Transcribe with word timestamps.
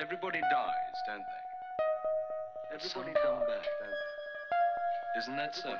Everybody 0.00 0.40
dies, 0.40 0.96
don't 1.06 1.18
they? 1.18 2.74
Everybody 2.74 3.12
come 3.22 3.38
back, 3.40 3.64
don't 3.80 3.90
they? 3.90 5.18
Isn't 5.20 5.36
that 5.36 5.54
so? 5.54 5.70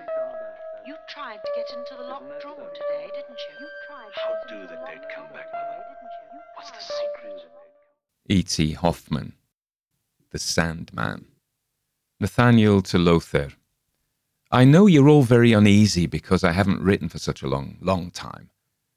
You 0.86 0.94
tried 1.08 1.36
to 1.38 1.50
get 1.56 1.66
into 1.76 1.94
the 2.00 2.08
locked 2.08 2.40
drawer 2.40 2.54
today, 2.74 3.08
didn't 3.14 3.38
you? 3.38 3.54
You 3.60 3.68
tried. 3.88 4.12
How 4.14 4.34
get 4.46 4.48
do 4.48 4.60
the 4.62 4.76
dead 4.86 5.06
come 5.14 5.24
back, 5.32 5.46
Mother? 5.52 5.82
didn't 5.88 6.14
you? 6.14 6.34
You 6.34 6.40
What's 6.54 6.70
the 6.70 6.76
tried. 6.76 7.00
secret? 7.32 7.50
E.T. 8.28 8.72
Hoffman, 8.74 9.32
The 10.30 10.38
Sandman. 10.38 11.26
Nathaniel 12.20 12.82
to 12.82 12.98
Lothair. 12.98 13.50
I 14.50 14.64
know 14.64 14.86
you're 14.86 15.08
all 15.08 15.24
very 15.24 15.52
uneasy 15.52 16.06
because 16.06 16.44
I 16.44 16.52
haven't 16.52 16.80
written 16.82 17.08
for 17.08 17.18
such 17.18 17.42
a 17.42 17.48
long, 17.48 17.76
long 17.80 18.10
time. 18.12 18.50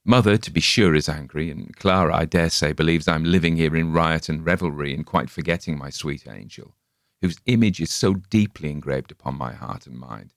Mother, 0.07 0.37
to 0.37 0.51
be 0.51 0.61
sure, 0.61 0.95
is 0.95 1.07
angry, 1.07 1.51
and 1.51 1.75
Clara, 1.75 2.15
I 2.15 2.25
dare 2.25 2.49
say, 2.49 2.71
believes 2.71 3.07
I'm 3.07 3.25
living 3.25 3.57
here 3.57 3.75
in 3.75 3.93
riot 3.93 4.29
and 4.29 4.43
revelry 4.43 4.95
and 4.95 5.05
quite 5.05 5.29
forgetting 5.29 5.77
my 5.77 5.91
sweet 5.91 6.27
angel, 6.27 6.73
whose 7.21 7.39
image 7.45 7.79
is 7.79 7.91
so 7.91 8.15
deeply 8.15 8.71
engraved 8.71 9.11
upon 9.11 9.37
my 9.37 9.53
heart 9.53 9.85
and 9.85 9.99
mind. 9.99 10.33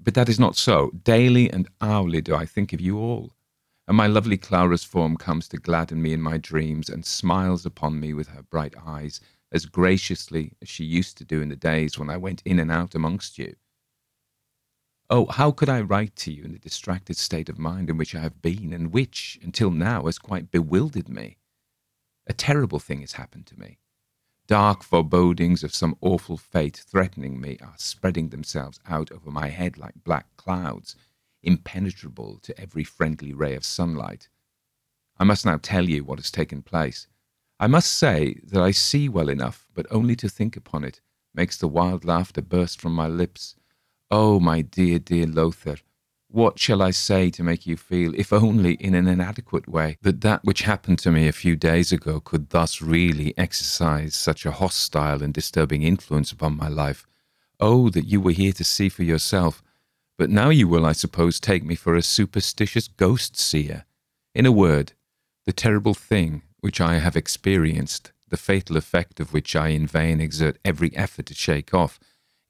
But 0.00 0.14
that 0.14 0.28
is 0.28 0.38
not 0.38 0.54
so. 0.54 0.92
Daily 1.02 1.50
and 1.50 1.68
hourly 1.80 2.20
do 2.20 2.36
I 2.36 2.46
think 2.46 2.72
of 2.72 2.80
you 2.80 2.98
all 2.98 3.32
and 3.90 3.96
my 3.96 4.06
lovely 4.06 4.36
Clara's 4.36 4.84
form 4.84 5.16
comes 5.16 5.48
to 5.48 5.56
gladden 5.56 6.00
me 6.00 6.12
in 6.12 6.22
my 6.22 6.38
dreams 6.38 6.88
and 6.88 7.04
smiles 7.04 7.66
upon 7.66 7.98
me 7.98 8.14
with 8.14 8.28
her 8.28 8.44
bright 8.44 8.72
eyes 8.86 9.20
as 9.50 9.66
graciously 9.66 10.52
as 10.62 10.68
she 10.68 10.84
used 10.84 11.18
to 11.18 11.24
do 11.24 11.42
in 11.42 11.48
the 11.48 11.56
days 11.56 11.98
when 11.98 12.08
I 12.08 12.16
went 12.16 12.40
in 12.44 12.60
and 12.60 12.70
out 12.70 12.94
amongst 12.94 13.36
you. 13.36 13.56
Oh, 15.12 15.26
how 15.26 15.50
could 15.50 15.68
I 15.68 15.80
write 15.80 16.14
to 16.16 16.32
you 16.32 16.44
in 16.44 16.52
the 16.52 16.58
distracted 16.60 17.16
state 17.16 17.48
of 17.48 17.58
mind 17.58 17.90
in 17.90 17.96
which 17.96 18.14
I 18.14 18.20
have 18.20 18.40
been, 18.40 18.72
and 18.72 18.92
which, 18.92 19.40
until 19.42 19.72
now, 19.72 20.04
has 20.06 20.20
quite 20.20 20.52
bewildered 20.52 21.08
me? 21.08 21.38
A 22.28 22.32
terrible 22.32 22.78
thing 22.78 23.00
has 23.00 23.14
happened 23.14 23.46
to 23.46 23.58
me. 23.58 23.78
Dark 24.46 24.84
forebodings 24.84 25.64
of 25.64 25.74
some 25.74 25.96
awful 26.00 26.36
fate 26.36 26.76
threatening 26.76 27.40
me 27.40 27.58
are 27.60 27.74
spreading 27.76 28.28
themselves 28.28 28.78
out 28.88 29.10
over 29.10 29.32
my 29.32 29.48
head 29.48 29.76
like 29.76 30.04
black 30.04 30.26
clouds, 30.36 30.94
impenetrable 31.42 32.38
to 32.42 32.56
every 32.56 32.84
friendly 32.84 33.34
ray 33.34 33.56
of 33.56 33.64
sunlight. 33.64 34.28
I 35.18 35.24
must 35.24 35.44
now 35.44 35.58
tell 35.60 35.88
you 35.88 36.04
what 36.04 36.20
has 36.20 36.30
taken 36.30 36.62
place. 36.62 37.08
I 37.58 37.66
must 37.66 37.92
say 37.92 38.36
that 38.44 38.62
I 38.62 38.70
see 38.70 39.08
well 39.08 39.28
enough, 39.28 39.66
but 39.74 39.86
only 39.90 40.14
to 40.16 40.28
think 40.28 40.56
upon 40.56 40.84
it 40.84 41.00
makes 41.34 41.56
the 41.56 41.66
wild 41.66 42.04
laughter 42.04 42.42
burst 42.42 42.80
from 42.80 42.94
my 42.94 43.08
lips. 43.08 43.56
Oh, 44.12 44.40
my 44.40 44.62
dear, 44.62 44.98
dear 44.98 45.24
Lothair, 45.26 45.76
what 46.26 46.58
shall 46.58 46.82
I 46.82 46.90
say 46.90 47.30
to 47.30 47.44
make 47.44 47.64
you 47.64 47.76
feel, 47.76 48.12
if 48.16 48.32
only 48.32 48.74
in 48.74 48.94
an 48.94 49.06
inadequate 49.06 49.68
way, 49.68 49.98
that 50.02 50.20
that 50.22 50.44
which 50.44 50.62
happened 50.62 50.98
to 51.00 51.12
me 51.12 51.28
a 51.28 51.32
few 51.32 51.54
days 51.54 51.92
ago 51.92 52.18
could 52.18 52.50
thus 52.50 52.82
really 52.82 53.34
exercise 53.38 54.16
such 54.16 54.44
a 54.44 54.50
hostile 54.50 55.22
and 55.22 55.32
disturbing 55.32 55.84
influence 55.84 56.32
upon 56.32 56.56
my 56.56 56.66
life? 56.66 57.06
Oh, 57.60 57.88
that 57.90 58.06
you 58.06 58.20
were 58.20 58.32
here 58.32 58.52
to 58.54 58.64
see 58.64 58.88
for 58.88 59.04
yourself. 59.04 59.62
But 60.18 60.28
now 60.28 60.50
you 60.50 60.66
will, 60.66 60.86
I 60.86 60.92
suppose, 60.92 61.38
take 61.38 61.64
me 61.64 61.76
for 61.76 61.94
a 61.94 62.02
superstitious 62.02 62.88
ghost 62.88 63.36
seer. 63.36 63.84
In 64.34 64.44
a 64.44 64.52
word, 64.52 64.92
the 65.46 65.52
terrible 65.52 65.94
thing 65.94 66.42
which 66.58 66.80
I 66.80 66.98
have 66.98 67.16
experienced, 67.16 68.10
the 68.28 68.36
fatal 68.36 68.76
effect 68.76 69.20
of 69.20 69.32
which 69.32 69.54
I 69.54 69.68
in 69.68 69.86
vain 69.86 70.20
exert 70.20 70.58
every 70.64 70.94
effort 70.96 71.26
to 71.26 71.34
shake 71.34 71.72
off, 71.72 72.00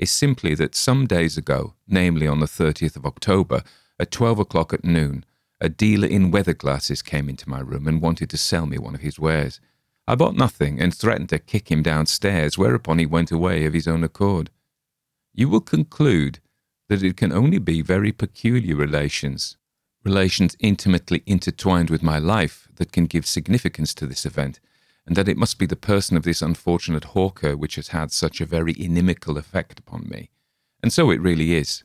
is 0.00 0.10
simply 0.10 0.54
that 0.54 0.74
some 0.74 1.06
days 1.06 1.36
ago, 1.36 1.74
namely 1.86 2.26
on 2.26 2.40
the 2.40 2.46
30th 2.46 2.96
of 2.96 3.04
October, 3.04 3.62
at 3.98 4.10
12 4.10 4.38
o'clock 4.38 4.72
at 4.72 4.82
noon, 4.82 5.26
a 5.60 5.68
dealer 5.68 6.08
in 6.08 6.30
weather 6.30 6.54
glasses 6.54 7.02
came 7.02 7.28
into 7.28 7.50
my 7.50 7.60
room 7.60 7.86
and 7.86 8.00
wanted 8.00 8.30
to 8.30 8.38
sell 8.38 8.64
me 8.64 8.78
one 8.78 8.94
of 8.94 9.02
his 9.02 9.18
wares. 9.18 9.60
I 10.08 10.14
bought 10.14 10.34
nothing 10.34 10.80
and 10.80 10.94
threatened 10.94 11.28
to 11.28 11.38
kick 11.38 11.70
him 11.70 11.82
downstairs, 11.82 12.56
whereupon 12.56 12.98
he 12.98 13.04
went 13.04 13.30
away 13.30 13.66
of 13.66 13.74
his 13.74 13.86
own 13.86 14.02
accord. 14.02 14.48
You 15.34 15.50
will 15.50 15.60
conclude 15.60 16.40
that 16.88 17.02
it 17.02 17.18
can 17.18 17.30
only 17.30 17.58
be 17.58 17.82
very 17.82 18.10
peculiar 18.10 18.74
relations, 18.74 19.58
relations 20.02 20.56
intimately 20.60 21.22
intertwined 21.26 21.90
with 21.90 22.02
my 22.02 22.18
life, 22.18 22.68
that 22.76 22.90
can 22.90 23.04
give 23.04 23.26
significance 23.26 23.92
to 23.94 24.06
this 24.06 24.24
event, 24.24 24.60
and 25.10 25.16
that 25.16 25.28
it 25.28 25.36
must 25.36 25.58
be 25.58 25.66
the 25.66 25.74
person 25.74 26.16
of 26.16 26.22
this 26.22 26.40
unfortunate 26.40 27.02
hawker 27.02 27.56
which 27.56 27.74
has 27.74 27.88
had 27.88 28.12
such 28.12 28.40
a 28.40 28.46
very 28.46 28.72
inimical 28.78 29.36
effect 29.36 29.80
upon 29.80 30.08
me. 30.08 30.30
And 30.84 30.92
so 30.92 31.10
it 31.10 31.20
really 31.20 31.56
is. 31.56 31.82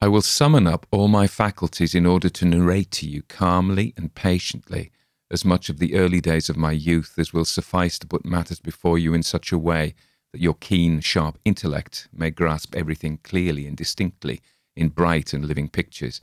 I 0.00 0.08
will 0.08 0.22
summon 0.22 0.66
up 0.66 0.84
all 0.90 1.06
my 1.06 1.28
faculties 1.28 1.94
in 1.94 2.04
order 2.04 2.28
to 2.28 2.44
narrate 2.44 2.90
to 2.90 3.08
you 3.08 3.22
calmly 3.22 3.94
and 3.96 4.12
patiently 4.12 4.90
as 5.30 5.44
much 5.44 5.68
of 5.68 5.78
the 5.78 5.94
early 5.94 6.20
days 6.20 6.48
of 6.48 6.56
my 6.56 6.72
youth 6.72 7.14
as 7.16 7.32
will 7.32 7.44
suffice 7.44 7.96
to 8.00 8.08
put 8.08 8.24
matters 8.24 8.58
before 8.58 8.98
you 8.98 9.14
in 9.14 9.22
such 9.22 9.52
a 9.52 9.58
way 9.58 9.94
that 10.32 10.42
your 10.42 10.54
keen, 10.54 10.98
sharp 10.98 11.38
intellect 11.44 12.08
may 12.12 12.32
grasp 12.32 12.74
everything 12.74 13.20
clearly 13.22 13.68
and 13.68 13.76
distinctly 13.76 14.40
in 14.74 14.88
bright 14.88 15.32
and 15.32 15.44
living 15.44 15.68
pictures. 15.68 16.20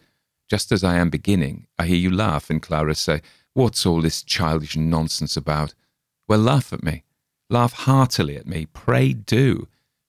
Just 0.50 0.73
as 0.73 0.84
I 0.84 0.97
am 0.97 1.09
beginning, 1.09 1.67
I 1.79 1.85
hear 1.85 1.96
you 1.96 2.12
laugh, 2.12 2.50
and 2.50 2.62
Clara 2.62 2.94
say, 2.94 3.22
What's 3.53 3.85
all 3.85 4.02
this 4.02 4.22
childish 4.22 4.75
nonsense 4.75 5.38
about? 5.38 5.73
Well, 6.28 6.40
laugh 6.40 6.74
at 6.74 6.84
me. 6.84 7.03
Laugh 7.50 7.74
heartily 7.74 8.36
at 8.36 8.47
me. 8.47 8.66
Pray 8.74 9.13
do. 9.13 9.68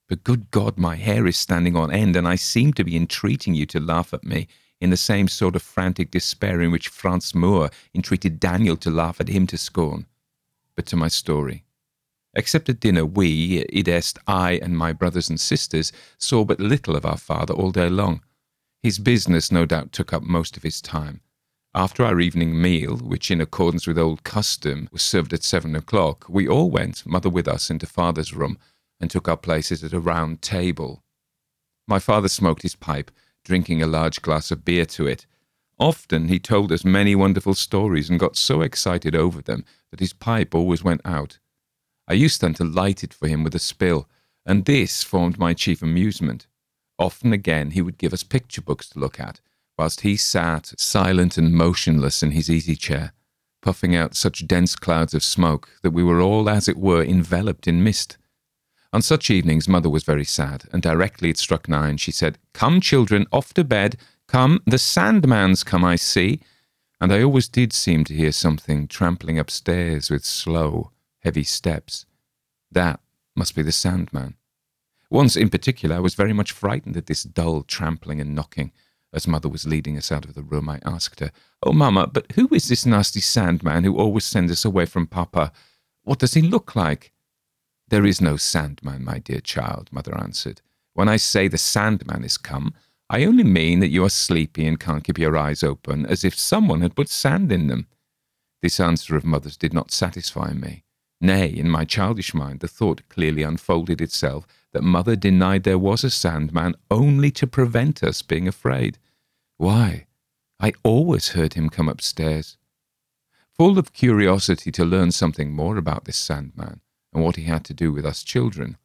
But 0.09 0.23
good 0.23 0.49
God, 0.51 0.77
my 0.77 0.95
hair 0.95 1.27
is 1.27 1.37
standing 1.37 1.75
on 1.75 1.91
end, 1.91 2.15
and 2.15 2.27
I 2.27 2.35
seem 2.35 2.73
to 2.73 2.83
be 2.83 2.95
entreating 2.95 3.53
you 3.53 3.65
to 3.67 3.79
laugh 3.79 4.13
at 4.13 4.23
me 4.23 4.47
in 4.79 4.89
the 4.89 4.97
same 4.97 5.27
sort 5.27 5.55
of 5.55 5.61
frantic 5.61 6.11
despair 6.11 6.61
in 6.61 6.71
which 6.71 6.87
Franz 6.87 7.35
Moor 7.35 7.69
entreated 7.93 8.39
Daniel 8.39 8.77
to 8.77 8.89
laugh 8.89 9.19
at 9.19 9.27
him 9.27 9.45
to 9.47 9.57
scorn. 9.57 10.05
But 10.75 10.85
to 10.87 10.95
my 10.95 11.07
story. 11.07 11.63
Except 12.33 12.69
at 12.69 12.79
dinner, 12.79 13.05
we, 13.05 13.65
id 13.69 13.87
est, 13.87 14.19
I 14.27 14.59
and 14.61 14.77
my 14.77 14.93
brothers 14.93 15.29
and 15.29 15.39
sisters, 15.39 15.91
saw 16.17 16.45
but 16.45 16.59
little 16.59 16.95
of 16.95 17.05
our 17.05 17.17
father 17.17 17.53
all 17.53 17.71
day 17.71 17.89
long. 17.89 18.21
His 18.83 18.99
business 18.99 19.51
no 19.51 19.65
doubt 19.65 19.91
took 19.91 20.13
up 20.13 20.23
most 20.23 20.55
of 20.55 20.63
his 20.63 20.81
time. 20.81 21.21
After 21.77 22.03
our 22.03 22.19
evening 22.19 22.59
meal, 22.59 22.97
which 22.97 23.29
in 23.29 23.39
accordance 23.39 23.85
with 23.85 23.99
old 23.99 24.23
custom 24.23 24.89
was 24.91 25.03
served 25.03 25.31
at 25.31 25.43
seven 25.43 25.75
o'clock, 25.75 26.25
we 26.27 26.47
all 26.47 26.71
went, 26.71 27.05
mother 27.05 27.29
with 27.29 27.47
us, 27.47 27.69
into 27.69 27.85
father's 27.85 28.33
room 28.33 28.57
and 28.99 29.11
took 29.11 29.27
our 29.27 29.37
places 29.37 29.83
at 29.83 29.93
a 29.93 29.99
round 29.99 30.41
table. 30.41 31.03
My 31.87 31.99
father 31.99 32.29
smoked 32.29 32.63
his 32.63 32.75
pipe, 32.75 33.11
drinking 33.45 33.83
a 33.83 33.85
large 33.85 34.23
glass 34.23 34.49
of 34.49 34.65
beer 34.65 34.87
to 34.87 35.05
it. 35.05 35.27
Often 35.77 36.29
he 36.29 36.39
told 36.39 36.71
us 36.71 36.83
many 36.83 37.13
wonderful 37.13 37.53
stories 37.53 38.09
and 38.09 38.19
got 38.19 38.35
so 38.37 38.61
excited 38.61 39.15
over 39.15 39.43
them 39.43 39.63
that 39.91 39.99
his 39.99 40.13
pipe 40.13 40.55
always 40.55 40.83
went 40.83 41.01
out. 41.05 41.37
I 42.07 42.13
used 42.13 42.41
then 42.41 42.55
to 42.55 42.63
light 42.63 43.03
it 43.03 43.13
for 43.13 43.27
him 43.27 43.43
with 43.43 43.53
a 43.53 43.59
spill, 43.59 44.09
and 44.47 44.65
this 44.65 45.03
formed 45.03 45.37
my 45.37 45.53
chief 45.53 45.83
amusement. 45.83 46.47
Often 46.97 47.33
again 47.33 47.69
he 47.69 47.83
would 47.83 47.99
give 47.99 48.13
us 48.13 48.23
picture 48.23 48.63
books 48.63 48.89
to 48.89 48.99
look 48.99 49.19
at, 49.19 49.41
whilst 49.77 50.01
he 50.01 50.15
sat 50.15 50.73
silent 50.79 51.37
and 51.37 51.53
motionless 51.53 52.23
in 52.23 52.31
his 52.31 52.49
easy 52.49 52.75
chair, 52.75 53.13
puffing 53.61 53.95
out 53.95 54.15
such 54.15 54.47
dense 54.47 54.75
clouds 54.75 55.13
of 55.13 55.23
smoke 55.23 55.69
that 55.83 55.91
we 55.91 56.03
were 56.03 56.21
all, 56.21 56.49
as 56.49 56.67
it 56.67 56.77
were, 56.77 57.03
enveloped 57.03 57.67
in 57.67 57.83
mist. 57.83 58.17
On 58.93 59.01
such 59.01 59.29
evenings, 59.29 59.67
mother 59.67 59.89
was 59.89 60.03
very 60.03 60.23
sad, 60.23 60.65
and 60.71 60.81
directly 60.81 61.29
it 61.29 61.37
struck 61.37 61.67
nine, 61.67 61.97
she 61.97 62.11
said, 62.11 62.37
Come, 62.53 62.81
children, 62.81 63.27
off 63.31 63.53
to 63.55 63.63
bed. 63.63 63.97
Come, 64.27 64.61
the 64.65 64.77
Sandman's 64.77 65.63
come, 65.63 65.83
I 65.83 65.97
see. 65.97 66.39
And 66.99 67.13
I 67.13 67.21
always 67.21 67.47
did 67.47 67.73
seem 67.73 68.05
to 68.05 68.13
hear 68.13 68.31
something 68.31 68.87
trampling 68.87 69.37
upstairs 69.37 70.09
with 70.09 70.25
slow, 70.25 70.91
heavy 71.19 71.43
steps. 71.43 72.05
That 72.71 72.99
must 73.35 73.55
be 73.55 73.61
the 73.61 73.71
Sandman. 73.71 74.35
Once 75.09 75.35
in 75.35 75.49
particular, 75.49 75.97
I 75.97 75.99
was 75.99 76.15
very 76.15 76.33
much 76.33 76.51
frightened 76.51 76.97
at 76.97 77.05
this 77.05 77.23
dull 77.23 77.63
trampling 77.63 78.19
and 78.19 78.33
knocking. 78.33 78.71
As 79.17 79.27
mother 79.27 79.49
was 79.49 79.65
leading 79.65 79.97
us 79.97 80.11
out 80.11 80.25
of 80.25 80.35
the 80.35 80.43
room, 80.43 80.69
I 80.69 80.79
asked 80.85 81.21
her, 81.21 81.31
Oh, 81.63 81.73
mamma, 81.73 82.05
but 82.05 82.31
who 82.33 82.47
is 82.51 82.67
this 82.67 82.85
nasty 82.85 83.19
Sandman 83.19 83.83
who 83.83 83.97
always 83.97 84.25
sends 84.25 84.51
us 84.51 84.63
away 84.63 84.85
from 84.85 85.07
papa? 85.07 85.51
What 86.03 86.19
does 86.19 86.35
he 86.35 86.43
look 86.43 86.75
like? 86.75 87.11
There 87.87 88.05
is 88.05 88.21
no 88.21 88.37
Sandman, 88.37 89.03
my 89.03 89.17
dear 89.17 89.39
child, 89.39 89.89
mother 89.91 90.15
answered. 90.15 90.61
When 90.93 91.09
I 91.09 91.17
say 91.17 91.47
the 91.47 91.57
Sandman 91.57 92.23
is 92.23 92.37
come, 92.37 92.75
I 93.09 93.23
only 93.23 93.43
mean 93.43 93.79
that 93.79 93.89
you 93.89 94.05
are 94.05 94.09
sleepy 94.09 94.67
and 94.67 94.79
can't 94.79 95.03
keep 95.03 95.17
your 95.17 95.35
eyes 95.35 95.63
open, 95.63 96.05
as 96.05 96.23
if 96.23 96.37
someone 96.37 96.81
had 96.81 96.95
put 96.95 97.09
sand 97.09 97.51
in 97.51 97.65
them. 97.65 97.87
This 98.61 98.79
answer 98.79 99.15
of 99.15 99.25
mother's 99.25 99.57
did 99.57 99.73
not 99.73 99.89
satisfy 99.89 100.53
me. 100.53 100.83
Nay, 101.19 101.47
in 101.47 101.71
my 101.71 101.85
childish 101.85 102.35
mind, 102.35 102.59
the 102.59 102.67
thought 102.67 103.01
clearly 103.09 103.41
unfolded 103.41 103.99
itself 103.99 104.45
that 104.73 104.83
mother 104.83 105.15
denied 105.15 105.63
there 105.63 105.79
was 105.79 106.03
a 106.03 106.11
Sandman 106.11 106.75
only 106.91 107.31
to 107.31 107.47
prevent 107.47 108.03
us 108.03 108.21
being 108.21 108.47
afraid. 108.47 108.99
Why? 109.57 110.05
I 110.59 110.73
always 110.83 111.29
heard 111.29 111.53
him 111.53 111.69
come 111.69 111.89
upstairs. 111.89 112.57
Full 113.55 113.77
of 113.79 113.93
curiosity 113.93 114.71
to 114.71 114.85
learn 114.85 115.11
something 115.11 115.51
more 115.51 115.77
about 115.77 116.05
this 116.05 116.17
Sandman 116.17 116.81
and 117.13 117.23
what 117.23 117.35
he 117.35 117.43
had 117.43 117.63
to 117.65 117.73
do 117.73 117.91
with 117.91 118.05
us 118.05 118.23
children, 118.23 118.77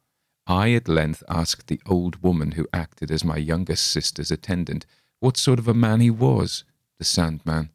I 0.47 0.73
at 0.73 0.87
length 0.87 1.23
asked 1.29 1.67
the 1.67 1.81
old 1.85 2.21
woman 2.23 2.53
who 2.53 2.67
acted 2.73 3.11
as 3.11 3.23
my 3.23 3.37
youngest 3.37 3.85
sister's 3.85 4.31
attendant 4.31 4.85
what 5.19 5.37
sort 5.37 5.59
of 5.59 5.67
a 5.67 5.73
man 5.73 6.01
he 6.01 6.09
was, 6.09 6.63
the 6.97 7.05
Sandman. 7.05 7.69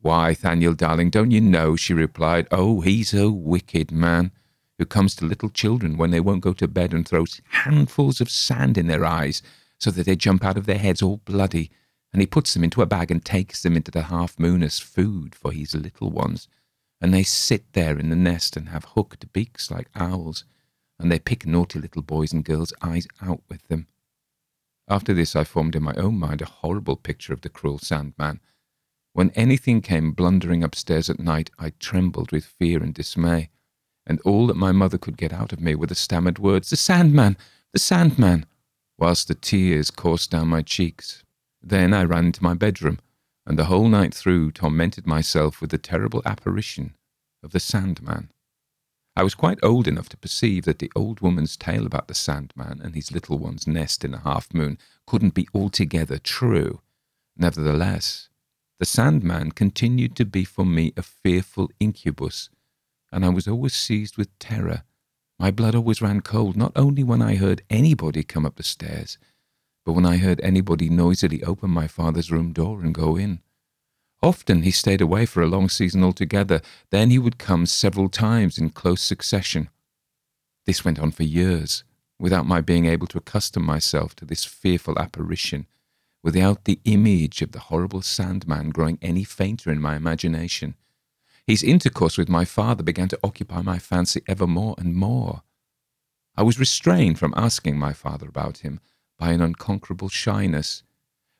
Why, 0.00 0.34
Thaniel, 0.34 0.76
darling, 0.76 1.10
don't 1.10 1.30
you 1.30 1.40
know? 1.40 1.74
she 1.74 1.94
replied. 1.94 2.48
Oh, 2.50 2.80
he's 2.80 3.14
a 3.14 3.30
wicked 3.30 3.90
man. 3.90 4.32
who 4.78 4.84
comes 4.84 5.14
to 5.16 5.24
little 5.24 5.48
children 5.48 5.96
when 5.96 6.10
they 6.10 6.20
won't 6.20 6.42
go 6.42 6.52
to 6.52 6.68
bed 6.68 6.92
and 6.92 7.08
throws 7.08 7.40
handfuls 7.50 8.20
of 8.20 8.30
sand 8.30 8.76
in 8.76 8.88
their 8.88 9.04
eyes 9.04 9.42
so 9.78 9.90
that 9.90 10.04
they 10.04 10.16
jump 10.16 10.44
out 10.44 10.58
of 10.58 10.66
their 10.66 10.78
heads 10.78 11.00
all 11.00 11.18
bloody, 11.24 11.70
and 12.16 12.22
he 12.22 12.26
puts 12.26 12.54
them 12.54 12.64
into 12.64 12.80
a 12.80 12.86
bag 12.86 13.10
and 13.10 13.22
takes 13.22 13.62
them 13.62 13.76
into 13.76 13.90
the 13.90 14.04
half 14.04 14.38
moon 14.38 14.62
as 14.62 14.78
food 14.78 15.34
for 15.34 15.52
his 15.52 15.74
little 15.74 16.10
ones. 16.10 16.48
And 16.98 17.12
they 17.12 17.22
sit 17.22 17.74
there 17.74 17.98
in 17.98 18.08
the 18.08 18.16
nest 18.16 18.56
and 18.56 18.70
have 18.70 18.86
hooked 18.94 19.30
beaks 19.34 19.70
like 19.70 19.90
owls, 19.94 20.44
and 20.98 21.12
they 21.12 21.18
pick 21.18 21.44
naughty 21.44 21.78
little 21.78 22.00
boys 22.00 22.32
and 22.32 22.42
girls' 22.42 22.72
eyes 22.80 23.06
out 23.20 23.42
with 23.50 23.68
them. 23.68 23.88
After 24.88 25.12
this, 25.12 25.36
I 25.36 25.44
formed 25.44 25.76
in 25.76 25.82
my 25.82 25.92
own 25.96 26.18
mind 26.18 26.40
a 26.40 26.46
horrible 26.46 26.96
picture 26.96 27.34
of 27.34 27.42
the 27.42 27.50
cruel 27.50 27.78
Sandman. 27.78 28.40
When 29.12 29.28
anything 29.32 29.82
came 29.82 30.12
blundering 30.12 30.64
upstairs 30.64 31.10
at 31.10 31.20
night, 31.20 31.50
I 31.58 31.74
trembled 31.78 32.32
with 32.32 32.46
fear 32.46 32.82
and 32.82 32.94
dismay, 32.94 33.50
and 34.06 34.22
all 34.22 34.46
that 34.46 34.56
my 34.56 34.72
mother 34.72 34.96
could 34.96 35.18
get 35.18 35.34
out 35.34 35.52
of 35.52 35.60
me 35.60 35.74
were 35.74 35.86
the 35.86 35.94
stammered 35.94 36.38
words, 36.38 36.70
The 36.70 36.76
Sandman! 36.76 37.36
The 37.74 37.78
Sandman! 37.78 38.46
whilst 38.96 39.28
the 39.28 39.34
tears 39.34 39.90
coursed 39.90 40.30
down 40.30 40.48
my 40.48 40.62
cheeks. 40.62 41.22
Then 41.68 41.92
I 41.92 42.04
ran 42.04 42.26
into 42.26 42.44
my 42.44 42.54
bedroom, 42.54 43.00
and 43.44 43.58
the 43.58 43.64
whole 43.64 43.88
night 43.88 44.14
through 44.14 44.52
tormented 44.52 45.04
myself 45.04 45.60
with 45.60 45.70
the 45.70 45.78
terrible 45.78 46.22
apparition 46.24 46.94
of 47.42 47.50
the 47.50 47.58
Sandman. 47.58 48.30
I 49.16 49.24
was 49.24 49.34
quite 49.34 49.58
old 49.64 49.88
enough 49.88 50.08
to 50.10 50.16
perceive 50.16 50.64
that 50.66 50.78
the 50.78 50.92
old 50.94 51.22
woman's 51.22 51.56
tale 51.56 51.84
about 51.84 52.06
the 52.06 52.14
Sandman 52.14 52.80
and 52.80 52.94
his 52.94 53.10
little 53.10 53.36
one's 53.36 53.66
nest 53.66 54.04
in 54.04 54.14
a 54.14 54.20
half 54.20 54.54
moon 54.54 54.78
couldn't 55.08 55.34
be 55.34 55.48
altogether 55.52 56.18
true. 56.18 56.82
Nevertheless, 57.36 58.28
the 58.78 58.86
Sandman 58.86 59.50
continued 59.50 60.14
to 60.16 60.24
be 60.24 60.44
for 60.44 60.64
me 60.64 60.92
a 60.96 61.02
fearful 61.02 61.68
incubus, 61.80 62.48
and 63.10 63.24
I 63.24 63.30
was 63.30 63.48
always 63.48 63.74
seized 63.74 64.16
with 64.16 64.38
terror. 64.38 64.84
My 65.36 65.50
blood 65.50 65.74
always 65.74 66.00
ran 66.00 66.20
cold, 66.20 66.56
not 66.56 66.70
only 66.76 67.02
when 67.02 67.22
I 67.22 67.34
heard 67.34 67.62
anybody 67.68 68.22
come 68.22 68.46
up 68.46 68.54
the 68.54 68.62
stairs, 68.62 69.18
but 69.86 69.92
when 69.92 70.04
I 70.04 70.16
heard 70.16 70.40
anybody 70.42 70.90
noisily 70.90 71.44
open 71.44 71.70
my 71.70 71.86
father's 71.86 72.32
room 72.32 72.52
door 72.52 72.80
and 72.80 72.92
go 72.92 73.16
in. 73.16 73.38
Often 74.20 74.62
he 74.62 74.72
stayed 74.72 75.00
away 75.00 75.26
for 75.26 75.42
a 75.42 75.46
long 75.46 75.68
season 75.68 76.02
altogether, 76.02 76.60
then 76.90 77.10
he 77.10 77.20
would 77.20 77.38
come 77.38 77.66
several 77.66 78.08
times 78.08 78.58
in 78.58 78.70
close 78.70 79.00
succession. 79.00 79.68
This 80.66 80.84
went 80.84 80.98
on 80.98 81.12
for 81.12 81.22
years, 81.22 81.84
without 82.18 82.48
my 82.48 82.60
being 82.60 82.86
able 82.86 83.06
to 83.06 83.18
accustom 83.18 83.64
myself 83.64 84.16
to 84.16 84.24
this 84.24 84.44
fearful 84.44 84.98
apparition, 84.98 85.68
without 86.20 86.64
the 86.64 86.80
image 86.84 87.40
of 87.40 87.52
the 87.52 87.60
horrible 87.60 88.02
Sandman 88.02 88.70
growing 88.70 88.98
any 89.00 89.22
fainter 89.22 89.70
in 89.70 89.80
my 89.80 89.94
imagination. 89.94 90.74
His 91.46 91.62
intercourse 91.62 92.18
with 92.18 92.28
my 92.28 92.44
father 92.44 92.82
began 92.82 93.06
to 93.10 93.20
occupy 93.22 93.62
my 93.62 93.78
fancy 93.78 94.22
ever 94.26 94.48
more 94.48 94.74
and 94.78 94.96
more. 94.96 95.42
I 96.36 96.42
was 96.42 96.58
restrained 96.58 97.20
from 97.20 97.34
asking 97.36 97.78
my 97.78 97.92
father 97.92 98.26
about 98.26 98.58
him 98.58 98.80
by 99.18 99.32
an 99.32 99.40
unconquerable 99.40 100.08
shyness, 100.08 100.82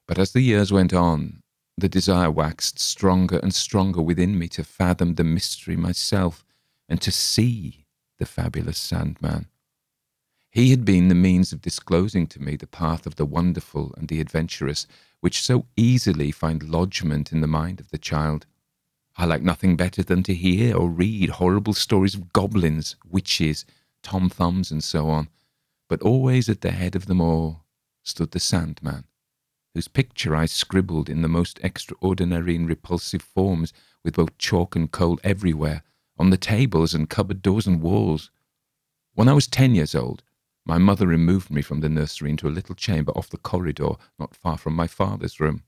but 0.06 0.18
as 0.18 0.32
the 0.32 0.40
years 0.40 0.72
went 0.72 0.94
on, 0.94 1.42
the 1.76 1.88
desire 1.88 2.30
waxed 2.30 2.78
stronger 2.78 3.38
and 3.38 3.54
stronger 3.54 4.00
within 4.00 4.38
me 4.38 4.48
to 4.48 4.64
fathom 4.64 5.14
the 5.14 5.24
mystery 5.24 5.76
myself 5.76 6.44
and 6.88 7.02
to 7.02 7.12
see 7.12 7.84
the 8.18 8.24
fabulous 8.24 8.78
Sandman. 8.78 9.46
He 10.50 10.70
had 10.70 10.86
been 10.86 11.08
the 11.08 11.14
means 11.14 11.52
of 11.52 11.60
disclosing 11.60 12.26
to 12.28 12.40
me 12.40 12.56
the 12.56 12.66
path 12.66 13.04
of 13.06 13.16
the 13.16 13.26
wonderful 13.26 13.92
and 13.98 14.08
the 14.08 14.20
adventurous, 14.20 14.86
which 15.20 15.42
so 15.42 15.66
easily 15.76 16.30
find 16.30 16.62
lodgment 16.62 17.30
in 17.30 17.42
the 17.42 17.46
mind 17.46 17.78
of 17.78 17.90
the 17.90 17.98
child. 17.98 18.46
I 19.18 19.26
like 19.26 19.42
nothing 19.42 19.76
better 19.76 20.02
than 20.02 20.22
to 20.22 20.34
hear 20.34 20.74
or 20.74 20.88
read 20.88 21.28
horrible 21.28 21.74
stories 21.74 22.14
of 22.14 22.32
goblins, 22.32 22.96
witches, 23.06 23.66
tom 24.02 24.30
thumbs, 24.30 24.70
and 24.70 24.82
so 24.82 25.10
on, 25.10 25.28
but 25.88 26.00
always 26.00 26.48
at 26.48 26.62
the 26.62 26.70
head 26.70 26.96
of 26.96 27.04
them 27.04 27.20
all 27.20 27.65
stood 28.06 28.30
the 28.30 28.40
Sandman, 28.40 29.04
whose 29.74 29.88
picture 29.88 30.34
I 30.34 30.46
scribbled 30.46 31.08
in 31.08 31.22
the 31.22 31.28
most 31.28 31.58
extraordinary 31.62 32.56
and 32.56 32.68
repulsive 32.68 33.22
forms 33.22 33.72
with 34.04 34.14
both 34.14 34.38
chalk 34.38 34.76
and 34.76 34.90
coal 34.90 35.18
everywhere, 35.24 35.82
on 36.18 36.30
the 36.30 36.38
tables 36.38 36.94
and 36.94 37.10
cupboard 37.10 37.42
doors 37.42 37.66
and 37.66 37.82
walls. 37.82 38.30
When 39.14 39.28
I 39.28 39.34
was 39.34 39.46
ten 39.46 39.74
years 39.74 39.94
old, 39.94 40.22
my 40.64 40.78
mother 40.78 41.06
removed 41.06 41.50
me 41.50 41.62
from 41.62 41.80
the 41.80 41.88
nursery 41.88 42.30
into 42.30 42.48
a 42.48 42.50
little 42.50 42.74
chamber 42.74 43.12
off 43.12 43.28
the 43.28 43.36
corridor 43.36 43.90
not 44.18 44.34
far 44.34 44.56
from 44.56 44.74
my 44.74 44.86
father's 44.86 45.38
room. 45.38 45.62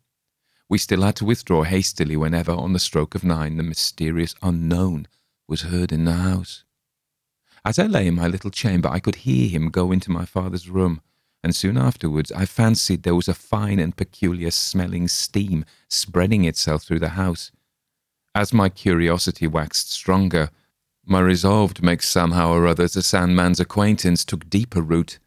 We 0.68 0.78
still 0.78 1.02
had 1.02 1.16
to 1.16 1.24
withdraw 1.24 1.62
hastily 1.64 2.16
whenever, 2.16 2.52
on 2.52 2.72
the 2.72 2.78
stroke 2.78 3.14
of 3.14 3.24
nine, 3.24 3.56
the 3.56 3.62
mysterious 3.62 4.34
unknown 4.42 5.06
was 5.46 5.62
heard 5.62 5.92
in 5.92 6.04
the 6.04 6.14
house. 6.14 6.64
As 7.64 7.78
I 7.78 7.86
lay 7.86 8.06
in 8.06 8.14
my 8.14 8.28
little 8.28 8.50
chamber, 8.50 8.88
I 8.88 9.00
could 9.00 9.16
hear 9.16 9.48
him 9.48 9.70
go 9.70 9.92
into 9.92 10.10
my 10.10 10.24
father's 10.24 10.68
room, 10.68 11.00
and 11.42 11.54
soon 11.54 11.76
afterwards 11.76 12.32
I 12.32 12.44
fancied 12.44 13.02
there 13.02 13.14
was 13.14 13.28
a 13.28 13.34
fine 13.34 13.78
and 13.78 13.96
peculiar 13.96 14.50
smelling 14.50 15.08
steam 15.08 15.64
spreading 15.88 16.44
itself 16.44 16.82
through 16.82 17.00
the 17.00 17.10
house. 17.10 17.52
As 18.34 18.52
my 18.52 18.68
curiosity 18.68 19.46
waxed 19.46 19.90
stronger, 19.90 20.50
my 21.04 21.20
resolve 21.20 21.74
to 21.74 21.84
make 21.84 22.02
somehow 22.02 22.52
or 22.52 22.66
other 22.66 22.86
the 22.86 23.02
Sandman's 23.02 23.60
acquaintance 23.60 24.24
took 24.24 24.50
deeper 24.50 24.82
root. 24.82 25.18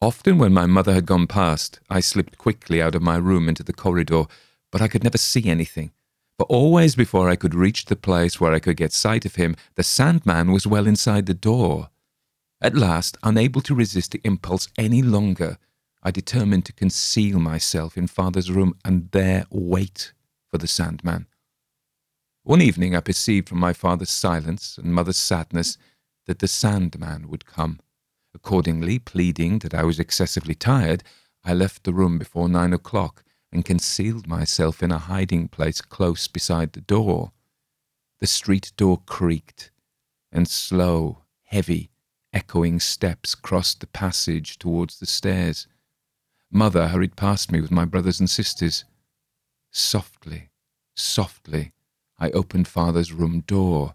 Often 0.00 0.38
when 0.38 0.52
my 0.52 0.66
mother 0.66 0.94
had 0.94 1.06
gone 1.06 1.26
past, 1.26 1.80
I 1.90 2.00
slipped 2.00 2.38
quickly 2.38 2.80
out 2.80 2.94
of 2.94 3.02
my 3.02 3.16
room 3.16 3.48
into 3.48 3.62
the 3.62 3.72
corridor, 3.72 4.24
but 4.70 4.80
I 4.80 4.88
could 4.88 5.02
never 5.02 5.18
see 5.18 5.48
anything. 5.48 5.90
For 6.38 6.44
always 6.46 6.94
before 6.94 7.30
I 7.30 7.36
could 7.36 7.54
reach 7.54 7.86
the 7.86 7.96
place 7.96 8.38
where 8.38 8.52
I 8.52 8.58
could 8.58 8.76
get 8.76 8.92
sight 8.92 9.24
of 9.24 9.36
him, 9.36 9.56
the 9.74 9.82
Sandman 9.82 10.52
was 10.52 10.66
well 10.66 10.86
inside 10.86 11.26
the 11.26 11.34
door. 11.34 11.88
At 12.60 12.74
last, 12.74 13.18
unable 13.22 13.60
to 13.62 13.74
resist 13.74 14.12
the 14.12 14.20
impulse 14.24 14.68
any 14.78 15.02
longer, 15.02 15.58
I 16.02 16.10
determined 16.10 16.64
to 16.66 16.72
conceal 16.72 17.38
myself 17.38 17.96
in 17.96 18.06
father's 18.06 18.50
room 18.50 18.78
and 18.84 19.10
there 19.10 19.44
wait 19.50 20.12
for 20.48 20.58
the 20.58 20.66
Sandman. 20.66 21.26
One 22.44 22.62
evening 22.62 22.94
I 22.94 23.00
perceived 23.00 23.48
from 23.48 23.58
my 23.58 23.72
father's 23.72 24.10
silence 24.10 24.78
and 24.78 24.94
mother's 24.94 25.16
sadness 25.16 25.76
that 26.26 26.38
the 26.38 26.48
Sandman 26.48 27.28
would 27.28 27.44
come. 27.44 27.80
Accordingly, 28.34 28.98
pleading 28.98 29.58
that 29.60 29.74
I 29.74 29.82
was 29.82 29.98
excessively 29.98 30.54
tired, 30.54 31.02
I 31.44 31.54
left 31.54 31.84
the 31.84 31.92
room 31.92 32.18
before 32.18 32.48
nine 32.48 32.72
o'clock 32.72 33.24
and 33.52 33.64
concealed 33.64 34.26
myself 34.26 34.82
in 34.82 34.92
a 34.92 34.98
hiding 34.98 35.48
place 35.48 35.80
close 35.80 36.28
beside 36.28 36.72
the 36.72 36.80
door. 36.80 37.32
The 38.20 38.26
street 38.26 38.72
door 38.76 39.02
creaked, 39.06 39.70
and 40.30 40.48
slow, 40.48 41.24
heavy, 41.44 41.90
echoing 42.36 42.78
steps 42.78 43.34
crossed 43.34 43.80
the 43.80 43.86
passage 43.86 44.58
towards 44.58 44.98
the 44.98 45.06
stairs. 45.06 45.66
Mother 46.50 46.88
hurried 46.88 47.16
past 47.16 47.50
me 47.50 47.62
with 47.62 47.70
my 47.70 47.86
brothers 47.86 48.20
and 48.20 48.28
sisters. 48.28 48.84
Softly, 49.72 50.50
softly, 50.94 51.72
I 52.18 52.28
opened 52.32 52.68
father's 52.68 53.10
room 53.10 53.40
door. 53.46 53.94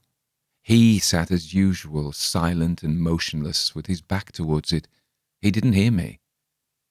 He 0.64 0.98
sat 0.98 1.30
as 1.30 1.54
usual, 1.54 2.12
silent 2.14 2.82
and 2.82 3.00
motionless, 3.00 3.76
with 3.76 3.86
his 3.86 4.02
back 4.02 4.32
towards 4.32 4.74
it. 4.74 4.88
He 5.40 5.52
didn't 5.52 5.74
hear 5.74 5.92
me. 5.92 6.20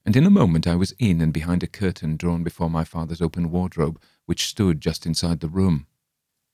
And 0.07 0.14
in 0.14 0.26
a 0.26 0.30
moment 0.30 0.69
I 0.69 0.76
was 0.76 0.95
in 1.00 1.21
and 1.21 1.33
behind 1.33 1.64
a 1.64 1.66
curtain 1.66 2.16
drawn 2.16 2.45
before 2.45 2.71
my 2.71 2.85
father's 2.85 3.21
open 3.21 3.50
wardrobe, 3.50 4.00
which 4.26 4.47
stood 4.47 4.80
just 4.80 5.04
inside 5.04 5.40
the 5.40 5.49
room. 5.49 5.88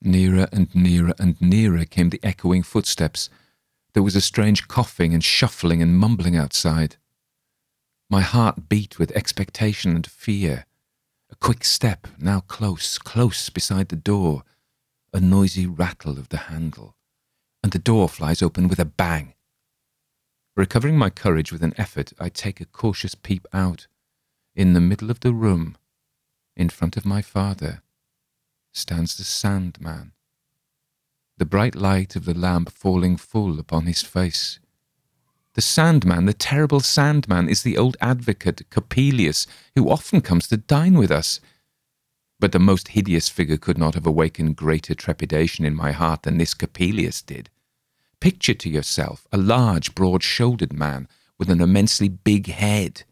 Nearer 0.01 0.49
and 0.53 0.75
nearer 0.75 1.13
and 1.19 1.39
nearer 1.39 1.85
came 1.85 2.09
the 2.09 2.21
echoing 2.23 2.63
footsteps, 2.63 3.29
there 3.97 4.03
was 4.03 4.15
a 4.15 4.21
strange 4.21 4.69
coughing 4.69 5.15
and 5.15 5.25
shuffling 5.25 5.81
and 5.81 5.99
mumbling 5.99 6.37
outside. 6.37 6.97
My 8.11 8.21
heart 8.21 8.69
beat 8.69 8.99
with 8.99 9.11
expectation 9.13 9.97
and 9.97 10.07
fear. 10.07 10.67
A 11.31 11.37
quick 11.37 11.65
step, 11.65 12.07
now 12.19 12.41
close, 12.41 12.99
close 12.99 13.49
beside 13.49 13.89
the 13.89 13.97
door. 13.97 14.43
A 15.15 15.19
noisy 15.19 15.67
rattle 15.67 16.19
of 16.19 16.29
the 16.29 16.37
handle. 16.53 16.95
And 17.63 17.73
the 17.73 17.79
door 17.79 18.07
flies 18.07 18.43
open 18.43 18.69
with 18.69 18.79
a 18.79 18.85
bang. 18.85 19.33
Recovering 20.59 20.99
my 20.99 21.09
courage 21.09 21.51
with 21.51 21.63
an 21.63 21.73
effort, 21.79 22.13
I 22.21 22.29
take 22.29 22.61
a 22.61 22.67
cautious 22.67 23.15
peep 23.15 23.47
out. 23.55 23.87
In 24.55 24.75
the 24.75 24.81
middle 24.83 25.11
of 25.11 25.21
the 25.21 25.33
room, 25.33 25.75
in 26.55 26.69
front 26.69 26.99
of 26.99 27.07
my 27.07 27.23
father, 27.23 27.81
stands 28.75 29.17
the 29.17 29.25
Sandman 29.25 30.13
the 31.39 31.45
bright 31.45 31.75
light 31.75 32.17
of 32.17 32.25
the 32.25 32.35
lamp 32.35 32.71
falling 32.71 33.17
full 33.17 33.59
upon 33.59 33.87
his 33.87 34.03
face. 34.03 34.59
The 35.55 35.63
Sandman, 35.63 36.27
the 36.27 36.35
terrible 36.35 36.81
Sandman, 36.81 37.49
is 37.49 37.63
the 37.63 37.79
old 37.79 37.97
advocate 38.01 38.69
Coppelius, 38.71 39.47
who 39.75 39.91
often 39.91 40.21
comes 40.21 40.49
to 40.49 40.59
dine 40.59 40.99
with 40.99 41.11
us. 41.11 41.41
But 42.39 42.53
the 42.53 42.59
most 42.59 42.89
hideous 42.89 43.31
figure 43.31 43.57
could 43.57 43.79
not 43.79 43.95
have 43.95 44.07
awakened 44.07 44.57
greater 44.57 44.95
trepidation 44.95 45.65
in 45.65 45.75
my 45.75 45.93
heart 45.93 46.25
than 46.25 46.37
this 46.37 46.53
Coppelius 46.53 47.25
did. 47.25 47.49
Picture 48.21 48.55
to 48.55 48.69
yourself 48.69 49.27
a 49.33 49.39
large, 49.39 49.95
broad 49.95 50.23
shouldered 50.23 50.73
man 50.73 51.09
with 51.39 51.49
an 51.51 51.61
immensely 51.61 52.09
big 52.09 52.49
head, 52.49 53.05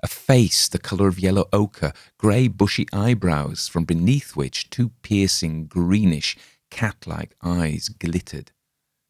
a 0.00 0.06
face 0.06 0.68
the 0.68 0.78
colour 0.78 1.08
of 1.08 1.18
yellow 1.18 1.48
ochre, 1.52 1.92
grey 2.18 2.46
bushy 2.46 2.86
eyebrows, 2.92 3.68
from 3.68 3.84
beneath 3.84 4.36
which 4.36 4.68
two 4.68 4.90
piercing, 5.02 5.66
greenish, 5.66 6.36
cat 6.74 7.06
like 7.06 7.36
eyes 7.40 7.88
glittered, 7.88 8.50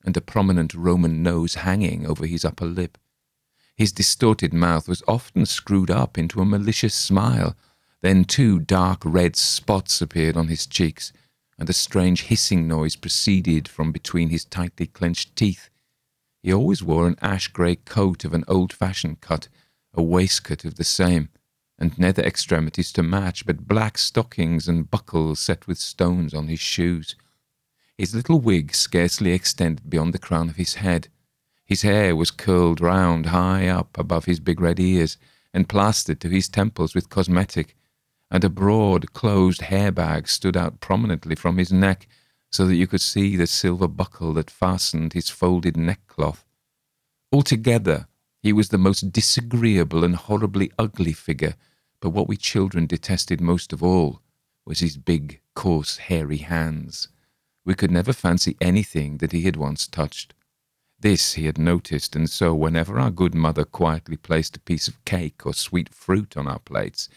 and 0.04 0.14
a 0.18 0.21
prominent 0.21 0.75
Roman 0.75 1.23
nose 1.23 1.54
hanging 1.54 2.06
over 2.06 2.26
his 2.26 2.44
upper 2.44 2.66
lip. 2.66 2.99
His 3.75 3.90
distorted 3.90 4.52
mouth 4.52 4.87
was 4.87 5.02
often 5.09 5.47
screwed 5.47 5.90
up 5.90 6.18
into 6.18 6.42
a 6.42 6.44
malicious 6.44 6.94
smile. 6.94 7.56
Then 8.02 8.26
two 8.26 8.61
dark 8.61 9.00
red 9.02 9.35
spots 9.35 10.02
appeared 10.02 10.37
on 10.37 10.49
his 10.49 10.66
cheeks, 10.66 11.11
and 11.59 11.71
a 11.71 11.73
strange 11.73 12.25
hissing 12.25 12.68
noise 12.68 12.97
proceeded 12.97 13.66
from 13.66 13.92
between 13.92 14.28
his 14.28 14.44
tightly 14.44 14.87
clenched 14.87 15.35
teeth. 15.35 15.71
He 16.42 16.52
always 16.52 16.83
wore 16.83 17.06
an 17.06 17.16
ash 17.23 17.49
grey 17.49 17.76
coat 17.76 18.26
of 18.26 18.35
an 18.35 18.44
old 18.47 18.75
fashioned 18.75 19.23
cut, 19.23 19.49
a 19.94 20.02
waistcoat 20.02 20.66
of 20.66 20.75
the 20.75 20.85
same, 20.85 21.30
and 21.78 21.99
nether 21.99 22.23
extremities 22.23 22.92
to 22.92 23.02
match, 23.02 23.47
but 23.47 23.66
black 23.66 23.97
stockings 23.97 24.68
and 24.68 24.90
buckles 24.90 25.40
set 25.40 25.66
with 25.66 25.78
stones 25.78 26.35
on 26.35 26.49
his 26.49 26.61
shoes. 26.61 27.16
His 27.96 28.14
little 28.14 28.40
wig 28.40 28.74
scarcely 28.74 29.32
extended 29.32 29.88
beyond 29.88 30.12
the 30.12 30.18
crown 30.18 30.48
of 30.48 30.56
his 30.56 30.74
head. 30.74 31.08
His 31.64 31.82
hair 31.82 32.16
was 32.16 32.30
curled 32.30 32.80
round 32.80 33.26
high 33.26 33.68
up 33.68 33.96
above 33.96 34.24
his 34.24 34.40
big 34.40 34.60
red 34.60 34.80
ears, 34.80 35.16
and 35.52 35.68
plastered 35.68 36.20
to 36.20 36.28
his 36.28 36.48
temples 36.48 36.94
with 36.94 37.08
cosmetic, 37.08 37.76
and 38.30 38.42
a 38.42 38.48
broad, 38.48 39.12
closed 39.12 39.62
hair 39.62 39.92
bag 39.92 40.26
stood 40.26 40.56
out 40.56 40.80
prominently 40.80 41.36
from 41.36 41.56
his 41.56 41.72
neck, 41.72 42.08
so 42.50 42.66
that 42.66 42.74
you 42.74 42.88
could 42.88 43.00
see 43.00 43.36
the 43.36 43.46
silver 43.46 43.88
buckle 43.88 44.34
that 44.34 44.50
fastened 44.50 45.12
his 45.12 45.30
folded 45.30 45.76
neckcloth. 45.76 46.44
Altogether, 47.32 48.08
he 48.42 48.52
was 48.52 48.68
the 48.70 48.78
most 48.78 49.12
disagreeable 49.12 50.04
and 50.04 50.16
horribly 50.16 50.70
ugly 50.78 51.12
figure, 51.12 51.54
but 52.00 52.10
what 52.10 52.28
we 52.28 52.36
children 52.36 52.86
detested 52.86 53.40
most 53.40 53.72
of 53.72 53.82
all 53.82 54.20
was 54.64 54.80
his 54.80 54.96
big, 54.96 55.40
coarse, 55.54 55.96
hairy 55.96 56.38
hands. 56.38 57.08
We 57.64 57.75
could 57.75 57.90
never 57.90 58.12
fancy 58.12 58.56
anything 58.61 59.18
that 59.18 59.33
he 59.33 59.42
had 59.42 59.56
once 59.56 59.87
touched. 59.87 60.35
This 61.00 61.35
he 61.35 61.47
had 61.47 61.59
noticed, 61.59 62.14
and 62.14 62.28
so 62.30 62.54
whenever 62.54 62.99
our 62.99 63.11
good 63.11 63.35
mother 63.35 63.64
quietly 63.64 64.16
placed 64.16 64.56
a 64.56 64.61
piece 64.61 64.88
of 64.88 65.04
cake 65.04 65.44
or 65.44 65.52
sweet 65.52 65.92
fruit 65.92 66.37
on 66.37 66.47
our 66.47 66.61
plates, 66.61 67.09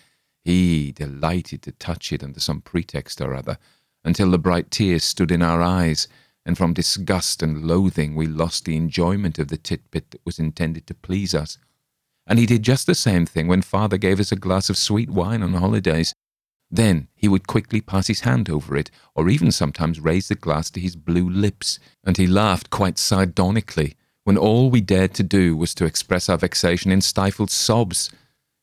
he 0.44 0.92
delighted 0.92 1.62
to 1.64 1.72
touch 1.74 2.12
it 2.12 2.24
under 2.24 2.40
some 2.40 2.62
pretext 2.62 3.22
or 3.22 3.34
other, 3.34 3.58
until 4.04 4.32
the 4.32 4.38
bright 4.38 4.72
tears 4.72 5.04
stood 5.04 5.32
in 5.32 5.42
our 5.42 5.62
eyes, 5.62 6.08
and 6.46 6.58
from 6.58 6.74
disgust 6.74 7.44
and 7.44 7.66
loathing 7.66 8.16
we 8.16 8.26
lost 8.26 8.64
the 8.64 8.78
enjoyment 8.78 9.38
of 9.38 9.50
the 9.50 9.58
titbit 9.58 10.10
that 10.12 10.26
was 10.26 10.40
intended 10.40 10.88
to 10.88 10.94
please 10.94 11.36
us. 11.36 11.58
And 12.26 12.40
he 12.40 12.46
did 12.46 12.64
just 12.64 12.88
the 12.88 12.96
same 12.96 13.26
thing 13.26 13.48
when 13.48 13.62
father 13.62 13.98
gave 13.98 14.20
us 14.20 14.32
a 14.32 14.38
glass 14.38 14.70
of 14.70 14.78
sweet 14.78 15.10
wine 15.10 15.44
on 15.44 15.54
holidays. 15.54 16.14
Then 16.70 17.08
he 17.16 17.28
would 17.28 17.48
quickly 17.48 17.80
pass 17.80 18.08
his 18.08 18.22
hand 18.22 18.50
over 18.50 18.76
it, 18.76 18.92
or 19.16 19.30
even 19.30 19.52
sometimes 19.52 20.00
raise 20.00 20.28
the 20.28 20.36
glass 20.36 20.70
to 20.72 20.80
his 20.80 20.96
blue 20.96 21.30
lips, 21.30 21.80
and 22.04 22.18
he 22.18 22.28
laughed 22.28 22.70
quite 22.70 22.98
sardonically 22.98 23.96
when 24.26 24.38
all 24.38 24.70
we 24.70 24.82
dared 24.82 25.14
to 25.14 25.24
do 25.24 25.56
was 25.56 25.74
to 25.76 25.86
express 25.86 26.28
our 26.28 26.38
vexation 26.38 26.92
in 26.92 27.00
stifled 27.00 27.50
sobs. 27.50 28.12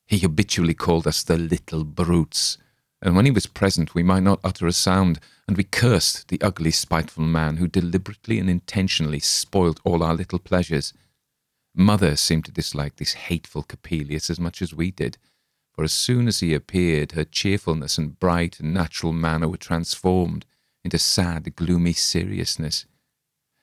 He 0.06 0.18
habitually 0.18 0.74
called 0.74 1.06
us 1.06 1.22
the 1.22 1.38
little 1.38 1.84
brutes, 1.84 2.58
and 3.00 3.16
when 3.16 3.24
he 3.24 3.30
was 3.30 3.46
present 3.46 3.94
we 3.94 4.02
might 4.02 4.22
not 4.22 4.40
utter 4.44 4.66
a 4.66 4.72
sound, 4.72 5.18
and 5.48 5.56
we 5.56 5.64
cursed 5.64 6.28
the 6.28 6.40
ugly, 6.42 6.70
spiteful 6.70 7.24
man 7.24 7.56
who 7.56 7.66
deliberately 7.66 8.38
and 8.38 8.50
intentionally 8.50 9.20
spoilt 9.20 9.80
all 9.84 10.02
our 10.02 10.14
little 10.14 10.38
pleasures. 10.38 10.92
Mother 11.74 12.16
seemed 12.16 12.44
to 12.44 12.52
dislike 12.52 12.96
this 12.96 13.14
hateful 13.14 13.62
Coppelius 13.62 14.28
as 14.28 14.38
much 14.38 14.60
as 14.60 14.74
we 14.74 14.90
did, 14.90 15.16
for 15.74 15.82
as 15.82 15.92
soon 15.92 16.28
as 16.28 16.38
he 16.38 16.54
appeared, 16.54 17.12
her 17.12 17.24
cheerfulness 17.24 17.98
and 17.98 18.18
bright 18.20 18.60
and 18.60 18.72
natural 18.72 19.12
manner 19.12 19.48
were 19.48 19.56
transformed 19.56 20.46
into 20.84 20.98
sad, 20.98 21.56
gloomy 21.56 21.92
seriousness. 21.92 22.86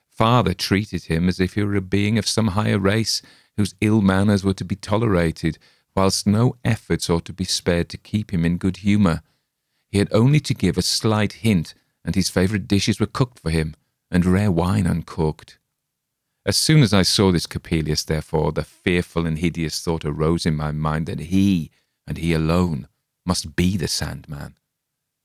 Father 0.09 0.53
treated 0.53 1.05
him 1.05 1.29
as 1.29 1.39
if 1.39 1.53
he 1.53 1.63
were 1.63 1.75
a 1.75 1.81
being 1.81 2.17
of 2.17 2.27
some 2.27 2.49
higher 2.49 2.77
race, 2.77 3.21
whose 3.55 3.75
ill 3.79 4.01
manners 4.01 4.43
were 4.43 4.53
to 4.53 4.65
be 4.65 4.75
tolerated, 4.75 5.57
whilst 5.95 6.27
no 6.27 6.57
efforts 6.65 7.09
ought 7.09 7.25
to 7.25 7.33
be 7.33 7.45
spared 7.45 7.87
to 7.89 7.97
keep 7.97 8.33
him 8.33 8.43
in 8.43 8.57
good 8.57 8.77
humour. 8.77 9.21
He 9.89 9.99
had 9.99 10.09
only 10.11 10.39
to 10.41 10.53
give 10.53 10.77
a 10.77 10.81
slight 10.81 11.33
hint, 11.33 11.73
and 12.03 12.15
his 12.15 12.29
favourite 12.29 12.67
dishes 12.67 12.99
were 12.99 13.05
cooked 13.07 13.39
for 13.39 13.51
him, 13.51 13.75
and 14.09 14.25
rare 14.25 14.51
wine 14.51 14.85
uncorked. 14.85 15.59
As 16.45 16.57
soon 16.57 16.81
as 16.81 16.93
I 16.93 17.03
saw 17.03 17.31
this 17.31 17.45
Coppelius, 17.45 18.03
therefore, 18.03 18.51
the 18.51 18.63
fearful 18.63 19.25
and 19.25 19.37
hideous 19.37 19.81
thought 19.81 20.03
arose 20.03 20.45
in 20.45 20.55
my 20.55 20.71
mind 20.71 21.05
that 21.05 21.19
he, 21.19 21.71
and 22.07 22.17
he 22.17 22.33
alone, 22.33 22.87
must 23.25 23.55
be 23.55 23.77
the 23.77 23.87
Sandman. 23.87 24.57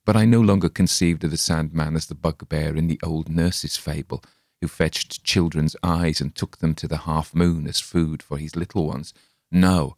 But 0.04 0.16
I 0.16 0.24
no 0.24 0.40
longer 0.40 0.68
conceived 0.68 1.24
of 1.24 1.30
the 1.30 1.36
Sandman 1.36 1.96
as 1.96 2.06
the 2.06 2.14
bugbear 2.14 2.76
in 2.76 2.86
the 2.86 3.00
old 3.02 3.28
nurse's 3.28 3.76
fable, 3.76 4.22
who 4.60 4.68
fetched 4.68 5.24
children's 5.24 5.76
eyes 5.82 6.20
and 6.20 6.34
took 6.34 6.58
them 6.58 6.74
to 6.74 6.88
the 6.88 6.98
half 6.98 7.34
moon 7.34 7.66
as 7.66 7.80
food 7.80 8.22
for 8.22 8.38
his 8.38 8.56
little 8.56 8.86
ones. 8.86 9.12
No, 9.50 9.96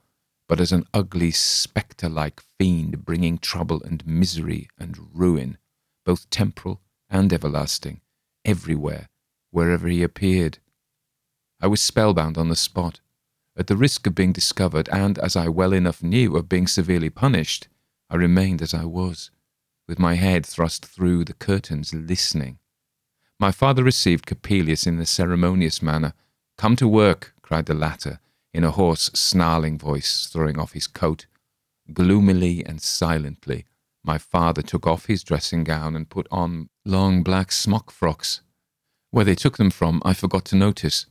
but 0.48 0.60
as 0.60 0.72
an 0.72 0.86
ugly 0.94 1.30
spectre 1.30 2.08
like 2.08 2.42
fiend 2.58 3.04
bringing 3.04 3.38
trouble 3.38 3.82
and 3.82 4.06
misery 4.06 4.68
and 4.78 4.96
ruin, 5.14 5.58
both 6.04 6.30
temporal 6.30 6.80
and 7.10 7.32
everlasting, 7.32 8.00
everywhere, 8.44 9.08
wherever 9.50 9.88
he 9.88 10.02
appeared. 10.02 10.58
I 11.60 11.66
was 11.66 11.82
spellbound 11.82 12.38
on 12.38 12.48
the 12.48 12.56
spot. 12.56 13.00
At 13.58 13.66
the 13.66 13.76
risk 13.76 14.06
of 14.06 14.14
being 14.14 14.32
discovered, 14.32 14.88
and 14.90 15.18
as 15.18 15.34
I 15.34 15.48
well 15.48 15.72
enough 15.72 16.00
knew 16.00 16.36
of 16.36 16.48
being 16.48 16.68
severely 16.68 17.10
punished, 17.10 17.66
I 18.08 18.14
remained 18.14 18.62
as 18.62 18.72
I 18.72 18.84
was, 18.84 19.32
with 19.88 19.98
my 19.98 20.14
head 20.14 20.46
thrust 20.46 20.86
through 20.86 21.24
the 21.24 21.34
curtains, 21.34 21.92
listening. 21.92 22.60
My 23.40 23.50
father 23.50 23.82
received 23.82 24.26
Coppelius 24.26 24.86
in 24.86 25.00
a 25.00 25.06
ceremonious 25.06 25.82
manner. 25.82 26.14
Come 26.56 26.76
to 26.76 26.86
work, 26.86 27.34
cried 27.42 27.66
the 27.66 27.74
latter, 27.74 28.20
in 28.54 28.62
a 28.62 28.70
hoarse, 28.70 29.10
snarling 29.12 29.76
voice, 29.76 30.28
throwing 30.32 30.56
off 30.56 30.74
his 30.74 30.86
coat. 30.86 31.26
Gloomily 31.92 32.64
and 32.64 32.80
silently, 32.80 33.64
my 34.04 34.18
father 34.18 34.62
took 34.62 34.86
off 34.86 35.06
his 35.06 35.24
dressing 35.24 35.64
gown 35.64 35.96
and 35.96 36.08
put 36.08 36.28
on 36.30 36.68
long 36.84 37.24
black 37.24 37.50
smock 37.50 37.90
frocks. 37.90 38.40
Where 39.10 39.24
they 39.24 39.34
took 39.34 39.56
them 39.56 39.70
from, 39.70 40.00
I 40.04 40.14
forgot 40.14 40.44
to 40.46 40.56
notice. 40.56 41.06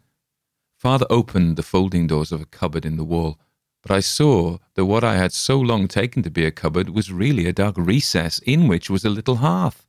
Father 0.78 1.08
opened 1.10 1.56
the 1.56 1.64
folding 1.64 2.06
doors 2.06 2.32
of 2.32 2.40
a 2.40 2.46
cupboard 2.46 2.86
in 2.86 2.98
the 2.98 3.04
wall, 3.04 3.40
but 3.82 3.90
I 3.90 4.00
saw 4.00 4.60
that 4.76 4.86
what 4.86 5.04
I 5.04 5.16
had 5.16 5.34
so 5.34 5.60
long 5.60 5.88
taken 5.88 6.22
to 6.22 6.30
be 6.30 6.46
a 6.46 6.52
cupboard 6.52 6.90
was 6.90 7.12
really 7.12 7.48
a 7.48 7.54
dark 7.54 7.76
recess 7.78 8.38
in 8.40 8.68
which 8.68 8.88
was 8.88 9.04
a 9.04 9.10
little 9.10 9.38
hearth. 9.38 9.88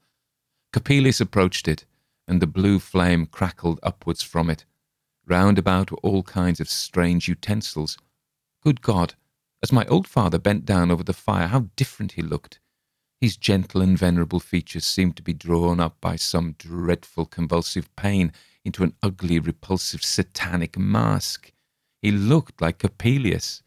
Coppelius 0.73 1.21
approached 1.21 1.68
it, 1.68 1.85
and 2.26 2.40
the 2.40 2.47
blue 2.47 2.78
flame 2.78 3.26
crackled 3.26 3.80
upwards 3.83 4.23
from 4.23 4.49
it. 4.49 4.64
Round 5.26 5.59
about 5.59 5.90
were 5.90 5.99
all 5.99 6.23
kinds 6.23 6.59
of 6.59 6.71
strange 6.71 7.28
utensils. 7.28 7.99
Good 8.62 8.80
God! 8.80 9.14
As 9.62 9.73
my 9.73 9.85
old 9.87 10.09
father 10.09 10.38
bent 10.38 10.64
down 10.64 10.90
over 10.90 11.02
the 11.02 11.12
fire, 11.12 11.49
how 11.49 11.68
different 11.76 12.12
he 12.12 12.23
looked! 12.23 12.61
His 13.21 13.37
gentle 13.37 13.83
and 13.83 13.99
venerable 13.99 14.40
features 14.40 14.87
seemed 14.87 15.16
to 15.16 15.23
be 15.23 15.35
drawn 15.35 15.80
up 15.80 16.00
by 16.00 16.16
some 16.16 16.54
dreadful 16.59 17.26
convulsive 17.26 17.95
pain 17.95 18.33
into 18.68 18.84
an 18.84 18.92
ugly, 19.02 19.38
repulsive, 19.38 20.02
satanic 20.02 20.78
mask. 20.78 21.52
He 22.02 22.10
looked 22.10 22.60
like 22.60 22.78
Coppelius. 22.80 23.62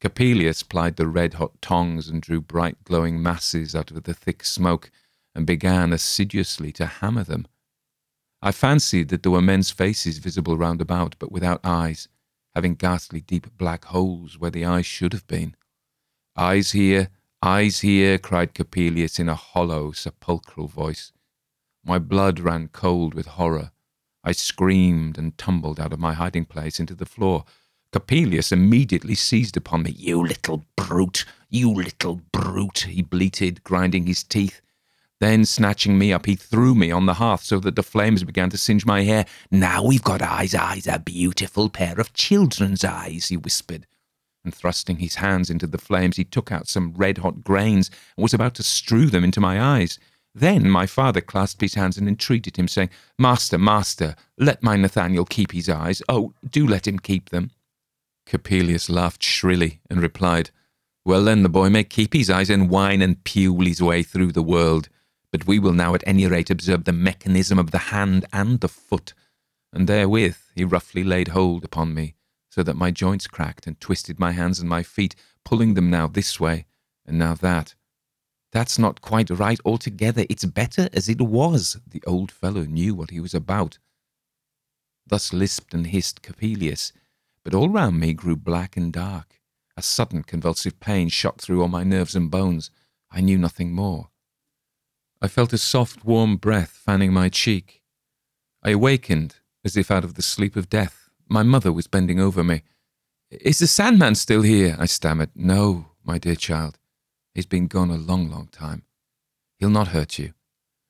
Coppelius 0.00 0.68
plied 0.68 0.96
the 0.96 1.06
red 1.06 1.34
hot 1.34 1.62
tongs 1.62 2.08
and 2.08 2.20
drew 2.20 2.40
bright 2.40 2.82
glowing 2.82 3.22
masses 3.22 3.76
out 3.76 3.92
of 3.92 4.02
the 4.02 4.12
thick 4.12 4.44
smoke, 4.44 4.90
and 5.32 5.46
began 5.46 5.92
assiduously 5.92 6.72
to 6.72 6.86
hammer 6.86 7.22
them. 7.22 7.46
I 8.42 8.50
fancied 8.50 9.10
that 9.10 9.22
there 9.22 9.30
were 9.30 9.40
men's 9.40 9.70
faces 9.70 10.18
visible 10.18 10.58
round 10.58 10.80
about, 10.80 11.14
but 11.20 11.30
without 11.30 11.60
eyes, 11.62 12.08
having 12.52 12.74
ghastly 12.74 13.20
deep 13.20 13.56
black 13.56 13.84
holes 13.84 14.40
where 14.40 14.50
the 14.50 14.64
eyes 14.64 14.86
should 14.86 15.12
have 15.12 15.28
been. 15.28 15.54
Eyes 16.36 16.72
here, 16.72 17.10
eyes 17.40 17.80
here, 17.80 18.18
cried 18.18 18.54
Coppelius 18.54 19.20
in 19.20 19.28
a 19.28 19.36
hollow, 19.36 19.92
sepulchral 19.92 20.66
voice. 20.66 21.12
My 21.84 22.00
blood 22.00 22.40
ran 22.40 22.66
cold 22.68 23.14
with 23.14 23.26
horror. 23.38 23.70
I 24.24 24.32
screamed 24.32 25.18
and 25.18 25.36
tumbled 25.36 25.80
out 25.80 25.92
of 25.92 25.98
my 25.98 26.12
hiding 26.12 26.44
place 26.44 26.78
into 26.78 26.94
the 26.94 27.06
floor. 27.06 27.44
Coppelius 27.92 28.52
immediately 28.52 29.14
seized 29.14 29.56
upon 29.56 29.82
me. 29.82 29.90
You 29.90 30.22
little 30.22 30.64
brute! 30.76 31.24
You 31.50 31.72
little 31.72 32.22
brute! 32.32 32.86
he 32.88 33.02
bleated, 33.02 33.64
grinding 33.64 34.06
his 34.06 34.22
teeth. 34.22 34.60
Then, 35.20 35.44
snatching 35.44 35.98
me 35.98 36.12
up, 36.12 36.26
he 36.26 36.34
threw 36.34 36.74
me 36.74 36.90
on 36.90 37.06
the 37.06 37.14
hearth 37.14 37.44
so 37.44 37.60
that 37.60 37.76
the 37.76 37.82
flames 37.82 38.24
began 38.24 38.50
to 38.50 38.58
singe 38.58 38.86
my 38.86 39.02
hair. 39.02 39.26
Now 39.50 39.84
we've 39.84 40.02
got 40.02 40.22
eyes, 40.22 40.54
eyes, 40.54 40.86
a 40.86 40.98
beautiful 40.98 41.68
pair 41.68 42.00
of 42.00 42.12
children's 42.12 42.84
eyes, 42.84 43.28
he 43.28 43.36
whispered. 43.36 43.86
And 44.44 44.52
thrusting 44.52 44.96
his 44.96 45.16
hands 45.16 45.50
into 45.50 45.68
the 45.68 45.78
flames, 45.78 46.16
he 46.16 46.24
took 46.24 46.50
out 46.50 46.66
some 46.66 46.94
red 46.94 47.18
hot 47.18 47.44
grains 47.44 47.88
and 48.16 48.22
was 48.22 48.34
about 48.34 48.54
to 48.54 48.64
strew 48.64 49.06
them 49.06 49.22
into 49.22 49.40
my 49.40 49.60
eyes. 49.60 49.98
Then 50.34 50.70
my 50.70 50.86
father 50.86 51.20
clasped 51.20 51.60
his 51.60 51.74
hands 51.74 51.98
and 51.98 52.08
entreated 52.08 52.56
him, 52.56 52.68
saying, 52.68 52.90
Master, 53.18 53.58
master, 53.58 54.16
let 54.38 54.62
my 54.62 54.76
Nathaniel 54.76 55.26
keep 55.26 55.52
his 55.52 55.68
eyes. 55.68 56.02
Oh, 56.08 56.32
do 56.48 56.66
let 56.66 56.86
him 56.86 56.98
keep 56.98 57.30
them. 57.30 57.50
Coppelius 58.26 58.88
laughed 58.88 59.22
shrilly 59.22 59.80
and 59.90 60.00
replied, 60.00 60.50
Well, 61.04 61.24
then 61.24 61.42
the 61.42 61.48
boy 61.48 61.68
may 61.68 61.84
keep 61.84 62.14
his 62.14 62.30
eyes 62.30 62.48
and 62.48 62.70
whine 62.70 63.02
and 63.02 63.22
pule 63.24 63.66
his 63.66 63.82
way 63.82 64.02
through 64.02 64.32
the 64.32 64.42
world 64.42 64.88
but 65.32 65.46
we 65.46 65.58
will 65.58 65.72
now 65.72 65.94
at 65.94 66.04
any 66.06 66.26
rate 66.26 66.50
observe 66.50 66.84
the 66.84 66.92
mechanism 66.92 67.58
of 67.58 67.70
the 67.72 67.78
hand 67.78 68.26
and 68.32 68.60
the 68.60 68.68
foot. 68.68 69.14
and 69.72 69.88
therewith 69.88 70.36
he 70.54 70.64
roughly 70.64 71.02
laid 71.02 71.28
hold 71.28 71.64
upon 71.64 71.94
me, 71.94 72.14
so 72.50 72.62
that 72.62 72.76
my 72.76 72.90
joints 72.90 73.26
cracked, 73.26 73.66
and 73.66 73.80
twisted 73.80 74.20
my 74.20 74.32
hands 74.32 74.60
and 74.60 74.68
my 74.68 74.82
feet, 74.82 75.16
pulling 75.46 75.72
them 75.72 75.88
now 75.88 76.06
this 76.06 76.38
way 76.38 76.66
and 77.06 77.18
now 77.18 77.32
that. 77.32 77.74
That's 78.52 78.78
not 78.78 79.00
quite 79.00 79.30
right 79.30 79.58
altogether. 79.64 80.26
It's 80.28 80.44
better 80.44 80.88
as 80.92 81.08
it 81.08 81.20
was. 81.20 81.78
The 81.90 82.02
old 82.06 82.30
fellow 82.30 82.64
knew 82.64 82.94
what 82.94 83.10
he 83.10 83.18
was 83.18 83.34
about. 83.34 83.78
Thus 85.06 85.32
lisped 85.32 85.74
and 85.74 85.86
hissed 85.86 86.22
Coppelius, 86.22 86.92
but 87.44 87.54
all 87.54 87.70
round 87.70 87.98
me 87.98 88.12
grew 88.12 88.36
black 88.36 88.76
and 88.76 88.92
dark. 88.92 89.40
A 89.76 89.82
sudden 89.82 90.22
convulsive 90.22 90.78
pain 90.80 91.08
shot 91.08 91.40
through 91.40 91.62
all 91.62 91.68
my 91.68 91.82
nerves 91.82 92.14
and 92.14 92.30
bones. 92.30 92.70
I 93.10 93.20
knew 93.22 93.38
nothing 93.38 93.72
more. 93.72 94.10
I 95.20 95.28
felt 95.28 95.52
a 95.52 95.58
soft, 95.58 96.04
warm 96.04 96.36
breath 96.36 96.70
fanning 96.70 97.12
my 97.12 97.28
cheek. 97.28 97.82
I 98.62 98.70
awakened, 98.70 99.36
as 99.64 99.76
if 99.76 99.90
out 99.90 100.04
of 100.04 100.14
the 100.14 100.22
sleep 100.22 100.56
of 100.56 100.68
death. 100.68 101.08
My 101.28 101.42
mother 101.42 101.72
was 101.72 101.86
bending 101.86 102.20
over 102.20 102.44
me. 102.44 102.62
Is 103.30 103.60
the 103.60 103.66
Sandman 103.66 104.14
still 104.14 104.42
here? 104.42 104.76
I 104.78 104.86
stammered. 104.86 105.30
No, 105.34 105.86
my 106.04 106.18
dear 106.18 106.36
child. 106.36 106.78
He's 107.34 107.46
been 107.46 107.66
gone 107.66 107.90
a 107.90 107.96
long, 107.96 108.30
long 108.30 108.48
time. 108.48 108.84
He'll 109.58 109.70
not 109.70 109.88
hurt 109.88 110.18
you. 110.18 110.34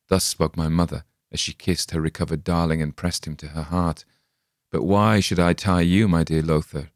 Thus 0.09 0.25
spoke 0.25 0.57
my 0.57 0.69
mother, 0.69 1.05
as 1.31 1.41
she 1.41 1.53
kissed 1.53 1.93
her 1.93 2.01
recovered 2.01 2.45
darling 2.45 2.83
and 2.83 2.97
pressed 2.97 3.27
him 3.27 3.37
to 3.37 3.49
her 3.49 3.63
heart. 3.63 4.05
But 4.71 4.83
why 4.83 5.21
should 5.21 5.39
I 5.39 5.53
tie 5.53 5.83
you, 5.83 6.09
my 6.09 6.25
dear 6.25 6.43
Lothar? 6.43 6.91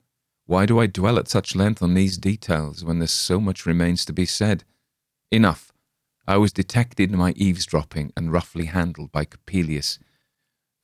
Why 0.47 0.65
do 0.65 0.79
I 0.79 0.87
dwell 0.87 1.19
at 1.19 1.29
such 1.29 1.57
length 1.57 1.83
on 1.83 1.95
these 1.95 2.19
details 2.19 2.85
when 2.85 2.99
there's 2.99 3.11
so 3.11 3.41
much 3.41 3.67
remains 3.67 4.05
to 4.05 4.13
be 4.13 4.27
said? 4.27 4.65
Enough. 5.31 5.73
I 6.27 6.37
was 6.37 6.53
detected 6.53 7.13
in 7.13 7.19
my 7.19 7.33
eavesdropping 7.37 8.13
and 8.17 8.33
roughly 8.33 8.67
handled 8.67 9.13
by 9.13 9.25
Coppelius. 9.25 9.99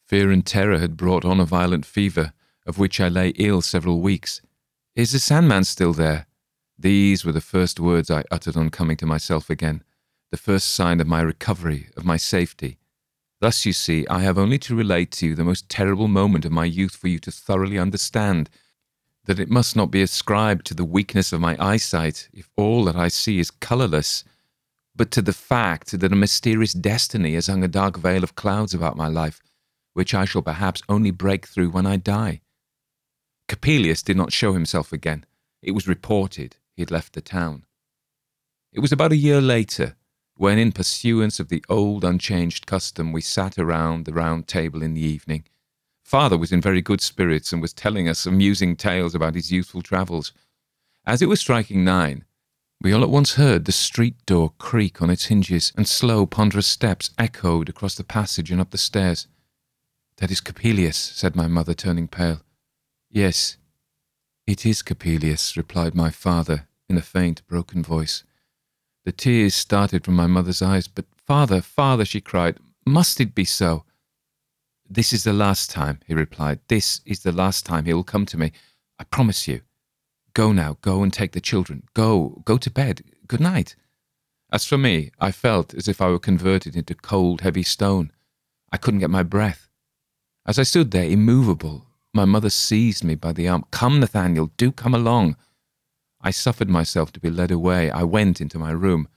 Fear 0.06 0.30
and 0.30 0.44
terror 0.44 0.78
had 0.78 0.96
brought 0.96 1.24
on 1.24 1.40
a 1.40 1.44
violent 1.44 1.86
fever, 1.86 2.32
of 2.66 2.78
which 2.78 3.00
I 3.00 3.08
lay 3.08 3.30
ill 3.30 3.62
several 3.62 4.00
weeks. 4.00 4.40
Is 4.94 5.12
the 5.12 5.18
Sandman 5.18 5.64
still 5.64 5.92
there? 5.92 6.26
These 6.82 7.24
were 7.24 7.30
the 7.30 7.40
first 7.40 7.78
words 7.78 8.10
I 8.10 8.24
uttered 8.32 8.56
on 8.56 8.70
coming 8.70 8.96
to 8.96 9.06
myself 9.06 9.48
again, 9.48 9.84
the 10.32 10.36
first 10.36 10.74
sign 10.74 11.00
of 11.00 11.06
my 11.06 11.20
recovery, 11.20 11.86
of 11.96 12.04
my 12.04 12.16
safety. 12.16 12.80
Thus, 13.40 13.64
you 13.64 13.72
see, 13.72 14.04
I 14.08 14.18
have 14.22 14.36
only 14.36 14.58
to 14.58 14.74
relate 14.74 15.12
to 15.12 15.28
you 15.28 15.36
the 15.36 15.44
most 15.44 15.68
terrible 15.68 16.08
moment 16.08 16.44
of 16.44 16.50
my 16.50 16.64
youth 16.64 16.96
for 16.96 17.06
you 17.06 17.20
to 17.20 17.30
thoroughly 17.30 17.78
understand 17.78 18.50
that 19.26 19.38
it 19.38 19.48
must 19.48 19.76
not 19.76 19.92
be 19.92 20.02
ascribed 20.02 20.66
to 20.66 20.74
the 20.74 20.84
weakness 20.84 21.32
of 21.32 21.40
my 21.40 21.56
eyesight 21.64 22.28
if 22.32 22.50
all 22.56 22.82
that 22.86 22.96
I 22.96 23.06
see 23.06 23.38
is 23.38 23.52
colourless, 23.52 24.24
but 24.96 25.12
to 25.12 25.22
the 25.22 25.32
fact 25.32 25.92
that 25.92 26.12
a 26.12 26.16
mysterious 26.16 26.72
destiny 26.72 27.34
has 27.34 27.46
hung 27.46 27.62
a 27.62 27.68
dark 27.68 27.96
veil 27.96 28.24
of 28.24 28.34
clouds 28.34 28.74
about 28.74 28.96
my 28.96 29.06
life, 29.06 29.40
which 29.92 30.14
I 30.14 30.24
shall 30.24 30.42
perhaps 30.42 30.82
only 30.88 31.12
break 31.12 31.46
through 31.46 31.70
when 31.70 31.86
I 31.86 31.96
die. 31.96 32.40
Coppelius 33.46 34.02
did 34.02 34.16
not 34.16 34.32
show 34.32 34.52
himself 34.52 34.92
again. 34.92 35.24
It 35.62 35.76
was 35.76 35.86
reported 35.86 36.56
he 36.74 36.82
had 36.82 36.90
left 36.90 37.12
the 37.12 37.20
town. 37.20 37.64
It 38.72 38.80
was 38.80 38.92
about 38.92 39.12
a 39.12 39.16
year 39.16 39.40
later 39.40 39.96
when, 40.36 40.58
in 40.58 40.72
pursuance 40.72 41.38
of 41.38 41.48
the 41.48 41.64
old 41.68 42.04
unchanged 42.04 42.66
custom, 42.66 43.12
we 43.12 43.20
sat 43.20 43.58
around 43.58 44.04
the 44.04 44.14
round 44.14 44.48
table 44.48 44.82
in 44.82 44.94
the 44.94 45.00
evening. 45.00 45.44
Father 46.02 46.36
was 46.36 46.52
in 46.52 46.60
very 46.60 46.82
good 46.82 47.00
spirits 47.00 47.52
and 47.52 47.62
was 47.62 47.72
telling 47.72 48.08
us 48.08 48.26
amusing 48.26 48.76
tales 48.76 49.14
about 49.14 49.34
his 49.34 49.52
youthful 49.52 49.82
travels. 49.82 50.32
As 51.06 51.22
it 51.22 51.28
was 51.28 51.40
striking 51.40 51.84
nine, 51.84 52.24
we 52.80 52.92
all 52.92 53.02
at 53.02 53.10
once 53.10 53.34
heard 53.34 53.64
the 53.64 53.72
street 53.72 54.16
door 54.26 54.52
creak 54.58 55.00
on 55.00 55.10
its 55.10 55.26
hinges, 55.26 55.72
and 55.76 55.86
slow, 55.86 56.26
ponderous 56.26 56.66
steps 56.66 57.10
echoed 57.16 57.68
across 57.68 57.94
the 57.94 58.02
passage 58.02 58.50
and 58.50 58.60
up 58.60 58.70
the 58.70 58.78
stairs. 58.78 59.28
That 60.16 60.32
is 60.32 60.40
Coppelius, 60.40 60.96
said 60.96 61.36
my 61.36 61.46
mother, 61.46 61.74
turning 61.74 62.08
pale. 62.08 62.40
Yes, 63.08 63.56
it 64.46 64.66
is 64.66 64.82
Coppelius, 64.82 65.56
replied 65.56 65.94
my 65.94 66.10
father 66.10 66.66
in 66.88 66.96
a 66.96 67.02
faint, 67.02 67.46
broken 67.46 67.82
voice. 67.82 68.24
The 69.04 69.12
tears 69.12 69.54
started 69.54 70.04
from 70.04 70.14
my 70.14 70.26
mother's 70.26 70.62
eyes. 70.62 70.88
But, 70.88 71.06
father, 71.16 71.60
father, 71.60 72.04
she 72.04 72.20
cried, 72.20 72.58
must 72.86 73.20
it 73.20 73.34
be 73.34 73.44
so? 73.44 73.84
This 74.88 75.12
is 75.12 75.24
the 75.24 75.32
last 75.32 75.70
time, 75.70 76.00
he 76.06 76.14
replied. 76.14 76.60
This 76.68 77.00
is 77.06 77.22
the 77.22 77.32
last 77.32 77.64
time 77.64 77.84
he 77.84 77.94
will 77.94 78.04
come 78.04 78.26
to 78.26 78.36
me. 78.36 78.52
I 78.98 79.04
promise 79.04 79.48
you. 79.48 79.62
Go 80.34 80.52
now, 80.52 80.78
go 80.82 81.02
and 81.02 81.12
take 81.12 81.32
the 81.32 81.40
children. 81.40 81.84
Go, 81.94 82.42
go 82.44 82.58
to 82.58 82.70
bed. 82.70 83.02
Good 83.26 83.40
night. 83.40 83.74
As 84.52 84.64
for 84.66 84.76
me, 84.76 85.10
I 85.18 85.32
felt 85.32 85.72
as 85.74 85.88
if 85.88 86.00
I 86.00 86.08
were 86.08 86.18
converted 86.18 86.76
into 86.76 86.94
cold, 86.94 87.40
heavy 87.40 87.62
stone. 87.62 88.12
I 88.70 88.76
couldn't 88.76 89.00
get 89.00 89.10
my 89.10 89.22
breath. 89.22 89.68
As 90.46 90.58
I 90.58 90.62
stood 90.64 90.90
there, 90.90 91.04
immovable, 91.04 91.86
my 92.14 92.24
mother 92.24 92.50
seized 92.50 93.02
me 93.02 93.14
by 93.14 93.32
the 93.32 93.48
arm. 93.48 93.64
Come, 93.70 94.00
Nathaniel, 94.00 94.50
do 94.56 94.70
come 94.70 94.94
along. 94.94 95.36
I 96.20 96.30
suffered 96.30 96.68
myself 96.68 97.10
to 97.12 97.20
be 97.20 97.30
led 97.30 97.50
away. 97.50 97.90
I 97.90 98.02
went 98.02 98.40
into 98.40 98.58
my 98.58 98.70
room. 98.70 99.08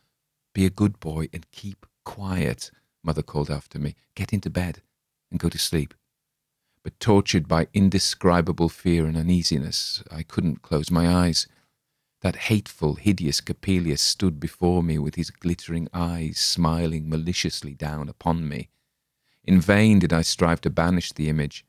Be 0.53 0.65
a 0.65 0.69
good 0.69 0.99
boy 0.99 1.27
and 1.33 1.49
keep 1.51 1.85
quiet, 2.05 2.71
mother 3.03 3.21
called 3.21 3.51
after 3.51 3.77
me. 3.77 3.95
Get 4.15 4.31
into 4.31 4.49
bed 4.49 4.81
and 5.29 5.39
go 5.39 5.49
to 5.49 5.57
sleep. 5.57 5.93
But 6.83 6.99
tortured 6.99 7.47
by 7.47 7.67
indescribable 7.73 8.69
fear 8.69 9.05
and 9.05 9.17
uneasiness, 9.17 10.03
I 10.09 10.23
couldn't 10.23 10.61
close 10.61 10.89
my 10.89 11.09
eyes. 11.09 11.47
That 12.21 12.35
hateful, 12.35 12.95
hideous 12.95 13.41
Coppelius 13.41 13.99
stood 13.99 14.39
before 14.39 14.81
me 14.81 14.97
with 14.97 15.15
his 15.15 15.29
glittering 15.29 15.89
eyes 15.93 16.39
smiling 16.39 17.09
maliciously 17.09 17.73
down 17.73 18.07
upon 18.07 18.47
me. 18.47 18.69
In 19.43 19.59
vain 19.59 19.99
did 19.99 20.13
I 20.13 20.21
strive 20.21 20.61
to 20.61 20.69
banish 20.69 21.11
the 21.11 21.27
image. 21.27 21.65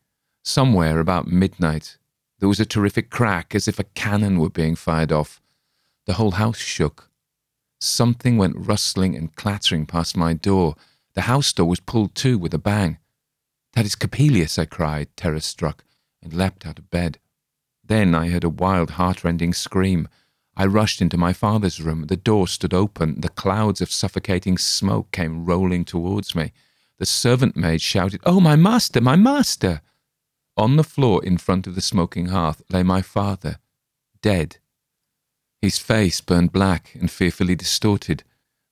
Somewhere 0.48 1.00
about 1.00 1.26
midnight, 1.26 1.98
there 2.38 2.48
was 2.48 2.60
a 2.60 2.64
terrific 2.64 3.10
crack 3.10 3.52
as 3.52 3.66
if 3.66 3.80
a 3.80 3.90
cannon 3.96 4.38
were 4.38 4.48
being 4.48 4.76
fired 4.76 5.10
off. 5.10 5.40
The 6.04 6.12
whole 6.12 6.30
house 6.30 6.58
shook. 6.58 7.10
Something 7.80 8.36
went 8.36 8.54
rustling 8.56 9.16
and 9.16 9.34
clattering 9.34 9.86
past 9.86 10.16
my 10.16 10.34
door. 10.34 10.76
The 11.14 11.22
house 11.22 11.52
door 11.52 11.66
was 11.66 11.80
pulled 11.80 12.14
to 12.16 12.38
with 12.38 12.54
a 12.54 12.58
bang. 12.58 12.98
That 13.72 13.86
is 13.86 13.96
Coppelius, 13.96 14.56
I 14.56 14.66
cried, 14.66 15.08
terror 15.16 15.40
struck, 15.40 15.82
and 16.22 16.32
leapt 16.32 16.64
out 16.64 16.78
of 16.78 16.90
bed. 16.90 17.18
Then 17.84 18.14
I 18.14 18.28
heard 18.28 18.44
a 18.44 18.48
wild, 18.48 18.90
heartrending 18.90 19.52
scream. 19.52 20.06
I 20.56 20.66
rushed 20.66 21.02
into 21.02 21.18
my 21.18 21.32
father's 21.32 21.82
room. 21.82 22.06
The 22.06 22.16
door 22.16 22.46
stood 22.46 22.72
open. 22.72 23.20
The 23.20 23.30
clouds 23.30 23.80
of 23.80 23.90
suffocating 23.90 24.58
smoke 24.58 25.10
came 25.10 25.44
rolling 25.44 25.84
towards 25.84 26.36
me. 26.36 26.52
The 26.98 27.04
servant 27.04 27.56
maid 27.56 27.80
shouted, 27.80 28.20
Oh, 28.24 28.38
my 28.38 28.54
master, 28.54 29.00
my 29.00 29.16
master! 29.16 29.82
On 30.56 30.76
the 30.76 30.84
floor 30.84 31.22
in 31.22 31.36
front 31.36 31.66
of 31.66 31.74
the 31.74 31.82
smoking 31.82 32.26
hearth 32.26 32.62
lay 32.70 32.82
my 32.82 33.02
father, 33.02 33.58
dead. 34.22 34.56
His 35.60 35.78
face 35.78 36.20
burned 36.20 36.52
black 36.52 36.94
and 36.94 37.10
fearfully 37.10 37.54
distorted, 37.54 38.24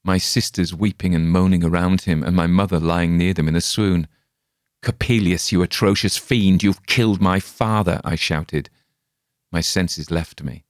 my 0.02 0.18
sisters 0.18 0.74
weeping 0.74 1.14
and 1.14 1.30
moaning 1.30 1.64
around 1.64 2.02
him, 2.02 2.22
and 2.22 2.36
my 2.36 2.46
mother 2.46 2.78
lying 2.78 3.16
near 3.16 3.34
them 3.34 3.48
in 3.48 3.56
a 3.56 3.60
swoon. 3.60 4.06
Coppelius, 4.82 5.50
you 5.50 5.62
atrocious 5.62 6.16
fiend, 6.16 6.62
you've 6.62 6.86
killed 6.86 7.20
my 7.20 7.40
father, 7.40 8.00
I 8.04 8.14
shouted. 8.14 8.68
My 9.50 9.60
senses 9.60 10.10
left 10.10 10.42
me. 10.42 10.64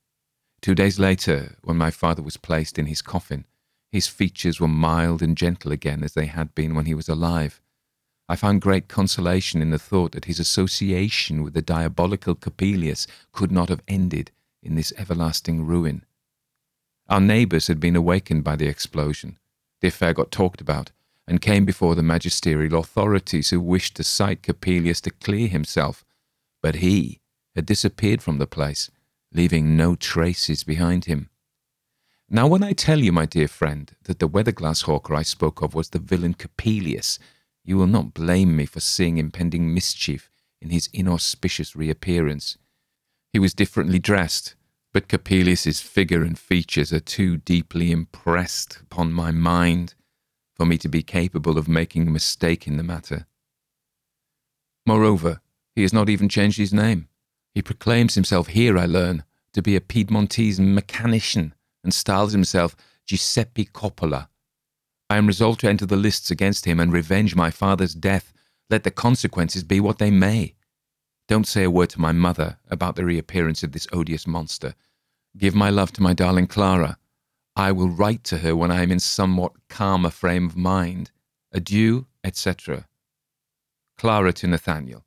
Two 0.63 0.75
days 0.75 0.99
later, 0.99 1.57
when 1.63 1.77
my 1.77 1.91
father 1.91 2.23
was 2.23 2.37
placed 2.37 2.79
in 2.79 2.87
his 2.87 3.03
coffin, 3.03 3.45
his 3.91 4.07
features 4.07 4.61
were 4.61 4.69
mild 4.69 5.21
and 5.21 5.37
gentle 5.37 5.73
again 5.73 6.03
as 6.03 6.15
they 6.15 6.27
had 6.27 6.55
been 6.55 6.75
when 6.75 6.87
he 6.87 6.95
was 6.95 7.09
alive. 7.09 7.61
I 8.29 8.37
found 8.37 8.63
great 8.63 8.89
consolation 8.89 9.61
in 9.61 9.71
the 9.71 9.79
thought 9.79 10.13
that 10.13 10.25
his 10.25 10.41
association 10.41 11.43
with 11.43 11.53
the 11.53 11.63
diabolical 11.63 12.35
Coppelius 12.35 13.07
could 13.33 13.53
not 13.53 13.69
have 13.69 13.83
ended 13.87 14.31
in 14.63 14.77
this 14.77 14.93
everlasting 14.97 15.67
ruin. 15.67 16.05
Our 17.09 17.21
neighbours 17.21 17.67
had 17.67 17.81
been 17.81 17.97
awakened 17.97 18.45
by 18.45 18.57
the 18.57 18.67
explosion. 18.67 19.39
The 19.81 19.89
affair 19.89 20.15
got 20.15 20.31
talked 20.31 20.63
about, 20.63 20.91
and 21.27 21.41
came 21.41 21.67
before 21.67 21.95
the 21.95 22.03
magisterial 22.03 22.81
authorities 22.81 23.51
who 23.51 23.61
wished 23.61 23.97
to 23.97 24.05
cite 24.05 24.43
Coppelius 24.43 25.03
to 25.03 25.11
clear 25.11 25.49
himself, 25.49 26.05
but 26.63 26.77
he 26.77 27.21
had 27.55 27.67
disappeared 27.67 28.23
from 28.23 28.39
the 28.39 28.47
place, 28.47 28.91
leaving 29.33 29.77
no 29.77 29.95
traces 29.95 30.65
behind 30.65 31.05
him. 31.05 31.29
Now, 32.31 32.47
when 32.47 32.63
I 32.63 32.73
tell 32.73 33.01
you, 33.01 33.13
my 33.13 33.27
dear 33.27 33.49
friend, 33.49 33.95
that 34.05 34.19
the 34.19 34.29
weatherglass 34.29 34.85
hawker 34.85 35.15
I 35.15 35.23
spoke 35.23 35.61
of 35.61 35.75
was 35.75 35.91
the 35.91 35.99
villain 35.99 36.35
Coppelius, 36.35 37.19
you 37.65 37.77
will 37.77 37.87
not 37.87 38.15
blame 38.15 38.57
me 38.57 38.67
for 38.67 38.81
seeing 38.81 39.19
impending 39.19 39.73
mischief 39.73 40.31
in 40.61 40.71
his 40.71 40.89
inauspicious 40.93 41.75
reappearance. 41.75 42.59
He 43.33 43.39
was 43.39 43.55
differently 43.55 43.99
dressed, 43.99 44.55
but 44.93 45.09
Coppelius's 45.09 45.81
figure 45.81 46.23
and 46.23 46.39
features 46.39 46.93
are 46.93 47.01
too 47.01 47.39
deeply 47.39 47.91
impressed 47.91 48.79
upon 48.81 49.13
my 49.13 49.31
mind 49.31 49.95
for 50.55 50.65
me 50.65 50.79
to 50.79 50.89
be 50.89 51.03
capable 51.03 51.59
of 51.59 51.69
making 51.69 52.07
a 52.07 52.11
mistake 52.11 52.67
in 52.67 52.77
the 52.77 52.83
matter. 52.83 53.27
Moreover, 54.87 55.41
he 55.75 55.83
has 55.83 55.93
not 55.93 56.09
even 56.09 56.29
changed 56.29 56.59
his 56.59 56.73
name. 56.73 57.09
He 57.55 57.63
proclaims 57.63 58.15
himself 58.15 58.49
here, 58.49 58.79
I 58.79 58.87
learn, 58.87 59.25
to 59.53 59.63
be 59.63 59.75
a 59.75 59.81
Piedmontese 59.81 60.61
mechanician 60.61 61.55
and 61.83 61.93
styles 61.93 62.33
himself 62.33 62.77
Giuseppe 63.07 63.65
Coppola, 63.67 64.29
I 65.15 65.19
am 65.19 65.29
resolved 65.29 65.61
to 65.61 65.69
enter 65.69 65.87
the 65.87 65.95
lists 65.95 66.33
against 66.33 66.65
him 66.65 66.81
and 66.81 66.93
revenge 66.93 67.37
my 67.37 67.49
father's 67.49 67.95
death, 67.95 68.33
let 68.69 68.83
the 68.83 68.91
consequences 68.91 69.63
be 69.63 69.79
what 69.79 69.99
they 69.99 70.11
may. 70.11 70.57
Don't 71.29 71.47
say 71.47 71.63
a 71.63 71.71
word 71.71 71.91
to 71.91 72.01
my 72.01 72.11
mother 72.11 72.59
about 72.69 72.97
the 72.97 73.05
reappearance 73.05 73.63
of 73.63 73.71
this 73.71 73.87
odious 73.93 74.27
monster. 74.27 74.75
Give 75.39 75.55
my 75.55 75.71
love 75.71 75.93
to 75.93 76.03
my 76.03 76.15
darling 76.15 76.49
Clara. 76.49 76.99
I 77.55 77.71
will 77.71 77.91
write 77.91 78.25
to 78.25 78.39
her 78.39 78.57
when 78.57 78.73
I 78.73 78.83
am 78.83 78.91
in 78.91 78.99
somewhat 78.99 79.53
calmer 79.69 80.11
frame 80.11 80.47
of 80.47 80.57
mind. 80.57 81.13
Adieu, 81.53 82.07
etc. 82.25 82.89
Clara 83.97 84.33
to 84.33 84.49
Nathaniel. 84.49 85.05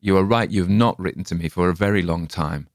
You 0.00 0.16
are 0.16 0.24
right, 0.24 0.50
you 0.50 0.62
have 0.62 0.68
not 0.68 0.98
written 0.98 1.22
to 1.22 1.36
me 1.36 1.48
for 1.48 1.70
a 1.70 1.74
very 1.76 2.02
long 2.02 2.26
time, 2.26 2.68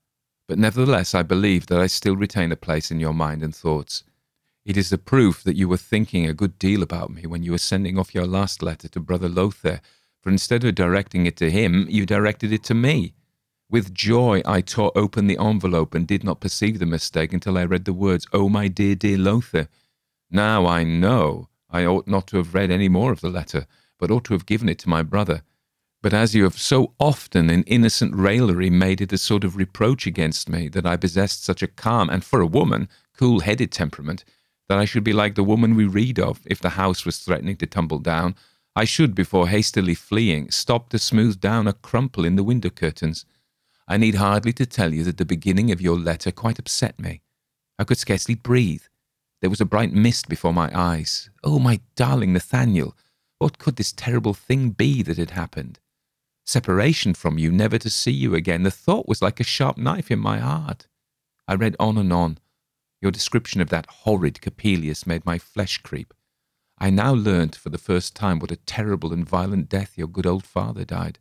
but 0.47 0.57
nevertheless 0.57 1.13
I 1.13 1.23
believe 1.23 1.67
that 1.67 1.81
I 1.81 1.87
still 1.87 2.15
retain 2.15 2.53
a 2.53 2.55
place 2.55 2.91
in 2.91 3.01
your 3.01 3.13
mind 3.13 3.43
and 3.43 3.53
thoughts. 3.53 4.05
It 4.63 4.77
is 4.77 4.93
a 4.93 4.99
proof 4.99 5.43
that 5.43 5.55
you 5.55 5.67
were 5.67 5.77
thinking 5.77 6.27
a 6.27 6.35
good 6.35 6.59
deal 6.59 6.83
about 6.83 7.09
me 7.09 7.25
when 7.25 7.41
you 7.41 7.51
were 7.51 7.57
sending 7.57 7.97
off 7.97 8.13
your 8.13 8.27
last 8.27 8.61
letter 8.61 8.87
to 8.89 8.99
Brother 8.99 9.27
Lothair, 9.27 9.81
for 10.21 10.29
instead 10.29 10.63
of 10.63 10.75
directing 10.75 11.25
it 11.25 11.35
to 11.37 11.49
him, 11.49 11.87
you 11.89 12.05
directed 12.05 12.53
it 12.53 12.63
to 12.65 12.75
me. 12.75 13.15
With 13.71 13.91
joy, 13.91 14.43
I 14.45 14.61
tore 14.61 14.91
open 14.95 15.25
the 15.25 15.39
envelope 15.39 15.95
and 15.95 16.05
did 16.05 16.23
not 16.23 16.41
perceive 16.41 16.77
the 16.77 16.85
mistake 16.85 17.33
until 17.33 17.57
I 17.57 17.65
read 17.65 17.85
the 17.85 17.93
words, 17.93 18.27
Oh, 18.33 18.49
my 18.49 18.67
dear, 18.67 18.93
dear 18.93 19.17
Lothair. 19.17 19.67
Now 20.29 20.67
I 20.67 20.83
know 20.83 21.49
I 21.71 21.85
ought 21.85 22.07
not 22.07 22.27
to 22.27 22.37
have 22.37 22.53
read 22.53 22.69
any 22.69 22.87
more 22.87 23.11
of 23.11 23.21
the 23.21 23.29
letter, 23.29 23.65
but 23.97 24.11
ought 24.11 24.25
to 24.25 24.33
have 24.33 24.45
given 24.45 24.69
it 24.69 24.77
to 24.79 24.89
my 24.89 25.01
brother. 25.01 25.41
But 26.03 26.13
as 26.13 26.35
you 26.35 26.43
have 26.43 26.59
so 26.59 26.93
often 26.99 27.49
in 27.49 27.63
innocent 27.63 28.13
raillery 28.15 28.69
made 28.69 29.01
it 29.01 29.13
a 29.13 29.17
sort 29.17 29.43
of 29.43 29.55
reproach 29.55 30.05
against 30.05 30.49
me 30.49 30.67
that 30.69 30.85
I 30.85 30.97
possessed 30.97 31.43
such 31.43 31.63
a 31.63 31.67
calm 31.67 32.11
and, 32.11 32.23
for 32.23 32.41
a 32.41 32.47
woman, 32.47 32.89
cool 33.17 33.39
headed 33.39 33.71
temperament, 33.71 34.23
that 34.71 34.79
I 34.79 34.85
should 34.85 35.03
be 35.03 35.11
like 35.11 35.35
the 35.35 35.43
woman 35.43 35.75
we 35.75 35.83
read 35.83 36.17
of 36.17 36.39
if 36.45 36.61
the 36.61 36.69
house 36.69 37.03
was 37.03 37.17
threatening 37.17 37.57
to 37.57 37.65
tumble 37.65 37.99
down, 37.99 38.35
I 38.73 38.85
should, 38.85 39.13
before 39.13 39.49
hastily 39.49 39.95
fleeing, 39.95 40.49
stop 40.49 40.87
to 40.91 40.97
smooth 40.97 41.41
down 41.41 41.67
a 41.67 41.73
crumple 41.73 42.23
in 42.23 42.37
the 42.37 42.43
window 42.43 42.69
curtains. 42.69 43.25
I 43.85 43.97
need 43.97 44.15
hardly 44.15 44.53
to 44.53 44.65
tell 44.65 44.93
you 44.93 45.03
that 45.03 45.17
the 45.17 45.25
beginning 45.25 45.73
of 45.73 45.81
your 45.81 45.97
letter 45.97 46.31
quite 46.31 46.57
upset 46.57 46.97
me. 46.97 47.19
I 47.77 47.83
could 47.83 47.97
scarcely 47.97 48.33
breathe. 48.33 48.83
There 49.41 49.49
was 49.49 49.59
a 49.59 49.65
bright 49.65 49.91
mist 49.91 50.29
before 50.29 50.53
my 50.53 50.71
eyes. 50.73 51.29
Oh, 51.43 51.59
my 51.59 51.81
darling 51.97 52.31
Nathaniel, 52.31 52.95
what 53.39 53.57
could 53.57 53.75
this 53.75 53.91
terrible 53.91 54.33
thing 54.33 54.69
be 54.69 55.03
that 55.03 55.17
had 55.17 55.31
happened? 55.31 55.79
Separation 56.45 57.13
from 57.13 57.37
you, 57.37 57.51
never 57.51 57.77
to 57.77 57.89
see 57.89 58.13
you 58.13 58.35
again, 58.35 58.63
the 58.63 58.71
thought 58.71 59.05
was 59.05 59.21
like 59.21 59.41
a 59.41 59.43
sharp 59.43 59.77
knife 59.77 60.09
in 60.09 60.19
my 60.19 60.39
heart. 60.39 60.87
I 61.45 61.55
read 61.55 61.75
on 61.77 61.97
and 61.97 62.13
on. 62.13 62.37
Your 63.01 63.11
description 63.11 63.61
of 63.61 63.69
that 63.69 63.87
horrid 63.87 64.41
Coppelius 64.41 65.07
made 65.07 65.25
my 65.25 65.39
flesh 65.39 65.79
creep. 65.79 66.13
I 66.77 66.89
now 66.89 67.13
learnt 67.13 67.55
for 67.55 67.69
the 67.69 67.77
first 67.77 68.15
time 68.15 68.39
what 68.39 68.51
a 68.51 68.55
terrible 68.55 69.11
and 69.11 69.27
violent 69.27 69.69
death 69.69 69.97
your 69.97 70.07
good 70.07 70.25
old 70.25 70.45
father 70.45 70.85
died. 70.85 71.19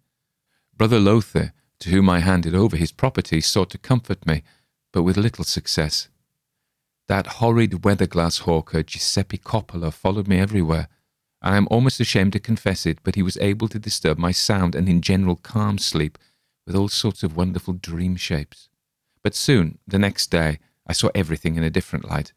Brother 0.76 0.98
Lothair, 0.98 1.52
to 1.80 1.90
whom 1.90 2.08
I 2.08 2.20
handed 2.20 2.54
over 2.54 2.76
his 2.76 2.92
property, 2.92 3.40
sought 3.40 3.70
to 3.70 3.78
comfort 3.78 4.26
me, 4.26 4.42
but 4.92 5.02
with 5.02 5.16
little 5.16 5.44
success. 5.44 6.08
That 7.08 7.26
horrid 7.26 7.84
weather-glass 7.84 8.38
hawker, 8.38 8.82
Giuseppe 8.82 9.38
Coppola, 9.38 9.92
followed 9.92 10.28
me 10.28 10.38
everywhere. 10.38 10.88
I 11.42 11.56
am 11.56 11.66
almost 11.70 12.00
ashamed 12.00 12.34
to 12.34 12.40
confess 12.40 12.86
it, 12.86 12.98
but 13.02 13.14
he 13.14 13.22
was 13.22 13.38
able 13.38 13.68
to 13.68 13.78
disturb 13.78 14.18
my 14.18 14.32
sound 14.32 14.74
and 14.74 14.88
in 14.88 15.00
general 15.00 15.36
calm 15.36 15.78
sleep 15.78 16.18
with 16.66 16.76
all 16.76 16.88
sorts 16.88 17.22
of 17.22 17.36
wonderful 17.36 17.74
dream 17.74 18.16
shapes. 18.16 18.68
But 19.22 19.34
soon, 19.34 19.78
the 19.86 19.98
next 19.98 20.30
day, 20.30 20.58
I 20.86 20.92
saw 20.92 21.10
everything 21.14 21.56
in 21.56 21.62
a 21.62 21.70
different 21.70 22.08
light. 22.08 22.32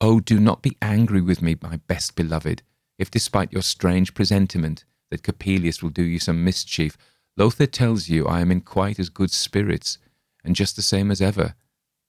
Oh, 0.00 0.20
do 0.20 0.38
not 0.38 0.62
be 0.62 0.76
angry 0.82 1.20
with 1.20 1.40
me, 1.40 1.56
my 1.62 1.76
best 1.86 2.16
beloved, 2.16 2.62
if 2.98 3.10
despite 3.10 3.52
your 3.52 3.62
strange 3.62 4.14
presentiment 4.14 4.84
that 5.10 5.22
Coppelius 5.22 5.82
will 5.82 5.90
do 5.90 6.02
you 6.02 6.18
some 6.18 6.44
mischief, 6.44 6.96
Lothair 7.36 7.66
tells 7.66 8.08
you 8.08 8.26
I 8.26 8.40
am 8.40 8.50
in 8.50 8.60
quite 8.60 8.98
as 8.98 9.08
good 9.08 9.30
spirits, 9.30 9.98
and 10.44 10.56
just 10.56 10.76
the 10.76 10.82
same 10.82 11.10
as 11.10 11.20
ever, 11.20 11.54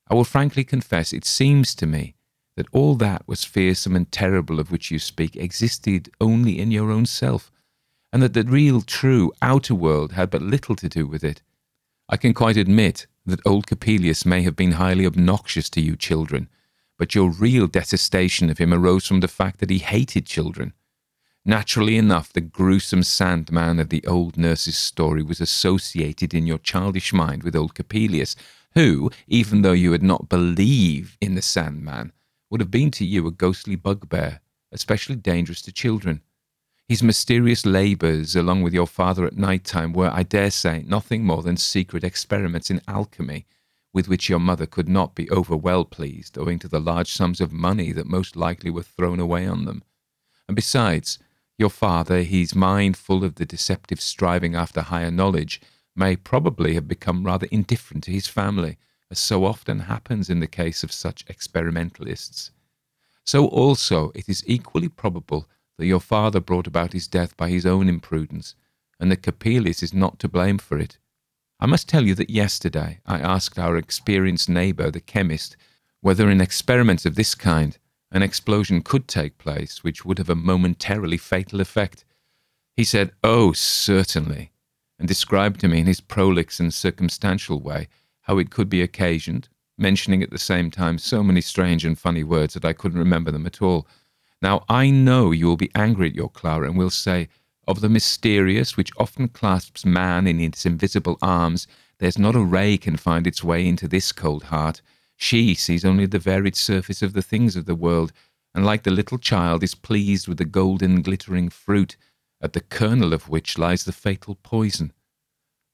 I 0.10 0.16
will 0.16 0.24
frankly 0.24 0.64
confess 0.64 1.12
it 1.12 1.26
seems 1.26 1.76
to 1.76 1.86
me 1.86 2.16
that 2.56 2.68
all 2.72 2.96
that 2.96 3.28
was 3.28 3.44
fearsome 3.44 3.96
and 3.96 4.12
terrible 4.12 4.60
of 4.60 4.72
which 4.72 4.90
you 4.90 5.00
speak 5.00 5.36
existed 5.36 6.10
only 6.20 6.60
in 6.60 6.72
your 6.72 6.92
own 6.92 7.06
self, 7.06 7.52
and 8.12 8.24
that 8.24 8.34
the 8.34 8.44
real, 8.44 8.82
true, 8.82 9.32
outer 9.42 9.76
world 9.76 10.14
had 10.14 10.30
but 10.30 10.42
little 10.42 10.76
to 10.78 10.90
do 10.90 11.06
with 11.06 11.24
it. 11.24 11.42
I 12.10 12.18
can 12.18 12.34
quite 12.34 12.58
admit 12.58 13.06
that 13.28 13.46
old 13.46 13.68
Coppelius 13.68 14.26
may 14.26 14.42
have 14.42 14.56
been 14.56 14.74
highly 14.74 15.06
obnoxious 15.06 15.70
to 15.72 15.82
you 15.82 15.96
children, 15.96 16.50
but 16.98 17.14
your 17.14 17.30
real 17.30 17.68
detestation 17.68 18.50
of 18.50 18.58
him 18.58 18.74
arose 18.74 19.06
from 19.06 19.20
the 19.20 19.28
fact 19.28 19.60
that 19.60 19.70
he 19.70 19.80
hated 19.80 20.26
children. 20.26 20.74
Naturally 21.46 21.96
enough, 21.96 22.34
the 22.34 22.42
gruesome 22.42 23.04
sandman 23.04 23.80
of 23.80 23.90
the 23.90 24.06
old 24.06 24.36
nurse's 24.36 24.78
story 24.78 25.24
was 25.24 25.40
associated 25.40 26.34
in 26.34 26.48
your 26.48 26.58
childish 26.58 27.14
mind 27.14 27.44
with 27.44 27.56
old 27.56 27.74
Coppelius, 27.74 28.36
who, 28.74 29.10
even 29.28 29.62
though 29.62 29.72
you 29.72 29.92
had 29.92 30.04
not 30.04 30.30
believed 30.30 31.18
in 31.22 31.36
the 31.36 31.42
Sandman, 31.42 32.12
would 32.50 32.62
have 32.62 32.70
been 32.70 32.92
to 32.92 33.06
you 33.06 33.26
a 33.28 33.32
ghostly 33.32 33.76
bugbear, 33.76 34.42
especially 34.72 35.16
dangerous 35.16 35.62
to 35.62 35.72
children. 35.72 36.22
His 36.88 37.04
mysterious 37.04 37.66
labours, 37.66 38.34
along 38.34 38.62
with 38.62 38.74
your 38.74 38.88
father 38.88 39.26
at 39.26 39.36
night 39.36 39.66
time, 39.66 39.92
were, 39.92 40.10
I 40.10 40.24
dare 40.24 40.52
say, 40.52 40.86
nothing 40.88 41.26
more 41.26 41.44
than 41.44 41.58
secret 41.58 42.02
experiments 42.02 42.70
in 42.70 42.82
alchemy, 42.88 43.46
with 43.92 44.08
which 44.08 44.30
your 44.30 44.40
mother 44.40 44.66
could 44.66 44.88
not 44.88 45.14
be 45.14 45.30
over 45.30 45.58
well 45.58 45.84
pleased, 45.84 46.38
owing 46.38 46.60
to 46.60 46.70
the 46.70 46.80
large 46.80 47.12
sums 47.12 47.42
of 47.42 47.52
money 47.52 47.92
that 47.92 48.08
most 48.08 48.38
likely 48.38 48.70
were 48.70 48.84
thrown 48.84 49.20
away 49.20 49.46
on 49.46 49.66
them. 49.66 49.84
And 50.48 50.56
besides, 50.56 51.20
your 51.58 51.70
father, 51.70 52.24
his 52.24 52.56
mind 52.56 52.96
full 52.96 53.26
of 53.26 53.36
the 53.36 53.46
deceptive 53.46 54.00
striving 54.00 54.56
after 54.56 54.82
higher 54.82 55.12
knowledge, 55.12 55.60
may 55.94 56.16
probably 56.16 56.76
have 56.76 56.88
become 56.88 57.26
rather 57.26 57.48
indifferent 57.52 58.06
to 58.06 58.12
his 58.12 58.28
family, 58.28 58.78
as 59.12 59.20
so 59.20 59.44
often 59.44 59.80
happens 59.80 60.30
in 60.30 60.40
the 60.40 60.48
case 60.48 60.84
of 60.84 60.94
such 60.94 61.26
experimentalists. 61.28 62.52
So 63.26 63.48
also 63.48 64.12
it 64.16 64.30
is 64.30 64.44
equally 64.48 64.88
probable 64.88 65.50
that 65.78 65.86
your 65.86 66.00
father 66.00 66.40
brought 66.40 66.68
about 66.68 66.94
his 66.94 67.08
death 67.08 67.36
by 67.38 67.50
his 67.50 67.66
own 67.66 67.88
imprudence, 67.88 68.56
and 69.00 69.12
that 69.12 69.22
Coppelius 69.22 69.84
is 69.84 69.94
not 69.94 70.20
to 70.20 70.28
blame 70.28 70.58
for 70.58 70.78
it. 70.78 70.98
I 71.60 71.66
must 71.66 71.90
tell 71.90 72.06
you 72.06 72.16
that 72.16 72.30
yesterday 72.30 73.00
I 73.06 73.20
asked 73.20 73.58
our 73.58 73.78
experienced 73.78 74.50
neighbour, 74.50 74.92
the 74.92 75.00
chemist, 75.00 75.58
whether 76.02 76.30
in 76.30 76.42
experiments 76.42 77.06
of 77.06 77.16
this 77.16 77.36
kind 77.36 77.78
an 78.12 78.24
explosion 78.24 78.82
could 78.82 79.08
take 79.08 79.38
place 79.38 79.84
which 79.84 80.06
would 80.06 80.18
have 80.18 80.30
a 80.30 80.36
momentarily 80.36 81.18
fatal 81.18 81.60
effect. 81.60 82.06
He 82.76 82.84
said, 82.84 83.12
Oh, 83.24 83.52
certainly 83.54 84.52
and 85.00 85.08
described 85.08 85.60
to 85.62 85.68
me 85.68 85.80
in 85.80 85.86
his 85.86 86.02
prolix 86.02 86.60
and 86.60 86.74
circumstantial 86.74 87.60
way 87.60 87.88
how 88.22 88.38
it 88.38 88.50
could 88.50 88.70
be 88.70 88.82
occasioned, 88.82 89.48
mentioning 89.78 90.24
at 90.24 90.32
the 90.32 90.38
same 90.38 90.72
time 90.72 90.98
so 90.98 91.24
many 91.24 91.42
strange 91.42 91.86
and 91.86 91.98
funny 91.98 92.24
words 92.24 92.54
that 92.54 92.66
I 92.66 92.74
couldn't 92.74 93.00
remember 93.00 93.32
them 93.32 93.46
at 93.46 93.62
all. 93.62 93.88
Now, 94.42 94.64
I 94.70 94.92
know 94.92 95.32
you 95.32 95.48
will 95.48 95.58
be 95.58 95.72
angry 95.74 96.10
at 96.10 96.16
your 96.16 96.30
Clara 96.30 96.68
and 96.68 96.78
will 96.78 96.90
say, 96.90 97.28
Of 97.68 97.82
the 97.82 97.90
mysterious 97.90 98.78
which 98.78 98.92
often 98.98 99.30
clasps 99.30 99.86
man 99.86 100.28
in 100.28 100.40
its 100.40 100.66
invisible 100.66 101.18
arms, 101.22 101.68
there's 102.00 102.20
not 102.20 102.36
a 102.36 102.44
ray 102.44 102.78
can 102.78 102.98
find 102.98 103.26
its 103.26 103.44
way 103.44 103.68
into 103.68 103.88
this 103.88 104.12
cold 104.12 104.46
heart. 104.46 104.82
She 105.16 105.56
sees 105.56 105.84
only 105.84 106.06
the 106.06 106.20
varied 106.20 106.56
surface 106.56 107.02
of 107.02 107.14
the 107.14 107.24
things 107.24 107.56
of 107.56 107.66
the 107.66 107.76
world, 107.76 108.14
and 108.54 108.64
like 108.66 108.84
the 108.84 108.92
little 108.92 109.18
child 109.18 109.64
is 109.64 109.74
pleased 109.74 110.28
with 110.28 110.38
the 110.38 110.46
golden 110.46 111.02
glittering 111.02 111.50
fruit, 111.50 111.98
at 112.40 112.54
the 112.54 112.62
kernel 112.62 113.14
of 113.14 113.30
which 113.30 113.58
lies 113.58 113.84
the 113.84 113.92
fatal 113.92 114.36
poison. 114.36 114.94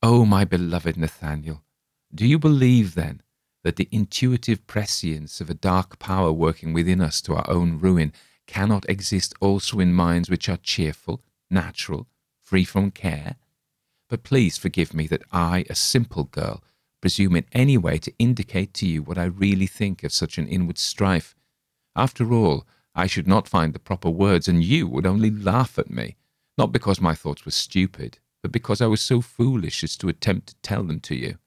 Oh, 0.01 0.25
my 0.25 0.45
beloved 0.45 0.95
Nathaniel, 0.95 1.63
do 2.15 2.25
you 2.25 2.39
believe 2.39 2.95
then 2.95 3.21
that 3.63 3.75
the 3.75 3.89
intuitive 3.91 4.65
prescience 4.67 5.41
of 5.41 5.49
a 5.49 5.53
dark 5.53 5.99
power 5.99 6.31
working 6.31 6.73
within 6.73 7.01
us 7.01 7.21
to 7.21 7.35
our 7.35 7.49
own 7.49 7.79
ruin 7.79 8.13
cannot 8.47 8.87
exist 8.89 9.33
also 9.39 9.79
in 9.79 9.93
minds 9.93 10.29
which 10.29 10.49
are 10.49 10.57
cheerful, 10.57 11.21
natural, 11.49 12.07
free 12.41 12.63
from 12.63 12.91
care? 12.91 13.35
But 14.09 14.23
please 14.23 14.57
forgive 14.57 14.93
me 14.93 15.07
that 15.07 15.23
I, 15.31 15.65
a 15.69 15.75
simple 15.75 16.25
girl, 16.25 16.63
presume 17.01 17.35
in 17.35 17.45
any 17.51 17.77
way 17.77 17.97
to 17.99 18.13
indicate 18.19 18.73
to 18.75 18.87
you 18.87 19.01
what 19.03 19.17
I 19.17 19.25
really 19.25 19.67
think 19.67 20.03
of 20.03 20.13
such 20.13 20.37
an 20.37 20.47
inward 20.47 20.77
strife. 20.77 21.35
After 21.95 22.31
all, 22.31 22.65
I 22.95 23.07
should 23.07 23.27
not 23.27 23.47
find 23.47 23.73
the 23.73 23.79
proper 23.79 24.09
words, 24.09 24.47
and 24.47 24.63
you 24.63 24.87
would 24.87 25.05
only 25.05 25.31
laugh 25.31 25.79
at 25.79 25.89
me 25.89 26.15
not 26.57 26.71
because 26.71 27.01
my 27.01 27.15
thoughts 27.15 27.45
were 27.45 27.51
stupid, 27.51 28.19
but 28.41 28.51
because 28.51 28.81
I 28.81 28.87
was 28.87 29.01
so 29.01 29.21
foolish 29.21 29.83
as 29.83 29.97
to 29.97 30.09
attempt 30.09 30.47
to 30.47 30.55
tell 30.61 30.83
them 30.83 30.99
to 31.01 31.15
you. 31.15 31.37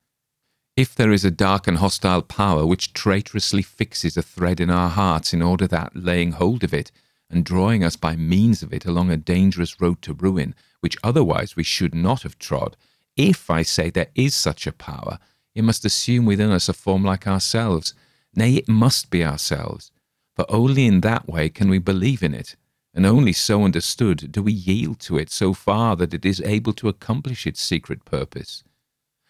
If 0.76 0.94
there 0.94 1.10
is 1.10 1.24
a 1.24 1.30
dark 1.30 1.66
and 1.66 1.78
hostile 1.78 2.20
power 2.20 2.66
which 2.66 2.92
traitorously 2.92 3.62
fixes 3.62 4.16
a 4.16 4.22
thread 4.22 4.60
in 4.60 4.68
our 4.68 4.90
hearts 4.90 5.32
in 5.32 5.40
order 5.40 5.66
that, 5.68 5.96
laying 5.96 6.32
hold 6.32 6.62
of 6.62 6.74
it, 6.74 6.92
and 7.30 7.44
drawing 7.44 7.82
us 7.82 7.96
by 7.96 8.14
means 8.14 8.62
of 8.62 8.74
it 8.74 8.84
along 8.84 9.10
a 9.10 9.16
dangerous 9.16 9.80
road 9.80 10.02
to 10.02 10.12
ruin, 10.12 10.54
which 10.80 10.98
otherwise 11.02 11.56
we 11.56 11.62
should 11.62 11.94
not 11.94 12.22
have 12.22 12.38
trod, 12.38 12.76
if, 13.16 13.48
I 13.48 13.62
say, 13.62 13.88
there 13.88 14.10
is 14.14 14.34
such 14.34 14.66
a 14.66 14.72
power, 14.72 15.18
it 15.54 15.64
must 15.64 15.86
assume 15.86 16.26
within 16.26 16.50
us 16.50 16.68
a 16.68 16.74
form 16.74 17.02
like 17.02 17.26
ourselves. 17.26 17.94
Nay, 18.34 18.56
it 18.56 18.68
must 18.68 19.08
be 19.08 19.24
ourselves, 19.24 19.90
for 20.34 20.44
only 20.50 20.84
in 20.84 21.00
that 21.00 21.26
way 21.26 21.48
can 21.48 21.70
we 21.70 21.78
believe 21.78 22.22
in 22.22 22.34
it 22.34 22.54
and 22.96 23.04
only 23.04 23.32
so 23.32 23.62
understood 23.62 24.32
do 24.32 24.42
we 24.42 24.52
yield 24.52 24.98
to 24.98 25.18
it 25.18 25.30
so 25.30 25.52
far 25.52 25.96
that 25.96 26.14
it 26.14 26.24
is 26.24 26.40
able 26.40 26.72
to 26.72 26.88
accomplish 26.88 27.46
its 27.46 27.60
secret 27.60 28.06
purpose. 28.06 28.64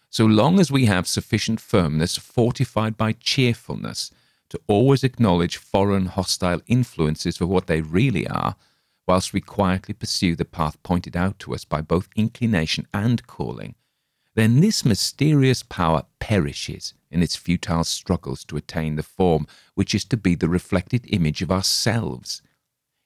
So 0.09 0.25
long 0.25 0.59
as 0.59 0.71
we 0.71 0.85
have 0.85 1.07
sufficient 1.07 1.59
firmness 1.59 2.17
fortified 2.17 2.97
by 2.97 3.11
cheerfulness 3.13 4.11
to 4.49 4.59
always 4.67 5.03
acknowledge 5.03 5.57
foreign 5.57 6.05
hostile 6.05 6.61
influences 6.67 7.37
for 7.37 7.45
what 7.45 7.67
they 7.67 7.81
really 7.81 8.27
are, 8.27 8.55
whilst 9.07 9.33
we 9.33 9.41
quietly 9.41 9.93
pursue 9.93 10.35
the 10.35 10.45
path 10.45 10.81
pointed 10.83 11.15
out 11.15 11.37
to 11.39 11.53
us 11.53 11.65
by 11.65 11.81
both 11.81 12.09
inclination 12.15 12.87
and 12.93 13.25
calling, 13.27 13.75
then 14.35 14.59
this 14.59 14.85
mysterious 14.85 15.63
power 15.63 16.03
perishes 16.19 16.93
in 17.09 17.23
its 17.23 17.35
futile 17.35 17.83
struggles 17.83 18.43
to 18.45 18.57
attain 18.57 18.95
the 18.95 19.03
form 19.03 19.47
which 19.75 19.95
is 19.95 20.05
to 20.05 20.17
be 20.17 20.35
the 20.35 20.49
reflected 20.49 21.05
image 21.07 21.41
of 21.41 21.51
ourselves. 21.51 22.41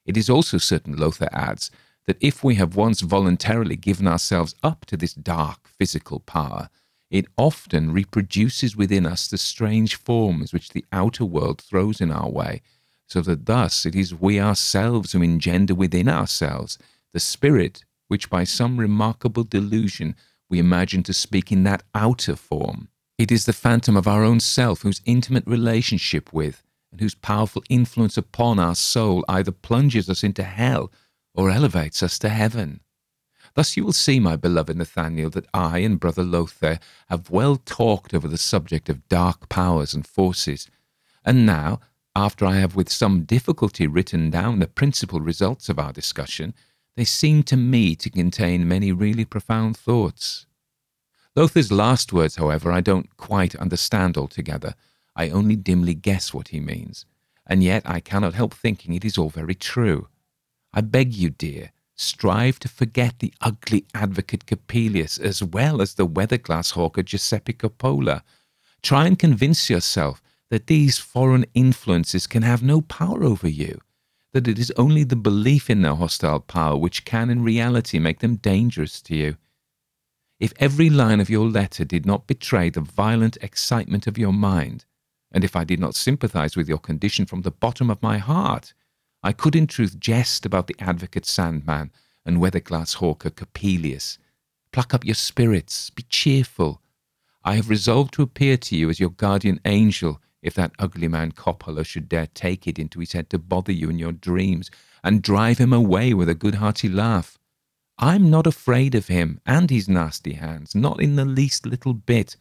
It 0.04 0.16
is 0.16 0.28
also 0.28 0.58
certain, 0.58 0.96
Lothar 0.96 1.28
adds, 1.32 1.70
that 2.06 2.18
if 2.20 2.42
we 2.42 2.56
have 2.56 2.76
once 2.76 3.00
voluntarily 3.00 3.76
given 3.76 4.08
ourselves 4.08 4.54
up 4.62 4.84
to 4.86 4.96
this 4.96 5.14
dark 5.14 5.68
physical 5.68 6.20
power, 6.20 6.68
it 7.12 7.26
often 7.36 7.92
reproduces 7.92 8.74
within 8.74 9.04
us 9.04 9.28
the 9.28 9.36
strange 9.36 9.96
forms 9.96 10.52
which 10.52 10.70
the 10.70 10.84
outer 10.90 11.26
world 11.26 11.60
throws 11.60 12.00
in 12.00 12.10
our 12.10 12.30
way, 12.30 12.62
so 13.06 13.20
that 13.20 13.44
thus 13.44 13.84
it 13.84 13.94
is 13.94 14.14
we 14.14 14.40
ourselves 14.40 15.12
who 15.12 15.22
engender 15.22 15.74
within 15.74 16.08
ourselves 16.08 16.78
the 17.12 17.20
spirit 17.20 17.84
which 18.08 18.30
by 18.30 18.44
some 18.44 18.80
remarkable 18.80 19.44
delusion 19.44 20.16
we 20.48 20.58
imagine 20.58 21.02
to 21.02 21.12
speak 21.12 21.52
in 21.52 21.64
that 21.64 21.82
outer 21.94 22.34
form. 22.34 22.88
It 23.18 23.30
is 23.30 23.44
the 23.44 23.52
phantom 23.52 23.94
of 23.94 24.08
our 24.08 24.24
own 24.24 24.40
self 24.40 24.80
whose 24.80 25.02
intimate 25.04 25.46
relationship 25.46 26.32
with 26.32 26.62
and 26.90 27.00
whose 27.00 27.14
powerful 27.14 27.62
influence 27.68 28.16
upon 28.16 28.58
our 28.58 28.74
soul 28.74 29.22
either 29.28 29.52
plunges 29.52 30.08
us 30.08 30.24
into 30.24 30.42
hell 30.42 30.90
or 31.34 31.50
elevates 31.50 32.02
us 32.02 32.18
to 32.20 32.30
heaven. 32.30 32.80
Thus 33.54 33.76
you 33.76 33.84
will 33.84 33.92
see, 33.92 34.18
my 34.18 34.36
beloved 34.36 34.76
Nathaniel, 34.76 35.30
that 35.30 35.46
I 35.52 35.78
and 35.78 36.00
Brother 36.00 36.22
Lothair 36.22 36.80
have 37.08 37.30
well 37.30 37.56
talked 37.56 38.14
over 38.14 38.26
the 38.26 38.38
subject 38.38 38.88
of 38.88 39.08
dark 39.08 39.48
powers 39.48 39.92
and 39.92 40.06
forces, 40.06 40.68
and 41.24 41.44
now, 41.44 41.80
after 42.16 42.44
I 42.44 42.56
have 42.56 42.74
with 42.74 42.90
some 42.90 43.24
difficulty 43.24 43.86
written 43.86 44.30
down 44.30 44.58
the 44.58 44.66
principal 44.66 45.20
results 45.20 45.68
of 45.68 45.78
our 45.78 45.92
discussion, 45.92 46.54
they 46.96 47.04
seem 47.04 47.42
to 47.44 47.56
me 47.56 47.94
to 47.96 48.10
contain 48.10 48.68
many 48.68 48.92
really 48.92 49.24
profound 49.24 49.76
thoughts. 49.76 50.46
Lothair's 51.34 51.72
last 51.72 52.12
words, 52.12 52.36
however, 52.36 52.70
I 52.70 52.82
don't 52.82 53.16
quite 53.16 53.54
understand 53.56 54.18
altogether. 54.18 54.74
I 55.16 55.30
only 55.30 55.56
dimly 55.56 55.94
guess 55.94 56.34
what 56.34 56.48
he 56.48 56.60
means, 56.60 57.06
and 57.46 57.62
yet 57.62 57.82
I 57.86 58.00
cannot 58.00 58.34
help 58.34 58.52
thinking 58.54 58.94
it 58.94 59.04
is 59.04 59.16
all 59.16 59.30
very 59.30 59.54
true. 59.54 60.08
I 60.74 60.80
beg 60.82 61.14
you, 61.14 61.30
dear, 61.30 61.72
strive 62.02 62.58
to 62.58 62.68
forget 62.68 63.18
the 63.18 63.32
ugly 63.40 63.86
advocate 63.94 64.46
Coppelius 64.46 65.18
as 65.20 65.42
well 65.42 65.80
as 65.80 65.94
the 65.94 66.06
weatherglass 66.06 66.72
hawker 66.72 67.02
Giuseppe 67.02 67.52
Coppola. 67.52 68.22
Try 68.82 69.06
and 69.06 69.18
convince 69.18 69.70
yourself 69.70 70.20
that 70.50 70.66
these 70.66 70.98
foreign 70.98 71.46
influences 71.54 72.26
can 72.26 72.42
have 72.42 72.62
no 72.62 72.80
power 72.82 73.24
over 73.24 73.48
you, 73.48 73.80
that 74.32 74.48
it 74.48 74.58
is 74.58 74.72
only 74.76 75.04
the 75.04 75.16
belief 75.16 75.70
in 75.70 75.82
their 75.82 75.94
hostile 75.94 76.40
power 76.40 76.76
which 76.76 77.04
can 77.04 77.30
in 77.30 77.42
reality 77.42 77.98
make 77.98 78.20
them 78.20 78.36
dangerous 78.36 79.00
to 79.02 79.16
you. 79.16 79.36
If 80.40 80.52
every 80.58 80.90
line 80.90 81.20
of 81.20 81.30
your 81.30 81.48
letter 81.48 81.84
did 81.84 82.04
not 82.04 82.26
betray 82.26 82.68
the 82.68 82.80
violent 82.80 83.38
excitement 83.40 84.06
of 84.06 84.18
your 84.18 84.32
mind, 84.32 84.84
and 85.30 85.44
if 85.44 85.56
I 85.56 85.64
did 85.64 85.80
not 85.80 85.94
sympathize 85.94 86.56
with 86.56 86.68
your 86.68 86.78
condition 86.78 87.26
from 87.26 87.42
the 87.42 87.50
bottom 87.50 87.90
of 87.90 88.02
my 88.02 88.18
heart, 88.18 88.74
I 89.24 89.32
could 89.32 89.54
in 89.54 89.68
truth 89.68 90.00
jest 90.00 90.44
about 90.44 90.66
the 90.66 90.74
advocate 90.80 91.24
Sandman 91.24 91.92
and 92.26 92.38
weatherglass 92.38 92.96
hawker 92.96 93.30
Coppelius. 93.30 94.18
Pluck 94.72 94.92
up 94.92 95.04
your 95.04 95.14
spirits, 95.14 95.90
be 95.90 96.02
cheerful. 96.08 96.80
I 97.44 97.54
have 97.54 97.68
resolved 97.68 98.14
to 98.14 98.22
appear 98.22 98.56
to 98.56 98.76
you 98.76 98.90
as 98.90 98.98
your 98.98 99.10
guardian 99.10 99.60
angel 99.64 100.20
if 100.42 100.54
that 100.54 100.72
ugly 100.80 101.06
man 101.06 101.30
Coppola 101.30 101.86
should 101.86 102.08
dare 102.08 102.26
take 102.34 102.66
it 102.66 102.80
into 102.80 102.98
his 102.98 103.12
head 103.12 103.30
to 103.30 103.38
bother 103.38 103.70
you 103.70 103.88
in 103.88 103.98
your 103.98 104.10
dreams 104.10 104.72
and 105.04 105.22
drive 105.22 105.58
him 105.58 105.72
away 105.72 106.14
with 106.14 106.28
a 106.28 106.34
good 106.34 106.56
hearty 106.56 106.88
laugh. 106.88 107.38
I'm 107.98 108.28
not 108.28 108.48
afraid 108.48 108.96
of 108.96 109.06
him 109.06 109.40
and 109.46 109.70
his 109.70 109.88
nasty 109.88 110.32
hands, 110.32 110.74
not 110.74 111.00
in 111.00 111.14
the 111.14 111.24
least 111.24 111.64
little 111.64 111.94
bit. 111.94 112.36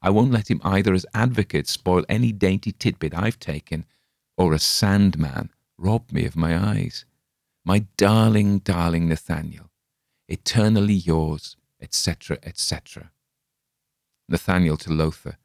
I 0.00 0.10
won't 0.10 0.30
let 0.30 0.48
him 0.48 0.60
either 0.62 0.94
as 0.94 1.06
advocate 1.12 1.66
spoil 1.66 2.04
any 2.08 2.30
dainty 2.30 2.70
titbit 2.70 3.14
I've 3.14 3.40
taken, 3.40 3.84
or 4.36 4.54
as 4.54 4.62
sandman 4.62 5.50
rob 5.80 6.12
me 6.12 6.26
of 6.26 6.36
my 6.36 6.56
eyes. 6.56 7.04
My 7.64 7.86
darling, 7.96 8.58
darling 8.58 9.08
Nathaniel, 9.08 9.70
eternally 10.28 10.94
yours, 10.94 11.56
etc., 11.80 12.38
etc. 12.42 13.10
Nathaniel 14.28 14.76
to 14.78 14.92
Lothair. 14.92 15.38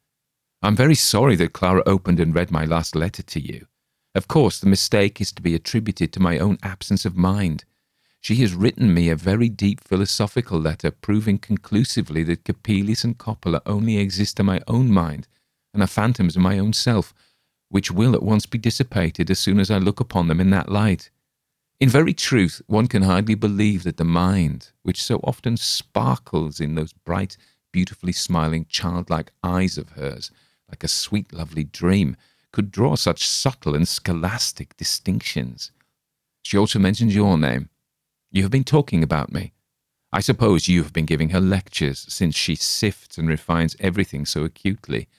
I'm 0.61 0.75
very 0.75 0.95
sorry 0.95 1.35
that 1.37 1.53
Clara 1.53 1.83
opened 1.85 2.19
and 2.19 2.33
read 2.33 2.51
my 2.51 2.65
last 2.65 2.95
letter 2.95 3.23
to 3.23 3.39
you. 3.39 3.67
Of 4.13 4.27
course, 4.27 4.59
the 4.59 4.69
mistake 4.69 5.19
is 5.19 5.31
to 5.33 5.41
be 5.41 5.55
attributed 5.55 6.13
to 6.13 6.21
my 6.21 6.39
own 6.39 6.57
absence 6.63 7.05
of 7.05 7.17
mind. 7.17 7.65
She 8.21 8.35
has 8.37 8.55
written 8.55 8.93
me 8.93 9.09
a 9.09 9.15
very 9.15 9.49
deep 9.49 9.81
philosophical 9.81 10.59
letter 10.59 10.89
proving 10.89 11.37
conclusively 11.37 12.23
that 12.23 12.43
Coppelius 12.43 13.03
and 13.03 13.17
Coppola 13.17 13.61
only 13.65 13.97
exist 13.97 14.39
in 14.39 14.45
my 14.45 14.61
own 14.67 14.89
mind 14.91 15.27
and 15.73 15.83
are 15.83 15.87
phantoms 15.87 16.35
of 16.35 16.41
my 16.41 16.57
own 16.57 16.73
self, 16.73 17.13
which 17.75 17.91
will 17.91 18.15
at 18.15 18.23
once 18.23 18.45
be 18.45 18.57
dissipated 18.57 19.29
as 19.29 19.37
soon 19.37 19.59
as 19.59 19.69
I 19.69 19.79
look 19.79 19.99
upon 19.99 20.29
them 20.29 20.39
in 20.39 20.49
that 20.51 20.71
light. 20.71 21.09
In 21.81 21.89
very 21.89 22.13
truth, 22.13 22.61
one 22.67 22.87
can 22.87 23.01
hardly 23.01 23.35
believe 23.35 23.83
that 23.83 23.97
the 23.97 24.05
mind, 24.05 24.71
which 24.83 25.03
so 25.03 25.17
often 25.25 25.57
sparkles 25.57 26.61
in 26.61 26.75
those 26.75 26.93
bright, 26.93 27.35
beautifully 27.73 28.13
smiling, 28.13 28.65
childlike 28.69 29.33
eyes 29.43 29.77
of 29.77 29.89
hers, 29.89 30.31
like 30.69 30.85
a 30.85 30.87
sweet, 30.87 31.33
lovely 31.33 31.65
dream, 31.65 32.15
could 32.53 32.71
draw 32.71 32.95
such 32.95 33.27
subtle 33.27 33.75
and 33.75 33.89
scholastic 33.89 34.77
distinctions. 34.77 35.73
She 36.43 36.57
also 36.57 36.79
mentions 36.79 37.13
your 37.13 37.37
name. 37.37 37.67
You 38.31 38.43
have 38.43 38.51
been 38.53 38.63
talking 38.63 39.03
about 39.03 39.33
me. 39.33 39.51
I 40.13 40.21
suppose 40.21 40.69
you 40.69 40.81
have 40.83 40.93
been 40.93 41.05
giving 41.05 41.31
her 41.31 41.41
lectures, 41.41 42.05
since 42.07 42.37
she 42.37 42.55
sifts 42.55 43.17
and 43.17 43.27
refines 43.27 43.75
everything 43.81 44.25
so 44.25 44.45
acutely. 44.45 45.09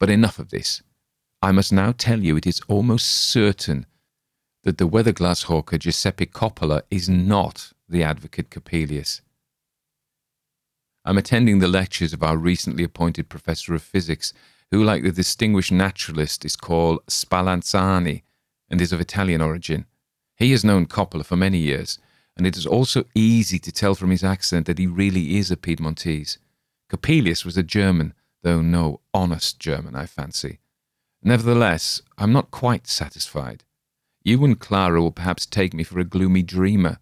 But 0.00 0.10
enough 0.10 0.40
of 0.40 0.50
this. 0.50 0.82
I 1.42 1.52
must 1.52 1.72
now 1.72 1.92
tell 1.92 2.20
you 2.20 2.36
it 2.36 2.46
is 2.46 2.60
almost 2.68 3.06
certain 3.06 3.86
that 4.64 4.76
the 4.76 4.88
weatherglass 4.88 5.44
hawker 5.44 5.78
Giuseppe 5.78 6.26
Coppola 6.26 6.82
is 6.90 7.08
not 7.08 7.72
the 7.88 8.02
advocate 8.02 8.50
Coppelius. 8.50 9.22
I'm 11.02 11.16
attending 11.16 11.58
the 11.58 11.68
lectures 11.68 12.12
of 12.12 12.22
our 12.22 12.36
recently 12.36 12.84
appointed 12.84 13.30
professor 13.30 13.74
of 13.74 13.82
physics, 13.82 14.34
who, 14.70 14.84
like 14.84 15.02
the 15.02 15.12
distinguished 15.12 15.72
naturalist, 15.72 16.44
is 16.44 16.56
called 16.56 17.04
Spallanzani 17.06 18.22
and 18.68 18.80
is 18.80 18.92
of 18.92 19.00
Italian 19.00 19.40
origin. 19.40 19.86
He 20.36 20.50
has 20.52 20.64
known 20.64 20.86
Coppola 20.86 21.24
for 21.24 21.36
many 21.36 21.58
years, 21.58 21.98
and 22.36 22.46
it 22.46 22.56
is 22.56 22.66
also 22.66 23.04
easy 23.14 23.58
to 23.58 23.72
tell 23.72 23.94
from 23.94 24.10
his 24.10 24.22
accent 24.22 24.66
that 24.66 24.78
he 24.78 24.86
really 24.86 25.38
is 25.38 25.50
a 25.50 25.56
Piedmontese. 25.56 26.38
Coppelius 26.90 27.46
was 27.46 27.56
a 27.56 27.62
German, 27.62 28.12
though 28.42 28.60
no 28.60 29.00
honest 29.14 29.58
German, 29.58 29.96
I 29.96 30.04
fancy. 30.04 30.59
Nevertheless, 31.22 32.02
I'm 32.16 32.32
not 32.32 32.50
quite 32.50 32.86
satisfied. 32.86 33.64
You 34.22 34.44
and 34.44 34.58
Clara 34.58 35.00
will 35.00 35.12
perhaps 35.12 35.46
take 35.46 35.74
me 35.74 35.84
for 35.84 35.98
a 35.98 36.04
gloomy 36.04 36.42
dreamer, 36.42 36.98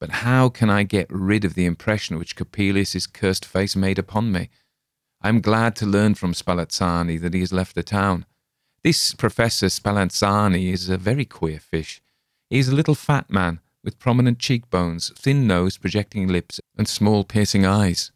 but 0.00 0.10
how 0.10 0.48
can 0.48 0.70
I 0.70 0.82
get 0.82 1.06
rid 1.10 1.44
of 1.44 1.54
the 1.54 1.66
impression 1.66 2.18
which 2.18 2.36
Coppelius's 2.36 3.06
cursed 3.06 3.44
face 3.44 3.76
made 3.76 3.98
upon 3.98 4.32
me? 4.32 4.48
I 5.20 5.28
am 5.28 5.42
glad 5.42 5.76
to 5.76 5.86
learn 5.86 6.14
from 6.14 6.32
Spallanzani 6.32 7.20
that 7.20 7.34
he 7.34 7.40
has 7.40 7.52
left 7.52 7.74
the 7.74 7.82
town. 7.82 8.24
This 8.82 9.14
Professor 9.14 9.66
Spallanzani 9.66 10.72
is 10.72 10.88
a 10.88 10.96
very 10.96 11.26
queer 11.26 11.60
fish. 11.60 12.00
He 12.48 12.58
is 12.58 12.68
a 12.68 12.74
little 12.74 12.94
fat 12.94 13.30
man, 13.30 13.60
with 13.84 13.98
prominent 13.98 14.38
cheekbones, 14.38 15.12
thin 15.16 15.46
nose, 15.46 15.76
projecting 15.76 16.28
lips, 16.28 16.60
and 16.78 16.88
small 16.88 17.24
piercing 17.24 17.66
eyes. 17.66 18.10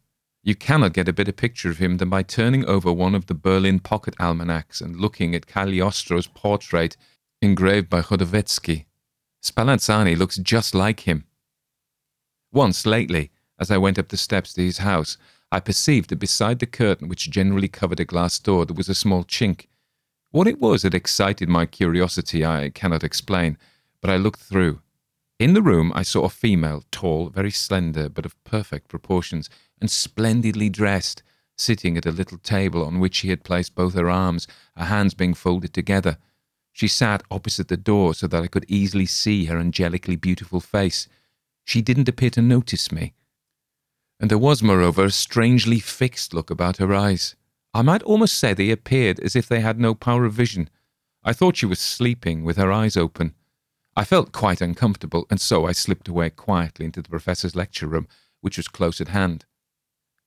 You 0.46 0.54
cannot 0.54 0.92
get 0.92 1.09
a 1.09 1.12
better 1.14 1.33
picture 1.33 1.70
of 1.70 1.78
him 1.78 1.96
than 1.96 2.11
by 2.11 2.22
turning 2.22 2.66
over 2.66 2.92
one 2.92 3.14
of 3.14 3.26
the 3.26 3.35
Berlin 3.35 3.78
pocket 3.80 4.14
almanacs 4.20 4.83
and 4.83 4.94
looking 4.94 5.35
at 5.35 5.46
Cagliostro's 5.46 6.26
portrait 6.26 6.98
engraved 7.40 7.88
by 7.88 8.02
Chodowiecki. 8.02 8.85
Spallanzani 9.42 10.18
looks 10.18 10.37
just 10.37 10.74
like 10.74 11.00
him. 11.00 11.24
Once, 12.52 12.85
lately, 12.85 13.30
as 13.59 13.70
I 13.70 13.78
went 13.78 13.98
up 13.98 14.09
the 14.09 14.18
steps 14.18 14.52
to 14.52 14.62
his 14.62 14.78
house, 14.78 15.16
I 15.50 15.61
perceived 15.61 16.11
that 16.11 16.16
beside 16.16 16.59
the 16.59 16.66
curtain 16.66 17.09
which 17.09 17.30
generally 17.30 17.68
covered 17.68 18.00
a 18.00 18.04
glass 18.04 18.38
door 18.38 18.66
there 18.66 18.76
was 18.76 18.90
a 18.90 18.94
small 18.94 19.24
chink. 19.24 19.68
What 20.30 20.46
it 20.46 20.61
was 20.61 20.83
that 20.83 20.92
excited 20.92 21.48
my 21.48 21.64
curiosity 21.64 22.44
I 22.44 22.68
cannot 22.68 23.02
explain, 23.02 23.57
but 24.02 24.11
I 24.11 24.18
looked 24.18 24.40
through. 24.40 24.83
In 25.38 25.54
the 25.54 25.62
room 25.62 25.90
I 25.94 26.02
saw 26.02 26.24
a 26.24 26.28
female, 26.28 26.85
tall, 26.90 27.30
very 27.30 27.50
slender, 27.50 28.11
but 28.11 28.26
of 28.26 28.42
perfect 28.44 28.88
proportions, 28.88 29.48
and 29.85 29.90
splendidly 29.90 30.70
dressed, 30.70 31.23
sitting 31.59 31.99
at 31.99 32.07
a 32.07 32.11
little 32.11 32.38
table 32.38 32.83
on 32.87 33.01
which 33.01 33.16
she 33.16 33.29
had 33.29 33.44
placed 33.44 33.75
both 33.75 33.92
her 33.92 34.09
arms, 34.09 34.47
her 34.75 34.87
hands 34.87 35.12
being 35.12 35.35
folded 35.35 35.75
together. 35.75 36.16
She 36.73 36.88
sat 36.88 37.23
opposite 37.31 37.68
the 37.68 37.77
door 37.77 38.14
so 38.14 38.27
that 38.29 38.42
I 38.42 38.47
could 38.47 38.64
easily 38.66 39.05
see 39.05 39.44
her 39.44 39.59
angelically 39.59 40.16
beautiful 40.16 40.61
face. 40.61 41.07
She 41.66 41.83
didn't 41.83 42.09
appear 42.09 42.31
to 42.31 42.40
notice 42.40 42.90
me. 42.90 43.12
and 44.18 44.31
there 44.31 44.38
was, 44.38 44.62
moreover, 44.62 45.05
a 45.05 45.11
strangely 45.11 45.81
fixed 45.81 46.33
look 46.33 46.49
about 46.49 46.79
her 46.79 46.94
eyes. 46.94 47.37
I 47.75 47.83
might 47.83 48.03
almost 48.05 48.38
say 48.38 48.55
they 48.55 48.70
appeared 48.70 49.20
as 49.20 49.37
if 49.37 49.47
they 49.47 49.61
had 49.61 49.79
no 49.79 49.94
power 49.94 50.25
of 50.25 50.33
vision. 50.33 50.70
I 51.23 51.35
thought 51.35 51.59
she 51.59 51.66
was 51.66 51.79
sleeping 51.79 52.42
with 52.42 52.57
her 52.57 52.73
eyes 52.73 52.97
open. 52.97 53.35
I 53.94 54.05
felt 54.05 54.33
quite 54.33 54.62
uncomfortable, 54.62 55.27
and 55.29 55.38
so 55.38 55.66
I 55.66 55.73
slipped 55.73 56.09
away 56.09 56.31
quietly 56.31 56.87
into 56.87 57.03
the 57.03 57.11
professor's 57.11 57.55
lecture 57.55 57.87
room, 57.87 58.09
which 58.40 58.57
was 58.57 58.66
close 58.66 58.99
at 59.03 59.09
hand. 59.09 59.44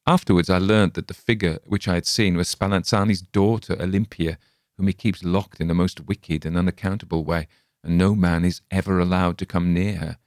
Afterwards, 0.08 0.50
I 0.50 0.58
learnt 0.58 0.94
that 0.94 1.10
the 1.10 1.14
figure 1.14 1.60
which 1.66 1.86
I 1.86 1.96
had 1.96 2.06
seen 2.06 2.38
was 2.38 2.48
Spallanzani's 2.48 3.22
daughter, 3.22 3.76
Olympia, 3.78 4.38
whom 4.78 4.88
he 4.88 4.94
keeps 4.94 5.22
locked 5.22 5.60
in 5.60 5.70
a 5.70 5.74
most 5.74 6.08
wicked 6.08 6.46
and 6.46 6.58
unaccountable 6.58 7.26
way, 7.26 7.50
and 7.84 7.98
no 7.98 8.16
man 8.16 8.46
is 8.46 8.62
ever 8.72 9.00
allowed 9.00 9.38
to 9.40 9.46
come 9.46 9.74
near 9.74 9.98
her. 9.98 10.18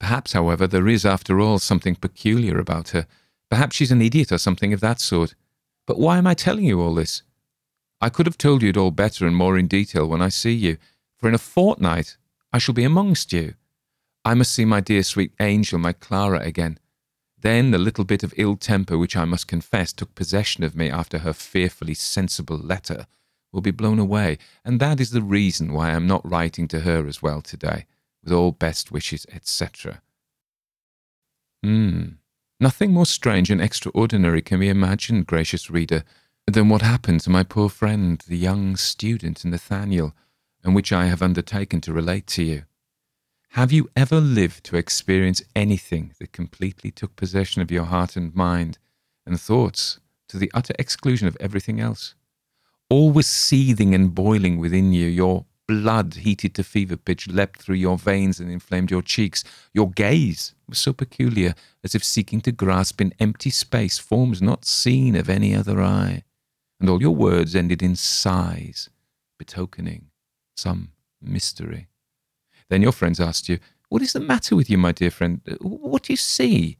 Perhaps, 0.00 0.32
however, 0.32 0.66
there 0.66 0.88
is, 0.88 1.04
after 1.04 1.38
all, 1.38 1.58
something 1.58 1.96
peculiar 1.96 2.58
about 2.58 2.90
her. 2.90 3.06
Perhaps 3.50 3.76
she's 3.76 3.92
an 3.92 4.00
idiot 4.00 4.32
or 4.32 4.38
something 4.38 4.72
of 4.72 4.80
that 4.80 5.00
sort. 5.00 5.34
But 5.86 5.98
why 5.98 6.16
am 6.16 6.26
I 6.26 6.32
telling 6.32 6.64
you 6.64 6.80
all 6.80 6.94
this? 6.94 7.22
I 8.00 8.08
could 8.08 8.26
have 8.26 8.38
told 8.38 8.62
you 8.62 8.70
it 8.70 8.76
all 8.78 8.90
better 8.90 9.26
and 9.26 9.36
more 9.36 9.58
in 9.58 9.68
detail 9.68 10.06
when 10.06 10.22
I 10.22 10.30
see 10.30 10.52
you, 10.52 10.78
for 11.18 11.28
in 11.28 11.34
a 11.34 11.38
fortnight 11.38 12.16
I 12.54 12.58
shall 12.58 12.74
be 12.74 12.84
amongst 12.84 13.34
you. 13.34 13.54
I 14.24 14.32
must 14.32 14.52
see 14.52 14.64
my 14.64 14.80
dear 14.80 15.02
sweet 15.02 15.32
angel, 15.40 15.78
my 15.78 15.92
Clara, 15.92 16.40
again. 16.40 16.78
Then 17.46 17.70
the 17.70 17.78
little 17.78 18.02
bit 18.02 18.24
of 18.24 18.34
ill 18.36 18.56
temper 18.56 18.98
which 18.98 19.16
I 19.16 19.24
must 19.24 19.46
confess 19.46 19.92
took 19.92 20.16
possession 20.16 20.64
of 20.64 20.74
me 20.74 20.90
after 20.90 21.18
her 21.18 21.32
fearfully 21.32 21.94
sensible 21.94 22.58
letter 22.58 23.06
will 23.52 23.60
be 23.60 23.70
blown 23.70 24.00
away, 24.00 24.38
and 24.64 24.80
that 24.80 24.98
is 24.98 25.10
the 25.12 25.22
reason 25.22 25.72
why 25.72 25.90
I 25.90 25.94
am 25.94 26.08
not 26.08 26.28
writing 26.28 26.66
to 26.66 26.80
her 26.80 27.06
as 27.06 27.22
well 27.22 27.40
today 27.40 27.86
with 28.24 28.32
all 28.32 28.50
best 28.50 28.90
wishes, 28.90 29.26
etc. 29.32 30.02
Hmm. 31.62 32.14
Nothing 32.58 32.92
more 32.92 33.06
strange 33.06 33.48
and 33.48 33.60
extraordinary 33.60 34.42
can 34.42 34.58
be 34.58 34.68
imagined, 34.68 35.28
gracious 35.28 35.70
reader, 35.70 36.02
than 36.48 36.68
what 36.68 36.82
happened 36.82 37.20
to 37.20 37.30
my 37.30 37.44
poor 37.44 37.68
friend, 37.68 38.24
the 38.26 38.36
young 38.36 38.74
student 38.74 39.44
Nathaniel, 39.44 40.16
and 40.64 40.74
which 40.74 40.92
I 40.92 41.06
have 41.06 41.22
undertaken 41.22 41.80
to 41.82 41.92
relate 41.92 42.26
to 42.26 42.42
you. 42.42 42.64
Have 43.56 43.72
you 43.72 43.88
ever 43.96 44.20
lived 44.20 44.64
to 44.64 44.76
experience 44.76 45.40
anything 45.54 46.12
that 46.18 46.30
completely 46.30 46.90
took 46.90 47.16
possession 47.16 47.62
of 47.62 47.70
your 47.70 47.84
heart 47.84 48.14
and 48.14 48.34
mind 48.34 48.76
and 49.24 49.40
thoughts 49.40 49.98
to 50.28 50.36
the 50.36 50.50
utter 50.52 50.74
exclusion 50.78 51.26
of 51.26 51.38
everything 51.40 51.80
else? 51.80 52.14
All 52.90 53.10
was 53.10 53.26
seething 53.26 53.94
and 53.94 54.14
boiling 54.14 54.58
within 54.58 54.92
you, 54.92 55.06
your 55.06 55.46
blood 55.66 56.16
heated 56.16 56.54
to 56.56 56.62
fever 56.62 56.98
pitch 56.98 57.28
leapt 57.28 57.62
through 57.62 57.76
your 57.76 57.96
veins 57.96 58.40
and 58.40 58.50
inflamed 58.50 58.90
your 58.90 59.00
cheeks. 59.00 59.42
Your 59.72 59.90
gaze 59.90 60.54
was 60.68 60.76
so 60.76 60.92
peculiar, 60.92 61.54
as 61.82 61.94
if 61.94 62.04
seeking 62.04 62.42
to 62.42 62.52
grasp 62.52 63.00
in 63.00 63.14
empty 63.18 63.48
space 63.48 63.96
forms 63.96 64.42
not 64.42 64.66
seen 64.66 65.16
of 65.16 65.30
any 65.30 65.54
other 65.54 65.80
eye, 65.80 66.24
and 66.78 66.90
all 66.90 67.00
your 67.00 67.14
words 67.14 67.56
ended 67.56 67.82
in 67.82 67.96
sighs, 67.96 68.90
betokening 69.38 70.10
some 70.58 70.90
mystery. 71.22 71.88
Then 72.70 72.82
your 72.82 72.92
friends 72.92 73.20
asked 73.20 73.48
you, 73.48 73.58
What 73.88 74.02
is 74.02 74.12
the 74.12 74.20
matter 74.20 74.56
with 74.56 74.68
you, 74.68 74.78
my 74.78 74.92
dear 74.92 75.10
friend? 75.10 75.40
What 75.60 76.04
do 76.04 76.12
you 76.12 76.16
see? 76.16 76.78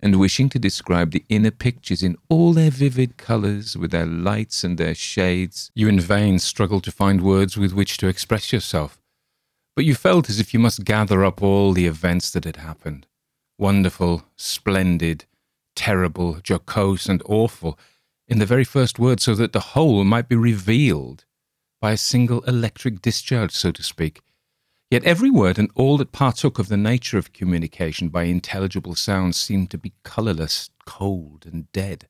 and 0.00 0.16
wishing 0.16 0.48
to 0.48 0.58
describe 0.58 1.10
the 1.10 1.24
inner 1.28 1.50
pictures 1.50 2.02
in 2.02 2.16
all 2.28 2.52
their 2.52 2.70
vivid 2.70 3.16
colours, 3.16 3.76
with 3.76 3.90
their 3.90 4.06
lights 4.06 4.62
and 4.62 4.78
their 4.78 4.94
shades, 4.94 5.70
you 5.74 5.88
in 5.88 5.98
vain 5.98 6.38
struggled 6.38 6.84
to 6.84 6.92
find 6.92 7.20
words 7.20 7.56
with 7.56 7.72
which 7.72 7.96
to 7.98 8.06
express 8.06 8.52
yourself. 8.52 9.00
But 9.74 9.84
you 9.84 9.94
felt 9.94 10.30
as 10.30 10.40
if 10.40 10.54
you 10.54 10.60
must 10.60 10.84
gather 10.84 11.24
up 11.24 11.42
all 11.42 11.72
the 11.72 11.86
events 11.86 12.30
that 12.30 12.44
had 12.44 12.56
happened 12.56 13.06
wonderful, 13.60 14.22
splendid, 14.36 15.24
terrible, 15.74 16.38
jocose, 16.46 17.08
and 17.08 17.20
awful 17.26 17.76
in 18.28 18.38
the 18.38 18.46
very 18.46 18.62
first 18.62 19.00
word, 19.00 19.18
so 19.18 19.34
that 19.34 19.52
the 19.52 19.74
whole 19.74 20.04
might 20.04 20.28
be 20.28 20.36
revealed 20.36 21.24
by 21.80 21.90
a 21.90 21.96
single 21.96 22.40
electric 22.42 23.02
discharge, 23.02 23.50
so 23.50 23.72
to 23.72 23.82
speak, 23.82 24.20
Yet 24.90 25.04
every 25.04 25.30
word 25.30 25.58
and 25.58 25.70
all 25.74 25.98
that 25.98 26.12
partook 26.12 26.58
of 26.58 26.68
the 26.68 26.76
nature 26.78 27.18
of 27.18 27.34
communication 27.34 28.08
by 28.08 28.22
intelligible 28.24 28.94
sounds 28.94 29.36
seemed 29.36 29.70
to 29.70 29.78
be 29.78 29.92
colourless, 30.02 30.70
cold, 30.86 31.44
and 31.44 31.70
dead. 31.72 32.08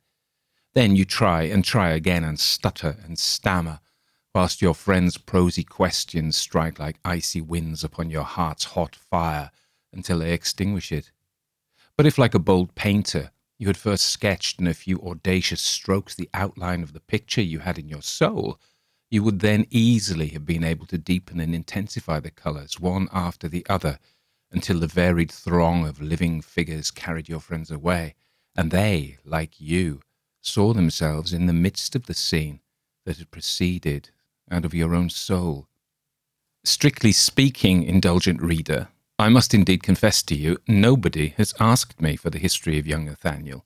Then 0.75 0.95
you 0.95 1.05
try 1.05 1.43
and 1.43 1.64
try 1.64 1.91
again 1.91 2.23
and 2.23 2.38
stutter 2.38 2.97
and 3.05 3.19
stammer, 3.19 3.81
whilst 4.33 4.62
your 4.62 4.75
friend's 4.75 5.17
prosy 5.17 5.64
questions 5.64 6.37
strike 6.37 6.79
like 6.79 7.01
icy 7.05 7.41
winds 7.41 7.83
upon 7.83 8.11
your 8.11 8.23
heart's 8.23 8.64
hot 8.64 8.95
fire 8.95 9.51
until 9.93 10.21
they 10.21 10.33
extinguish 10.33 10.93
it. 10.93 11.11
But 11.97 12.07
if, 12.07 12.17
like 12.17 12.35
a 12.35 12.38
bold 12.38 12.77
painter, 12.77 13.33
you 13.59 13.67
had 13.67 13.77
first 13.77 14.07
sketched 14.07 14.61
in 14.61 14.69
a 14.69 14.75
few 14.75 15.01
audacious 15.01 15.61
strokes 15.61 16.14
the 16.14 16.31
outline 16.33 16.85
of 16.85 16.93
the 16.93 17.01
picture 17.01 17.43
you 17.43 17.59
had 17.59 17.77
in 17.77 17.88
your 17.88 18.03
soul, 18.03 18.61
you 19.11 19.23
would 19.23 19.40
then 19.40 19.66
easily 19.71 20.29
have 20.29 20.44
been 20.44 20.64
able 20.64 20.87
to 20.87 20.99
deepen 20.99 21.40
and 21.40 21.55
intensify 21.55 22.21
the 22.21 22.31
colours 22.31 22.79
one 22.79 23.09
after 23.12 23.49
the 23.49 23.64
other 23.68 23.99
until 24.51 24.81
the 24.81 24.87
varied 24.87 25.31
throng 25.31 25.87
of 25.87 26.01
living 26.01 26.40
figures 26.40 26.90
carried 26.90 27.29
your 27.29 27.40
friends 27.40 27.71
away, 27.71 28.14
and 28.57 28.71
they, 28.71 29.18
like 29.25 29.61
you, 29.61 30.01
saw 30.40 30.73
themselves 30.73 31.33
in 31.33 31.47
the 31.47 31.53
midst 31.53 31.94
of 31.94 32.07
the 32.07 32.14
scene 32.14 32.61
that 33.05 33.18
had 33.18 33.31
proceeded 33.31 34.11
out 34.51 34.64
of 34.64 34.75
your 34.75 34.94
own 34.94 35.11
soul. 35.11 35.68
Strictly 36.64 37.12
speaking, 37.12 37.83
indulgent 37.83 38.40
reader, 38.42 38.88
I 39.18 39.29
must 39.29 39.53
indeed 39.53 39.83
confess 39.83 40.23
to 40.25 40.35
you, 40.35 40.59
nobody 40.66 41.35
has 41.37 41.55
asked 41.59 42.01
me 42.01 42.16
for 42.16 42.31
the 42.31 42.38
history 42.38 42.79
of 42.79 42.87
young 42.87 43.05
Nathaniel, 43.05 43.64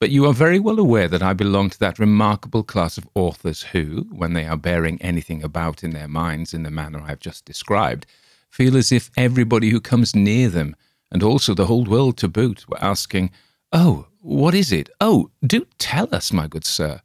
but 0.00 0.10
you 0.10 0.26
are 0.26 0.32
very 0.32 0.58
well 0.60 0.78
aware 0.78 1.08
that 1.08 1.22
I 1.22 1.32
belong 1.32 1.70
to 1.70 1.78
that 1.80 1.98
remarkable 1.98 2.62
class 2.62 2.98
of 2.98 3.08
authors 3.14 3.62
who, 3.62 4.06
when 4.10 4.32
they 4.32 4.46
are 4.46 4.56
bearing 4.56 5.00
anything 5.02 5.42
about 5.42 5.82
in 5.82 5.90
their 5.90 6.08
minds 6.08 6.54
in 6.54 6.62
the 6.62 6.70
manner 6.70 7.00
I 7.00 7.08
have 7.08 7.20
just 7.20 7.44
described, 7.44 8.06
feel 8.48 8.76
as 8.76 8.92
if 8.92 9.10
everybody 9.16 9.70
who 9.70 9.80
comes 9.80 10.14
near 10.14 10.48
them, 10.48 10.76
and 11.10 11.22
also 11.22 11.52
the 11.52 11.66
whole 11.66 11.84
world 11.84 12.16
to 12.18 12.28
boot, 12.28 12.68
were 12.68 12.82
asking, 12.82 13.30
Oh, 13.72 14.06
what 14.20 14.54
is 14.54 14.72
it? 14.72 14.88
Oh, 15.00 15.30
do 15.44 15.66
tell 15.78 16.14
us, 16.14 16.32
my 16.32 16.46
good 16.46 16.64
sir. 16.64 17.00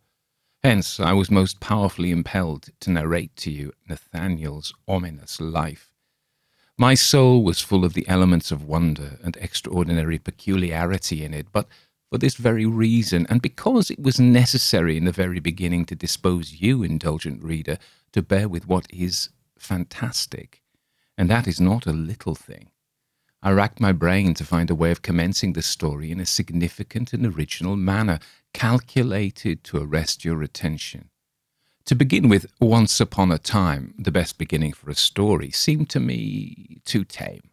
Hence, 0.63 0.99
I 0.99 1.13
was 1.13 1.29
most 1.29 1.60
powerfully 1.60 2.12
impelled 2.12 2.69
to 2.79 2.91
narrate 2.91 3.36
to 3.38 3.51
you 3.51 3.73
Nathaniel's 3.89 4.73
ominous 4.88 5.41
life. 5.41 5.91
My 6.77 6.93
soul 6.93 7.43
was 7.43 7.60
full 7.60 7.84
of 7.84 7.93
the 7.93 8.08
elements 8.08 8.51
of 8.51 8.63
wonder 8.63 9.19
and 9.23 9.36
extraordinary 9.38 10.17
peculiarity 10.19 11.23
in 11.23 11.34
it, 11.34 11.47
but 11.51 11.67
for 12.13 12.19
this 12.19 12.36
very 12.36 12.67
reason, 12.67 13.26
and 13.28 13.41
because 13.41 13.89
it 13.89 13.99
was 13.99 14.19
necessary 14.19 14.97
in 14.97 15.06
the 15.06 15.12
very 15.12 15.39
beginning 15.39 15.84
to 15.84 15.95
dispose 15.95 16.62
you, 16.62 16.84
indulgent 16.84 17.43
reader, 17.43 17.80
to 18.12 18.21
bear 18.21 18.47
with 18.47 18.67
what 18.67 18.86
is 18.91 19.30
fantastic, 19.58 20.62
and 21.17 21.28
that 21.28 21.47
is 21.47 21.60
not 21.60 21.88
a 21.88 21.91
little 21.91 22.36
thing. 22.36 22.69
I 23.41 23.49
racked 23.49 23.80
my 23.80 23.93
brain 23.93 24.36
to 24.36 24.45
find 24.45 24.69
a 24.69 24.76
way 24.76 24.91
of 24.91 25.02
commencing 25.02 25.54
the 25.54 25.63
story 25.63 26.12
in 26.12 26.19
a 26.19 26.26
significant 26.28 27.13
and 27.13 27.26
original 27.26 27.76
manner, 27.76 28.19
calculated 28.54 29.63
to 29.63 29.82
arrest 29.82 30.23
your 30.23 30.43
attention. 30.43 31.10
To 31.86 31.95
begin 31.95 32.30
with, 32.30 32.45
once 32.62 33.02
upon 33.02 33.32
a 33.32 33.39
time, 33.39 33.95
the 33.97 34.12
best 34.12 34.38
beginning 34.38 34.73
for 34.73 34.91
a 34.91 34.95
story, 34.95 35.49
seemed 35.49 35.89
to 35.89 35.99
me 35.99 36.78
too 36.86 37.06
tame. 37.06 37.49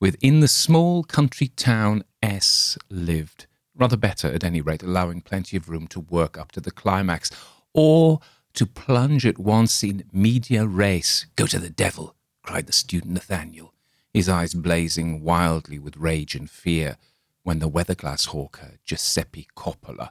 Within 0.00 0.38
the 0.38 0.46
small 0.46 1.02
country 1.02 1.48
town 1.48 2.04
S 2.22 2.78
lived 2.88 3.46
Rather 3.74 3.96
better, 3.96 4.28
at 4.28 4.44
any 4.44 4.60
rate, 4.60 4.82
allowing 4.82 5.20
plenty 5.20 5.56
of 5.56 5.68
room 5.68 5.86
to 5.88 6.00
work 6.00 6.36
up 6.36 6.52
to 6.52 6.60
the 6.60 6.70
climax, 6.70 7.30
or 7.72 8.20
to 8.54 8.66
plunge 8.66 9.24
at 9.24 9.38
once 9.38 9.82
in 9.82 10.04
medias 10.12 10.66
res. 10.66 11.26
Go 11.36 11.46
to 11.46 11.58
the 11.58 11.70
devil, 11.70 12.14
cried 12.42 12.66
the 12.66 12.72
student 12.72 13.14
Nathaniel, 13.14 13.72
his 14.12 14.28
eyes 14.28 14.54
blazing 14.54 15.22
wildly 15.22 15.78
with 15.78 15.96
rage 15.96 16.34
and 16.34 16.50
fear, 16.50 16.98
when 17.42 17.58
the 17.58 17.68
weatherglass 17.68 18.26
hawker 18.26 18.78
Giuseppe 18.84 19.48
Coppola. 19.56 20.10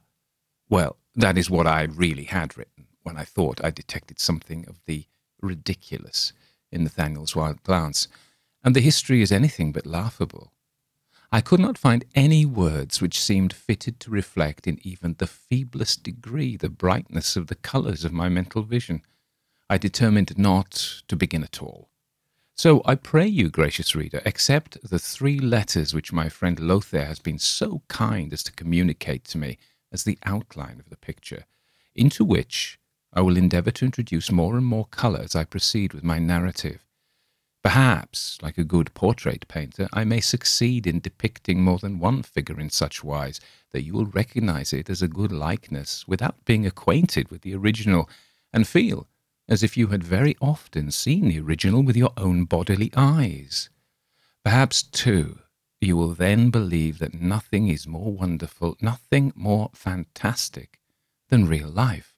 Well, 0.69 0.97
that 1.15 1.37
is 1.37 1.49
what 1.49 1.67
I 1.67 1.83
really 1.83 2.25
had 2.25 2.57
written 2.57 2.87
when 3.03 3.17
I 3.17 3.23
thought 3.23 3.63
I 3.63 3.71
detected 3.71 4.19
something 4.19 4.65
of 4.67 4.79
the 4.85 5.05
ridiculous 5.41 6.33
in 6.71 6.83
Nathaniel's 6.83 7.35
wild 7.35 7.63
glance, 7.63 8.07
and 8.63 8.75
the 8.75 8.81
history 8.81 9.21
is 9.21 9.31
anything 9.31 9.71
but 9.71 9.85
laughable. 9.85 10.51
I 11.33 11.39
could 11.39 11.61
not 11.61 11.77
find 11.77 12.03
any 12.13 12.45
words 12.45 12.99
which 12.99 13.19
seemed 13.19 13.53
fitted 13.53 14.01
to 14.01 14.11
reflect 14.11 14.67
in 14.67 14.79
even 14.85 15.15
the 15.17 15.27
feeblest 15.27 16.03
degree 16.03 16.57
the 16.57 16.69
brightness 16.69 17.37
of 17.37 17.47
the 17.47 17.55
colours 17.55 18.03
of 18.03 18.11
my 18.11 18.27
mental 18.27 18.63
vision. 18.63 19.01
I 19.69 19.77
determined 19.77 20.37
not 20.37 21.03
to 21.07 21.15
begin 21.15 21.43
at 21.43 21.61
all. 21.61 21.89
So 22.55 22.81
I 22.83 22.95
pray 22.95 23.27
you, 23.27 23.49
gracious 23.49 23.95
reader, 23.95 24.21
accept 24.25 24.77
the 24.83 24.99
three 24.99 25.39
letters 25.39 25.93
which 25.93 26.11
my 26.11 26.27
friend 26.27 26.59
Lothair 26.59 27.05
has 27.05 27.19
been 27.19 27.39
so 27.39 27.81
kind 27.87 28.33
as 28.33 28.43
to 28.43 28.51
communicate 28.51 29.23
to 29.25 29.37
me 29.37 29.57
as 29.89 30.03
the 30.03 30.19
outline 30.23 30.81
of 30.81 30.89
the 30.89 30.97
picture, 30.97 31.45
into 31.95 32.25
which 32.25 32.77
I 33.13 33.21
will 33.21 33.37
endeavour 33.37 33.71
to 33.71 33.85
introduce 33.85 34.31
more 34.31 34.57
and 34.57 34.65
more 34.65 34.85
colour 34.85 35.21
as 35.21 35.35
I 35.35 35.45
proceed 35.45 35.93
with 35.93 36.03
my 36.03 36.19
narrative. 36.19 36.85
Perhaps, 37.63 38.39
like 38.41 38.57
a 38.57 38.63
good 38.63 38.91
portrait 38.95 39.47
painter, 39.47 39.87
I 39.93 40.03
may 40.03 40.19
succeed 40.19 40.87
in 40.87 40.99
depicting 40.99 41.61
more 41.61 41.77
than 41.77 41.99
one 41.99 42.23
figure 42.23 42.59
in 42.59 42.71
such 42.71 43.03
wise 43.03 43.39
that 43.69 43.83
you 43.83 43.93
will 43.93 44.07
recognize 44.07 44.73
it 44.73 44.89
as 44.89 45.03
a 45.03 45.07
good 45.07 45.31
likeness 45.31 46.07
without 46.07 46.43
being 46.43 46.65
acquainted 46.65 47.29
with 47.29 47.41
the 47.41 47.53
original, 47.53 48.09
and 48.51 48.67
feel 48.67 49.07
as 49.47 49.61
if 49.61 49.77
you 49.77 49.87
had 49.87 50.03
very 50.03 50.35
often 50.41 50.89
seen 50.89 51.27
the 51.27 51.39
original 51.39 51.83
with 51.83 51.95
your 51.95 52.13
own 52.17 52.45
bodily 52.45 52.91
eyes. 52.95 53.69
Perhaps, 54.43 54.81
too, 54.81 55.39
you 55.79 55.95
will 55.95 56.15
then 56.15 56.49
believe 56.49 56.97
that 56.97 57.13
nothing 57.13 57.67
is 57.67 57.85
more 57.85 58.11
wonderful, 58.11 58.75
nothing 58.81 59.33
more 59.35 59.69
fantastic 59.75 60.79
than 61.29 61.47
real 61.47 61.69
life, 61.69 62.15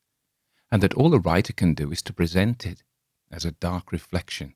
and 0.71 0.81
that 0.81 0.93
all 0.93 1.13
a 1.13 1.19
writer 1.19 1.51
can 1.51 1.73
do 1.73 1.91
is 1.91 2.01
to 2.03 2.13
present 2.13 2.65
it 2.65 2.81
as 3.29 3.43
a 3.43 3.51
dark 3.51 3.91
reflection 3.91 4.55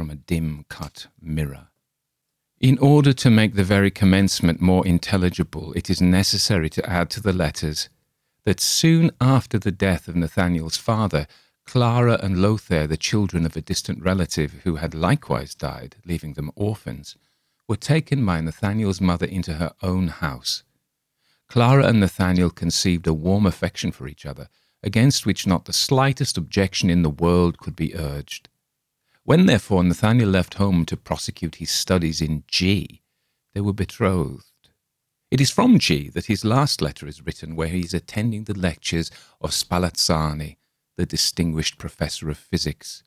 from 0.00 0.08
a 0.08 0.14
dim 0.16 0.64
cut 0.70 1.08
mirror. 1.20 1.68
In 2.58 2.78
order 2.78 3.12
to 3.12 3.28
make 3.28 3.54
the 3.54 3.62
very 3.62 3.90
commencement 3.90 4.58
more 4.58 4.86
intelligible, 4.86 5.74
it 5.74 5.90
is 5.90 6.00
necessary 6.00 6.70
to 6.70 6.88
add 6.88 7.10
to 7.10 7.20
the 7.20 7.34
letters 7.34 7.90
that 8.46 8.60
soon 8.60 9.10
after 9.20 9.58
the 9.58 9.70
death 9.70 10.08
of 10.08 10.16
Nathaniel's 10.16 10.78
father, 10.78 11.26
Clara 11.66 12.18
and 12.22 12.40
Lothair, 12.40 12.86
the 12.86 12.96
children 12.96 13.44
of 13.44 13.56
a 13.56 13.60
distant 13.60 14.02
relative 14.02 14.62
who 14.64 14.76
had 14.76 14.94
likewise 14.94 15.54
died, 15.54 15.96
leaving 16.06 16.32
them 16.32 16.50
orphans, 16.56 17.14
were 17.68 17.76
taken 17.76 18.24
by 18.24 18.40
Nathaniel's 18.40 19.02
mother 19.02 19.26
into 19.26 19.56
her 19.56 19.74
own 19.82 20.08
house. 20.08 20.62
Clara 21.46 21.84
and 21.84 22.00
Nathaniel 22.00 22.48
conceived 22.48 23.06
a 23.06 23.12
warm 23.12 23.44
affection 23.44 23.92
for 23.92 24.08
each 24.08 24.24
other, 24.24 24.48
against 24.82 25.26
which 25.26 25.46
not 25.46 25.66
the 25.66 25.74
slightest 25.74 26.38
objection 26.38 26.88
in 26.88 27.02
the 27.02 27.10
world 27.10 27.58
could 27.58 27.76
be 27.76 27.94
urged. 27.94 28.48
When, 29.24 29.46
therefore, 29.46 29.84
Nathaniel 29.84 30.30
left 30.30 30.54
home 30.54 30.84
to 30.86 30.96
prosecute 30.96 31.56
his 31.56 31.70
studies 31.70 32.20
in 32.20 32.44
G, 32.48 33.02
they 33.54 33.60
were 33.60 33.72
betrothed. 33.72 34.44
It 35.30 35.40
is 35.40 35.50
from 35.50 35.78
G 35.78 36.08
that 36.08 36.26
his 36.26 36.44
last 36.44 36.82
letter 36.82 37.06
is 37.06 37.24
written, 37.24 37.54
where 37.54 37.68
he 37.68 37.80
is 37.80 37.94
attending 37.94 38.44
the 38.44 38.58
lectures 38.58 39.10
of 39.40 39.52
Spallanzani, 39.52 40.56
the 40.96 41.06
distinguished 41.06 41.78
professor 41.78 42.28
of 42.28 42.38
physics. 42.38 43.04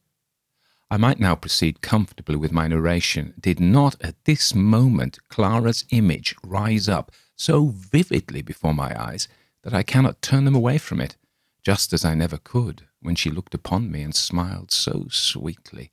I 0.89 0.97
might 0.97 1.19
now 1.19 1.35
proceed 1.35 1.81
comfortably 1.81 2.35
with 2.35 2.51
my 2.51 2.67
narration, 2.67 3.33
did 3.39 3.59
not 3.59 4.01
at 4.01 4.23
this 4.23 4.55
moment 4.55 5.19
Clara's 5.27 5.83
image 5.89 6.35
rise 6.43 6.87
up 6.87 7.11
so 7.35 7.65
vividly 7.65 8.41
before 8.41 8.73
my 8.73 8.97
eyes 8.97 9.27
that 9.63 9.73
I 9.73 9.83
cannot 9.83 10.21
turn 10.21 10.45
them 10.45 10.55
away 10.55 10.77
from 10.77 11.01
it, 11.01 11.17
just 11.63 11.91
as 11.91 12.05
I 12.05 12.13
never 12.13 12.37
could 12.37 12.87
when 13.01 13.15
she 13.15 13.29
looked 13.29 13.53
upon 13.53 13.91
me 13.91 14.03
and 14.03 14.15
smiled 14.15 14.71
so 14.71 15.07
sweetly. 15.09 15.91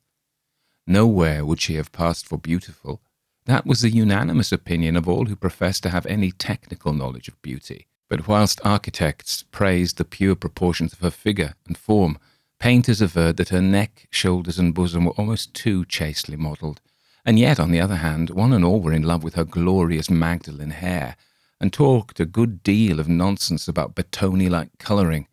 Nowhere 0.87 1.45
would 1.45 1.61
she 1.61 1.75
have 1.75 1.91
passed 1.91 2.27
for 2.27 2.37
beautiful. 2.37 3.01
That 3.45 3.65
was 3.65 3.81
the 3.81 3.89
unanimous 3.89 4.51
opinion 4.51 4.95
of 4.95 5.07
all 5.07 5.25
who 5.25 5.35
professed 5.35 5.83
to 5.83 5.89
have 5.89 6.05
any 6.05 6.31
technical 6.31 6.93
knowledge 6.93 7.27
of 7.27 7.41
beauty. 7.41 7.87
But 8.09 8.27
whilst 8.27 8.59
architects 8.65 9.43
praised 9.51 9.97
the 9.97 10.05
pure 10.05 10.35
proportions 10.35 10.93
of 10.93 10.99
her 10.99 11.11
figure 11.11 11.55
and 11.65 11.77
form, 11.77 12.17
painters 12.59 13.01
averred 13.01 13.37
that 13.37 13.49
her 13.49 13.61
neck, 13.61 14.07
shoulders, 14.11 14.59
and 14.59 14.73
bosom 14.73 15.05
were 15.05 15.11
almost 15.11 15.53
too 15.53 15.85
chastely 15.85 16.35
modelled. 16.35 16.81
And 17.25 17.39
yet, 17.39 17.59
on 17.59 17.71
the 17.71 17.79
other 17.79 17.97
hand, 17.97 18.31
one 18.31 18.51
and 18.51 18.65
all 18.65 18.81
were 18.81 18.93
in 18.93 19.03
love 19.03 19.23
with 19.23 19.35
her 19.35 19.45
glorious 19.45 20.09
Magdalen 20.09 20.71
hair, 20.71 21.15
and 21.59 21.71
talked 21.71 22.19
a 22.19 22.25
good 22.25 22.63
deal 22.63 22.99
of 22.99 23.07
nonsense 23.07 23.67
about 23.67 23.95
Bertoni 23.95 24.49
like 24.49 24.77
colouring, 24.79 25.27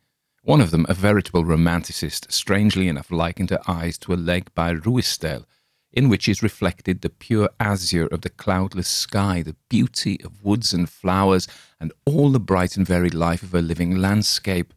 one 0.48 0.62
of 0.62 0.70
them, 0.70 0.86
a 0.88 0.94
veritable 0.94 1.44
romanticist, 1.44 2.32
strangely 2.32 2.88
enough 2.88 3.10
likened 3.10 3.50
her 3.50 3.60
eyes 3.68 3.98
to 3.98 4.14
a 4.14 4.16
lake 4.16 4.54
by 4.54 4.72
Ruisdael, 4.72 5.44
in 5.92 6.08
which 6.08 6.26
is 6.26 6.42
reflected 6.42 7.02
the 7.02 7.10
pure 7.10 7.50
azure 7.60 8.06
of 8.06 8.22
the 8.22 8.30
cloudless 8.30 8.88
sky, 8.88 9.42
the 9.42 9.56
beauty 9.68 10.18
of 10.24 10.42
woods 10.42 10.72
and 10.72 10.88
flowers, 10.88 11.48
and 11.78 11.92
all 12.06 12.30
the 12.30 12.40
bright 12.40 12.78
and 12.78 12.86
varied 12.86 13.12
life 13.12 13.42
of 13.42 13.54
a 13.54 13.60
living 13.60 13.96
landscape. 13.96 14.72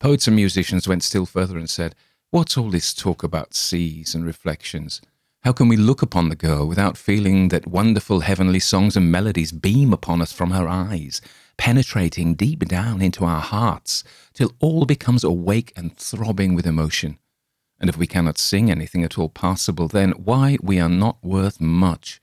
Poets 0.00 0.26
and 0.26 0.34
musicians 0.34 0.88
went 0.88 1.04
still 1.04 1.26
further 1.26 1.56
and 1.56 1.70
said, 1.70 1.94
What's 2.30 2.58
all 2.58 2.68
this 2.68 2.92
talk 2.92 3.22
about 3.22 3.54
seas 3.54 4.16
and 4.16 4.26
reflections? 4.26 5.00
How 5.44 5.52
can 5.52 5.68
we 5.68 5.76
look 5.76 6.02
upon 6.02 6.28
the 6.28 6.34
girl 6.34 6.66
without 6.66 6.96
feeling 6.96 7.50
that 7.50 7.68
wonderful 7.68 8.20
heavenly 8.20 8.58
songs 8.58 8.96
and 8.96 9.12
melodies 9.12 9.52
beam 9.52 9.92
upon 9.92 10.20
us 10.20 10.32
from 10.32 10.50
her 10.50 10.66
eyes, 10.66 11.20
penetrating 11.56 12.34
deep 12.34 12.66
down 12.66 13.02
into 13.02 13.24
our 13.24 13.40
hearts 13.40 14.04
till 14.32 14.52
all 14.60 14.84
becomes 14.84 15.24
awake 15.24 15.72
and 15.76 15.96
throbbing 15.96 16.54
with 16.54 16.66
emotion. 16.66 17.18
And 17.78 17.88
if 17.88 17.96
we 17.96 18.06
cannot 18.06 18.38
sing 18.38 18.70
anything 18.70 19.02
at 19.02 19.18
all 19.18 19.28
passable, 19.28 19.88
then 19.88 20.12
why 20.12 20.56
we 20.62 20.78
are 20.78 20.88
not 20.88 21.22
worth 21.22 21.60
much. 21.60 22.20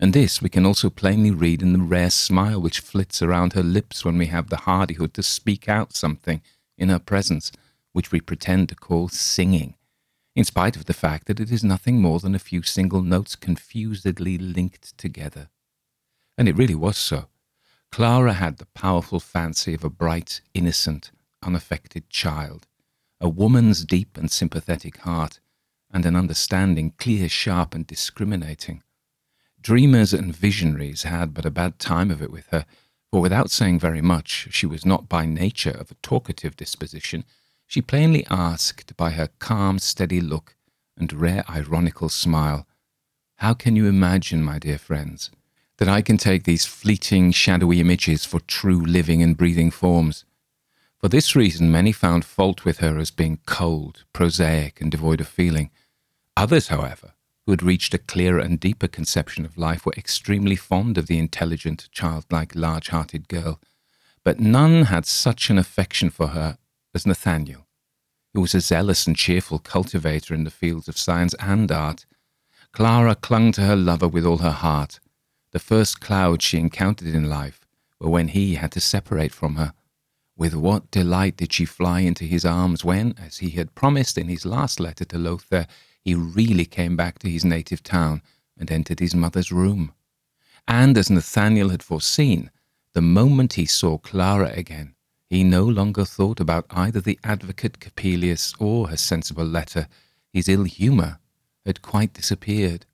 And 0.00 0.12
this 0.12 0.42
we 0.42 0.48
can 0.48 0.66
also 0.66 0.90
plainly 0.90 1.30
read 1.30 1.62
in 1.62 1.72
the 1.72 1.78
rare 1.78 2.10
smile 2.10 2.60
which 2.60 2.80
flits 2.80 3.22
around 3.22 3.52
her 3.52 3.62
lips 3.62 4.04
when 4.04 4.18
we 4.18 4.26
have 4.26 4.48
the 4.48 4.58
hardihood 4.58 5.14
to 5.14 5.22
speak 5.22 5.68
out 5.68 5.94
something 5.94 6.42
in 6.76 6.88
her 6.88 6.98
presence, 6.98 7.52
which 7.92 8.10
we 8.10 8.20
pretend 8.20 8.68
to 8.68 8.74
call 8.74 9.08
singing, 9.08 9.76
in 10.34 10.44
spite 10.44 10.76
of 10.76 10.86
the 10.86 10.92
fact 10.94 11.26
that 11.26 11.38
it 11.38 11.50
is 11.50 11.62
nothing 11.62 12.00
more 12.00 12.18
than 12.18 12.34
a 12.34 12.40
few 12.40 12.62
single 12.62 13.02
notes 13.02 13.36
confusedly 13.36 14.36
linked 14.36 14.96
together. 14.98 15.48
And 16.36 16.48
it 16.48 16.56
really 16.56 16.74
was 16.74 16.96
so. 16.96 17.26
Clara 17.94 18.32
had 18.32 18.56
the 18.56 18.66
powerful 18.74 19.20
fancy 19.20 19.72
of 19.72 19.84
a 19.84 19.88
bright, 19.88 20.40
innocent, 20.52 21.12
unaffected 21.44 22.10
child, 22.10 22.66
a 23.20 23.28
woman's 23.28 23.84
deep 23.84 24.18
and 24.18 24.32
sympathetic 24.32 24.96
heart, 25.02 25.38
and 25.92 26.04
an 26.04 26.16
understanding 26.16 26.92
clear, 26.98 27.28
sharp, 27.28 27.72
and 27.72 27.86
discriminating. 27.86 28.82
Dreamers 29.60 30.12
and 30.12 30.34
visionaries 30.34 31.04
had 31.04 31.32
but 31.32 31.46
a 31.46 31.52
bad 31.52 31.78
time 31.78 32.10
of 32.10 32.20
it 32.20 32.32
with 32.32 32.48
her, 32.48 32.66
for 33.12 33.20
without 33.20 33.52
saying 33.52 33.78
very 33.78 34.02
much, 34.02 34.48
she 34.50 34.66
was 34.66 34.84
not 34.84 35.08
by 35.08 35.24
nature 35.24 35.70
of 35.70 35.92
a 35.92 36.00
talkative 36.02 36.56
disposition. 36.56 37.24
She 37.68 37.80
plainly 37.80 38.26
asked 38.28 38.96
by 38.96 39.10
her 39.10 39.28
calm, 39.38 39.78
steady 39.78 40.20
look 40.20 40.56
and 40.96 41.12
rare 41.12 41.44
ironical 41.48 42.08
smile, 42.08 42.66
How 43.36 43.54
can 43.54 43.76
you 43.76 43.86
imagine, 43.86 44.42
my 44.42 44.58
dear 44.58 44.78
friends, 44.78 45.30
that 45.78 45.88
I 45.88 46.02
can 46.02 46.16
take 46.16 46.44
these 46.44 46.66
fleeting, 46.66 47.32
shadowy 47.32 47.80
images 47.80 48.24
for 48.24 48.40
true 48.40 48.80
living 48.80 49.22
and 49.22 49.36
breathing 49.36 49.70
forms. 49.70 50.24
For 50.98 51.08
this 51.08 51.36
reason, 51.36 51.70
many 51.70 51.92
found 51.92 52.24
fault 52.24 52.64
with 52.64 52.78
her 52.78 52.98
as 52.98 53.10
being 53.10 53.40
cold, 53.44 54.04
prosaic, 54.12 54.80
and 54.80 54.90
devoid 54.90 55.20
of 55.20 55.28
feeling. 55.28 55.70
Others, 56.36 56.68
however, 56.68 57.12
who 57.44 57.52
had 57.52 57.62
reached 57.62 57.92
a 57.92 57.98
clearer 57.98 58.38
and 58.38 58.58
deeper 58.58 58.88
conception 58.88 59.44
of 59.44 59.58
life, 59.58 59.84
were 59.84 59.92
extremely 59.96 60.56
fond 60.56 60.96
of 60.96 61.06
the 61.06 61.18
intelligent, 61.18 61.88
childlike, 61.92 62.54
large 62.54 62.88
hearted 62.88 63.28
girl. 63.28 63.60
But 64.24 64.40
none 64.40 64.84
had 64.84 65.04
such 65.04 65.50
an 65.50 65.58
affection 65.58 66.08
for 66.08 66.28
her 66.28 66.56
as 66.94 67.06
Nathaniel, 67.06 67.66
who 68.32 68.40
was 68.40 68.54
a 68.54 68.60
zealous 68.60 69.06
and 69.06 69.14
cheerful 69.14 69.58
cultivator 69.58 70.32
in 70.32 70.44
the 70.44 70.50
fields 70.50 70.88
of 70.88 70.96
science 70.96 71.34
and 71.38 71.70
art. 71.70 72.06
Clara 72.72 73.14
clung 73.14 73.52
to 73.52 73.60
her 73.60 73.76
lover 73.76 74.08
with 74.08 74.24
all 74.24 74.38
her 74.38 74.50
heart, 74.50 75.00
the 75.54 75.60
first 75.60 76.00
clouds 76.00 76.44
she 76.44 76.58
encountered 76.58 77.14
in 77.14 77.30
life 77.30 77.64
were 78.00 78.10
when 78.10 78.26
he 78.26 78.56
had 78.56 78.72
to 78.72 78.80
separate 78.80 79.32
from 79.32 79.54
her. 79.54 79.72
With 80.36 80.52
what 80.52 80.90
delight 80.90 81.36
did 81.36 81.52
she 81.52 81.64
fly 81.64 82.00
into 82.00 82.24
his 82.24 82.44
arms 82.44 82.84
when, 82.84 83.14
as 83.24 83.38
he 83.38 83.50
had 83.50 83.76
promised 83.76 84.18
in 84.18 84.26
his 84.26 84.44
last 84.44 84.80
letter 84.80 85.04
to 85.04 85.16
Lothair, 85.16 85.68
he 86.02 86.12
really 86.16 86.64
came 86.64 86.96
back 86.96 87.20
to 87.20 87.30
his 87.30 87.44
native 87.44 87.84
town 87.84 88.20
and 88.58 88.68
entered 88.68 88.98
his 88.98 89.14
mother's 89.14 89.52
room. 89.52 89.92
And 90.66 90.98
as 90.98 91.08
Nathaniel 91.08 91.68
had 91.68 91.84
foreseen, 91.84 92.50
the 92.92 93.00
moment 93.00 93.52
he 93.52 93.64
saw 93.64 93.98
Clara 93.98 94.50
again, 94.56 94.96
he 95.30 95.44
no 95.44 95.62
longer 95.64 96.04
thought 96.04 96.40
about 96.40 96.66
either 96.70 97.00
the 97.00 97.20
advocate 97.22 97.78
Coppelius 97.78 98.54
or 98.58 98.88
her 98.88 98.96
sensible 98.96 99.46
letter. 99.46 99.86
His 100.32 100.48
ill 100.48 100.64
humour 100.64 101.20
had 101.64 101.80
quite 101.80 102.12
disappeared. 102.12 102.86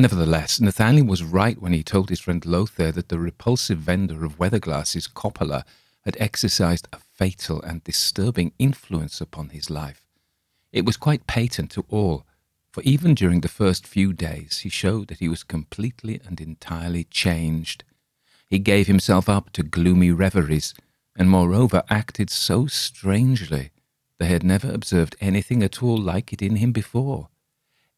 Nevertheless, 0.00 0.60
Nathaniel 0.60 1.08
was 1.08 1.24
right 1.24 1.60
when 1.60 1.72
he 1.72 1.82
told 1.82 2.08
his 2.08 2.20
friend 2.20 2.46
Lothair 2.46 2.92
that 2.92 3.08
the 3.08 3.18
repulsive 3.18 3.78
vendor 3.78 4.24
of 4.24 4.38
weather 4.38 4.60
glasses, 4.60 5.08
Coppola, 5.08 5.64
had 6.04 6.16
exercised 6.20 6.86
a 6.92 6.98
fatal 6.98 7.60
and 7.62 7.82
disturbing 7.82 8.52
influence 8.60 9.20
upon 9.20 9.48
his 9.48 9.70
life. 9.70 10.06
It 10.72 10.84
was 10.84 10.96
quite 10.96 11.26
patent 11.26 11.72
to 11.72 11.84
all, 11.88 12.24
for 12.70 12.80
even 12.84 13.16
during 13.16 13.40
the 13.40 13.48
first 13.48 13.88
few 13.88 14.12
days 14.12 14.58
he 14.58 14.68
showed 14.68 15.08
that 15.08 15.18
he 15.18 15.28
was 15.28 15.42
completely 15.42 16.20
and 16.24 16.40
entirely 16.40 17.02
changed. 17.02 17.82
He 18.48 18.60
gave 18.60 18.86
himself 18.86 19.28
up 19.28 19.50
to 19.54 19.64
gloomy 19.64 20.12
reveries, 20.12 20.74
and 21.16 21.28
moreover 21.28 21.82
acted 21.90 22.30
so 22.30 22.68
strangely 22.68 23.72
they 24.20 24.26
had 24.26 24.44
never 24.44 24.70
observed 24.70 25.16
anything 25.20 25.64
at 25.64 25.82
all 25.82 25.98
like 25.98 26.32
it 26.32 26.40
in 26.40 26.56
him 26.56 26.70
before. 26.70 27.30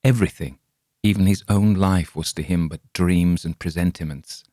Everything, 0.03 0.60
even 1.03 1.27
his 1.27 1.45
own 1.49 1.75
life 1.75 2.15
was 2.15 2.33
to 2.33 2.43
him 2.43 2.69
but 2.69 2.81
dreams 2.93 3.45
and 3.45 3.59
presentiments. 3.59 4.45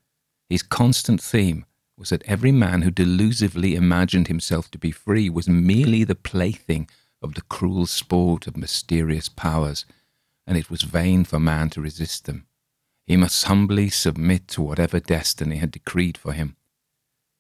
His 0.50 0.64
constant 0.64 1.22
theme 1.22 1.66
was 1.98 2.10
that 2.10 2.24
every 2.24 2.52
man 2.52 2.84
who 2.84 2.92
delusively 2.92 3.76
imagined 3.76 4.28
himself 4.28 4.70
to 4.72 4.78
be 4.78 4.92
free 4.92 5.30
was 5.30 5.50
merely 5.50 6.04
the 6.04 6.16
plaything 6.16 6.88
of 7.22 7.34
the 7.34 7.42
cruel 7.42 7.86
sport 7.86 8.48
of 8.48 8.56
mysterious 8.56 9.28
powers, 9.28 9.86
and 10.46 10.58
it 10.58 10.70
was 10.70 10.84
vain 10.84 11.24
for 11.24 11.40
man 11.40 11.70
to 11.72 11.82
resist 11.82 12.26
them. 12.26 12.46
He 13.06 13.18
must 13.18 13.46
humbly 13.46 13.90
submit 13.90 14.48
to 14.50 14.62
whatever 14.62 15.00
destiny 15.00 15.58
had 15.58 15.72
decreed 15.72 16.18
for 16.18 16.34
him. 16.34 16.56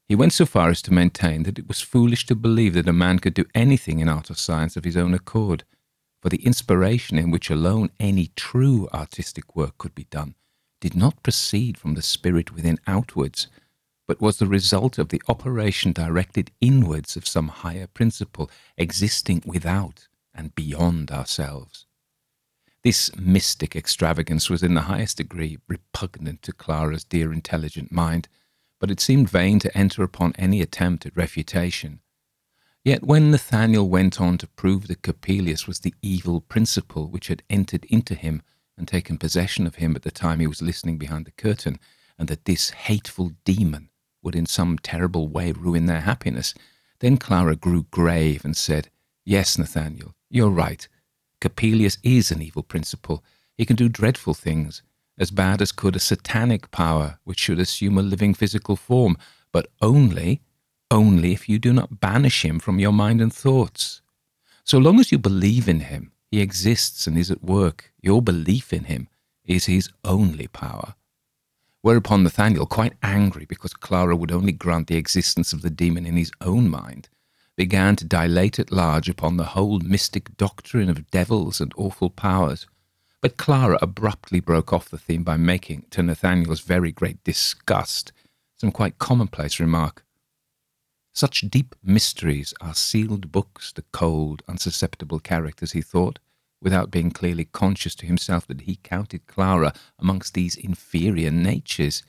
He 0.07 0.15
went 0.15 0.33
so 0.33 0.45
far 0.45 0.69
as 0.69 0.81
to 0.83 0.93
maintain 0.93 1.43
that 1.43 1.59
it 1.59 1.67
was 1.67 1.81
foolish 1.81 2.25
to 2.27 2.35
believe 2.35 2.73
that 2.73 2.87
a 2.87 2.93
man 2.93 3.19
could 3.19 3.33
do 3.33 3.45
anything 3.53 3.99
in 3.99 4.07
art 4.09 4.31
or 4.31 4.35
science 4.35 4.77
of 4.77 4.85
his 4.85 4.97
own 4.97 5.13
accord, 5.13 5.65
for 6.21 6.29
the 6.29 6.43
inspiration 6.45 7.17
in 7.17 7.31
which 7.31 7.49
alone 7.49 7.89
any 7.99 8.31
true 8.35 8.87
artistic 8.93 9.55
work 9.55 9.77
could 9.77 9.95
be 9.95 10.05
done 10.05 10.35
did 10.79 10.95
not 10.95 11.23
proceed 11.23 11.77
from 11.77 11.95
the 11.95 12.01
spirit 12.01 12.53
within 12.53 12.77
outwards, 12.87 13.47
but 14.07 14.21
was 14.21 14.37
the 14.37 14.47
result 14.47 14.97
of 14.97 15.09
the 15.09 15.21
operation 15.27 15.91
directed 15.91 16.51
inwards 16.61 17.15
of 17.15 17.27
some 17.27 17.47
higher 17.47 17.87
principle 17.87 18.49
existing 18.77 19.41
without 19.45 20.07
and 20.33 20.55
beyond 20.55 21.11
ourselves. 21.11 21.85
This 22.83 23.13
mystic 23.17 23.75
extravagance 23.75 24.49
was 24.49 24.63
in 24.63 24.75
the 24.75 24.81
highest 24.81 25.17
degree 25.17 25.57
repugnant 25.67 26.41
to 26.43 26.53
Clara's 26.53 27.03
dear 27.03 27.33
intelligent 27.33 27.91
mind, 27.91 28.29
but 28.79 28.91
it 28.91 28.99
seemed 28.99 29.29
vain 29.29 29.59
to 29.59 29.77
enter 29.77 30.03
upon 30.03 30.33
any 30.37 30.61
attempt 30.61 31.05
at 31.05 31.17
refutation. 31.17 31.99
Yet 32.87 33.03
when 33.03 33.31
Nathaniel 33.31 33.89
went 33.89 34.21
on 34.21 34.37
to 34.37 34.47
prove 34.47 34.87
that 34.87 35.01
Coppelius 35.01 35.67
was 35.67 35.81
the 35.81 35.93
evil 36.01 36.39
principle 36.39 37.09
which 37.09 37.27
had 37.27 37.43
entered 37.49 37.83
into 37.89 38.15
him 38.15 38.41
and 38.77 38.87
taken 38.87 39.17
possession 39.17 39.67
of 39.67 39.75
him 39.75 39.93
at 39.97 40.03
the 40.03 40.09
time 40.09 40.39
he 40.39 40.47
was 40.47 40.61
listening 40.61 40.97
behind 40.97 41.25
the 41.25 41.31
curtain, 41.31 41.79
and 42.17 42.29
that 42.29 42.45
this 42.45 42.69
hateful 42.69 43.33
demon 43.43 43.89
would 44.23 44.35
in 44.35 44.45
some 44.45 44.77
terrible 44.77 45.27
way 45.27 45.51
ruin 45.51 45.85
their 45.85 45.99
happiness, 45.99 46.53
then 46.99 47.17
Clara 47.17 47.57
grew 47.57 47.87
grave 47.91 48.45
and 48.45 48.55
said, 48.55 48.89
Yes, 49.25 49.57
Nathaniel, 49.57 50.15
you're 50.29 50.49
right. 50.49 50.87
Coppelius 51.41 51.97
is 52.03 52.31
an 52.31 52.41
evil 52.41 52.63
principle. 52.63 53.21
He 53.57 53.65
can 53.65 53.75
do 53.75 53.89
dreadful 53.89 54.33
things, 54.33 54.81
as 55.19 55.29
bad 55.29 55.61
as 55.61 55.73
could 55.73 55.97
a 55.97 55.99
satanic 55.99 56.71
power 56.71 57.19
which 57.25 57.39
should 57.39 57.59
assume 57.59 57.97
a 57.97 58.01
living 58.01 58.33
physical 58.33 58.77
form, 58.77 59.17
but 59.51 59.67
only, 59.81 60.41
only 60.89 61.33
if 61.33 61.49
you 61.49 61.59
do 61.59 61.73
not 61.73 61.99
banish 61.99 62.43
him 62.43 62.59
from 62.59 62.79
your 62.79 62.93
mind 62.93 63.21
and 63.21 63.33
thoughts. 63.33 64.01
So 64.63 64.77
long 64.77 64.99
as 64.99 65.11
you 65.11 65.17
believe 65.17 65.67
in 65.67 65.81
him, 65.81 66.11
he 66.31 66.41
exists 66.41 67.07
and 67.07 67.17
is 67.17 67.31
at 67.31 67.43
work. 67.43 67.93
Your 68.01 68.21
belief 68.21 68.73
in 68.73 68.85
him 68.85 69.07
is 69.45 69.65
his 69.65 69.89
only 70.03 70.47
power. 70.47 70.95
Whereupon 71.81 72.23
Nathaniel, 72.23 72.65
quite 72.65 72.93
angry 73.01 73.45
because 73.45 73.73
Clara 73.73 74.15
would 74.15 74.31
only 74.31 74.51
grant 74.51 74.87
the 74.87 74.97
existence 74.97 75.53
of 75.53 75.61
the 75.61 75.69
demon 75.69 76.05
in 76.05 76.17
his 76.17 76.31
own 76.41 76.69
mind, 76.69 77.07
began 77.55 77.95
to 77.95 78.05
dilate 78.05 78.59
at 78.59 78.71
large 78.71 79.09
upon 79.09 79.37
the 79.37 79.45
whole 79.55 79.79
mystic 79.79 80.35
doctrine 80.37 80.89
of 80.89 81.09
devils 81.11 81.61
and 81.61 81.73
awful 81.77 82.09
powers. 82.09 82.67
But 83.21 83.37
Clara 83.37 83.79
abruptly 83.81 84.39
broke 84.39 84.73
off 84.73 84.89
the 84.89 84.97
theme 84.97 85.23
by 85.23 85.37
making, 85.37 85.85
to 85.91 86.03
Nathaniel's 86.03 86.59
very 86.59 86.91
great 86.91 87.23
disgust, 87.23 88.11
some 88.57 88.71
quite 88.71 88.99
commonplace 88.99 89.59
remark. 89.59 90.03
Such 91.17 91.49
deep 91.49 91.73
mysteries 91.81 92.53
are 92.61 92.75
sealed 92.75 93.31
books 93.31 93.73
to 93.73 93.81
cold, 93.91 94.43
unsusceptible 94.47 95.17
characters, 95.19 95.71
he 95.71 95.81
thought, 95.81 96.19
without 96.61 96.91
being 96.91 97.09
clearly 97.09 97.45
conscious 97.45 97.95
to 97.95 98.05
himself 98.05 98.45
that 98.45 98.61
he 98.61 98.75
counted 98.83 99.25
Clara 99.25 99.73
amongst 99.97 100.35
these 100.35 100.55
inferior 100.55 101.31
natures, 101.31 102.03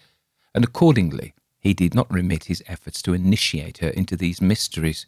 and 0.55 0.63
accordingly 0.63 1.33
he 1.59 1.73
did 1.73 1.95
not 1.95 2.13
remit 2.13 2.45
his 2.45 2.63
efforts 2.67 3.01
to 3.01 3.15
initiate 3.15 3.79
her 3.79 3.89
into 3.89 4.15
these 4.15 4.43
mysteries. 4.43 5.07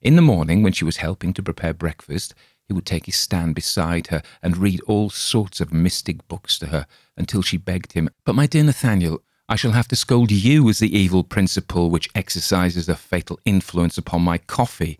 In 0.00 0.14
the 0.14 0.22
morning, 0.22 0.62
when 0.62 0.72
she 0.72 0.84
was 0.84 0.98
helping 0.98 1.34
to 1.34 1.42
prepare 1.42 1.74
breakfast, 1.74 2.36
he 2.68 2.72
would 2.72 2.86
take 2.86 3.06
his 3.06 3.16
stand 3.16 3.56
beside 3.56 4.06
her 4.06 4.22
and 4.40 4.56
read 4.56 4.80
all 4.82 5.10
sorts 5.10 5.60
of 5.60 5.72
mystic 5.72 6.28
books 6.28 6.60
to 6.60 6.66
her 6.66 6.86
until 7.16 7.42
she 7.42 7.56
begged 7.56 7.94
him, 7.94 8.08
But 8.24 8.36
my 8.36 8.46
dear 8.46 8.62
Nathaniel, 8.62 9.20
I 9.48 9.56
shall 9.56 9.72
have 9.72 9.88
to 9.88 9.96
scold 9.96 10.30
you 10.30 10.68
as 10.68 10.78
the 10.78 10.96
evil 10.96 11.24
principle 11.24 11.90
which 11.90 12.08
exercises 12.14 12.88
a 12.88 12.96
fatal 12.96 13.38
influence 13.44 13.98
upon 13.98 14.22
my 14.22 14.38
coffee. 14.38 14.98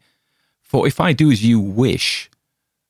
For 0.61 0.86
if 0.86 1.01
I 1.01 1.12
do 1.12 1.30
as 1.30 1.45
you 1.45 1.61
wish, 1.61 2.30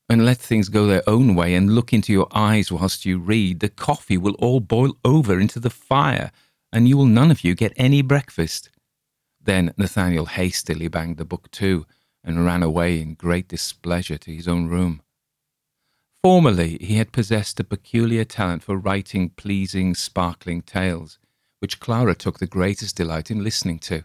and 0.09 0.27
let 0.27 0.39
things 0.39 0.69
go 0.69 0.87
their 0.87 1.09
own 1.09 1.35
way 1.35 1.55
and 1.55 1.75
look 1.75 1.93
into 1.93 2.13
your 2.13 2.29
eyes 2.33 2.71
whilst 2.71 3.07
you 3.07 3.19
read, 3.19 3.61
the 3.61 3.69
coffee 3.69 4.19
will 4.19 4.35
all 4.35 4.61
boil 4.61 4.97
over 5.05 5.41
into 5.41 5.59
the 5.59 5.71
fire, 5.71 6.31
and 6.73 6.89
you 6.89 6.97
will 6.97 7.07
none 7.07 7.31
of 7.31 7.45
you 7.45 7.55
get 7.55 7.73
any 7.77 8.03
breakfast. 8.03 8.71
Then 9.41 9.73
Nathaniel 9.77 10.27
hastily 10.27 10.89
banged 10.89 11.17
the 11.17 11.25
book 11.25 11.51
to, 11.53 11.87
and 12.23 12.45
ran 12.45 12.63
away 12.63 13.01
in 13.01 13.15
great 13.15 13.49
displeasure 13.49 14.19
to 14.19 14.35
his 14.35 14.47
own 14.47 14.69
room. 14.69 15.03
Formerly 16.23 16.79
he 16.81 16.97
had 16.97 17.11
possessed 17.11 17.59
a 17.59 17.65
peculiar 17.65 18.25
talent 18.25 18.63
for 18.63 18.77
writing 18.77 19.31
pleasing, 19.31 19.95
sparkling 19.95 20.63
tales, 20.63 21.19
which 21.63 21.79
Clara 21.79 22.13
took 22.13 22.41
the 22.41 22.47
greatest 22.49 22.97
delight 22.97 23.31
in 23.31 23.45
listening 23.45 23.79
to. 23.79 24.03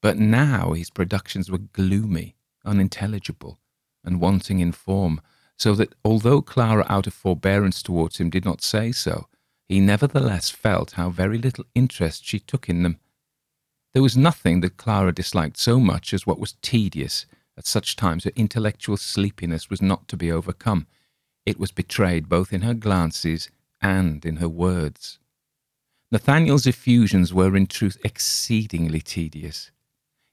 But 0.00 0.16
now 0.16 0.72
his 0.72 0.88
productions 0.88 1.50
were 1.50 1.58
gloomy, 1.58 2.36
unintelligible, 2.64 3.60
and 4.02 4.18
wanting 4.18 4.60
in 4.60 4.72
form, 4.72 5.20
so 5.58 5.74
that 5.74 5.94
although 6.06 6.40
Clara, 6.40 6.86
out 6.88 7.06
of 7.06 7.12
forbearance 7.12 7.82
towards 7.82 8.16
him, 8.16 8.30
did 8.30 8.46
not 8.46 8.62
say 8.62 8.92
so, 8.92 9.26
he 9.68 9.78
nevertheless 9.78 10.48
felt 10.48 10.92
how 10.92 11.10
very 11.10 11.36
little 11.36 11.66
interest 11.74 12.24
she 12.24 12.38
took 12.38 12.66
in 12.66 12.82
them. 12.82 12.98
There 13.92 14.02
was 14.02 14.16
nothing 14.16 14.62
that 14.62 14.78
Clara 14.78 15.12
disliked 15.12 15.58
so 15.58 15.78
much 15.78 16.14
as 16.14 16.26
what 16.26 16.40
was 16.40 16.54
tedious. 16.62 17.26
At 17.58 17.66
such 17.66 17.96
times 17.96 18.24
her 18.24 18.32
intellectual 18.36 18.96
sleepiness 18.96 19.68
was 19.68 19.82
not 19.82 20.08
to 20.08 20.16
be 20.16 20.32
overcome. 20.32 20.86
It 21.44 21.58
was 21.58 21.72
betrayed 21.72 22.30
both 22.30 22.54
in 22.54 22.62
her 22.62 22.74
glances 22.74 23.50
and 23.82 24.24
in 24.24 24.36
her 24.36 24.48
words. 24.48 25.18
Nathaniel's 26.12 26.68
effusions 26.68 27.34
were 27.34 27.56
in 27.56 27.66
truth 27.66 27.98
exceedingly 28.04 29.00
tedious. 29.00 29.72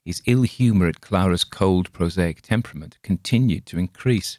His 0.04 0.22
ill 0.24 0.42
humour 0.42 0.86
at 0.86 1.00
Clara's 1.00 1.42
cold, 1.42 1.92
prosaic 1.92 2.42
temperament 2.42 2.98
continued 3.02 3.66
to 3.66 3.78
increase. 3.78 4.38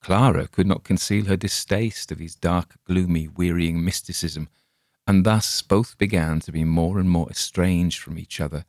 Clara 0.00 0.46
could 0.46 0.68
not 0.68 0.84
conceal 0.84 1.24
her 1.24 1.36
distaste 1.36 2.12
of 2.12 2.20
his 2.20 2.36
dark, 2.36 2.76
gloomy, 2.84 3.26
wearying 3.26 3.84
mysticism, 3.84 4.48
and 5.08 5.24
thus 5.24 5.60
both 5.60 5.98
began 5.98 6.38
to 6.40 6.52
be 6.52 6.62
more 6.62 7.00
and 7.00 7.10
more 7.10 7.28
estranged 7.30 8.00
from 8.00 8.16
each 8.16 8.40
other 8.40 8.64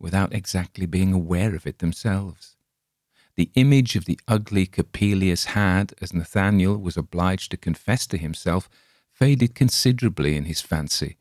without 0.00 0.34
exactly 0.34 0.86
being 0.86 1.12
aware 1.12 1.54
of 1.54 1.66
it 1.68 1.78
themselves. 1.78 2.56
The 3.36 3.50
image 3.54 3.94
of 3.94 4.06
the 4.06 4.18
ugly 4.26 4.66
Coppelius 4.66 5.44
had, 5.46 5.94
as 6.00 6.12
Nathaniel 6.12 6.78
was 6.78 6.96
obliged 6.96 7.52
to 7.52 7.56
confess 7.56 8.08
to 8.08 8.18
himself, 8.18 8.68
faded 9.12 9.54
considerably 9.54 10.36
in 10.36 10.46
his 10.46 10.60
fancy, 10.60 11.16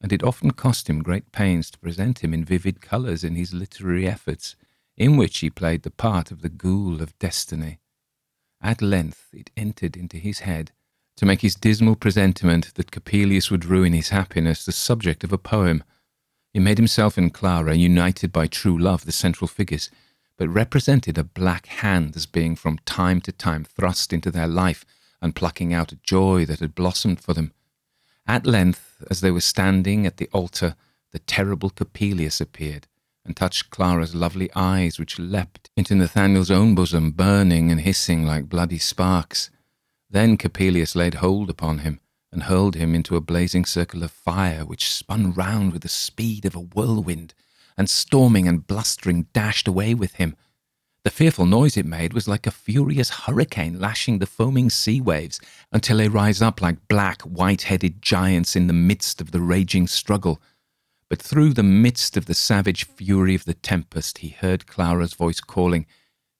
and 0.00 0.12
it 0.12 0.22
often 0.22 0.52
cost 0.52 0.88
him 0.88 1.02
great 1.02 1.32
pains 1.32 1.70
to 1.70 1.78
present 1.78 2.20
him 2.20 2.32
in 2.32 2.44
vivid 2.44 2.80
colours 2.80 3.24
in 3.24 3.34
his 3.34 3.52
literary 3.52 4.06
efforts, 4.06 4.56
in 4.96 5.16
which 5.16 5.38
he 5.38 5.50
played 5.50 5.82
the 5.82 5.90
part 5.90 6.30
of 6.30 6.42
the 6.42 6.48
ghoul 6.48 7.02
of 7.02 7.18
destiny. 7.18 7.78
At 8.60 8.82
length 8.82 9.28
it 9.32 9.50
entered 9.56 9.96
into 9.96 10.16
his 10.16 10.40
head 10.40 10.72
to 11.16 11.26
make 11.26 11.40
his 11.40 11.56
dismal 11.56 11.96
presentiment 11.96 12.74
that 12.74 12.92
Coppelius 12.92 13.50
would 13.50 13.64
ruin 13.64 13.92
his 13.92 14.10
happiness 14.10 14.64
the 14.64 14.72
subject 14.72 15.24
of 15.24 15.32
a 15.32 15.38
poem. 15.38 15.82
He 16.52 16.60
made 16.60 16.78
himself 16.78 17.18
and 17.18 17.34
Clara, 17.34 17.74
united 17.74 18.32
by 18.32 18.46
true 18.46 18.78
love, 18.78 19.04
the 19.04 19.12
central 19.12 19.48
figures, 19.48 19.90
but 20.36 20.48
represented 20.48 21.18
a 21.18 21.24
black 21.24 21.66
hand 21.66 22.14
as 22.14 22.26
being 22.26 22.54
from 22.54 22.78
time 22.86 23.20
to 23.22 23.32
time 23.32 23.64
thrust 23.64 24.12
into 24.12 24.30
their 24.30 24.46
life 24.46 24.84
and 25.20 25.34
plucking 25.34 25.74
out 25.74 25.90
a 25.90 25.96
joy 25.96 26.46
that 26.46 26.60
had 26.60 26.76
blossomed 26.76 27.20
for 27.20 27.34
them. 27.34 27.52
At 28.28 28.46
length, 28.46 29.02
as 29.10 29.22
they 29.22 29.30
were 29.30 29.40
standing 29.40 30.04
at 30.04 30.18
the 30.18 30.28
altar, 30.34 30.76
the 31.12 31.18
terrible 31.18 31.70
Coppelius 31.70 32.42
appeared 32.42 32.86
and 33.24 33.34
touched 33.34 33.70
Clara's 33.70 34.14
lovely 34.14 34.50
eyes, 34.54 34.98
which 34.98 35.18
leapt 35.18 35.70
into 35.78 35.94
Nathaniel's 35.94 36.50
own 36.50 36.74
bosom, 36.74 37.12
burning 37.12 37.70
and 37.70 37.80
hissing 37.80 38.26
like 38.26 38.50
bloody 38.50 38.78
sparks. 38.78 39.50
Then 40.10 40.36
Coppelius 40.36 40.94
laid 40.94 41.14
hold 41.14 41.48
upon 41.48 41.78
him 41.78 42.00
and 42.30 42.42
hurled 42.42 42.74
him 42.74 42.94
into 42.94 43.16
a 43.16 43.22
blazing 43.22 43.64
circle 43.64 44.02
of 44.02 44.10
fire, 44.10 44.66
which 44.66 44.92
spun 44.92 45.32
round 45.32 45.72
with 45.72 45.80
the 45.80 45.88
speed 45.88 46.44
of 46.44 46.54
a 46.54 46.60
whirlwind, 46.60 47.32
and 47.78 47.88
storming 47.88 48.46
and 48.46 48.66
blustering 48.66 49.26
dashed 49.32 49.66
away 49.66 49.94
with 49.94 50.16
him. 50.16 50.36
The 51.08 51.14
fearful 51.14 51.46
noise 51.46 51.78
it 51.78 51.86
made 51.86 52.12
was 52.12 52.28
like 52.28 52.46
a 52.46 52.50
furious 52.50 53.08
hurricane 53.08 53.80
lashing 53.80 54.18
the 54.18 54.26
foaming 54.26 54.68
sea 54.68 55.00
waves 55.00 55.40
until 55.72 55.96
they 55.96 56.08
rise 56.08 56.42
up 56.42 56.60
like 56.60 56.86
black, 56.86 57.22
white 57.22 57.62
headed 57.62 58.02
giants 58.02 58.54
in 58.54 58.66
the 58.66 58.74
midst 58.74 59.22
of 59.22 59.30
the 59.30 59.40
raging 59.40 59.86
struggle. 59.86 60.38
But 61.08 61.22
through 61.22 61.54
the 61.54 61.62
midst 61.62 62.18
of 62.18 62.26
the 62.26 62.34
savage 62.34 62.84
fury 62.84 63.34
of 63.34 63.46
the 63.46 63.54
tempest, 63.54 64.18
he 64.18 64.28
heard 64.28 64.66
Clara's 64.66 65.14
voice 65.14 65.40
calling, 65.40 65.86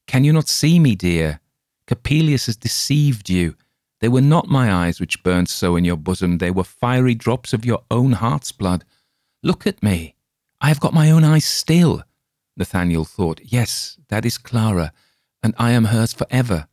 Can 0.06 0.22
you 0.22 0.34
not 0.34 0.48
see 0.48 0.78
me, 0.78 0.94
dear? 0.94 1.40
Coppelius 1.86 2.44
has 2.44 2.56
deceived 2.56 3.30
you. 3.30 3.54
They 4.02 4.08
were 4.08 4.20
not 4.20 4.48
my 4.48 4.70
eyes 4.70 5.00
which 5.00 5.22
burned 5.22 5.48
so 5.48 5.76
in 5.76 5.86
your 5.86 5.96
bosom, 5.96 6.36
they 6.36 6.50
were 6.50 6.62
fiery 6.62 7.14
drops 7.14 7.54
of 7.54 7.64
your 7.64 7.84
own 7.90 8.12
heart's 8.12 8.52
blood. 8.52 8.84
Look 9.42 9.66
at 9.66 9.82
me. 9.82 10.14
I 10.60 10.68
have 10.68 10.78
got 10.78 10.92
my 10.92 11.10
own 11.10 11.24
eyes 11.24 11.46
still. 11.46 12.02
Nathaniel 12.58 13.04
thought, 13.04 13.40
Yes, 13.44 13.98
that 14.08 14.24
is 14.26 14.36
Clara, 14.36 14.92
and 15.42 15.54
I 15.58 15.70
am 15.70 15.86
hers 15.86 16.12
for 16.12 16.26
ever. 16.28 16.66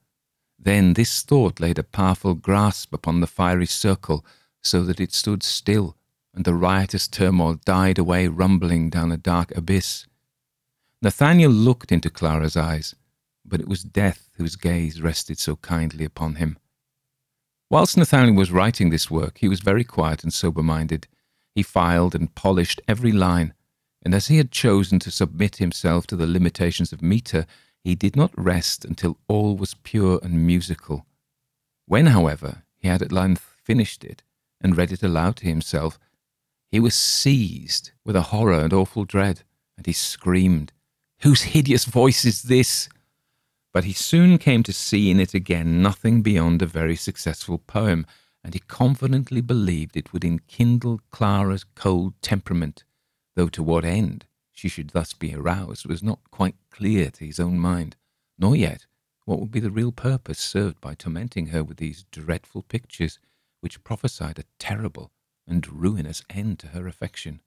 Then 0.57 0.93
this 0.93 1.21
thought 1.21 1.59
laid 1.59 1.77
a 1.77 1.83
powerful 1.83 2.33
grasp 2.33 2.91
upon 2.91 3.21
the 3.21 3.27
fiery 3.27 3.67
circle 3.67 4.25
so 4.63 4.83
that 4.83 4.99
it 4.99 5.13
stood 5.13 5.43
still, 5.43 5.95
and 6.33 6.43
the 6.43 6.55
riotous 6.55 7.07
turmoil 7.07 7.59
died 7.65 7.99
away 7.99 8.27
rumbling 8.27 8.89
down 8.89 9.11
a 9.11 9.17
dark 9.17 9.55
abyss. 9.55 10.07
Nathaniel 11.03 11.51
looked 11.51 11.91
into 11.91 12.09
Clara's 12.09 12.57
eyes, 12.57 12.95
but 13.45 13.61
it 13.61 13.67
was 13.67 13.83
death 13.83 14.31
whose 14.37 14.55
gaze 14.55 15.01
rested 15.01 15.37
so 15.37 15.55
kindly 15.57 16.03
upon 16.03 16.35
him. 16.35 16.57
Whilst 17.69 17.95
Nathaniel 17.95 18.35
was 18.35 18.51
writing 18.51 18.89
this 18.89 19.11
work, 19.11 19.37
he 19.37 19.47
was 19.47 19.59
very 19.59 19.83
quiet 19.83 20.23
and 20.23 20.33
sober 20.33 20.63
minded. 20.63 21.07
He 21.53 21.61
filed 21.61 22.15
and 22.15 22.33
polished 22.33 22.81
every 22.87 23.11
line, 23.11 23.53
and 24.05 24.13
as 24.13 24.27
he 24.27 24.37
had 24.37 24.51
chosen 24.51 24.99
to 24.99 25.09
submit 25.09 25.55
himself 25.55 26.05
to 26.07 26.15
the 26.15 26.27
limitations 26.27 26.93
of 26.93 27.01
metre, 27.01 27.47
he 27.83 27.95
did 27.95 28.15
not 28.15 28.31
rest 28.37 28.85
until 28.85 29.17
all 29.27 29.57
was 29.57 29.73
pure 29.81 30.19
and 30.21 30.45
musical. 30.45 31.07
When, 31.87 32.05
however, 32.07 32.63
he 32.77 32.87
had 32.87 33.01
at 33.01 33.11
length 33.11 33.55
finished 33.63 34.03
it 34.03 34.23
and 34.61 34.77
read 34.77 34.91
it 34.91 35.01
aloud 35.03 35.37
to 35.37 35.47
himself, 35.47 35.97
he 36.71 36.79
was 36.79 36.95
seized 36.95 37.91
with 38.05 38.15
a 38.15 38.29
horror 38.33 38.61
and 38.61 38.73
awful 38.73 39.05
dread, 39.05 39.41
and 39.75 39.85
he 39.85 39.93
screamed, 39.93 40.71
Whose 41.21 41.41
hideous 41.41 41.85
voice 41.85 42.25
is 42.25 42.43
this? 42.43 42.87
But 43.73 43.85
he 43.85 43.93
soon 43.93 44.37
came 44.37 44.61
to 44.63 44.73
see 44.73 45.09
in 45.09 45.19
it 45.19 45.33
again 45.33 45.81
nothing 45.81 46.21
beyond 46.21 46.61
a 46.61 46.67
very 46.67 46.95
successful 46.95 47.57
poem, 47.57 48.05
and 48.43 48.53
he 48.53 48.59
confidently 48.59 49.41
believed 49.41 49.97
it 49.97 50.13
would 50.13 50.23
enkindle 50.23 51.01
Clara's 51.11 51.65
cold 51.75 52.13
temperament, 52.21 52.83
though 53.35 53.49
to 53.49 53.63
what 53.63 53.85
end 53.85 54.25
she 54.51 54.67
should 54.67 54.89
thus 54.91 55.13
be 55.13 55.35
aroused 55.35 55.85
was 55.85 56.01
not 56.01 56.19
quite 56.31 56.55
clear 56.71 57.11
to 57.11 57.25
his 57.25 57.39
own 57.39 57.59
mind, 57.59 57.95
nor 58.37 58.55
yet 58.55 58.85
what 59.25 59.39
would 59.39 59.51
be 59.51 59.59
the 59.59 59.71
real 59.71 59.91
purpose 59.91 60.39
served 60.39 60.79
by 60.79 60.93
tormenting 60.93 61.47
her 61.47 61.63
with 61.63 61.77
these 61.77 62.05
dreadful 62.11 62.61
pictures, 62.61 63.19
which 63.59 63.83
prophesied 63.83 64.39
a 64.39 64.45
terrible 64.59 65.11
and 65.47 65.67
ruinous 65.67 66.23
end 66.29 66.59
to 66.59 66.67
her 66.67 66.87
affection. 66.87 67.41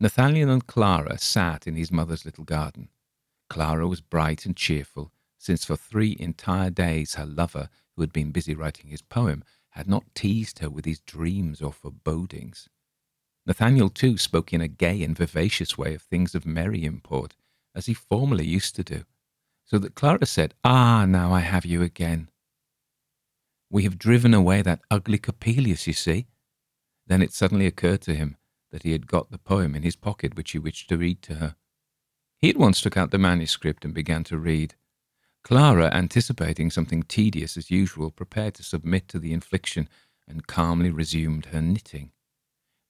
Nathaniel 0.00 0.50
and 0.50 0.66
Clara 0.66 1.18
sat 1.18 1.66
in 1.66 1.76
his 1.76 1.92
mother's 1.92 2.24
little 2.24 2.44
garden. 2.44 2.88
Clara 3.48 3.86
was 3.86 4.00
bright 4.00 4.46
and 4.46 4.56
cheerful, 4.56 5.12
since 5.38 5.64
for 5.64 5.76
three 5.76 6.16
entire 6.18 6.70
days 6.70 7.14
her 7.14 7.26
lover, 7.26 7.68
who 7.94 8.02
had 8.02 8.12
been 8.12 8.32
busy 8.32 8.54
writing 8.54 8.90
his 8.90 9.02
poem, 9.02 9.44
had 9.70 9.88
not 9.88 10.14
teased 10.14 10.60
her 10.60 10.70
with 10.70 10.84
his 10.84 11.00
dreams 11.00 11.60
or 11.60 11.72
forebodings. 11.72 12.68
Nathaniel, 13.44 13.90
too, 13.90 14.18
spoke 14.18 14.52
in 14.52 14.60
a 14.60 14.68
gay 14.68 15.02
and 15.02 15.16
vivacious 15.16 15.76
way 15.76 15.94
of 15.94 16.02
things 16.02 16.34
of 16.34 16.46
merry 16.46 16.84
import, 16.84 17.34
as 17.74 17.86
he 17.86 17.94
formerly 17.94 18.46
used 18.46 18.76
to 18.76 18.84
do, 18.84 19.04
so 19.64 19.78
that 19.78 19.96
Clara 19.96 20.26
said, 20.26 20.54
Ah, 20.62 21.06
now 21.06 21.32
I 21.32 21.40
have 21.40 21.66
you 21.66 21.82
again. 21.82 22.28
We 23.68 23.82
have 23.82 23.98
driven 23.98 24.32
away 24.34 24.62
that 24.62 24.82
ugly 24.90 25.18
Coppelius, 25.18 25.86
you 25.86 25.92
see. 25.92 26.26
Then 27.06 27.22
it 27.22 27.32
suddenly 27.32 27.66
occurred 27.66 28.02
to 28.02 28.14
him 28.14 28.36
that 28.70 28.84
he 28.84 28.92
had 28.92 29.06
got 29.06 29.30
the 29.30 29.38
poem 29.38 29.74
in 29.74 29.82
his 29.82 29.96
pocket 29.96 30.36
which 30.36 30.52
he 30.52 30.58
wished 30.58 30.88
to 30.90 30.98
read 30.98 31.20
to 31.22 31.36
her. 31.36 31.56
He 32.38 32.50
at 32.50 32.56
once 32.56 32.80
took 32.80 32.96
out 32.96 33.10
the 33.10 33.18
manuscript 33.18 33.84
and 33.84 33.92
began 33.92 34.24
to 34.24 34.38
read. 34.38 34.74
Clara, 35.42 35.90
anticipating 35.92 36.70
something 36.70 37.02
tedious 37.02 37.56
as 37.56 37.70
usual, 37.70 38.10
prepared 38.10 38.54
to 38.54 38.62
submit 38.62 39.08
to 39.08 39.18
the 39.18 39.32
infliction 39.32 39.88
and 40.28 40.46
calmly 40.46 40.90
resumed 40.90 41.46
her 41.46 41.60
knitting 41.60 42.12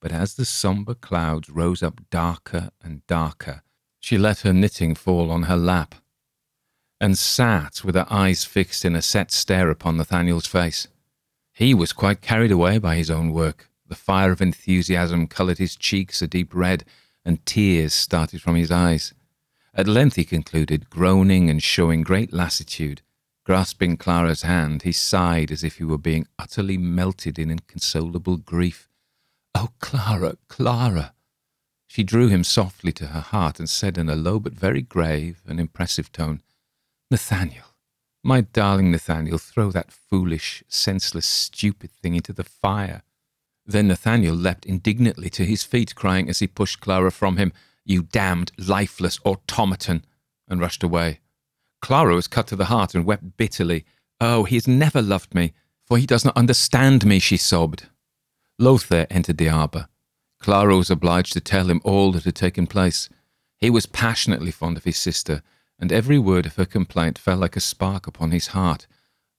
but 0.02 0.12
as 0.12 0.34
the 0.34 0.44
sombre 0.44 0.96
clouds 0.96 1.48
rose 1.48 1.80
up 1.80 2.00
darker 2.10 2.70
and 2.82 3.06
darker, 3.06 3.62
she 4.00 4.18
let 4.18 4.40
her 4.40 4.52
knitting 4.52 4.96
fall 4.96 5.30
on 5.30 5.44
her 5.44 5.56
lap 5.56 5.94
and 7.00 7.16
sat 7.16 7.84
with 7.84 7.94
her 7.94 8.06
eyes 8.10 8.44
fixed 8.44 8.84
in 8.84 8.96
a 8.96 9.02
set 9.02 9.30
stare 9.30 9.70
upon 9.70 9.96
Nathaniel's 9.96 10.46
face. 10.46 10.88
He 11.52 11.72
was 11.72 11.92
quite 11.92 12.20
carried 12.20 12.50
away 12.50 12.78
by 12.78 12.96
his 12.96 13.10
own 13.10 13.32
work. 13.32 13.70
The 13.86 13.94
fire 13.94 14.32
of 14.32 14.42
enthusiasm 14.42 15.28
coloured 15.28 15.58
his 15.58 15.76
cheeks 15.76 16.20
a 16.20 16.26
deep 16.26 16.52
red, 16.52 16.84
and 17.24 17.44
tears 17.46 17.94
started 17.94 18.42
from 18.42 18.56
his 18.56 18.70
eyes. 18.70 19.14
At 19.72 19.88
length 19.88 20.16
he 20.16 20.24
concluded, 20.24 20.90
groaning 20.90 21.48
and 21.48 21.62
showing 21.62 22.02
great 22.02 22.32
lassitude. 22.32 23.02
Grasping 23.44 23.96
Clara's 23.96 24.42
hand, 24.42 24.82
he 24.82 24.92
sighed 24.92 25.50
as 25.52 25.62
if 25.62 25.76
he 25.76 25.84
were 25.84 25.98
being 25.98 26.26
utterly 26.38 26.76
melted 26.76 27.38
in 27.38 27.50
inconsolable 27.50 28.36
grief. 28.36 28.88
Oh, 29.54 29.68
Clara, 29.80 30.36
Clara! 30.48 31.14
She 31.86 32.02
drew 32.02 32.28
him 32.28 32.42
softly 32.42 32.92
to 32.92 33.08
her 33.08 33.20
heart 33.20 33.58
and 33.58 33.68
said 33.68 33.98
in 33.98 34.08
a 34.08 34.16
low 34.16 34.40
but 34.40 34.54
very 34.54 34.80
grave 34.80 35.42
and 35.46 35.60
impressive 35.60 36.10
tone, 36.10 36.40
Nathaniel, 37.10 37.66
my 38.24 38.40
darling 38.40 38.90
Nathaniel, 38.90 39.36
throw 39.36 39.70
that 39.72 39.92
foolish, 39.92 40.64
senseless, 40.68 41.26
stupid 41.26 41.90
thing 41.90 42.14
into 42.14 42.32
the 42.32 42.44
fire. 42.44 43.02
Then 43.66 43.88
Nathaniel 43.88 44.34
leapt 44.34 44.64
indignantly 44.64 45.28
to 45.30 45.44
his 45.44 45.64
feet, 45.64 45.94
crying 45.94 46.30
as 46.30 46.38
he 46.38 46.46
pushed 46.46 46.80
Clara 46.80 47.10
from 47.10 47.36
him, 47.36 47.52
You 47.84 48.04
damned, 48.04 48.52
lifeless 48.56 49.18
automaton, 49.24 50.04
and 50.48 50.60
rushed 50.60 50.82
away. 50.82 51.20
Clara 51.82 52.14
was 52.14 52.26
cut 52.26 52.46
to 52.46 52.56
the 52.56 52.66
heart 52.66 52.94
and 52.94 53.04
wept 53.04 53.36
bitterly. 53.36 53.84
Oh, 54.20 54.44
he 54.44 54.56
has 54.56 54.66
never 54.66 55.02
loved 55.02 55.34
me, 55.34 55.52
for 55.84 55.98
he 55.98 56.06
does 56.06 56.24
not 56.24 56.36
understand 56.36 57.04
me, 57.04 57.18
she 57.18 57.36
sobbed. 57.36 57.88
Lothair 58.62 59.08
entered 59.10 59.38
the 59.38 59.48
arbour. 59.48 59.88
Clara 60.38 60.76
was 60.76 60.88
obliged 60.88 61.32
to 61.32 61.40
tell 61.40 61.68
him 61.68 61.80
all 61.82 62.12
that 62.12 62.22
had 62.22 62.36
taken 62.36 62.68
place. 62.68 63.08
He 63.58 63.70
was 63.70 63.86
passionately 63.86 64.52
fond 64.52 64.76
of 64.76 64.84
his 64.84 64.96
sister, 64.96 65.42
and 65.80 65.90
every 65.90 66.16
word 66.16 66.46
of 66.46 66.54
her 66.54 66.64
complaint 66.64 67.18
fell 67.18 67.38
like 67.38 67.56
a 67.56 67.60
spark 67.60 68.06
upon 68.06 68.30
his 68.30 68.48
heart, 68.48 68.86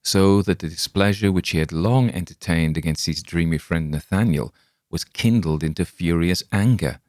so 0.02 0.42
that 0.42 0.58
the 0.58 0.68
displeasure 0.68 1.32
which 1.32 1.50
he 1.50 1.58
had 1.58 1.72
long 1.72 2.10
entertained 2.10 2.76
against 2.76 3.06
his 3.06 3.22
dreamy 3.22 3.56
friend 3.56 3.90
Nathaniel 3.90 4.54
was 4.90 5.04
kindled 5.04 5.64
into 5.64 5.86
furious 5.86 6.42
anger. 6.52 7.00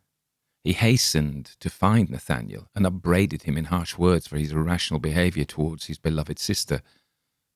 He 0.64 0.72
hastened 0.72 1.58
to 1.60 1.70
find 1.70 2.10
Nathaniel 2.10 2.70
and 2.74 2.86
upbraided 2.86 3.44
him 3.44 3.58
in 3.58 3.66
harsh 3.66 3.98
words 3.98 4.26
for 4.26 4.38
his 4.38 4.54
irrational 4.54 5.02
behaviour 5.02 5.44
towards 5.44 5.88
his 5.88 5.98
beloved 5.98 6.40
sister. 6.40 6.82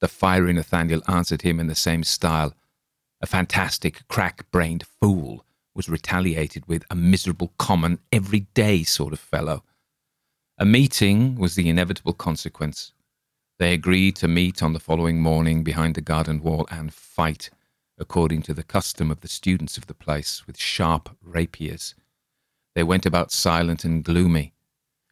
The 0.01 0.09
fiery 0.09 0.51
Nathaniel 0.51 1.01
answered 1.07 1.43
him 1.43 1.61
in 1.61 1.67
the 1.67 1.75
same 1.75 2.03
style, 2.03 2.53
a 3.21 3.27
fantastic, 3.27 4.07
crack 4.07 4.49
brained 4.51 4.85
fool 5.01 5.45
was 5.75 5.89
retaliated 5.89 6.65
with 6.67 6.83
a 6.89 6.95
miserable, 6.95 7.53
common, 7.57 7.99
everyday 8.11 8.83
sort 8.83 9.13
of 9.13 9.19
fellow. 9.19 9.63
A 10.57 10.65
meeting 10.65 11.35
was 11.35 11.55
the 11.55 11.69
inevitable 11.69 12.13
consequence. 12.13 12.93
They 13.59 13.73
agreed 13.73 14.15
to 14.17 14.27
meet 14.27 14.63
on 14.63 14.73
the 14.73 14.79
following 14.79 15.21
morning 15.21 15.63
behind 15.63 15.95
the 15.95 16.01
garden 16.01 16.41
wall 16.41 16.67
and 16.71 16.93
fight, 16.93 17.49
according 17.97 18.41
to 18.43 18.53
the 18.53 18.63
custom 18.63 19.11
of 19.11 19.21
the 19.21 19.27
students 19.27 19.77
of 19.77 19.87
the 19.87 19.93
place, 19.93 20.47
with 20.47 20.57
sharp 20.57 21.15
rapiers. 21.21 21.95
They 22.73 22.83
went 22.83 23.05
about 23.05 23.31
silent 23.31 23.83
and 23.83 24.03
gloomy. 24.03 24.53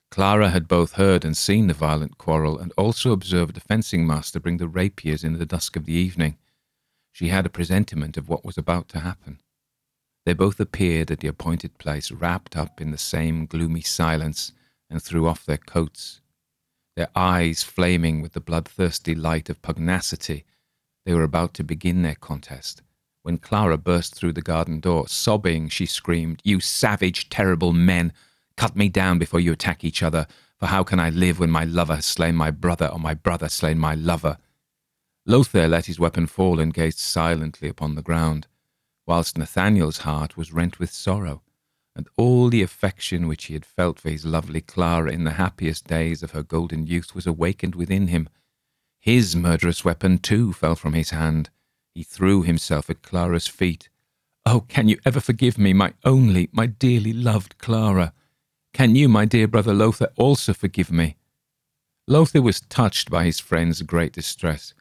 Clara 0.10 0.50
had 0.50 0.70
both 0.70 0.94
heard 0.94 1.26
and 1.26 1.36
seen 1.36 1.68
the 1.68 1.74
violent 1.74 2.18
quarrel, 2.18 2.58
and 2.58 2.72
also 2.78 3.12
observed 3.12 3.56
the 3.56 3.62
fencing 3.62 4.08
master 4.08 4.40
bring 4.40 4.58
the 4.58 4.68
rapiers 4.70 5.24
in 5.24 5.38
the 5.38 5.46
dusk 5.46 5.76
of 5.76 5.86
the 5.86 5.94
evening. 5.94 6.38
She 7.18 7.30
had 7.30 7.48
a 7.48 7.50
presentiment 7.50 8.16
of 8.16 8.30
what 8.30 8.46
was 8.46 8.60
about 8.60 8.90
to 8.90 9.00
happen. 9.00 9.42
They 10.28 10.34
both 10.34 10.60
appeared 10.60 11.10
at 11.10 11.20
the 11.20 11.28
appointed 11.28 11.80
place, 11.80 12.12
wrapped 12.12 12.56
up 12.56 12.80
in 12.80 12.92
the 12.92 12.98
same 13.00 13.48
gloomy 13.48 13.82
silence, 13.82 14.52
and 14.88 15.02
threw 15.02 15.28
off 15.28 15.44
their 15.44 15.58
coats. 15.58 16.22
Their 16.96 17.08
eyes 17.16 17.64
flaming 17.64 18.22
with 18.22 18.34
the 18.34 18.40
bloodthirsty 18.40 19.16
light 19.16 19.50
of 19.50 19.64
pugnacity, 19.64 20.46
they 21.08 21.16
were 21.16 21.24
about 21.24 21.56
to 21.56 21.64
begin 21.64 22.04
their 22.04 22.14
contest. 22.14 22.84
When 23.24 23.40
Clara 23.40 23.80
burst 23.80 24.14
through 24.14 24.34
the 24.34 24.44
garden 24.44 24.80
door, 24.80 25.08
sobbing, 25.08 25.70
she 25.70 25.88
screamed, 25.88 26.40
You 26.44 26.60
savage, 26.60 27.30
terrible 27.30 27.74
men! 27.74 28.14
Cut 28.58 28.76
me 28.76 28.90
down 28.90 29.18
before 29.18 29.40
you 29.40 29.52
attack 29.54 29.84
each 29.84 30.04
other, 30.04 30.28
for 30.60 30.68
how 30.68 30.84
can 30.84 31.00
I 31.00 31.10
live 31.10 31.40
when 31.40 31.50
my 31.50 31.64
lover 31.64 31.96
has 31.96 32.06
slain 32.06 32.36
my 32.36 32.52
brother, 32.52 32.86
or 32.86 33.00
my 33.00 33.16
brother 33.16 33.50
slain 33.50 33.80
my 33.80 33.96
lover? 33.96 34.38
Lothair 35.30 35.68
let 35.68 35.88
his 35.88 36.00
weapon 36.00 36.26
fall 36.26 36.58
and 36.58 36.74
gazed 36.74 37.00
silently 37.00 37.68
upon 37.68 37.96
the 37.96 38.02
ground, 38.02 38.48
whilst 39.06 39.38
Nathaniel's 39.38 40.00
heart 40.00 40.38
was 40.38 40.54
rent 40.54 40.80
with 40.80 40.90
sorrow, 40.90 41.44
and 41.94 42.08
all 42.16 42.48
the 42.48 42.62
affection 42.62 43.28
which 43.28 43.46
he 43.46 43.54
had 43.54 43.66
felt 43.66 44.00
for 44.00 44.10
his 44.10 44.26
lovely 44.26 44.62
Clara 44.62 45.12
in 45.12 45.26
the 45.26 45.32
happiest 45.32 45.86
days 45.86 46.24
of 46.24 46.32
her 46.32 46.44
golden 46.44 46.88
youth 46.88 47.14
was 47.14 47.28
awakened 47.28 47.76
within 47.76 48.08
him. 48.08 48.30
His 49.02 49.36
murderous 49.36 49.84
weapon, 49.84 50.18
too, 50.20 50.54
fell 50.54 50.78
from 50.78 50.94
his 50.94 51.10
hand. 51.10 51.50
He 51.94 52.04
threw 52.04 52.44
himself 52.44 52.90
at 52.90 53.02
Clara's 53.02 53.48
feet. 53.48 53.90
Oh, 54.46 54.62
can 54.62 54.88
you 54.88 54.98
ever 55.06 55.20
forgive 55.20 55.58
me, 55.58 55.74
my 55.74 55.92
only, 56.06 56.48
my 56.54 56.68
dearly 56.68 57.12
loved 57.12 57.58
Clara? 57.58 58.14
Can 58.74 58.96
you, 58.96 59.10
my 59.10 59.26
dear 59.26 59.50
brother 59.50 59.74
Lothair, 59.74 60.10
also 60.16 60.54
forgive 60.54 60.90
me? 60.90 61.18
Lothair 62.08 62.42
was 62.42 62.62
touched 62.62 63.10
by 63.10 63.26
his 63.26 63.42
friend's 63.42 63.82
great 63.82 64.14
distress. 64.14 64.74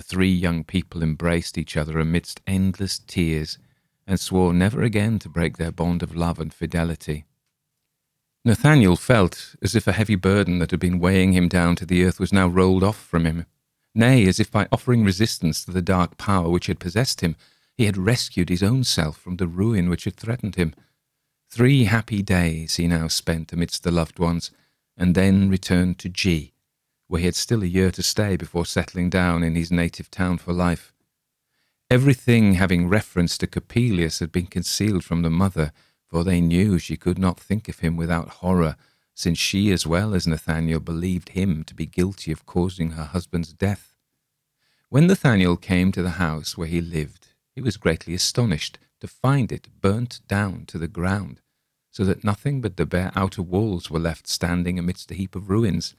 The 0.00 0.06
three 0.06 0.32
young 0.32 0.64
people 0.64 1.02
embraced 1.02 1.58
each 1.58 1.76
other 1.76 1.98
amidst 1.98 2.40
endless 2.46 3.00
tears 3.00 3.58
and 4.06 4.18
swore 4.18 4.54
never 4.54 4.82
again 4.82 5.18
to 5.18 5.28
break 5.28 5.58
their 5.58 5.70
bond 5.70 6.02
of 6.02 6.16
love 6.16 6.40
and 6.40 6.54
fidelity. 6.54 7.26
Nathaniel 8.42 8.96
felt 8.96 9.56
as 9.60 9.74
if 9.74 9.86
a 9.86 9.92
heavy 9.92 10.14
burden 10.14 10.58
that 10.58 10.70
had 10.70 10.80
been 10.80 11.00
weighing 11.00 11.34
him 11.34 11.48
down 11.48 11.76
to 11.76 11.84
the 11.84 12.02
earth 12.02 12.18
was 12.18 12.32
now 12.32 12.48
rolled 12.48 12.82
off 12.82 12.96
from 12.96 13.26
him. 13.26 13.44
Nay, 13.94 14.26
as 14.26 14.40
if 14.40 14.50
by 14.50 14.68
offering 14.72 15.04
resistance 15.04 15.66
to 15.66 15.70
the 15.70 15.82
dark 15.82 16.16
power 16.16 16.48
which 16.48 16.68
had 16.68 16.80
possessed 16.80 17.20
him, 17.20 17.36
he 17.76 17.84
had 17.84 17.98
rescued 17.98 18.48
his 18.48 18.62
own 18.62 18.84
self 18.84 19.18
from 19.18 19.36
the 19.36 19.46
ruin 19.46 19.90
which 19.90 20.04
had 20.04 20.16
threatened 20.16 20.54
him. 20.54 20.72
Three 21.50 21.84
happy 21.84 22.22
days 22.22 22.76
he 22.76 22.88
now 22.88 23.08
spent 23.08 23.52
amidst 23.52 23.82
the 23.82 23.90
loved 23.90 24.18
ones, 24.18 24.50
and 24.96 25.14
then 25.14 25.50
returned 25.50 25.98
to 25.98 26.08
G, 26.08 26.54
where 27.10 27.18
he 27.18 27.26
had 27.26 27.34
still 27.34 27.64
a 27.64 27.66
year 27.66 27.90
to 27.90 28.04
stay 28.04 28.36
before 28.36 28.64
settling 28.64 29.10
down 29.10 29.42
in 29.42 29.56
his 29.56 29.72
native 29.72 30.08
town 30.12 30.38
for 30.38 30.52
life. 30.52 30.92
Everything 31.90 32.54
having 32.54 32.88
reference 32.88 33.36
to 33.36 33.48
Coppelius 33.48 34.20
had 34.20 34.30
been 34.30 34.46
concealed 34.46 35.02
from 35.02 35.22
the 35.22 35.28
mother, 35.28 35.72
for 36.06 36.22
they 36.22 36.40
knew 36.40 36.78
she 36.78 36.96
could 36.96 37.18
not 37.18 37.40
think 37.40 37.68
of 37.68 37.80
him 37.80 37.96
without 37.96 38.28
horror, 38.28 38.76
since 39.12 39.38
she 39.38 39.72
as 39.72 39.84
well 39.84 40.14
as 40.14 40.28
Nathaniel 40.28 40.78
believed 40.78 41.30
him 41.30 41.64
to 41.64 41.74
be 41.74 41.84
guilty 41.84 42.30
of 42.30 42.46
causing 42.46 42.92
her 42.92 43.06
husband's 43.06 43.52
death. 43.52 43.96
When 44.88 45.08
Nathaniel 45.08 45.56
came 45.56 45.90
to 45.90 46.02
the 46.02 46.10
house 46.10 46.56
where 46.56 46.68
he 46.68 46.80
lived, 46.80 47.26
he 47.52 47.60
was 47.60 47.76
greatly 47.76 48.14
astonished 48.14 48.78
to 49.00 49.08
find 49.08 49.50
it 49.50 49.66
burnt 49.80 50.20
down 50.28 50.64
to 50.66 50.78
the 50.78 50.86
ground, 50.86 51.40
so 51.90 52.04
that 52.04 52.22
nothing 52.22 52.60
but 52.60 52.76
the 52.76 52.86
bare 52.86 53.10
outer 53.16 53.42
walls 53.42 53.90
were 53.90 53.98
left 53.98 54.28
standing 54.28 54.78
amidst 54.78 55.10
a 55.10 55.14
heap 55.14 55.34
of 55.34 55.50
ruins. 55.50 55.96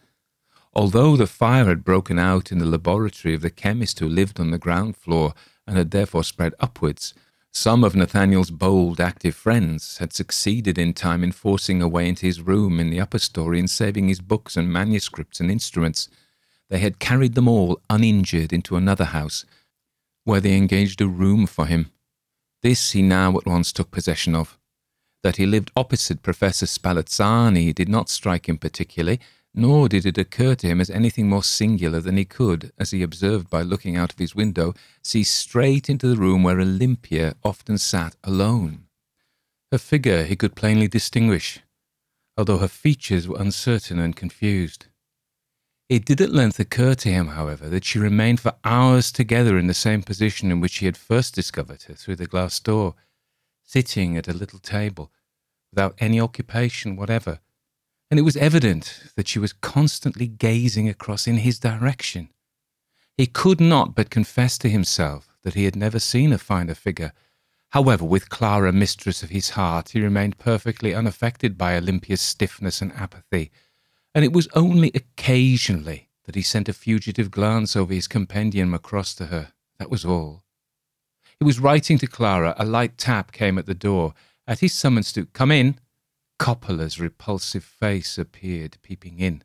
Although 0.73 1.17
the 1.17 1.27
fire 1.27 1.65
had 1.65 1.83
broken 1.83 2.17
out 2.17 2.51
in 2.51 2.59
the 2.59 2.65
laboratory 2.65 3.35
of 3.35 3.41
the 3.41 3.49
chemist 3.49 3.99
who 3.99 4.07
lived 4.07 4.39
on 4.39 4.51
the 4.51 4.57
ground 4.57 4.95
floor 4.95 5.33
and 5.67 5.77
had 5.77 5.91
therefore 5.91 6.23
spread 6.23 6.53
upwards, 6.59 7.13
some 7.53 7.83
of 7.83 7.95
Nathaniel's 7.95 8.51
bold, 8.51 9.01
active 9.01 9.35
friends 9.35 9.97
had 9.97 10.13
succeeded 10.13 10.77
in 10.77 10.93
time 10.93 11.21
in 11.21 11.33
forcing 11.33 11.81
a 11.81 11.87
way 11.87 12.07
into 12.07 12.25
his 12.25 12.41
room 12.41 12.79
in 12.79 12.89
the 12.89 13.01
upper 13.01 13.19
story 13.19 13.59
and 13.59 13.69
saving 13.69 14.07
his 14.07 14.21
books 14.21 14.55
and 14.55 14.71
manuscripts 14.71 15.41
and 15.41 15.51
instruments. 15.51 16.07
They 16.69 16.79
had 16.79 16.99
carried 16.99 17.35
them 17.35 17.49
all 17.49 17.81
uninjured 17.89 18.53
into 18.53 18.77
another 18.77 19.05
house, 19.05 19.43
where 20.23 20.39
they 20.39 20.55
engaged 20.55 21.01
a 21.01 21.07
room 21.07 21.45
for 21.45 21.65
him. 21.65 21.91
This 22.61 22.91
he 22.91 23.01
now 23.01 23.37
at 23.37 23.45
once 23.45 23.73
took 23.73 23.91
possession 23.91 24.33
of. 24.33 24.57
That 25.21 25.35
he 25.35 25.45
lived 25.45 25.71
opposite 25.75 26.23
Professor 26.23 26.65
Spallanzani 26.65 27.75
did 27.75 27.89
not 27.89 28.09
strike 28.09 28.47
him 28.47 28.57
particularly, 28.57 29.19
nor 29.53 29.89
did 29.89 30.05
it 30.05 30.17
occur 30.17 30.55
to 30.55 30.67
him 30.67 30.79
as 30.79 30.89
anything 30.89 31.27
more 31.27 31.43
singular 31.43 31.99
than 31.99 32.17
he 32.17 32.25
could, 32.25 32.71
as 32.77 32.91
he 32.91 33.01
observed 33.01 33.49
by 33.49 33.61
looking 33.61 33.97
out 33.97 34.13
of 34.13 34.19
his 34.19 34.35
window, 34.35 34.73
see 35.03 35.23
straight 35.23 35.89
into 35.89 36.07
the 36.07 36.15
room 36.15 36.43
where 36.43 36.59
Olympia 36.59 37.35
often 37.43 37.77
sat 37.77 38.15
alone. 38.23 38.85
Her 39.71 39.77
figure 39.77 40.23
he 40.23 40.35
could 40.35 40.55
plainly 40.55 40.87
distinguish, 40.87 41.59
although 42.37 42.59
her 42.59 42.67
features 42.67 43.27
were 43.27 43.39
uncertain 43.39 43.99
and 43.99 44.15
confused. 44.15 44.87
It 45.89 46.05
did 46.05 46.21
at 46.21 46.31
length 46.31 46.57
occur 46.57 46.95
to 46.95 47.09
him, 47.09 47.27
however, 47.27 47.67
that 47.67 47.83
she 47.83 47.99
remained 47.99 48.39
for 48.39 48.55
hours 48.63 49.11
together 49.11 49.57
in 49.57 49.67
the 49.67 49.73
same 49.73 50.03
position 50.03 50.49
in 50.49 50.61
which 50.61 50.77
he 50.77 50.85
had 50.85 50.95
first 50.95 51.35
discovered 51.35 51.83
her 51.83 51.93
through 51.93 52.15
the 52.15 52.27
glass 52.27 52.57
door, 52.61 52.95
sitting 53.63 54.15
at 54.15 54.29
a 54.29 54.33
little 54.33 54.59
table, 54.59 55.11
without 55.69 55.95
any 55.99 56.19
occupation 56.19 56.95
whatever, 56.95 57.41
and 58.11 58.19
it 58.19 58.23
was 58.23 58.37
evident 58.37 59.01
that 59.15 59.27
she 59.27 59.39
was 59.39 59.53
constantly 59.53 60.27
gazing 60.27 60.87
across 60.87 61.25
in 61.25 61.37
his 61.37 61.57
direction. 61.57 62.29
He 63.17 63.25
could 63.25 63.59
not 63.59 63.95
but 63.95 64.11
confess 64.11 64.59
to 64.59 64.69
himself 64.69 65.35
that 65.41 65.55
he 65.55 65.63
had 65.63 65.75
never 65.75 65.97
seen 65.97 66.31
a 66.31 66.37
finer 66.37 66.75
figure. 66.75 67.13
However, 67.69 68.05
with 68.05 68.29
Clara 68.29 68.71
mistress 68.71 69.23
of 69.23 69.31
his 69.31 69.51
heart, 69.51 69.89
he 69.89 70.01
remained 70.01 70.37
perfectly 70.37 70.93
unaffected 70.93 71.57
by 71.57 71.75
Olympia's 71.75 72.21
stiffness 72.21 72.81
and 72.81 72.93
apathy 72.93 73.49
and 74.13 74.25
it 74.25 74.33
was 74.33 74.47
only 74.53 74.91
occasionally 74.93 76.09
that 76.25 76.35
he 76.35 76.41
sent 76.41 76.69
a 76.69 76.73
fugitive 76.73 77.31
glance 77.31 77.75
over 77.75 77.93
his 77.93 78.07
compendium 78.07 78.73
across 78.73 79.13
to 79.15 79.27
her. 79.27 79.53
That 79.79 79.89
was 79.89 80.05
all. 80.05 80.43
He 81.39 81.45
was 81.45 81.59
writing 81.59 81.97
to 81.99 82.07
Clara. 82.07 82.53
A 82.57 82.65
light 82.65 82.97
tap 82.97 83.31
came 83.31 83.57
at 83.57 83.65
the 83.65 83.73
door. 83.73 84.13
At 84.47 84.59
his 84.59 84.73
summons 84.73 85.11
to 85.13 85.25
come 85.27 85.51
in, 85.51 85.79
Coppola's 86.41 86.99
repulsive 86.99 87.63
face 87.63 88.17
appeared, 88.17 88.79
peeping 88.81 89.19
in. 89.19 89.43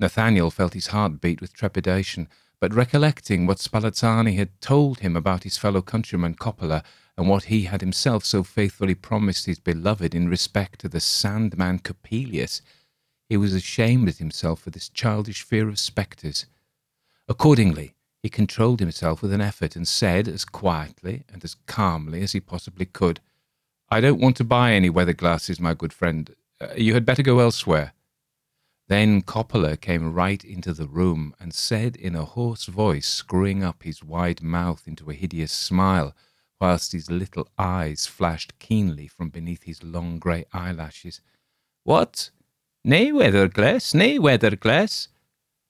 Nathaniel 0.00 0.50
felt 0.50 0.74
his 0.74 0.88
heart 0.88 1.20
beat 1.20 1.40
with 1.40 1.52
trepidation, 1.52 2.26
but 2.60 2.74
recollecting 2.74 3.46
what 3.46 3.60
Spallanzani 3.60 4.34
had 4.34 4.60
told 4.60 4.98
him 4.98 5.14
about 5.14 5.44
his 5.44 5.56
fellow 5.56 5.80
countryman 5.82 6.34
Coppola, 6.34 6.82
and 7.16 7.28
what 7.28 7.44
he 7.44 7.62
had 7.62 7.80
himself 7.80 8.24
so 8.24 8.42
faithfully 8.42 8.96
promised 8.96 9.46
his 9.46 9.60
beloved 9.60 10.12
in 10.12 10.28
respect 10.28 10.80
to 10.80 10.88
the 10.88 10.98
Sandman 10.98 11.78
Coppelius, 11.78 12.60
he 13.28 13.36
was 13.36 13.54
ashamed 13.54 14.08
at 14.08 14.16
himself 14.16 14.62
for 14.62 14.70
this 14.70 14.88
childish 14.88 15.42
fear 15.42 15.68
of 15.68 15.78
spectres. 15.78 16.46
Accordingly, 17.28 17.94
he 18.20 18.28
controlled 18.28 18.80
himself 18.80 19.22
with 19.22 19.32
an 19.32 19.40
effort 19.40 19.76
and 19.76 19.86
said, 19.86 20.26
as 20.26 20.44
quietly 20.44 21.22
and 21.32 21.44
as 21.44 21.54
calmly 21.66 22.20
as 22.20 22.32
he 22.32 22.40
possibly 22.40 22.84
could, 22.84 23.20
I 23.90 24.00
don't 24.00 24.20
want 24.20 24.36
to 24.36 24.44
buy 24.44 24.72
any 24.72 24.88
weather 24.88 25.12
glasses, 25.12 25.58
my 25.58 25.74
good 25.74 25.92
friend. 25.92 26.34
Uh, 26.60 26.68
you 26.76 26.94
had 26.94 27.04
better 27.04 27.22
go 27.22 27.40
elsewhere. 27.40 27.92
Then 28.88 29.22
Coppola 29.22 29.80
came 29.80 30.12
right 30.12 30.44
into 30.44 30.72
the 30.72 30.86
room 30.86 31.34
and 31.40 31.52
said 31.54 31.96
in 31.96 32.14
a 32.14 32.24
hoarse 32.24 32.66
voice, 32.66 33.06
screwing 33.06 33.64
up 33.64 33.82
his 33.82 34.02
wide 34.02 34.42
mouth 34.42 34.86
into 34.86 35.10
a 35.10 35.14
hideous 35.14 35.52
smile, 35.52 36.14
whilst 36.60 36.92
his 36.92 37.10
little 37.10 37.48
eyes 37.58 38.06
flashed 38.06 38.58
keenly 38.58 39.08
from 39.08 39.30
beneath 39.30 39.64
his 39.64 39.82
long 39.82 40.18
grey 40.18 40.44
eyelashes, 40.52 41.20
What? 41.84 42.30
Nay, 42.84 43.10
Weatherglass, 43.12 43.94
nay, 43.94 44.18
Weatherglass. 44.18 45.08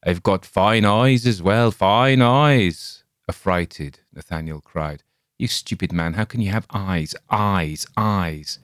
I've 0.05 0.23
got 0.23 0.47
fine 0.47 0.85
eyes 0.85 1.27
as 1.27 1.43
well, 1.43 1.71
fine 1.71 2.23
eyes. 2.23 3.05
Affrighted, 3.29 4.01
Nathaniel 4.12 4.61
cried. 4.61 5.05
You 5.41 5.49
stupid 5.49 5.91
man, 5.91 6.12
how 6.12 6.26
can 6.26 6.43
you 6.43 6.51
have 6.51 6.66
eyes, 6.68 7.14
eyes, 7.30 7.86
eyes? 7.97 8.59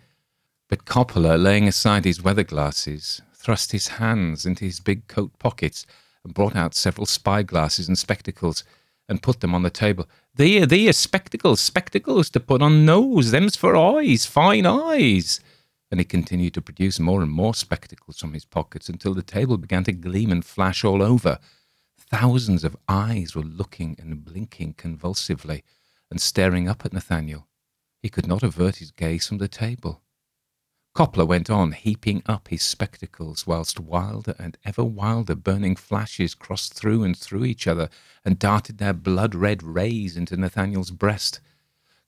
But 0.69 0.85
Coppola, 0.85 1.43
laying 1.43 1.67
aside 1.67 2.05
his 2.05 2.23
weather 2.23 2.43
glasses, 2.43 3.23
thrust 3.35 3.73
his 3.73 3.89
hands 3.89 4.45
into 4.45 4.67
his 4.67 4.79
big 4.79 5.09
coat 5.09 5.33
pockets 5.39 5.87
and 6.23 6.35
brought 6.35 6.55
out 6.55 6.75
several 6.75 7.07
spy 7.07 7.43
glasses 7.43 7.89
and 7.89 7.97
spectacles 7.97 8.63
and 9.09 9.23
put 9.23 9.41
them 9.41 9.55
on 9.55 9.63
the 9.63 9.71
table. 9.71 10.07
There, 10.35 10.67
there, 10.67 10.93
spectacles, 10.93 11.63
spectacles 11.63 12.29
to 12.29 12.41
put 12.41 12.61
on 12.61 12.85
nose, 12.85 13.31
them's 13.31 13.57
for 13.57 13.75
eyes, 13.75 14.27
fine 14.27 14.67
eyes 14.67 15.41
and 15.91 15.99
he 15.99 16.05
continued 16.05 16.53
to 16.53 16.61
produce 16.61 17.01
more 17.01 17.23
and 17.23 17.33
more 17.33 17.55
spectacles 17.55 18.19
from 18.19 18.35
his 18.35 18.45
pockets 18.45 18.91
until 18.91 19.15
the 19.15 19.23
table 19.23 19.57
began 19.57 19.85
to 19.85 19.93
gleam 19.93 20.31
and 20.31 20.45
flash 20.45 20.85
all 20.85 21.03
over. 21.03 21.39
Thousands 21.97 22.65
of 22.65 22.77
eyes 22.87 23.35
were 23.35 23.45
looking 23.45 23.97
and 23.99 24.23
blinking 24.23 24.75
convulsively 24.75 25.65
and 26.11 26.21
staring 26.21 26.69
up 26.69 26.85
at 26.85 26.93
Nathaniel. 26.93 27.47
He 28.03 28.09
could 28.09 28.27
not 28.27 28.43
avert 28.43 28.77
his 28.77 28.91
gaze 28.91 29.27
from 29.27 29.39
the 29.39 29.49
table. 29.49 30.03
Coppola 30.97 31.27
went 31.27 31.51
on 31.51 31.73
heaping 31.73 32.23
up 32.25 32.49
his 32.49 32.63
spectacles, 32.63 33.47
whilst 33.47 33.79
wilder 33.79 34.35
and 34.39 34.57
ever 34.65 34.83
wilder 34.83 35.35
burning 35.35 35.77
flashes 35.77 36.35
crossed 36.35 36.73
through 36.73 37.05
and 37.05 37.15
through 37.15 37.45
each 37.45 37.67
other 37.67 37.91
and 38.25 38.39
darted 38.39 38.79
their 38.79 38.95
blood 38.95 39.35
red 39.35 39.63
rays 39.63 40.17
into 40.17 40.39
Nathaniel's 40.39 40.91
breast. 40.91 41.41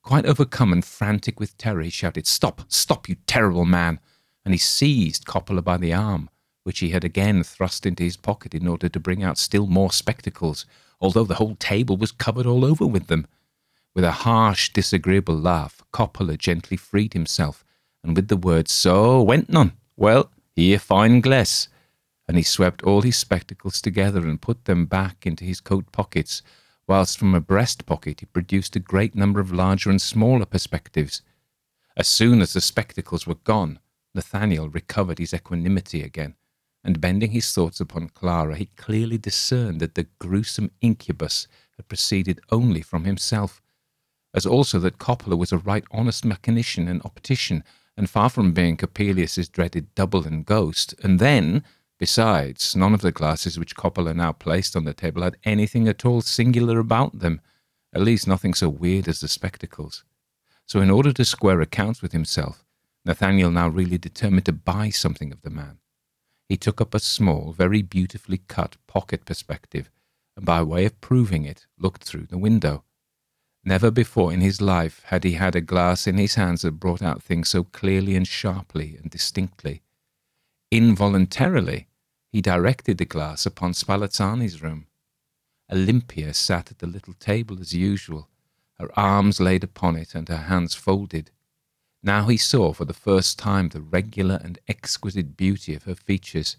Quite 0.01 0.25
overcome 0.25 0.73
and 0.73 0.83
frantic 0.83 1.39
with 1.39 1.55
terror, 1.57 1.83
he 1.83 1.91
shouted, 1.91 2.25
Stop, 2.25 2.63
stop, 2.67 3.07
you 3.07 3.17
terrible 3.27 3.65
man! 3.65 3.99
And 4.43 4.55
he 4.55 4.57
seized 4.57 5.25
Coppola 5.25 5.63
by 5.63 5.77
the 5.77 5.93
arm, 5.93 6.29
which 6.63 6.79
he 6.79 6.89
had 6.89 7.03
again 7.03 7.43
thrust 7.43 7.85
into 7.85 8.01
his 8.01 8.17
pocket 8.17 8.55
in 8.55 8.67
order 8.67 8.89
to 8.89 8.99
bring 8.99 9.21
out 9.21 9.37
still 9.37 9.67
more 9.67 9.91
spectacles, 9.91 10.65
although 10.99 11.25
the 11.25 11.35
whole 11.35 11.55
table 11.55 11.95
was 11.95 12.11
covered 12.11 12.47
all 12.47 12.65
over 12.65 12.87
with 12.87 13.05
them. 13.05 13.27
With 13.95 14.05
a 14.05 14.11
harsh, 14.11 14.69
disagreeable 14.69 15.35
laugh, 15.35 15.81
Coppola 15.91 16.37
gently 16.37 16.77
freed 16.77 17.13
himself, 17.13 17.65
and 18.03 18.15
with 18.15 18.27
the 18.27 18.37
words, 18.37 18.71
So, 18.71 19.21
went 19.21 19.49
none. 19.49 19.73
Well, 19.95 20.31
here 20.55 20.79
fine 20.79 21.21
glass. 21.21 21.67
And 22.27 22.37
he 22.37 22.43
swept 22.43 22.83
all 22.83 23.01
his 23.01 23.17
spectacles 23.17 23.81
together 23.81 24.27
and 24.27 24.41
put 24.41 24.65
them 24.65 24.85
back 24.85 25.25
into 25.25 25.43
his 25.43 25.59
coat 25.59 25.91
pockets, 25.91 26.41
whilst 26.87 27.17
from 27.17 27.33
a 27.33 27.41
breast 27.41 27.85
pocket 27.85 28.19
he 28.19 28.25
produced 28.27 28.75
a 28.75 28.79
great 28.79 29.15
number 29.15 29.39
of 29.39 29.51
larger 29.51 29.89
and 29.89 30.01
smaller 30.01 30.45
perspectives. 30.45 31.21
As 31.97 32.07
soon 32.07 32.41
as 32.41 32.53
the 32.53 32.61
spectacles 32.61 33.27
were 33.27 33.35
gone, 33.35 33.79
Nathaniel 34.13 34.69
recovered 34.69 35.19
his 35.19 35.33
equanimity 35.33 36.01
again, 36.03 36.35
and 36.83 37.01
bending 37.01 37.31
his 37.31 37.51
thoughts 37.51 37.79
upon 37.79 38.09
Clara, 38.09 38.55
he 38.55 38.67
clearly 38.77 39.17
discerned 39.17 39.79
that 39.81 39.95
the 39.95 40.07
gruesome 40.19 40.71
incubus 40.81 41.47
had 41.77 41.87
proceeded 41.87 42.39
only 42.51 42.81
from 42.81 43.05
himself, 43.05 43.61
as 44.33 44.45
also 44.45 44.79
that 44.79 44.99
Coppola 44.99 45.37
was 45.37 45.51
a 45.51 45.57
right 45.57 45.83
honest 45.91 46.25
mechanician 46.25 46.87
and 46.87 47.01
optician, 47.03 47.63
and 47.97 48.09
far 48.09 48.29
from 48.29 48.53
being 48.53 48.77
Coppelius's 48.77 49.49
dreaded 49.49 49.93
double 49.95 50.25
and 50.25 50.45
ghost, 50.45 50.93
and 51.03 51.19
then 51.19 51.63
Besides, 51.99 52.77
none 52.77 52.93
of 52.93 53.01
the 53.01 53.11
glasses 53.11 53.59
which 53.59 53.75
Coppola 53.75 54.15
now 54.15 54.31
placed 54.31 54.73
on 54.73 54.85
the 54.85 54.93
table 54.93 55.21
had 55.21 55.35
anything 55.43 55.85
at 55.89 56.05
all 56.05 56.21
singular 56.21 56.79
about 56.79 57.19
them, 57.19 57.41
at 57.93 58.01
least 58.01 58.25
nothing 58.25 58.53
so 58.53 58.69
weird 58.69 59.09
as 59.09 59.19
the 59.19 59.27
spectacles. 59.27 60.05
So, 60.65 60.79
in 60.79 60.89
order 60.89 61.11
to 61.11 61.25
square 61.25 61.59
accounts 61.59 62.01
with 62.01 62.13
himself, 62.13 62.63
Nathaniel 63.03 63.51
now 63.51 63.67
really 63.67 63.97
determined 63.97 64.45
to 64.45 64.53
buy 64.53 64.91
something 64.91 65.33
of 65.33 65.41
the 65.41 65.49
man. 65.49 65.79
He 66.47 66.55
took 66.55 66.79
up 66.79 66.95
a 66.95 66.99
small, 66.99 67.51
very 67.51 67.81
beautifully 67.81 68.39
cut 68.47 68.77
pocket 68.87 69.25
perspective 69.25 69.91
and 70.37 70.45
by 70.45 70.63
way 70.63 70.85
of 70.85 71.01
proving 71.01 71.43
it, 71.43 71.67
looked 71.77 72.05
through 72.05 72.27
the 72.27 72.37
window. 72.37 72.85
Never 73.63 73.91
before 73.91 74.31
in 74.31 74.41
his 74.41 74.61
life 74.61 75.01
had 75.05 75.23
he 75.23 75.33
had 75.33 75.55
a 75.55 75.61
glass 75.61 76.07
in 76.07 76.17
his 76.17 76.35
hands 76.35 76.61
that 76.61 76.79
brought 76.79 77.01
out 77.01 77.21
things 77.21 77.49
so 77.49 77.63
clearly 77.63 78.15
and 78.15 78.27
sharply 78.27 78.97
and 78.97 79.11
distinctly. 79.11 79.81
Involuntarily, 80.71 81.87
he 82.31 82.41
directed 82.41 82.97
the 82.97 83.05
glass 83.05 83.45
upon 83.45 83.73
Spallanzani's 83.73 84.61
room. 84.61 84.87
Olympia 85.71 86.33
sat 86.33 86.71
at 86.71 86.79
the 86.79 86.87
little 86.87 87.13
table 87.13 87.59
as 87.59 87.73
usual, 87.73 88.29
her 88.79 88.97
arms 88.97 89.39
laid 89.39 89.63
upon 89.63 89.95
it 89.95 90.15
and 90.15 90.29
her 90.29 90.37
hands 90.37 90.73
folded. 90.73 91.31
Now 92.01 92.27
he 92.27 92.37
saw 92.37 92.71
for 92.71 92.85
the 92.85 92.93
first 92.93 93.37
time 93.37 93.69
the 93.69 93.81
regular 93.81 94.39
and 94.41 94.57
exquisite 94.67 95.35
beauty 95.35 95.75
of 95.75 95.83
her 95.83 95.95
features. 95.95 96.55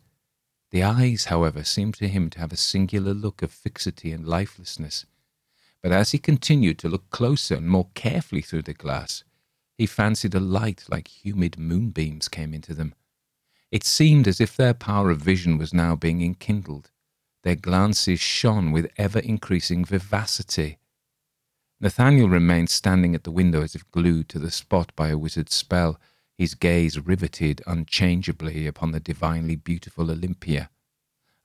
The 0.71 0.83
eyes, 0.83 1.25
however, 1.25 1.65
seemed 1.65 1.95
to 1.95 2.09
him 2.09 2.31
to 2.31 2.39
have 2.39 2.53
a 2.53 2.57
singular 2.57 3.15
look 3.15 3.43
of 3.43 3.51
fixity 3.51 4.13
and 4.13 4.27
lifelessness. 4.27 5.07
But 5.83 5.93
as 5.93 6.13
he 6.13 6.19
continued 6.19 6.79
to 6.81 6.89
look 6.89 7.11
closer 7.11 7.57
and 7.57 7.69
more 7.69 7.89
carefully 7.95 8.43
through 8.43 8.63
the 8.63 8.75
glass, 8.75 9.25
he 9.79 9.87
fancied 9.87 10.35
a 10.35 10.41
light 10.41 10.85
like 10.91 11.09
humid 11.25 11.59
moonbeams 11.59 12.29
came 12.29 12.53
into 12.53 12.75
them. 12.75 12.95
It 13.71 13.85
seemed 13.85 14.29
as 14.29 14.41
if 14.41 14.57
their 14.57 14.75
power 14.75 15.11
of 15.11 15.23
vision 15.23 15.57
was 15.57 15.73
now 15.73 15.97
being 15.97 16.23
enkindled. 16.23 16.91
Their 17.45 17.55
glances 17.55 18.21
shone 18.21 18.73
with 18.73 18.91
ever 18.99 19.21
increasing 19.21 19.85
vivacity. 19.85 20.79
Nathaniel 21.81 22.29
remained 22.29 22.69
standing 22.69 23.15
at 23.15 23.25
the 23.25 23.31
window 23.31 23.63
as 23.63 23.75
if 23.75 23.91
glued 23.91 24.29
to 24.29 24.39
the 24.39 24.51
spot 24.51 24.93
by 24.95 25.09
a 25.09 25.17
wizard's 25.17 25.55
spell, 25.55 25.99
his 26.37 26.55
gaze 26.55 26.99
riveted 26.99 27.63
unchangeably 27.67 28.67
upon 28.67 28.93
the 28.93 29.01
divinely 29.01 29.57
beautiful 29.57 30.11
Olympia. 30.11 30.69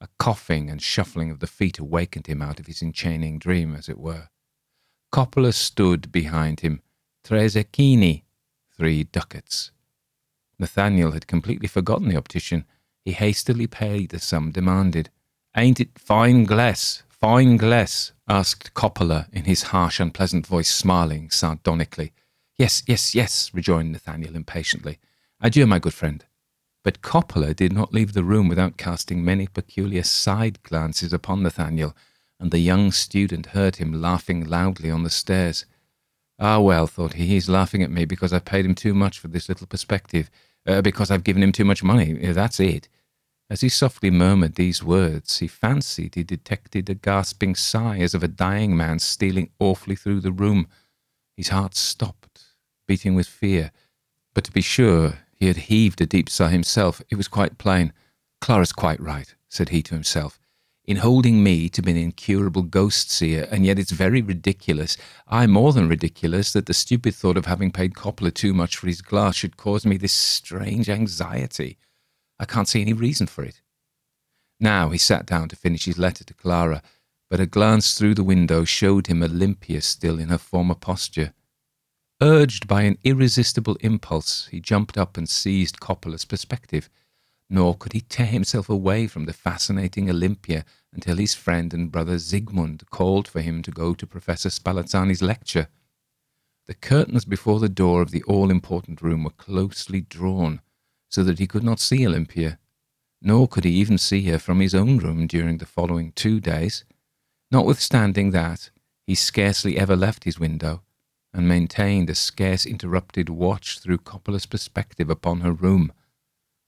A 0.02 0.08
coughing 0.20 0.70
and 0.70 0.82
shuffling 0.82 1.32
of 1.32 1.39
the 1.39 1.48
feet 1.48 1.80
awakened 1.80 2.28
him 2.28 2.41
out 2.41 2.60
of 2.60 2.68
his 2.68 2.82
enchaining 2.82 3.39
dream, 3.39 3.76
as 3.76 3.88
it 3.88 3.98
were. 3.98 4.30
Coppola 5.12 5.54
stood 5.54 6.12
behind 6.12 6.60
him, 6.60 6.82
tre 7.24 7.46
zecchini, 7.46 8.24
three 8.76 9.04
ducats. 9.06 9.72
Nathaniel 10.60 11.12
had 11.12 11.28
completely 11.28 11.68
forgotten 11.68 12.10
the 12.10 12.18
optician. 12.18 12.66
He 13.04 13.14
hastily 13.14 13.68
paid 13.68 14.10
the 14.10 14.20
sum 14.20 14.52
demanded. 14.52 15.10
Ain't 15.56 15.80
it 15.80 15.98
fine 15.98 16.43
glass? 16.43 17.04
Fine 17.10 17.58
glass? 17.58 18.12
asked 18.28 18.74
Coppola 18.74 19.28
in 19.32 19.46
his 19.46 19.64
harsh, 19.64 20.00
unpleasant 20.00 20.46
voice, 20.46 20.70
smiling 20.70 21.30
sardonically. 21.30 22.12
Yes, 22.58 22.84
yes, 22.88 23.16
yes, 23.16 23.52
rejoined 23.54 23.91
Nathaniel 23.91 24.36
impatiently. 24.36 25.00
Adieu, 25.41 25.66
my 25.66 25.80
good 25.80 25.93
friend. 25.93 26.26
But 26.86 27.01
Coppola 27.01 27.55
did 27.55 27.73
not 27.73 27.95
leave 27.95 28.13
the 28.13 28.23
room 28.23 28.47
without 28.47 28.77
casting 28.77 29.25
many 29.25 29.47
peculiar 29.47 30.03
side 30.03 30.61
glances 30.61 31.13
upon 31.13 31.41
Nathaniel, 31.41 31.95
and 32.39 32.51
the 32.51 32.59
young 32.59 32.91
student 32.91 33.47
heard 33.47 33.77
him 33.77 33.99
laughing 33.99 34.45
loudly 34.45 34.91
on 34.91 35.01
the 35.01 35.09
stairs. 35.09 35.65
Ah, 36.38 36.59
well, 36.59 36.86
thought 36.86 37.13
he, 37.13 37.25
he's 37.25 37.49
laughing 37.49 37.81
at 37.81 37.89
me 37.89 38.05
because 38.05 38.31
I've 38.31 38.45
paid 38.45 38.65
him 38.65 38.75
too 38.75 38.93
much 38.93 39.17
for 39.17 39.29
this 39.29 39.49
little 39.49 39.65
perspective, 39.65 40.29
uh, 40.67 40.83
because 40.83 41.09
I've 41.09 41.23
given 41.23 41.41
him 41.41 41.51
too 41.51 41.65
much 41.65 41.81
money. 41.81 42.13
That's 42.13 42.59
it. 42.59 42.88
As 43.49 43.61
he 43.61 43.69
softly 43.69 44.11
murmured 44.11 44.53
these 44.53 44.83
words, 44.83 45.39
he 45.39 45.47
fancied 45.47 46.13
he 46.13 46.23
detected 46.23 46.88
a 46.88 46.93
gasping 46.93 47.55
sigh 47.55 47.97
as 47.97 48.13
of 48.13 48.21
a 48.21 48.27
dying 48.27 48.77
man 48.77 48.99
stealing 48.99 49.49
awfully 49.57 49.95
through 49.95 50.19
the 50.19 50.31
room. 50.31 50.67
His 51.36 51.47
heart 51.47 51.73
stopped, 51.73 52.43
beating 52.88 53.15
with 53.15 53.25
fear. 53.25 53.71
But 54.36 54.43
to 54.43 54.51
be 54.51 54.61
sure, 54.61 55.24
he 55.36 55.47
had 55.47 55.57
heaved 55.57 56.01
a 56.01 56.05
deep 56.05 56.29
sigh 56.29 56.49
himself. 56.49 57.01
It 57.09 57.15
was 57.15 57.27
quite 57.27 57.57
plain. 57.57 57.93
Clara's 58.41 58.71
quite 58.71 58.99
right, 58.99 59.36
said 59.49 59.69
he 59.69 59.81
to 59.83 59.93
himself, 59.93 60.39
in 60.86 60.97
holding 60.97 61.43
me 61.43 61.67
to 61.69 61.81
be 61.81 61.91
an 61.91 61.97
incurable 61.97 62.61
ghost 62.61 63.11
seer, 63.11 63.47
and 63.51 63.65
yet 63.65 63.79
it's 63.79 63.91
very 63.91 64.21
ridiculous, 64.21 64.97
ay, 65.27 65.47
more 65.47 65.73
than 65.73 65.89
ridiculous, 65.89 66.53
that 66.53 66.67
the 66.67 66.73
stupid 66.73 67.15
thought 67.15 67.38
of 67.38 67.45
having 67.45 67.71
paid 67.71 67.95
Coppola 67.95 68.33
too 68.33 68.53
much 68.53 68.77
for 68.77 68.88
his 68.88 69.01
glass 69.01 69.36
should 69.36 69.57
cause 69.57 69.86
me 69.86 69.97
this 69.97 70.13
strange 70.13 70.89
anxiety. 70.89 71.77
I 72.39 72.45
can't 72.45 72.67
see 72.67 72.81
any 72.81 72.93
reason 72.93 73.27
for 73.27 73.43
it. 73.43 73.61
Now 74.59 74.89
he 74.89 74.97
sat 74.97 75.25
down 75.25 75.49
to 75.49 75.55
finish 75.55 75.86
his 75.86 75.97
letter 75.97 76.23
to 76.23 76.33
Clara, 76.33 76.81
but 77.29 77.39
a 77.39 77.45
glance 77.45 77.97
through 77.97 78.15
the 78.15 78.23
window 78.23 78.63
showed 78.63 79.07
him 79.07 79.23
Olympia 79.23 79.81
still 79.81 80.19
in 80.19 80.29
her 80.29 80.38
former 80.38 80.75
posture. 80.75 81.33
Urged 82.22 82.68
by 82.68 82.84
an 82.84 82.97
irresistible 83.03 83.76
impulse, 83.82 84.47
he 84.51 84.61
jumped 84.61 84.97
up 84.97 85.18
and 85.18 85.28
seized 85.28 85.80
Coppola's 85.80 86.26
perspective. 86.26 86.89
Nor 87.49 87.76
could 87.76 87.93
he 87.93 88.01
tear 88.01 88.26
himself 88.26 88.70
away 88.70 89.05
from 89.07 89.26
the 89.26 89.34
fascinating 89.34 90.09
Olympia 90.09 90.66
until 90.93 91.18
his 91.18 91.36
friend 91.36 91.74
and 91.74 91.91
brother 91.91 92.18
Zygmunt 92.18 92.89
called 92.89 93.28
for 93.28 93.41
him 93.41 93.61
to 93.61 93.72
go 93.72 93.93
to 93.93 94.07
Professor 94.07 94.49
Spallanzani's 94.49 95.22
lecture. 95.22 95.68
The 96.68 96.74
curtains 96.74 97.26
before 97.26 97.59
the 97.59 97.70
door 97.70 98.01
of 98.01 98.09
the 98.11 98.24
all 98.24 98.49
important 98.49 99.01
room 99.01 99.24
were 99.24 99.30
closely 99.30 100.01
drawn, 100.01 100.61
so 101.09 101.24
that 101.24 101.38
he 101.38 101.45
could 101.45 101.63
not 101.63 101.80
see 101.80 102.07
Olympia, 102.07 102.57
nor 103.22 103.47
could 103.47 103.66
he 103.66 103.72
even 103.72 103.99
see 103.99 104.24
her 104.24 104.39
from 104.39 104.59
his 104.59 104.74
own 104.74 104.97
room 104.97 105.28
during 105.28 105.59
the 105.59 105.66
following 105.68 106.11
two 106.13 106.39
days. 106.39 106.84
Notwithstanding 107.51 108.32
that, 108.32 108.72
he 109.05 109.13
scarcely 109.13 109.78
ever 109.78 109.95
left 109.95 110.24
his 110.24 110.39
window, 110.39 110.82
and 111.36 111.47
maintained 111.47 112.09
a 112.09 112.15
scarce 112.15 112.65
interrupted 112.65 113.29
watch 113.29 113.79
through 113.79 113.97
Coppola's 113.99 114.45
perspective 114.45 115.09
upon 115.09 115.41
her 115.41 115.51
room. 115.51 115.91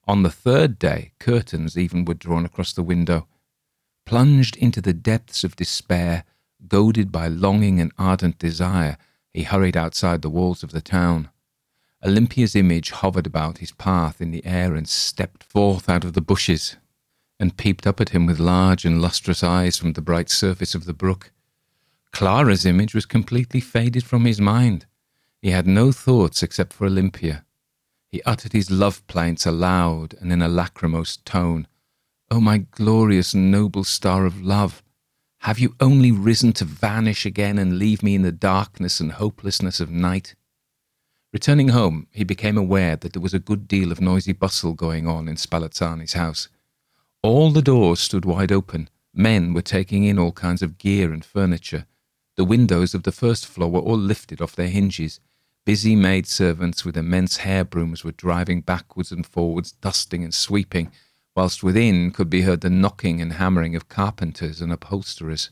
On 0.07 0.23
the 0.23 0.31
third 0.31 0.77
day, 0.77 1.13
curtains 1.19 1.77
even 1.77 2.05
were 2.05 2.13
drawn 2.13 2.45
across 2.45 2.73
the 2.73 2.83
window. 2.83 3.27
Plunged 4.05 4.55
into 4.57 4.81
the 4.81 4.93
depths 4.93 5.43
of 5.43 5.55
despair, 5.55 6.23
goaded 6.67 7.11
by 7.11 7.27
longing 7.27 7.79
and 7.79 7.91
ardent 7.97 8.37
desire, 8.37 8.97
he 9.33 9.43
hurried 9.43 9.77
outside 9.77 10.21
the 10.21 10.29
walls 10.29 10.63
of 10.63 10.71
the 10.71 10.81
town. 10.81 11.29
Olympia's 12.03 12.55
image 12.55 12.91
hovered 12.91 13.25
about 13.25 13.57
his 13.57 13.71
path 13.71 14.21
in 14.21 14.31
the 14.31 14.45
air 14.45 14.75
and 14.75 14.87
stepped 14.87 15.43
forth 15.43 15.89
out 15.89 16.03
of 16.03 16.13
the 16.13 16.21
bushes 16.21 16.75
and 17.39 17.57
peeped 17.57 17.85
up 17.85 18.01
at 18.01 18.09
him 18.09 18.25
with 18.25 18.39
large 18.39 18.85
and 18.85 19.01
lustrous 19.01 19.43
eyes 19.43 19.77
from 19.77 19.93
the 19.93 20.01
bright 20.01 20.29
surface 20.29 20.75
of 20.75 20.85
the 20.85 20.93
brook. 20.93 21.31
Clara's 22.17 22.65
image 22.65 22.95
was 22.95 23.05
completely 23.05 23.59
faded 23.59 24.03
from 24.03 24.25
his 24.25 24.41
mind. 24.41 24.87
He 25.39 25.51
had 25.51 25.67
no 25.67 25.91
thoughts 25.91 26.41
except 26.41 26.73
for 26.73 26.87
Olympia. 26.87 27.45
He 28.09 28.23
uttered 28.23 28.53
his 28.53 28.71
love 28.71 29.05
plaints 29.05 29.45
aloud 29.45 30.15
and 30.19 30.33
in 30.33 30.41
a 30.41 30.47
lachrymose 30.47 31.17
tone. 31.17 31.67
O 32.31 32.37
oh, 32.37 32.41
my 32.41 32.57
glorious 32.71 33.35
and 33.35 33.51
noble 33.51 33.83
star 33.83 34.25
of 34.25 34.41
love, 34.41 34.81
have 35.41 35.59
you 35.59 35.75
only 35.79 36.11
risen 36.11 36.53
to 36.53 36.65
vanish 36.65 37.23
again 37.23 37.59
and 37.59 37.77
leave 37.77 38.01
me 38.01 38.15
in 38.15 38.23
the 38.23 38.31
darkness 38.31 38.99
and 38.99 39.11
hopelessness 39.11 39.79
of 39.79 39.91
night? 39.91 40.33
Returning 41.31 41.67
home, 41.67 42.07
he 42.09 42.23
became 42.23 42.57
aware 42.57 42.95
that 42.95 43.13
there 43.13 43.21
was 43.21 43.35
a 43.35 43.47
good 43.47 43.67
deal 43.67 43.91
of 43.91 44.01
noisy 44.01 44.33
bustle 44.33 44.73
going 44.73 45.07
on 45.07 45.27
in 45.27 45.35
Spallanzani's 45.35 46.13
house. 46.13 46.49
All 47.21 47.51
the 47.51 47.61
doors 47.61 47.99
stood 47.99 48.25
wide 48.25 48.51
open. 48.51 48.89
Men 49.13 49.53
were 49.53 49.61
taking 49.61 50.03
in 50.03 50.17
all 50.17 50.31
kinds 50.31 50.63
of 50.63 50.79
gear 50.79 51.13
and 51.13 51.23
furniture. 51.23 51.85
The 52.37 52.45
windows 52.45 52.93
of 52.93 53.03
the 53.03 53.11
first 53.11 53.45
floor 53.45 53.69
were 53.69 53.81
all 53.81 53.97
lifted 53.97 54.41
off 54.41 54.55
their 54.55 54.69
hinges. 54.69 55.19
Busy 55.65 55.95
maid 55.95 56.27
servants 56.27 56.85
with 56.85 56.95
immense 56.95 57.37
hair 57.37 57.65
brooms 57.65 58.03
were 58.03 58.13
driving 58.13 58.61
backwards 58.61 59.11
and 59.11 59.25
forwards, 59.25 59.73
dusting 59.73 60.23
and 60.23 60.33
sweeping, 60.33 60.91
whilst 61.35 61.63
within 61.63 62.11
could 62.11 62.29
be 62.29 62.43
heard 62.43 62.61
the 62.61 62.69
knocking 62.69 63.21
and 63.21 63.33
hammering 63.33 63.75
of 63.75 63.89
carpenters 63.89 64.61
and 64.61 64.71
upholsterers. 64.71 65.49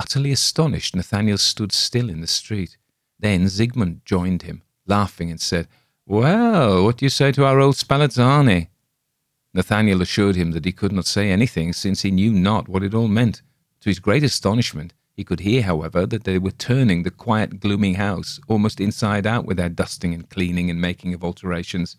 Utterly 0.00 0.32
astonished, 0.32 0.96
Nathaniel 0.96 1.38
stood 1.38 1.70
still 1.70 2.10
in 2.10 2.20
the 2.20 2.26
street. 2.26 2.76
Then 3.20 3.44
Zygmunt 3.44 4.04
joined 4.04 4.42
him 4.42 4.62
laughing, 4.90 5.30
and 5.30 5.40
said, 5.40 5.68
Well, 6.06 6.84
what 6.84 6.98
do 6.98 7.06
you 7.06 7.10
say 7.10 7.32
to 7.32 7.46
our 7.46 7.60
old 7.60 7.76
Spallanzani? 7.76 8.68
Nathaniel 9.54 10.02
assured 10.02 10.36
him 10.36 10.50
that 10.50 10.64
he 10.64 10.72
could 10.72 10.92
not 10.92 11.06
say 11.06 11.30
anything, 11.30 11.72
since 11.72 12.02
he 12.02 12.10
knew 12.10 12.32
not 12.32 12.68
what 12.68 12.82
it 12.82 12.94
all 12.94 13.08
meant. 13.08 13.40
To 13.80 13.88
his 13.88 13.98
great 13.98 14.22
astonishment, 14.22 14.92
he 15.20 15.24
could 15.24 15.40
hear, 15.40 15.60
however, 15.60 16.06
that 16.06 16.24
they 16.24 16.38
were 16.38 16.50
turning 16.50 17.02
the 17.02 17.10
quiet, 17.10 17.60
gloomy 17.60 17.92
house 17.92 18.40
almost 18.48 18.80
inside 18.80 19.26
out 19.26 19.44
with 19.44 19.58
their 19.58 19.68
dusting 19.68 20.14
and 20.14 20.30
cleaning 20.30 20.70
and 20.70 20.80
making 20.80 21.12
of 21.12 21.22
alterations. 21.22 21.98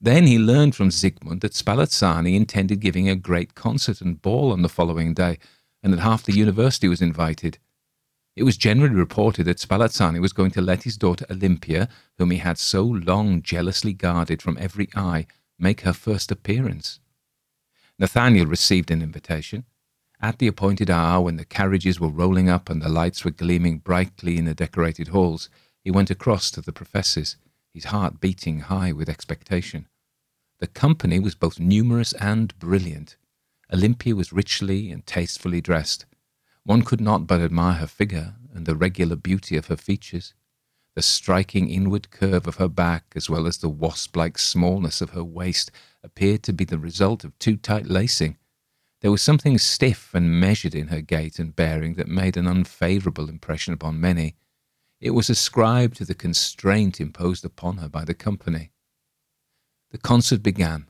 Then 0.00 0.26
he 0.26 0.38
learned 0.38 0.74
from 0.74 0.88
Zygmunt 0.88 1.42
that 1.42 1.52
Spallanzani 1.52 2.34
intended 2.34 2.80
giving 2.80 3.06
a 3.06 3.14
great 3.14 3.54
concert 3.54 4.00
and 4.00 4.22
ball 4.22 4.50
on 4.50 4.62
the 4.62 4.70
following 4.70 5.12
day, 5.12 5.38
and 5.82 5.92
that 5.92 6.00
half 6.00 6.22
the 6.22 6.32
university 6.32 6.88
was 6.88 7.02
invited. 7.02 7.58
It 8.34 8.44
was 8.44 8.56
generally 8.56 8.94
reported 8.94 9.44
that 9.44 9.58
Spallanzani 9.58 10.18
was 10.18 10.32
going 10.32 10.52
to 10.52 10.62
let 10.62 10.84
his 10.84 10.96
daughter 10.96 11.26
Olympia, 11.28 11.86
whom 12.16 12.30
he 12.30 12.38
had 12.38 12.56
so 12.56 12.82
long 12.82 13.42
jealously 13.42 13.92
guarded 13.92 14.40
from 14.40 14.56
every 14.58 14.88
eye, 14.96 15.26
make 15.58 15.82
her 15.82 15.92
first 15.92 16.32
appearance. 16.32 16.98
Nathaniel 17.98 18.46
received 18.46 18.90
an 18.90 19.02
invitation. 19.02 19.66
At 20.20 20.38
the 20.38 20.48
appointed 20.48 20.90
hour, 20.90 21.20
when 21.20 21.36
the 21.36 21.44
carriages 21.44 22.00
were 22.00 22.08
rolling 22.08 22.48
up 22.48 22.68
and 22.68 22.82
the 22.82 22.88
lights 22.88 23.24
were 23.24 23.30
gleaming 23.30 23.78
brightly 23.78 24.36
in 24.36 24.46
the 24.46 24.54
decorated 24.54 25.08
halls, 25.08 25.48
he 25.80 25.92
went 25.92 26.10
across 26.10 26.50
to 26.50 26.60
the 26.60 26.72
professor's, 26.72 27.36
his 27.72 27.84
heart 27.84 28.20
beating 28.20 28.60
high 28.60 28.92
with 28.92 29.08
expectation. 29.08 29.86
The 30.58 30.66
company 30.66 31.20
was 31.20 31.36
both 31.36 31.60
numerous 31.60 32.12
and 32.14 32.58
brilliant. 32.58 33.16
Olympia 33.72 34.16
was 34.16 34.32
richly 34.32 34.90
and 34.90 35.06
tastefully 35.06 35.60
dressed. 35.60 36.04
One 36.64 36.82
could 36.82 37.00
not 37.00 37.28
but 37.28 37.40
admire 37.40 37.74
her 37.74 37.86
figure 37.86 38.34
and 38.52 38.66
the 38.66 38.74
regular 38.74 39.14
beauty 39.14 39.56
of 39.56 39.66
her 39.66 39.76
features, 39.76 40.34
the 40.96 41.02
striking 41.02 41.70
inward 41.70 42.10
curve 42.10 42.48
of 42.48 42.56
her 42.56 42.66
back, 42.66 43.12
as 43.14 43.30
well 43.30 43.46
as 43.46 43.58
the 43.58 43.68
wasp 43.68 44.16
like 44.16 44.36
smallness 44.36 45.00
of 45.00 45.10
her 45.10 45.22
waist, 45.22 45.70
appeared 46.02 46.42
to 46.42 46.52
be 46.52 46.64
the 46.64 46.78
result 46.78 47.22
of 47.22 47.38
too 47.38 47.56
tight 47.56 47.86
lacing. 47.86 48.36
There 49.00 49.10
was 49.12 49.22
something 49.22 49.58
stiff 49.58 50.12
and 50.12 50.40
measured 50.40 50.74
in 50.74 50.88
her 50.88 51.00
gait 51.00 51.38
and 51.38 51.54
bearing 51.54 51.94
that 51.94 52.08
made 52.08 52.36
an 52.36 52.48
unfavourable 52.48 53.28
impression 53.28 53.72
upon 53.72 54.00
many. 54.00 54.34
It 55.00 55.10
was 55.10 55.30
ascribed 55.30 55.96
to 55.98 56.04
the 56.04 56.14
constraint 56.14 57.00
imposed 57.00 57.44
upon 57.44 57.76
her 57.76 57.88
by 57.88 58.04
the 58.04 58.14
company. 58.14 58.72
The 59.90 59.98
concert 59.98 60.42
began. 60.42 60.86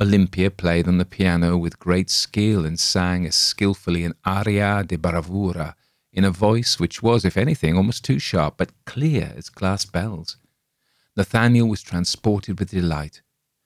Olympia 0.00 0.50
played 0.50 0.86
on 0.86 0.98
the 0.98 1.04
piano 1.04 1.56
with 1.56 1.78
great 1.78 2.10
skill 2.10 2.64
and 2.64 2.78
sang 2.78 3.26
as 3.26 3.34
skilfully 3.34 4.04
an 4.04 4.14
aria 4.24 4.84
di 4.84 4.96
bravura 4.96 5.74
in 6.12 6.24
a 6.24 6.30
voice 6.30 6.78
which 6.78 7.02
was, 7.02 7.24
if 7.24 7.36
anything, 7.36 7.76
almost 7.76 8.04
too 8.04 8.18
sharp, 8.18 8.56
but 8.56 8.72
clear 8.84 9.32
as 9.36 9.48
glass 9.48 9.84
bells. 9.84 10.36
Nathaniel 11.16 11.68
was 11.68 11.82
transported 11.82 12.58
with 12.58 12.70
delight. 12.70 13.22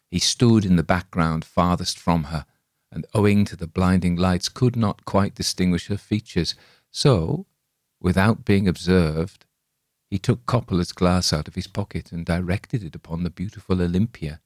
He 0.08 0.18
stood 0.18 0.64
in 0.64 0.76
the 0.76 0.82
background 0.82 1.44
farthest 1.44 1.98
from 1.98 2.24
her, 2.24 2.46
and 2.93 3.07
owing 3.14 3.45
to 3.45 3.57
the 3.57 3.66
blinding 3.66 4.16
lights 4.16 4.49
could 4.49 4.76
not 4.76 5.05
quite 5.05 5.34
distinguish 5.34 5.86
her 5.86 5.97
features. 5.97 6.55
So, 6.91 7.47
without 8.01 8.45
being 8.45 8.66
observed, 8.66 9.47
he 10.11 10.18
took 10.18 10.45
Coppola's 10.45 10.93
glass 10.93 11.32
out 11.32 11.47
of 11.47 11.55
his 11.55 11.68
pocket 11.68 12.11
and 12.11 12.26
directed 12.26 12.82
it 12.82 12.97
upon 12.97 13.22
the 13.22 13.30
beautiful 13.30 13.80
Olympia. 13.80 14.41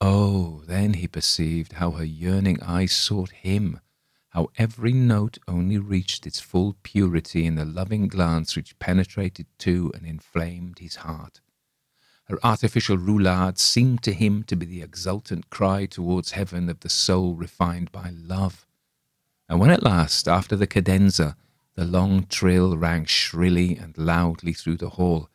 Oh, 0.00 0.62
then 0.66 0.94
he 0.94 1.08
perceived 1.08 1.74
how 1.74 1.92
her 1.92 2.04
yearning 2.04 2.62
eyes 2.62 2.92
sought 2.92 3.30
him, 3.30 3.80
how 4.30 4.50
every 4.58 4.92
note 4.92 5.38
only 5.48 5.78
reached 5.78 6.26
its 6.26 6.38
full 6.38 6.76
purity 6.82 7.46
in 7.46 7.56
the 7.56 7.64
loving 7.64 8.06
glance 8.06 8.54
which 8.54 8.78
penetrated 8.78 9.46
to 9.58 9.90
and 9.94 10.06
inflamed 10.06 10.78
his 10.78 10.96
heart. 10.96 11.40
Her 12.28 12.44
artificial 12.44 12.98
roulade 12.98 13.58
seemed 13.58 14.02
to 14.02 14.12
him 14.12 14.42
to 14.44 14.56
be 14.56 14.66
the 14.66 14.82
exultant 14.82 15.48
cry 15.48 15.86
towards 15.86 16.32
heaven 16.32 16.68
of 16.68 16.80
the 16.80 16.88
soul 16.88 17.34
refined 17.34 17.92
by 17.92 18.10
love. 18.10 18.66
And 19.48 19.60
when 19.60 19.70
at 19.70 19.84
last, 19.84 20.26
after 20.26 20.56
the 20.56 20.66
cadenza, 20.66 21.36
the 21.76 21.84
long 21.84 22.26
trill 22.26 22.76
rang 22.76 23.04
shrilly 23.04 23.76
and 23.76 23.96
loudly 23.96 24.52
through 24.52 24.78
the 24.78 24.90
hall. 24.90 25.28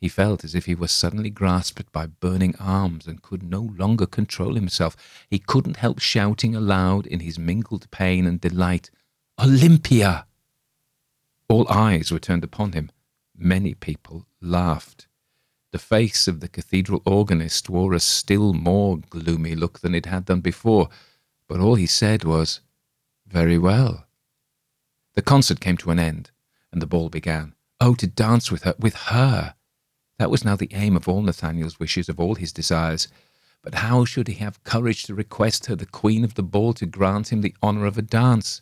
He 0.00 0.08
felt 0.08 0.42
as 0.42 0.56
if 0.56 0.66
he 0.66 0.74
were 0.74 0.88
suddenly 0.88 1.30
grasped 1.30 1.92
by 1.92 2.06
burning 2.06 2.56
arms 2.58 3.06
and 3.06 3.22
could 3.22 3.44
no 3.44 3.60
longer 3.60 4.06
control 4.06 4.54
himself. 4.56 4.96
He 5.30 5.38
couldn't 5.38 5.76
help 5.76 6.00
shouting 6.00 6.56
aloud 6.56 7.06
in 7.06 7.20
his 7.20 7.38
mingled 7.38 7.88
pain 7.92 8.26
and 8.26 8.40
delight, 8.40 8.90
Olympia! 9.40 10.26
All 11.48 11.68
eyes 11.68 12.10
were 12.10 12.18
turned 12.18 12.42
upon 12.42 12.72
him. 12.72 12.90
Many 13.36 13.74
people 13.74 14.26
laughed. 14.40 15.06
The 15.72 15.78
face 15.78 16.28
of 16.28 16.40
the 16.40 16.48
cathedral 16.48 17.00
organist 17.06 17.70
wore 17.70 17.94
a 17.94 18.00
still 18.00 18.52
more 18.52 18.98
gloomy 18.98 19.54
look 19.54 19.80
than 19.80 19.94
it 19.94 20.04
had 20.04 20.26
done 20.26 20.42
before, 20.42 20.90
but 21.48 21.60
all 21.60 21.76
he 21.76 21.86
said 21.86 22.24
was, 22.24 22.60
Very 23.26 23.56
well. 23.56 24.06
The 25.14 25.22
concert 25.22 25.60
came 25.60 25.78
to 25.78 25.90
an 25.90 25.98
end, 25.98 26.30
and 26.70 26.82
the 26.82 26.86
ball 26.86 27.08
began. 27.08 27.54
Oh, 27.80 27.94
to 27.94 28.06
dance 28.06 28.52
with 28.52 28.64
her, 28.64 28.74
with 28.78 28.94
her! 28.94 29.54
That 30.18 30.30
was 30.30 30.44
now 30.44 30.56
the 30.56 30.68
aim 30.72 30.94
of 30.94 31.08
all 31.08 31.22
Nathaniel's 31.22 31.80
wishes, 31.80 32.10
of 32.10 32.20
all 32.20 32.34
his 32.34 32.52
desires. 32.52 33.08
But 33.62 33.76
how 33.76 34.04
should 34.04 34.28
he 34.28 34.34
have 34.34 34.62
courage 34.64 35.04
to 35.04 35.14
request 35.14 35.66
her, 35.66 35.74
the 35.74 35.86
queen 35.86 36.22
of 36.22 36.34
the 36.34 36.42
ball, 36.42 36.74
to 36.74 36.86
grant 36.86 37.32
him 37.32 37.40
the 37.40 37.56
honour 37.62 37.86
of 37.86 37.96
a 37.96 38.02
dance? 38.02 38.60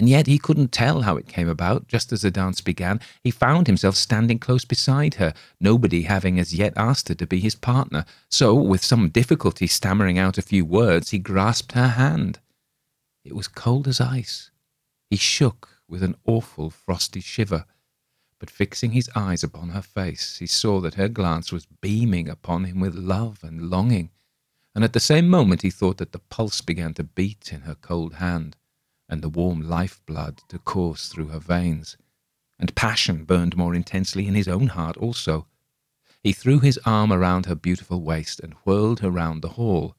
And 0.00 0.08
yet 0.08 0.26
he 0.26 0.38
couldn't 0.38 0.72
tell 0.72 1.02
how 1.02 1.18
it 1.18 1.28
came 1.28 1.46
about. 1.46 1.86
Just 1.86 2.10
as 2.10 2.22
the 2.22 2.30
dance 2.30 2.62
began, 2.62 3.02
he 3.22 3.30
found 3.30 3.66
himself 3.66 3.96
standing 3.96 4.38
close 4.38 4.64
beside 4.64 5.16
her, 5.16 5.34
nobody 5.60 6.04
having 6.04 6.40
as 6.40 6.54
yet 6.54 6.72
asked 6.74 7.10
her 7.10 7.14
to 7.16 7.26
be 7.26 7.38
his 7.38 7.54
partner. 7.54 8.06
So, 8.30 8.54
with 8.54 8.82
some 8.82 9.10
difficulty 9.10 9.66
stammering 9.66 10.18
out 10.18 10.38
a 10.38 10.42
few 10.42 10.64
words, 10.64 11.10
he 11.10 11.18
grasped 11.18 11.72
her 11.72 11.88
hand. 11.88 12.38
It 13.26 13.36
was 13.36 13.46
cold 13.46 13.86
as 13.86 14.00
ice. 14.00 14.50
He 15.10 15.18
shook 15.18 15.68
with 15.86 16.02
an 16.02 16.16
awful 16.24 16.70
frosty 16.70 17.20
shiver. 17.20 17.66
But 18.38 18.48
fixing 18.48 18.92
his 18.92 19.10
eyes 19.14 19.44
upon 19.44 19.68
her 19.68 19.82
face, 19.82 20.38
he 20.38 20.46
saw 20.46 20.80
that 20.80 20.94
her 20.94 21.08
glance 21.08 21.52
was 21.52 21.66
beaming 21.82 22.26
upon 22.26 22.64
him 22.64 22.80
with 22.80 22.94
love 22.94 23.40
and 23.42 23.68
longing, 23.68 24.08
and 24.74 24.82
at 24.82 24.94
the 24.94 24.98
same 24.98 25.28
moment 25.28 25.60
he 25.60 25.68
thought 25.68 25.98
that 25.98 26.12
the 26.12 26.20
pulse 26.30 26.62
began 26.62 26.94
to 26.94 27.04
beat 27.04 27.52
in 27.52 27.62
her 27.62 27.74
cold 27.74 28.14
hand, 28.14 28.56
and 29.10 29.20
the 29.20 29.28
warm 29.28 29.60
life 29.60 30.00
blood 30.06 30.40
to 30.48 30.58
course 30.58 31.08
through 31.08 31.26
her 31.26 31.40
veins, 31.40 31.96
and 32.58 32.74
passion 32.74 33.24
burned 33.24 33.56
more 33.56 33.74
intensely 33.74 34.26
in 34.28 34.34
his 34.34 34.48
own 34.48 34.68
heart 34.68 34.96
also. 34.96 35.46
He 36.22 36.32
threw 36.32 36.60
his 36.60 36.78
arm 36.84 37.12
around 37.12 37.46
her 37.46 37.54
beautiful 37.54 38.00
waist 38.00 38.40
and 38.40 38.54
whirled 38.64 39.00
her 39.00 39.10
round 39.10 39.42
the 39.42 39.50
hall. 39.50 39.96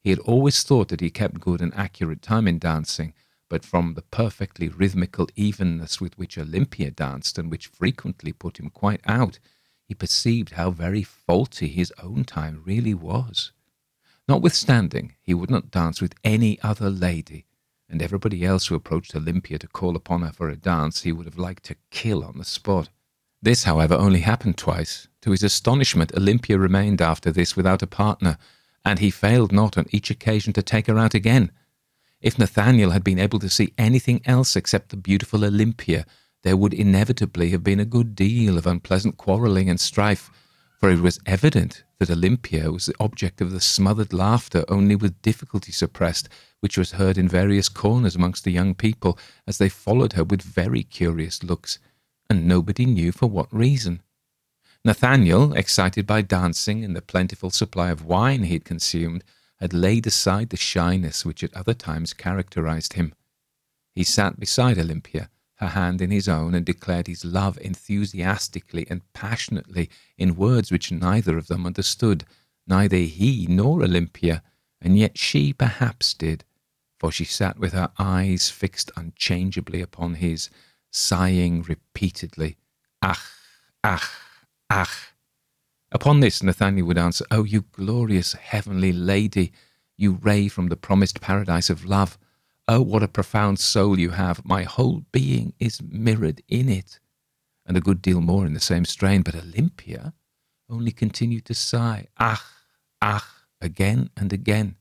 He 0.00 0.10
had 0.10 0.18
always 0.20 0.62
thought 0.62 0.88
that 0.88 1.00
he 1.00 1.10
kept 1.10 1.40
good 1.40 1.60
and 1.60 1.74
accurate 1.74 2.22
time 2.22 2.48
in 2.48 2.58
dancing, 2.58 3.12
but 3.48 3.64
from 3.64 3.94
the 3.94 4.02
perfectly 4.02 4.68
rhythmical 4.68 5.28
evenness 5.36 6.00
with 6.00 6.16
which 6.16 6.38
Olympia 6.38 6.90
danced, 6.90 7.38
and 7.38 7.50
which 7.50 7.66
frequently 7.66 8.32
put 8.32 8.58
him 8.58 8.70
quite 8.70 9.00
out, 9.04 9.38
he 9.86 9.94
perceived 9.94 10.50
how 10.50 10.70
very 10.70 11.02
faulty 11.02 11.68
his 11.68 11.92
own 12.02 12.24
time 12.24 12.62
really 12.64 12.94
was. 12.94 13.52
Notwithstanding, 14.26 15.14
he 15.20 15.34
would 15.34 15.50
not 15.50 15.70
dance 15.70 16.00
with 16.00 16.14
any 16.24 16.58
other 16.62 16.88
lady, 16.88 17.44
and 17.94 18.02
everybody 18.02 18.44
else 18.44 18.66
who 18.66 18.74
approached 18.74 19.14
Olympia 19.14 19.56
to 19.56 19.68
call 19.68 19.94
upon 19.94 20.22
her 20.22 20.32
for 20.32 20.48
a 20.48 20.56
dance 20.56 21.02
he 21.02 21.12
would 21.12 21.26
have 21.26 21.38
liked 21.38 21.62
to 21.62 21.76
kill 21.92 22.24
on 22.24 22.38
the 22.38 22.44
spot. 22.44 22.88
This, 23.40 23.62
however, 23.62 23.94
only 23.94 24.18
happened 24.18 24.58
twice. 24.58 25.06
To 25.22 25.30
his 25.30 25.44
astonishment, 25.44 26.12
Olympia 26.16 26.58
remained 26.58 27.00
after 27.00 27.30
this 27.30 27.54
without 27.54 27.84
a 27.84 27.86
partner, 27.86 28.36
and 28.84 28.98
he 28.98 29.12
failed 29.12 29.52
not 29.52 29.78
on 29.78 29.86
each 29.92 30.10
occasion 30.10 30.52
to 30.54 30.62
take 30.62 30.88
her 30.88 30.98
out 30.98 31.14
again. 31.14 31.52
If 32.20 32.36
Nathaniel 32.36 32.90
had 32.90 33.04
been 33.04 33.20
able 33.20 33.38
to 33.38 33.48
see 33.48 33.72
anything 33.78 34.22
else 34.24 34.56
except 34.56 34.88
the 34.88 34.96
beautiful 34.96 35.44
Olympia, 35.44 36.04
there 36.42 36.56
would 36.56 36.74
inevitably 36.74 37.50
have 37.50 37.62
been 37.62 37.78
a 37.78 37.84
good 37.84 38.16
deal 38.16 38.58
of 38.58 38.66
unpleasant 38.66 39.18
quarrelling 39.18 39.70
and 39.70 39.78
strife, 39.78 40.32
for 40.80 40.90
it 40.90 40.98
was 40.98 41.20
evident 41.26 41.84
that 41.98 42.10
Olympia 42.10 42.70
was 42.70 42.86
the 42.86 42.94
object 43.00 43.40
of 43.40 43.50
the 43.50 43.60
smothered 43.60 44.12
laughter 44.12 44.64
only 44.68 44.96
with 44.96 45.22
difficulty 45.22 45.72
suppressed, 45.72 46.28
which 46.60 46.76
was 46.76 46.92
heard 46.92 47.16
in 47.18 47.28
various 47.28 47.68
corners 47.68 48.16
amongst 48.16 48.44
the 48.44 48.52
young 48.52 48.74
people 48.74 49.18
as 49.46 49.58
they 49.58 49.68
followed 49.68 50.14
her 50.14 50.24
with 50.24 50.42
very 50.42 50.82
curious 50.82 51.42
looks, 51.42 51.78
and 52.28 52.46
nobody 52.46 52.84
knew 52.84 53.12
for 53.12 53.26
what 53.26 53.52
reason. 53.52 54.02
Nathaniel, 54.84 55.54
excited 55.54 56.06
by 56.06 56.20
dancing 56.20 56.84
and 56.84 56.94
the 56.94 57.00
plentiful 57.00 57.50
supply 57.50 57.90
of 57.90 58.04
wine 58.04 58.42
he 58.42 58.54
had 58.54 58.64
consumed, 58.64 59.24
had 59.58 59.72
laid 59.72 60.06
aside 60.06 60.50
the 60.50 60.56
shyness 60.56 61.24
which 61.24 61.42
at 61.42 61.54
other 61.54 61.74
times 61.74 62.12
characterized 62.12 62.94
him. 62.94 63.14
He 63.94 64.04
sat 64.04 64.38
beside 64.38 64.78
Olympia, 64.78 65.30
her 65.56 65.68
hand 65.68 66.00
in 66.00 66.10
his 66.10 66.28
own, 66.28 66.54
and 66.54 66.66
declared 66.66 67.06
his 67.06 67.24
love 67.24 67.58
enthusiastically 67.60 68.86
and 68.90 69.00
passionately 69.12 69.88
in 70.18 70.36
words 70.36 70.70
which 70.70 70.92
neither 70.92 71.38
of 71.38 71.46
them 71.46 71.66
understood, 71.66 72.24
neither 72.66 72.96
he 72.96 73.46
nor 73.48 73.82
Olympia, 73.82 74.42
and 74.80 74.98
yet 74.98 75.16
she 75.16 75.52
perhaps 75.52 76.14
did, 76.14 76.44
for 76.98 77.12
she 77.12 77.24
sat 77.24 77.58
with 77.58 77.72
her 77.72 77.90
eyes 77.98 78.50
fixed 78.50 78.90
unchangeably 78.96 79.80
upon 79.80 80.14
his, 80.14 80.50
sighing 80.90 81.62
repeatedly, 81.62 82.56
Ach, 83.02 83.20
ach, 83.82 84.10
ach. 84.70 85.12
Upon 85.92 86.20
this, 86.20 86.42
Nathaniel 86.42 86.86
would 86.86 86.98
answer, 86.98 87.24
Oh, 87.30 87.44
you 87.44 87.62
glorious 87.72 88.32
heavenly 88.32 88.92
lady, 88.92 89.52
you 89.96 90.18
ray 90.22 90.48
from 90.48 90.68
the 90.68 90.76
promised 90.76 91.20
paradise 91.20 91.70
of 91.70 91.84
love. 91.84 92.18
Oh, 92.66 92.80
what 92.80 93.02
a 93.02 93.08
profound 93.08 93.58
soul 93.58 93.98
you 93.98 94.10
have. 94.10 94.44
My 94.44 94.62
whole 94.62 95.04
being 95.12 95.52
is 95.58 95.82
mirrored 95.82 96.42
in 96.48 96.68
it. 96.68 96.98
And 97.66 97.76
a 97.76 97.80
good 97.80 98.00
deal 98.00 98.20
more 98.20 98.46
in 98.46 98.54
the 98.54 98.60
same 98.60 98.84
strain. 98.84 99.22
But 99.22 99.34
Olympia 99.34 100.14
only 100.68 100.90
continued 100.90 101.44
to 101.46 101.54
sigh, 101.54 102.08
Ach, 102.18 102.42
ach, 103.02 103.24
again 103.60 104.10
and 104.16 104.32
again. 104.32 104.76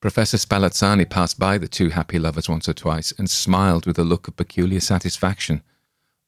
Professor 0.00 0.38
Spallanzani 0.38 1.08
passed 1.08 1.38
by 1.38 1.58
the 1.58 1.68
two 1.68 1.90
happy 1.90 2.18
lovers 2.18 2.48
once 2.48 2.68
or 2.68 2.72
twice 2.72 3.12
and 3.18 3.28
smiled 3.28 3.86
with 3.86 3.98
a 3.98 4.04
look 4.04 4.28
of 4.28 4.36
peculiar 4.36 4.80
satisfaction. 4.80 5.62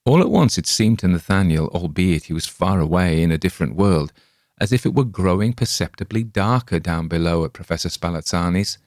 All 0.05 0.21
at 0.21 0.31
once 0.31 0.59
it 0.59 0.67
seemed 0.67 0.99
to 0.99 1.09
Nathaniel, 1.09 1.69
albeit 1.69 2.25
he 2.25 2.33
was 2.33 2.47
far 2.47 2.81
away 2.81 3.23
in 3.23 3.31
a 3.31 3.39
different 3.39 3.77
world, 3.77 4.13
as 4.61 4.73
if 4.73 4.85
it 4.85 4.95
were 4.95 5.05
growing 5.05 5.53
perceptibly 5.53 6.23
darker 6.23 6.79
down 6.79 7.09
below 7.09 7.45
at 7.45 7.53
Professor 7.53 7.89
Spallanzani's. 7.89 8.79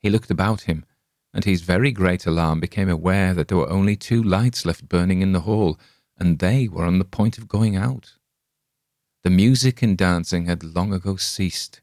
He 0.00 0.10
looked 0.10 0.30
about 0.30 0.62
him, 0.62 0.84
and 1.34 1.44
his 1.44 1.62
very 1.62 1.90
great 1.90 2.24
alarm 2.26 2.60
became 2.60 2.88
aware 2.88 3.34
that 3.34 3.48
there 3.48 3.58
were 3.58 3.68
only 3.68 3.96
two 3.96 4.22
lights 4.22 4.64
left 4.64 4.88
burning 4.88 5.20
in 5.20 5.32
the 5.32 5.40
hall, 5.40 5.76
and 6.16 6.38
they 6.38 6.68
were 6.68 6.84
on 6.84 7.00
the 7.00 7.04
point 7.04 7.36
of 7.36 7.48
going 7.48 7.74
out. 7.74 8.12
The 9.24 9.30
music 9.30 9.82
and 9.82 9.98
dancing 9.98 10.46
had 10.46 10.62
long 10.62 10.94
ago 10.94 11.16
ceased. 11.16 11.80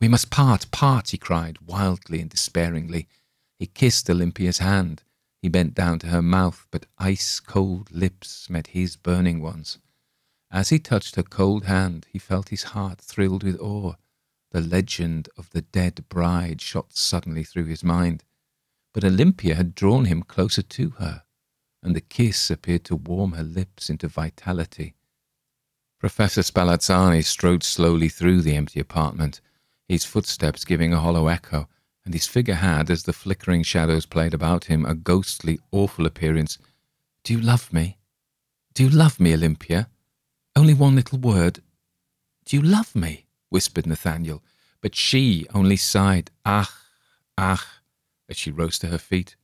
We 0.00 0.06
must 0.06 0.30
part, 0.30 0.70
part, 0.70 1.10
he 1.10 1.18
cried, 1.18 1.58
wildly 1.66 2.20
and 2.20 2.30
despairingly. 2.30 3.08
He 3.58 3.66
kissed 3.66 4.08
Olympia's 4.08 4.58
hand. 4.58 5.02
He 5.42 5.48
bent 5.48 5.74
down 5.74 5.98
to 6.00 6.08
her 6.08 6.22
mouth, 6.22 6.66
but 6.70 6.86
ice 6.96 7.40
cold 7.40 7.90
lips 7.90 8.48
met 8.48 8.68
his 8.68 8.94
burning 8.94 9.42
ones. 9.42 9.78
As 10.50 10.68
he 10.68 10.78
touched 10.78 11.16
her 11.16 11.24
cold 11.24 11.64
hand, 11.64 12.06
he 12.12 12.20
felt 12.20 12.50
his 12.50 12.62
heart 12.64 13.00
thrilled 13.00 13.42
with 13.42 13.58
awe. 13.58 13.94
The 14.52 14.60
legend 14.60 15.28
of 15.36 15.50
the 15.50 15.62
dead 15.62 16.04
bride 16.08 16.60
shot 16.60 16.92
suddenly 16.92 17.42
through 17.42 17.64
his 17.64 17.82
mind. 17.82 18.22
But 18.96 19.04
Olympia 19.04 19.56
had 19.56 19.74
drawn 19.74 20.06
him 20.06 20.22
closer 20.22 20.62
to 20.62 20.88
her, 20.98 21.24
and 21.82 21.94
the 21.94 22.00
kiss 22.00 22.50
appeared 22.50 22.84
to 22.84 22.96
warm 22.96 23.32
her 23.32 23.42
lips 23.42 23.90
into 23.90 24.08
vitality. 24.08 24.94
Professor 25.98 26.40
Spallanzani 26.40 27.22
strode 27.22 27.62
slowly 27.62 28.08
through 28.08 28.40
the 28.40 28.56
empty 28.56 28.80
apartment, 28.80 29.42
his 29.86 30.06
footsteps 30.06 30.64
giving 30.64 30.94
a 30.94 31.00
hollow 31.00 31.28
echo, 31.28 31.68
and 32.06 32.14
his 32.14 32.26
figure 32.26 32.54
had, 32.54 32.90
as 32.90 33.02
the 33.02 33.12
flickering 33.12 33.62
shadows 33.62 34.06
played 34.06 34.32
about 34.32 34.64
him, 34.64 34.86
a 34.86 34.94
ghostly, 34.94 35.58
awful 35.72 36.06
appearance. 36.06 36.56
Do 37.22 37.34
you 37.34 37.40
love 37.42 37.70
me? 37.74 37.98
Do 38.72 38.82
you 38.82 38.88
love 38.88 39.20
me, 39.20 39.34
Olympia? 39.34 39.90
Only 40.56 40.72
one 40.72 40.94
little 40.94 41.18
word. 41.18 41.62
Do 42.46 42.56
you 42.56 42.62
love 42.62 42.96
me? 42.96 43.26
whispered 43.50 43.86
Nathaniel, 43.86 44.42
but 44.80 44.94
she 44.94 45.46
only 45.52 45.76
sighed, 45.76 46.30
Ach, 46.46 46.72
ach, 47.36 47.75
as 48.28 48.36
she 48.36 48.50
rose 48.50 48.78
to 48.80 48.88
her 48.88 48.98
feet. 48.98 49.36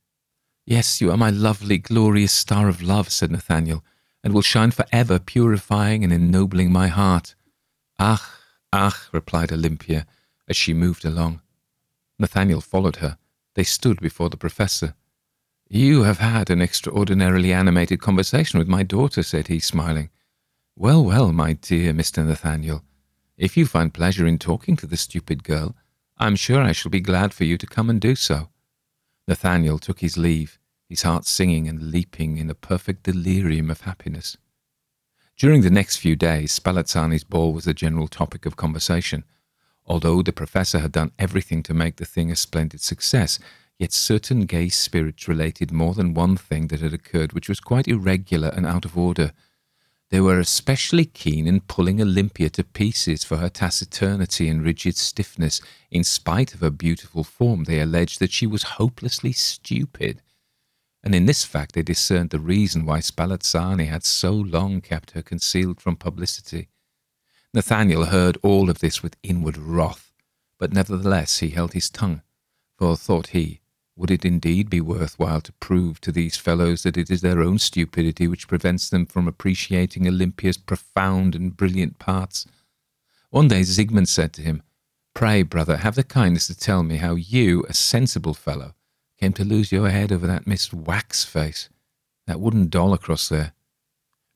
Yes, 0.65 1.01
you 1.01 1.11
are 1.11 1.17
my 1.17 1.29
lovely, 1.29 1.77
glorious 1.77 2.31
star 2.31 2.69
of 2.69 2.81
love, 2.81 3.09
said 3.11 3.31
Nathaniel, 3.31 3.83
and 4.23 4.33
will 4.33 4.41
shine 4.41 4.71
for 4.71 4.85
ever, 4.91 5.19
purifying 5.19 6.03
and 6.03 6.13
ennobling 6.13 6.71
my 6.71 6.87
heart. 6.87 7.35
Ach, 7.99 8.21
ach, 8.71 9.09
replied 9.11 9.51
Olympia, 9.51 10.05
as 10.47 10.55
she 10.55 10.73
moved 10.73 11.03
along. 11.03 11.41
Nathaniel 12.17 12.61
followed 12.61 12.97
her. 12.97 13.17
They 13.55 13.63
stood 13.63 13.99
before 13.99 14.29
the 14.29 14.37
professor. 14.37 14.95
You 15.67 16.03
have 16.03 16.19
had 16.19 16.49
an 16.49 16.61
extraordinarily 16.61 17.51
animated 17.51 17.99
conversation 18.01 18.59
with 18.59 18.67
my 18.67 18.83
daughter, 18.83 19.23
said 19.23 19.47
he, 19.47 19.59
smiling. 19.59 20.09
Well, 20.75 21.03
well, 21.03 21.31
my 21.33 21.53
dear 21.53 21.93
Mr. 21.93 22.25
Nathaniel, 22.25 22.83
if 23.37 23.57
you 23.57 23.65
find 23.65 23.93
pleasure 23.93 24.25
in 24.25 24.39
talking 24.39 24.75
to 24.77 24.87
the 24.87 24.97
stupid 24.97 25.43
girl, 25.43 25.75
I'm 26.17 26.35
sure 26.35 26.61
I 26.61 26.71
shall 26.71 26.91
be 26.91 26.99
glad 27.01 27.33
for 27.33 27.43
you 27.43 27.57
to 27.57 27.67
come 27.67 27.89
and 27.89 27.99
do 27.99 28.15
so. 28.15 28.49
Nathaniel 29.27 29.79
took 29.79 29.99
his 29.99 30.17
leave, 30.17 30.59
his 30.89 31.03
heart 31.03 31.25
singing 31.25 31.67
and 31.67 31.91
leaping 31.91 32.37
in 32.37 32.49
a 32.49 32.55
perfect 32.55 33.03
delirium 33.03 33.71
of 33.71 33.81
happiness. 33.81 34.37
During 35.37 35.61
the 35.61 35.71
next 35.71 35.97
few 35.97 36.15
days, 36.15 36.51
Spallanzani's 36.51 37.23
ball 37.23 37.53
was 37.53 37.65
the 37.65 37.73
general 37.73 38.07
topic 38.07 38.45
of 38.45 38.55
conversation. 38.55 39.23
Although 39.85 40.21
the 40.21 40.31
professor 40.31 40.79
had 40.79 40.91
done 40.91 41.11
everything 41.17 41.63
to 41.63 41.73
make 41.73 41.95
the 41.95 42.05
thing 42.05 42.31
a 42.31 42.35
splendid 42.35 42.81
success, 42.81 43.39
yet 43.79 43.91
certain 43.91 44.41
gay 44.41 44.69
spirits 44.69 45.27
related 45.27 45.71
more 45.71 45.93
than 45.93 46.13
one 46.13 46.37
thing 46.37 46.67
that 46.67 46.81
had 46.81 46.93
occurred 46.93 47.33
which 47.33 47.49
was 47.49 47.59
quite 47.59 47.87
irregular 47.87 48.49
and 48.49 48.65
out 48.65 48.85
of 48.85 48.97
order, 48.97 49.33
they 50.13 50.21
were 50.21 50.39
especially 50.39 51.05
keen 51.05 51.47
in 51.47 51.59
pulling 51.59 51.99
Olympia 51.99 52.47
to 52.47 52.63
pieces 52.63 53.23
for 53.23 53.37
her 53.37 53.49
taciturnity 53.49 54.47
and 54.47 54.63
rigid 54.63 54.95
stiffness. 54.95 55.59
In 55.89 56.03
spite 56.03 56.53
of 56.53 56.59
her 56.59 56.69
beautiful 56.69 57.23
form, 57.23 57.63
they 57.63 57.79
alleged 57.79 58.19
that 58.19 58.31
she 58.31 58.45
was 58.45 58.77
hopelessly 58.77 59.31
stupid. 59.31 60.21
And 61.03 61.15
in 61.15 61.25
this 61.25 61.43
fact 61.43 61.73
they 61.73 61.81
discerned 61.81 62.29
the 62.29 62.39
reason 62.39 62.85
why 62.85 62.99
Spallanzani 62.99 63.87
had 63.87 64.03
so 64.03 64.33
long 64.33 64.81
kept 64.81 65.11
her 65.11 65.23
concealed 65.23 65.81
from 65.81 65.95
publicity. 65.95 66.67
Nathaniel 67.51 68.05
heard 68.05 68.37
all 68.43 68.69
of 68.69 68.81
this 68.81 69.01
with 69.01 69.17
inward 69.23 69.57
wrath, 69.57 70.13
but 70.59 70.71
nevertheless 70.71 71.39
he 71.39 71.49
held 71.49 71.73
his 71.73 71.89
tongue, 71.89 72.21
for, 72.77 72.95
thought 72.95 73.29
he, 73.29 73.61
would 73.95 74.09
it 74.09 74.25
indeed 74.25 74.69
be 74.69 74.81
worthwhile 74.81 75.41
to 75.41 75.53
prove 75.53 76.01
to 76.01 76.11
these 76.11 76.35
fellows 76.35 76.83
that 76.83 76.97
it 76.97 77.11
is 77.11 77.21
their 77.21 77.41
own 77.41 77.59
stupidity 77.59 78.27
which 78.27 78.47
prevents 78.47 78.89
them 78.89 79.05
from 79.05 79.27
appreciating 79.27 80.07
Olympia's 80.07 80.57
profound 80.57 81.35
and 81.35 81.55
brilliant 81.55 81.99
parts? 81.99 82.47
One 83.29 83.47
day 83.47 83.61
Zygmunt 83.61 84.07
said 84.07 84.33
to 84.33 84.41
him, 84.41 84.63
Pray, 85.13 85.43
brother, 85.43 85.77
have 85.77 85.95
the 85.95 86.03
kindness 86.03 86.47
to 86.47 86.57
tell 86.57 86.81
me 86.81 86.97
how 86.97 87.13
you, 87.15 87.63
a 87.69 87.73
sensible 87.73 88.33
fellow, 88.33 88.73
came 89.19 89.33
to 89.33 89.45
lose 89.45 89.71
your 89.71 89.89
head 89.89 90.11
over 90.11 90.25
that 90.25 90.47
Miss 90.47 90.73
Wax 90.73 91.23
face, 91.23 91.69
that 92.25 92.39
wooden 92.39 92.67
doll 92.69 92.93
across 92.93 93.29
there. 93.29 93.53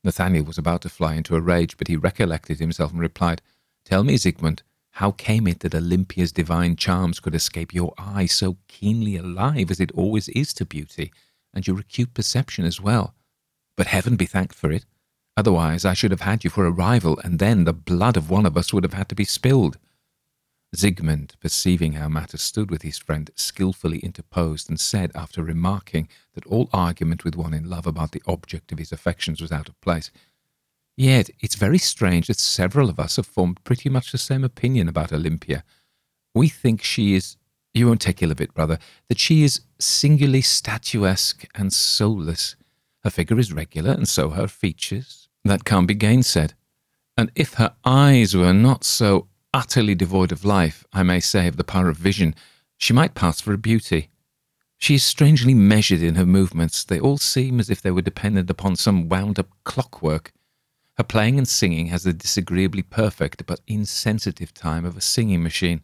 Nathaniel 0.04 0.44
was 0.44 0.58
about 0.58 0.82
to 0.82 0.88
fly 0.88 1.14
into 1.14 1.34
a 1.34 1.40
rage, 1.40 1.76
but 1.76 1.88
he 1.88 1.96
recollected 1.96 2.60
himself 2.60 2.92
and 2.92 3.00
replied, 3.00 3.42
Tell 3.84 4.04
me, 4.04 4.14
Zygmunt, 4.14 4.62
how 4.98 5.12
came 5.12 5.46
it 5.46 5.60
that 5.60 5.76
Olympia's 5.76 6.32
divine 6.32 6.74
charms 6.74 7.20
could 7.20 7.32
escape 7.32 7.72
your 7.72 7.94
eye 7.96 8.26
so 8.26 8.56
keenly 8.66 9.14
alive 9.14 9.70
as 9.70 9.78
it 9.78 9.92
always 9.92 10.28
is 10.30 10.52
to 10.52 10.66
beauty, 10.66 11.12
and 11.54 11.68
your 11.68 11.78
acute 11.78 12.12
perception 12.14 12.64
as 12.64 12.80
well? 12.80 13.14
But 13.76 13.86
heaven 13.86 14.16
be 14.16 14.26
thanked 14.26 14.56
for 14.56 14.72
it. 14.72 14.84
Otherwise, 15.36 15.84
I 15.84 15.94
should 15.94 16.10
have 16.10 16.22
had 16.22 16.42
you 16.42 16.50
for 16.50 16.66
a 16.66 16.72
rival, 16.72 17.16
and 17.22 17.38
then 17.38 17.62
the 17.62 17.72
blood 17.72 18.16
of 18.16 18.28
one 18.28 18.44
of 18.44 18.56
us 18.56 18.72
would 18.72 18.82
have 18.82 18.94
had 18.94 19.08
to 19.10 19.14
be 19.14 19.24
spilled. 19.24 19.78
Zygmunt, 20.74 21.38
perceiving 21.38 21.92
how 21.92 22.08
matters 22.08 22.42
stood 22.42 22.68
with 22.68 22.82
his 22.82 22.98
friend, 22.98 23.30
skilfully 23.36 24.00
interposed 24.00 24.68
and 24.68 24.80
said, 24.80 25.12
after 25.14 25.44
remarking 25.44 26.08
that 26.34 26.44
all 26.46 26.68
argument 26.72 27.22
with 27.22 27.36
one 27.36 27.54
in 27.54 27.70
love 27.70 27.86
about 27.86 28.10
the 28.10 28.22
object 28.26 28.72
of 28.72 28.78
his 28.78 28.90
affections 28.90 29.40
was 29.40 29.52
out 29.52 29.68
of 29.68 29.80
place, 29.80 30.10
Yet 30.98 31.30
it's 31.38 31.54
very 31.54 31.78
strange 31.78 32.26
that 32.26 32.40
several 32.40 32.90
of 32.90 32.98
us 32.98 33.14
have 33.16 33.26
formed 33.26 33.62
pretty 33.62 33.88
much 33.88 34.10
the 34.10 34.18
same 34.18 34.42
opinion 34.42 34.88
about 34.88 35.12
Olympia. 35.12 35.62
We 36.34 36.48
think 36.48 36.82
she 36.82 37.14
is, 37.14 37.36
you 37.72 37.86
won't 37.86 38.00
take 38.00 38.20
ill 38.20 38.32
of 38.32 38.40
it, 38.40 38.52
brother, 38.52 38.80
that 39.08 39.20
she 39.20 39.44
is 39.44 39.60
singularly 39.78 40.42
statuesque 40.42 41.46
and 41.54 41.72
soulless. 41.72 42.56
Her 43.04 43.10
figure 43.10 43.38
is 43.38 43.52
regular, 43.52 43.92
and 43.92 44.08
so 44.08 44.30
her 44.30 44.48
features. 44.48 45.28
That 45.44 45.64
can't 45.64 45.86
be 45.86 45.94
gainsaid. 45.94 46.54
And 47.16 47.30
if 47.36 47.54
her 47.54 47.76
eyes 47.84 48.34
were 48.34 48.52
not 48.52 48.82
so 48.82 49.28
utterly 49.54 49.94
devoid 49.94 50.32
of 50.32 50.44
life, 50.44 50.84
I 50.92 51.04
may 51.04 51.20
say 51.20 51.46
of 51.46 51.58
the 51.58 51.62
power 51.62 51.88
of 51.88 51.96
vision, 51.96 52.34
she 52.76 52.92
might 52.92 53.14
pass 53.14 53.40
for 53.40 53.52
a 53.52 53.58
beauty. 53.58 54.10
She 54.78 54.96
is 54.96 55.04
strangely 55.04 55.54
measured 55.54 56.02
in 56.02 56.16
her 56.16 56.26
movements. 56.26 56.82
They 56.82 56.98
all 56.98 57.18
seem 57.18 57.60
as 57.60 57.70
if 57.70 57.80
they 57.80 57.92
were 57.92 58.02
dependent 58.02 58.50
upon 58.50 58.74
some 58.74 59.08
wound 59.08 59.38
up 59.38 59.50
clockwork. 59.62 60.32
Her 60.98 61.04
playing 61.04 61.38
and 61.38 61.46
singing 61.46 61.86
has 61.86 62.02
the 62.02 62.12
disagreeably 62.12 62.82
perfect 62.82 63.46
but 63.46 63.60
insensitive 63.68 64.52
time 64.52 64.84
of 64.84 64.96
a 64.96 65.00
singing 65.00 65.44
machine, 65.44 65.82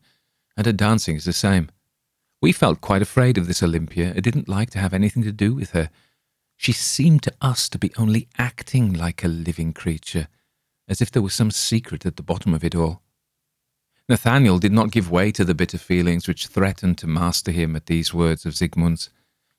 and 0.56 0.66
her 0.66 0.72
dancing 0.72 1.14
is 1.14 1.24
the 1.24 1.32
same. 1.32 1.70
We 2.42 2.50
felt 2.50 2.80
quite 2.80 3.00
afraid 3.00 3.38
of 3.38 3.46
this 3.46 3.62
Olympia 3.62 4.11
and 4.11 4.22
didn't 4.24 4.49
like 4.49 4.70
to 4.70 4.80
have 4.80 4.92
anything 4.92 5.22
to 5.22 5.30
do 5.30 5.54
with 5.54 5.70
her. 5.70 5.88
She 6.57 6.72
seemed 6.72 7.22
to 7.22 7.34
us 7.41 7.68
to 7.68 7.78
be 7.78 7.92
only 7.96 8.28
acting 8.38 8.92
like 8.92 9.22
a 9.22 9.28
living 9.28 9.72
creature, 9.72 10.26
as 10.88 11.00
if 11.00 11.12
there 11.12 11.22
was 11.22 11.32
some 11.32 11.53
secret 11.53 12.04
at 12.04 12.16
the 12.16 12.22
bottom 12.22 12.53
of 12.53 12.64
it 12.64 12.74
all. 12.74 13.00
Nathaniel 14.08 14.58
did 14.58 14.72
not 14.72 14.91
give 14.91 15.11
way 15.11 15.30
to 15.30 15.45
the 15.45 15.54
bitter 15.54 15.78
feelings 15.78 16.26
which 16.26 16.49
threatened 16.49 16.99
to 16.99 17.07
master 17.07 17.53
him 17.53 17.76
at 17.76 17.86
these 17.86 18.12
words 18.12 18.45
of 18.45 18.54
Zygmunt's. 18.54 19.11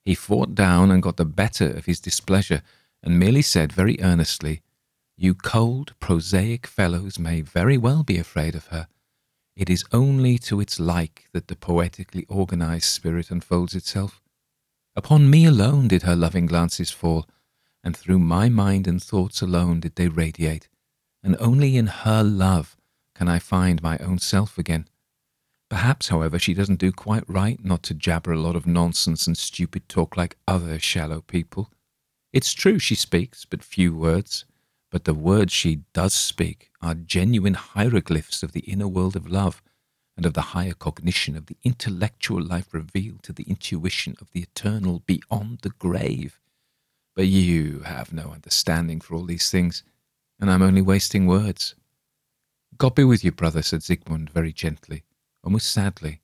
He 0.03 0.15
fought 0.15 0.53
down 0.53 0.91
and 0.91 1.01
got 1.01 1.15
the 1.15 1.25
better 1.25 1.69
of 1.71 1.85
his 1.85 2.01
displeasure, 2.01 2.61
and 3.01 3.17
merely 3.17 3.41
said 3.41 3.71
very 3.71 3.99
earnestly, 4.01 4.61
you 5.17 5.33
cold, 5.33 5.93
prosaic 5.99 6.67
fellows 6.67 7.17
may 7.17 7.41
very 7.41 7.77
well 7.77 8.03
be 8.03 8.17
afraid 8.17 8.55
of 8.55 8.67
her. 8.67 8.87
It 9.55 9.69
is 9.69 9.85
only 9.93 10.37
to 10.39 10.59
its 10.59 10.79
like 10.79 11.25
that 11.31 11.47
the 11.47 11.55
poetically 11.55 12.25
organized 12.27 12.85
spirit 12.85 13.31
unfolds 13.31 13.73
itself. 13.73 14.21
Upon 14.95 15.29
me 15.29 15.45
alone 15.45 15.87
did 15.87 16.03
her 16.03 16.15
loving 16.15 16.45
glances 16.45 16.91
fall, 16.91 17.27
and 17.83 17.95
through 17.95 18.19
my 18.19 18.49
mind 18.49 18.87
and 18.87 19.01
thoughts 19.01 19.41
alone 19.41 19.79
did 19.79 19.95
they 19.95 20.07
radiate, 20.09 20.67
and 21.23 21.37
only 21.39 21.77
in 21.77 21.87
her 21.87 22.23
love 22.23 22.75
can 23.13 23.29
I 23.29 23.39
find 23.39 23.81
my 23.81 23.97
own 23.99 24.19
self 24.19 24.57
again. 24.57 24.87
Perhaps, 25.69 26.09
however, 26.09 26.37
she 26.37 26.53
doesn't 26.53 26.79
do 26.79 26.91
quite 26.91 27.27
right 27.27 27.63
not 27.63 27.81
to 27.83 27.93
jabber 27.93 28.33
a 28.33 28.39
lot 28.39 28.55
of 28.55 28.67
nonsense 28.67 29.25
and 29.25 29.37
stupid 29.37 29.87
talk 29.87 30.15
like 30.15 30.37
other 30.47 30.79
shallow 30.79 31.21
people. 31.21 31.71
It's 32.33 32.53
true 32.53 32.79
she 32.79 32.95
speaks 32.95 33.45
but 33.45 33.63
few 33.63 33.95
words, 33.95 34.45
but 34.95 35.03
the 35.03 35.13
words 35.13 35.51
she 35.51 35.81
does 35.91 36.13
speak 36.13 36.71
are 36.81 36.93
genuine 36.93 37.55
hieroglyphs 37.55 38.43
of 38.43 38.53
the 38.53 38.61
inner 38.61 38.87
world 38.87 39.17
of 39.17 39.29
love 39.29 39.61
and 40.15 40.25
of 40.25 40.33
the 40.33 40.55
higher 40.55 40.71
cognition 40.71 41.35
of 41.35 41.47
the 41.47 41.57
intellectual 41.65 42.41
life 42.41 42.73
revealed 42.73 43.21
to 43.21 43.33
the 43.33 43.43
intuition 43.43 44.15
of 44.21 44.31
the 44.31 44.39
eternal 44.39 45.03
beyond 45.05 45.59
the 45.63 45.71
grave. 45.71 46.39
But 47.13 47.27
you 47.27 47.81
have 47.81 48.13
no 48.13 48.31
understanding 48.31 49.01
for 49.01 49.15
all 49.15 49.25
these 49.25 49.51
things, 49.51 49.83
and 50.39 50.49
I'm 50.49 50.61
only 50.61 50.81
wasting 50.81 51.27
words. 51.27 51.75
God 52.77 52.95
be 52.95 53.03
with 53.03 53.21
you, 53.21 53.33
brother, 53.33 53.63
said 53.63 53.81
Zygmunt 53.81 54.29
very 54.29 54.53
gently, 54.53 55.03
almost 55.43 55.73
sadly. 55.73 56.21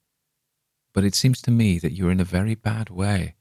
But 0.93 1.03
it 1.03 1.13
seems 1.13 1.41
to 1.41 1.51
me 1.51 1.77
that 1.79 1.91
you're 1.91 2.09
in 2.09 2.21
a 2.21 2.35
very 2.39 2.55
bad 2.55 2.89
way. 2.89 3.35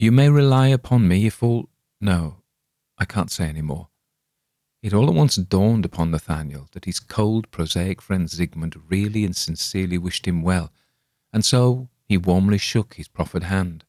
You 0.00 0.10
may 0.10 0.28
rely 0.28 0.66
upon 0.66 1.06
me 1.06 1.26
if 1.26 1.44
all. 1.44 1.68
No, 2.00 2.38
I 2.98 3.04
can't 3.04 3.30
say 3.30 3.44
any 3.44 3.62
more. 3.62 3.90
It 4.80 4.94
all 4.94 5.08
at 5.08 5.14
once 5.14 5.36
dawned 5.36 5.84
upon 5.84 6.10
Nathaniel 6.10 6.68
that 6.72 6.84
his 6.84 7.00
cold, 7.00 7.50
prosaic 7.50 8.00
friend 8.00 8.28
Zygmunt 8.28 8.76
really 8.88 9.24
and 9.24 9.34
sincerely 9.34 9.98
wished 9.98 10.26
him 10.26 10.42
well, 10.42 10.72
and 11.32 11.44
so 11.44 11.88
he 12.04 12.16
warmly 12.16 12.58
shook 12.58 12.94
his 12.94 13.08
proffered 13.08 13.44
hand. 13.44 13.84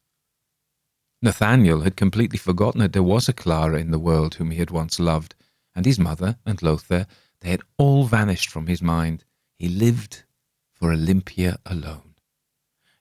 Nathaniel 1.22 1.82
had 1.82 1.96
completely 1.96 2.38
forgotten 2.38 2.80
that 2.80 2.94
there 2.94 3.04
was 3.04 3.30
a 3.30 3.34
Clara 3.34 3.80
in 3.80 3.92
the 3.92 4.00
world 4.00 4.36
whom 4.36 4.52
he 4.52 4.58
had 4.58 4.72
once 4.72 5.00
loved, 5.00 5.36
and 5.76 5.86
his 5.86 6.00
mother 6.00 6.38
and 6.46 6.62
Lothair, 6.62 7.08
they 7.42 7.52
had 7.52 7.62
all 7.78 8.06
vanished 8.06 8.50
from 8.50 8.68
his 8.68 8.82
mind. 8.82 9.26
He 9.56 9.70
lived 9.70 10.24
for 10.74 10.92
Olympia 10.92 11.60
alone. 11.66 12.09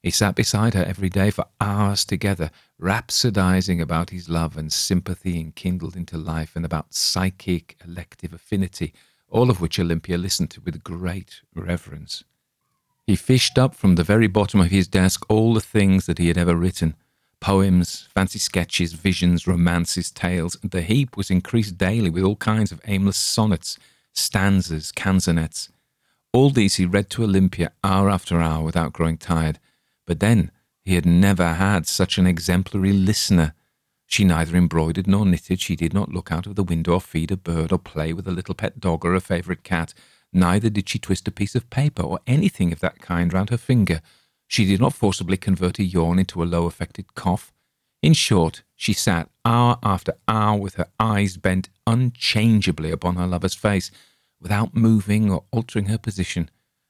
He 0.02 0.10
sat 0.10 0.36
beside 0.36 0.74
her 0.74 0.84
every 0.84 1.08
day 1.08 1.30
for 1.30 1.46
hours 1.60 2.04
together, 2.04 2.50
rhapsodizing 2.80 3.80
about 3.80 4.10
his 4.10 4.28
love 4.28 4.56
and 4.56 4.72
sympathy 4.72 5.40
enkindled 5.40 5.96
into 5.96 6.16
life 6.16 6.54
and 6.54 6.64
about 6.64 6.94
psychic 6.94 7.76
elective 7.84 8.32
affinity, 8.32 8.94
all 9.28 9.50
of 9.50 9.60
which 9.60 9.78
Olympia 9.80 10.16
listened 10.16 10.50
to 10.50 10.60
with 10.60 10.84
great 10.84 11.40
reverence. 11.54 12.22
He 13.06 13.16
fished 13.16 13.58
up 13.58 13.74
from 13.74 13.96
the 13.96 14.04
very 14.04 14.28
bottom 14.28 14.60
of 14.60 14.70
his 14.70 14.86
desk 14.86 15.24
all 15.28 15.54
the 15.54 15.60
things 15.60 16.06
that 16.06 16.18
he 16.18 16.28
had 16.28 16.38
ever 16.38 16.54
written 16.54 16.94
poems, 17.40 18.08
fancy 18.12 18.38
sketches, 18.38 18.92
visions, 18.92 19.46
romances, 19.46 20.10
tales, 20.10 20.56
and 20.60 20.72
the 20.72 20.82
heap 20.82 21.16
was 21.16 21.30
increased 21.30 21.78
daily 21.78 22.10
with 22.10 22.24
all 22.24 22.36
kinds 22.36 22.72
of 22.72 22.80
aimless 22.86 23.16
sonnets, 23.16 23.78
stanzas, 24.12 24.92
canzonets. 24.92 25.70
All 26.32 26.50
these 26.50 26.76
he 26.76 26.84
read 26.84 27.10
to 27.10 27.24
Olympia 27.24 27.72
hour 27.82 28.10
after 28.10 28.40
hour 28.40 28.64
without 28.64 28.92
growing 28.92 29.16
tired, 29.16 29.58
but 30.08 30.20
then 30.20 30.50
he 30.86 30.94
had 30.94 31.04
never 31.04 31.52
had 31.52 31.86
such 31.86 32.16
an 32.16 32.26
exemplary 32.26 32.94
listener. 32.94 33.52
She 34.06 34.24
neither 34.24 34.56
embroidered 34.56 35.06
nor 35.06 35.26
knitted. 35.26 35.60
She 35.60 35.76
did 35.76 35.92
not 35.92 36.10
look 36.10 36.32
out 36.32 36.46
of 36.46 36.56
the 36.56 36.64
window 36.64 36.94
or 36.94 37.00
feed 37.02 37.30
a 37.30 37.36
bird 37.36 37.72
or 37.72 37.78
play 37.78 38.14
with 38.14 38.26
a 38.26 38.32
little 38.32 38.54
pet 38.54 38.80
dog 38.80 39.04
or 39.04 39.14
a 39.14 39.20
favourite 39.20 39.62
cat. 39.64 39.92
Neither 40.32 40.70
did 40.70 40.88
she 40.88 40.98
twist 40.98 41.28
a 41.28 41.30
piece 41.30 41.54
of 41.54 41.68
paper 41.68 42.02
or 42.02 42.20
anything 42.26 42.72
of 42.72 42.80
that 42.80 43.00
kind 43.02 43.34
round 43.34 43.50
her 43.50 43.58
finger. 43.58 44.00
She 44.46 44.64
did 44.64 44.80
not 44.80 44.94
forcibly 44.94 45.36
convert 45.36 45.78
a 45.78 45.84
yawn 45.84 46.18
into 46.18 46.42
a 46.42 46.46
low 46.46 46.64
affected 46.64 47.14
cough. 47.14 47.52
In 48.00 48.14
short, 48.14 48.62
she 48.74 48.94
sat 48.94 49.28
hour 49.44 49.78
after 49.82 50.14
hour 50.26 50.58
with 50.58 50.76
her 50.76 50.88
eyes 50.98 51.36
bent 51.36 51.68
unchangeably 51.86 52.90
upon 52.90 53.16
her 53.16 53.26
lover's 53.26 53.54
face, 53.54 53.90
without 54.40 54.74
moving 54.74 55.30
or 55.30 55.44
altering 55.50 55.86
her 55.86 55.98
position, 55.98 56.48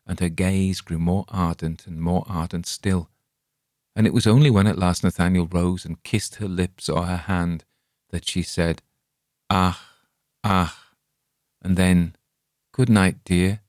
and 0.08 0.18
her 0.20 0.28
gaze 0.28 0.80
grew 0.80 0.98
more 0.98 1.24
ardent 1.28 1.86
and 1.86 2.00
more 2.00 2.24
ardent 2.28 2.66
still. 2.66 3.10
And 3.94 4.06
it 4.06 4.14
was 4.14 4.26
only 4.26 4.50
when 4.50 4.66
at 4.66 4.78
last 4.78 5.04
Nathaniel 5.04 5.46
rose 5.46 5.84
and 5.84 6.02
kissed 6.02 6.36
her 6.36 6.48
lips 6.48 6.88
or 6.88 7.04
her 7.04 7.16
hand 7.16 7.64
that 8.10 8.26
she 8.26 8.42
said, 8.42 8.82
Ah, 9.50 9.90
ah, 10.42 10.92
and 11.62 11.76
then, 11.76 12.16
Good 12.78 12.88
night, 12.88 13.16
dear. 13.24 13.62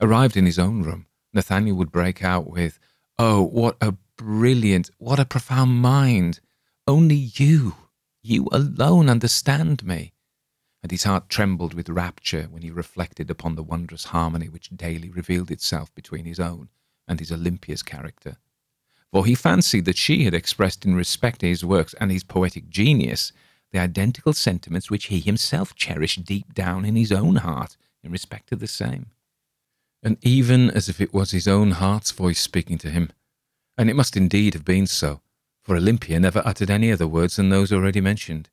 Arrived 0.00 0.34
in 0.34 0.46
his 0.46 0.58
own 0.58 0.82
room, 0.82 1.08
Nathaniel 1.34 1.76
would 1.76 1.92
break 1.92 2.24
out 2.24 2.48
with, 2.48 2.78
Oh, 3.18 3.42
what 3.42 3.76
a 3.82 3.92
brilliant, 4.16 4.90
what 4.96 5.20
a 5.20 5.26
profound 5.26 5.82
mind! 5.82 6.40
Only 6.86 7.16
you, 7.16 7.74
you 8.22 8.48
alone 8.50 9.10
understand 9.10 9.84
me 9.84 10.14
and 10.82 10.90
his 10.90 11.04
heart 11.04 11.28
trembled 11.28 11.74
with 11.74 11.88
rapture 11.88 12.48
when 12.50 12.62
he 12.62 12.70
reflected 12.70 13.30
upon 13.30 13.54
the 13.54 13.62
wondrous 13.62 14.06
harmony 14.06 14.48
which 14.48 14.70
daily 14.70 15.10
revealed 15.10 15.50
itself 15.50 15.94
between 15.94 16.24
his 16.24 16.40
own 16.40 16.68
and 17.06 17.20
his 17.20 17.30
Olympia's 17.30 17.82
character. 17.82 18.36
For 19.12 19.26
he 19.26 19.34
fancied 19.34 19.84
that 19.84 19.98
she 19.98 20.24
had 20.24 20.34
expressed 20.34 20.84
in 20.84 20.94
respect 20.94 21.40
to 21.40 21.48
his 21.48 21.64
works 21.64 21.94
and 22.00 22.10
his 22.10 22.24
poetic 22.24 22.68
genius 22.68 23.32
the 23.70 23.78
identical 23.78 24.32
sentiments 24.32 24.90
which 24.90 25.06
he 25.06 25.20
himself 25.20 25.74
cherished 25.74 26.24
deep 26.24 26.54
down 26.54 26.84
in 26.84 26.96
his 26.96 27.12
own 27.12 27.36
heart 27.36 27.76
in 28.02 28.10
respect 28.10 28.48
to 28.48 28.56
the 28.56 28.66
same. 28.66 29.06
And 30.02 30.18
even 30.22 30.70
as 30.70 30.88
if 30.88 31.00
it 31.00 31.14
was 31.14 31.30
his 31.30 31.46
own 31.46 31.72
heart's 31.72 32.10
voice 32.10 32.40
speaking 32.40 32.78
to 32.78 32.90
him, 32.90 33.10
and 33.78 33.88
it 33.88 33.96
must 33.96 34.16
indeed 34.16 34.54
have 34.54 34.64
been 34.64 34.86
so, 34.86 35.20
for 35.62 35.76
Olympia 35.76 36.18
never 36.18 36.42
uttered 36.44 36.70
any 36.70 36.90
other 36.90 37.06
words 37.06 37.36
than 37.36 37.48
those 37.48 37.72
already 37.72 38.00
mentioned. 38.00 38.50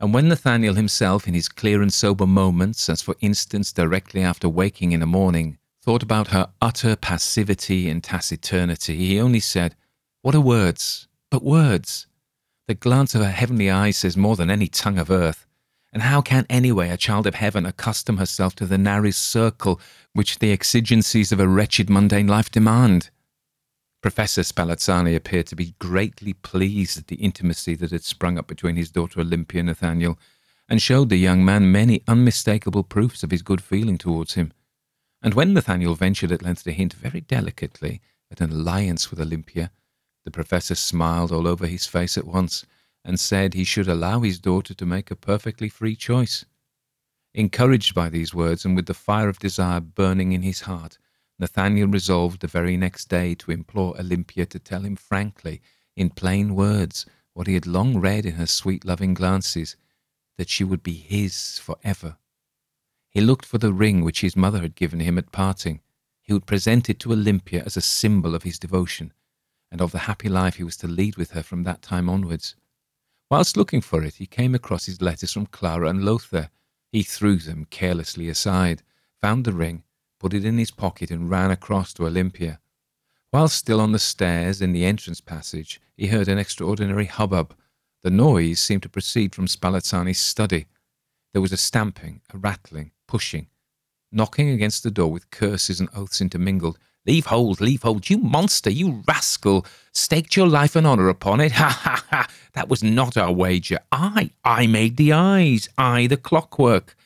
And 0.00 0.14
when 0.14 0.28
Nathaniel 0.28 0.74
himself, 0.74 1.26
in 1.26 1.34
his 1.34 1.48
clear 1.48 1.82
and 1.82 1.92
sober 1.92 2.26
moments, 2.26 2.88
as 2.88 3.02
for 3.02 3.16
instance 3.20 3.72
directly 3.72 4.22
after 4.22 4.48
waking 4.48 4.92
in 4.92 5.00
the 5.00 5.06
morning, 5.06 5.58
thought 5.82 6.04
about 6.04 6.28
her 6.28 6.50
utter 6.62 6.94
passivity 6.94 7.88
and 7.88 8.02
taciturnity, 8.02 8.96
he 8.96 9.20
only 9.20 9.40
said, 9.40 9.74
What 10.22 10.36
are 10.36 10.40
words? 10.40 11.08
But 11.30 11.42
words! 11.42 12.06
The 12.68 12.74
glance 12.74 13.14
of 13.14 13.22
her 13.22 13.30
heavenly 13.30 13.70
eyes 13.70 13.96
says 13.96 14.16
more 14.16 14.36
than 14.36 14.50
any 14.50 14.68
tongue 14.68 14.98
of 14.98 15.10
earth. 15.10 15.46
And 15.92 16.02
how 16.02 16.20
can 16.20 16.46
anyway 16.48 16.90
a 16.90 16.96
child 16.96 17.26
of 17.26 17.34
heaven 17.34 17.66
accustom 17.66 18.18
herself 18.18 18.54
to 18.56 18.66
the 18.66 18.78
narrow 18.78 19.10
circle 19.10 19.80
which 20.12 20.38
the 20.38 20.52
exigencies 20.52 21.32
of 21.32 21.40
a 21.40 21.48
wretched 21.48 21.90
mundane 21.90 22.28
life 22.28 22.50
demand? 22.50 23.10
Professor 24.00 24.42
Spallanzani 24.42 25.16
appeared 25.16 25.46
to 25.48 25.56
be 25.56 25.74
greatly 25.80 26.32
pleased 26.32 26.98
at 26.98 27.08
the 27.08 27.16
intimacy 27.16 27.74
that 27.74 27.90
had 27.90 28.04
sprung 28.04 28.38
up 28.38 28.46
between 28.46 28.76
his 28.76 28.92
daughter 28.92 29.20
Olympia 29.20 29.60
and 29.60 29.66
Nathaniel, 29.66 30.18
and 30.68 30.80
showed 30.80 31.08
the 31.08 31.16
young 31.16 31.44
man 31.44 31.72
many 31.72 32.02
unmistakable 32.06 32.84
proofs 32.84 33.24
of 33.24 33.32
his 33.32 33.42
good 33.42 33.60
feeling 33.60 33.98
towards 33.98 34.34
him. 34.34 34.52
And 35.20 35.34
when 35.34 35.52
Nathaniel 35.52 35.96
ventured 35.96 36.30
at 36.30 36.42
length 36.42 36.62
to 36.64 36.72
hint 36.72 36.92
very 36.92 37.20
delicately 37.20 38.00
at 38.30 38.40
an 38.40 38.52
alliance 38.52 39.10
with 39.10 39.20
Olympia, 39.20 39.72
the 40.24 40.30
professor 40.30 40.76
smiled 40.76 41.32
all 41.32 41.48
over 41.48 41.66
his 41.66 41.86
face 41.86 42.16
at 42.16 42.26
once, 42.26 42.64
and 43.04 43.18
said 43.18 43.54
he 43.54 43.64
should 43.64 43.88
allow 43.88 44.20
his 44.20 44.38
daughter 44.38 44.74
to 44.74 44.86
make 44.86 45.10
a 45.10 45.16
perfectly 45.16 45.68
free 45.68 45.96
choice. 45.96 46.44
Encouraged 47.34 47.94
by 47.94 48.08
these 48.08 48.32
words, 48.32 48.64
and 48.64 48.76
with 48.76 48.86
the 48.86 48.94
fire 48.94 49.28
of 49.28 49.40
desire 49.40 49.80
burning 49.80 50.32
in 50.32 50.42
his 50.42 50.62
heart, 50.62 50.98
Nathaniel 51.38 51.88
resolved 51.88 52.40
the 52.40 52.46
very 52.48 52.76
next 52.76 53.08
day 53.08 53.34
to 53.36 53.50
implore 53.52 53.98
Olympia 53.98 54.44
to 54.46 54.58
tell 54.58 54.82
him 54.82 54.96
frankly, 54.96 55.60
in 55.96 56.10
plain 56.10 56.54
words, 56.54 57.06
what 57.32 57.46
he 57.46 57.54
had 57.54 57.66
long 57.66 57.98
read 57.98 58.26
in 58.26 58.34
her 58.34 58.46
sweet 58.46 58.84
loving 58.84 59.14
glances, 59.14 59.76
that 60.36 60.48
she 60.48 60.64
would 60.64 60.82
be 60.82 60.94
his 60.94 61.58
for 61.58 61.76
ever. 61.84 62.16
He 63.08 63.20
looked 63.20 63.46
for 63.46 63.58
the 63.58 63.72
ring 63.72 64.02
which 64.02 64.20
his 64.20 64.36
mother 64.36 64.60
had 64.60 64.74
given 64.74 65.00
him 65.00 65.16
at 65.18 65.32
parting. 65.32 65.80
He 66.22 66.32
would 66.32 66.46
present 66.46 66.90
it 66.90 66.98
to 67.00 67.12
Olympia 67.12 67.62
as 67.64 67.76
a 67.76 67.80
symbol 67.80 68.34
of 68.34 68.42
his 68.42 68.58
devotion, 68.58 69.12
and 69.70 69.80
of 69.80 69.92
the 69.92 70.00
happy 70.00 70.28
life 70.28 70.56
he 70.56 70.64
was 70.64 70.76
to 70.78 70.88
lead 70.88 71.16
with 71.16 71.30
her 71.30 71.42
from 71.42 71.62
that 71.64 71.82
time 71.82 72.08
onwards. 72.08 72.56
Whilst 73.30 73.56
looking 73.56 73.80
for 73.80 74.02
it, 74.02 74.14
he 74.16 74.26
came 74.26 74.54
across 74.54 74.86
his 74.86 75.00
letters 75.00 75.32
from 75.32 75.46
Clara 75.46 75.88
and 75.88 76.04
Lothair. 76.04 76.50
He 76.90 77.02
threw 77.02 77.36
them 77.36 77.66
carelessly 77.70 78.28
aside, 78.28 78.82
found 79.20 79.44
the 79.44 79.52
ring, 79.52 79.84
put 80.18 80.34
it 80.34 80.44
in 80.44 80.58
his 80.58 80.70
pocket, 80.70 81.10
and 81.10 81.30
ran 81.30 81.50
across 81.50 81.92
to 81.94 82.06
Olympia. 82.06 82.60
While 83.30 83.48
still 83.48 83.80
on 83.80 83.92
the 83.92 83.98
stairs 83.98 84.62
in 84.62 84.72
the 84.72 84.84
entrance 84.84 85.20
passage, 85.20 85.80
he 85.96 86.06
heard 86.06 86.28
an 86.28 86.38
extraordinary 86.38 87.06
hubbub. 87.06 87.54
The 88.02 88.10
noise 88.10 88.60
seemed 88.60 88.82
to 88.84 88.88
proceed 88.88 89.34
from 89.34 89.46
Spallanzani's 89.46 90.18
study. 90.18 90.66
There 91.32 91.42
was 91.42 91.52
a 91.52 91.56
stamping, 91.56 92.22
a 92.32 92.38
rattling, 92.38 92.92
pushing, 93.06 93.48
knocking 94.10 94.48
against 94.48 94.82
the 94.82 94.90
door 94.90 95.10
with 95.10 95.30
curses 95.30 95.80
and 95.80 95.88
oaths 95.94 96.20
intermingled. 96.20 96.78
Leave 97.06 97.26
hold, 97.26 97.60
leave 97.60 97.82
hold, 97.82 98.08
you 98.08 98.18
monster, 98.18 98.70
you 98.70 99.02
rascal! 99.06 99.64
Staked 99.92 100.36
your 100.36 100.46
life 100.46 100.76
and 100.76 100.86
honour 100.86 101.08
upon 101.08 101.40
it? 101.40 101.52
Ha 101.58 101.68
ha 101.68 102.04
ha! 102.10 102.28
That 102.54 102.68
was 102.68 102.82
not 102.82 103.16
our 103.16 103.32
wager. 103.32 103.78
I, 103.92 104.30
I 104.44 104.66
made 104.66 104.96
the 104.96 105.12
eyes, 105.12 105.68
I 105.76 106.06
the 106.06 106.16
clockwork. 106.16 106.96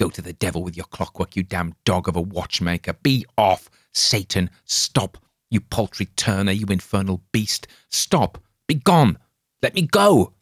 Go 0.00 0.08
to 0.08 0.22
the 0.22 0.32
devil 0.32 0.62
with 0.62 0.78
your 0.78 0.86
clockwork, 0.86 1.36
you 1.36 1.42
damned 1.42 1.74
dog 1.84 2.08
of 2.08 2.16
a 2.16 2.22
watchmaker. 2.22 2.94
Be 2.94 3.26
off, 3.36 3.68
Satan. 3.92 4.48
Stop, 4.64 5.18
you 5.50 5.60
paltry 5.60 6.06
turner, 6.16 6.52
you 6.52 6.64
infernal 6.70 7.20
beast. 7.32 7.66
Stop. 7.90 8.38
Be 8.66 8.76
gone. 8.76 9.18
Let 9.62 9.74
me 9.74 9.82
go. 9.82 10.32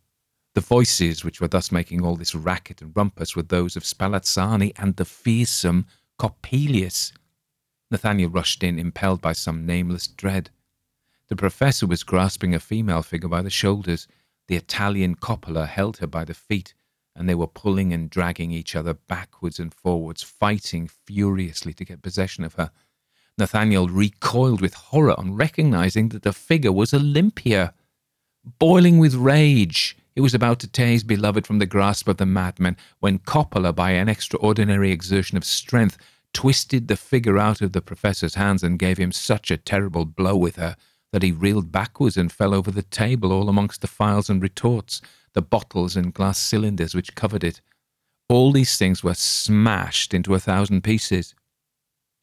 The 0.55 0.61
voices 0.61 1.25
which 1.25 1.41
were 1.41 1.49
thus 1.49 1.73
making 1.73 2.05
all 2.05 2.15
this 2.15 2.37
racket 2.37 2.81
and 2.83 2.97
rumpus 2.97 3.35
were 3.35 3.43
those 3.43 3.75
of 3.75 3.83
Spallanzani 3.83 4.75
and 4.79 4.95
the 4.95 5.05
fearsome 5.05 5.87
Coppelius. 6.21 7.11
Nathaniel 7.91 8.31
rushed 8.31 8.63
in, 8.63 8.79
impelled 8.79 9.21
by 9.21 9.33
some 9.33 9.67
nameless 9.67 10.07
dread. 10.07 10.51
The 11.27 11.35
professor 11.35 11.89
was 11.89 12.05
grasping 12.05 12.55
a 12.55 12.61
female 12.61 13.03
figure 13.03 13.29
by 13.29 13.43
the 13.43 13.51
shoulders. 13.51 14.07
The 14.47 14.55
Italian 14.55 15.17
Coppola 15.17 15.67
held 15.67 15.97
her 15.97 16.07
by 16.07 16.25
the 16.25 16.35
feet 16.35 16.75
and 17.19 17.29
they 17.29 17.35
were 17.35 17.49
pulling 17.49 17.93
and 17.93 18.09
dragging 18.09 18.53
each 18.53 18.77
other 18.77 18.95
backwards 18.95 19.59
and 19.59 19.75
forwards, 19.75 20.23
fighting 20.23 20.87
furiously 20.87 21.75
to 21.75 21.85
get 21.85 22.01
possession 22.01 22.45
of 22.45 22.55
her. 22.55 22.71
Nathaniel 23.37 23.89
recoiled 23.89 24.61
with 24.61 24.75
horror 24.75 25.19
on 25.19 25.35
recognizing 25.35 26.11
that 26.11 26.23
the 26.23 26.33
figure 26.33 26.73
was 26.73 26.95
Olympia. 26.95 27.75
Boiling 28.59 28.99
with 28.99 29.15
rage, 29.15 29.97
he 30.15 30.21
was 30.21 30.33
about 30.33 30.61
to 30.61 30.69
tear 30.69 30.89
his 30.89 31.05
beloved 31.05 31.45
from 31.45 31.59
the 31.59 31.67
grasp 31.67 32.07
of 32.09 32.19
the 32.19 32.27
madman 32.27 32.77
when 33.01 33.19
Coppola, 33.19 33.75
by 33.75 33.91
an 33.91 34.09
extraordinary 34.09 34.93
exertion 34.93 35.37
of 35.37 35.45
strength, 35.45 35.99
twisted 36.33 36.87
the 36.87 36.97
figure 36.97 37.39
out 37.39 37.61
of 37.61 37.73
the 37.73 37.83
professor's 37.83 38.35
hands 38.37 38.63
and 38.63 38.79
gave 38.79 38.99
him 38.99 39.11
such 39.11 39.51
a 39.51 39.57
terrible 39.57 40.05
blow 40.05 40.37
with 40.37 40.57
her 40.57 40.77
that 41.13 41.23
he 41.23 41.33
reeled 41.33 41.73
backwards 41.73 42.17
and 42.17 42.31
fell 42.31 42.55
over 42.55 42.71
the 42.71 42.83
table 42.83 43.33
all 43.33 43.49
amongst 43.49 43.81
the 43.81 43.87
files 43.87 44.29
and 44.29 44.43
retorts, 44.43 45.01
the 45.35 45.43
bottles 45.43 45.97
and 45.97 46.15
glass 46.15 46.39
cylinders 46.39 46.95
which 46.95 47.15
covered 47.15 47.45
it. 47.45 47.61
All 48.29 48.53
these 48.53 48.77
things 48.77 49.03
were 49.03 49.15
smashed 49.15 50.13
into 50.13 50.35
a 50.35 50.41
thousand 50.41 50.83
pieces. 50.85 51.35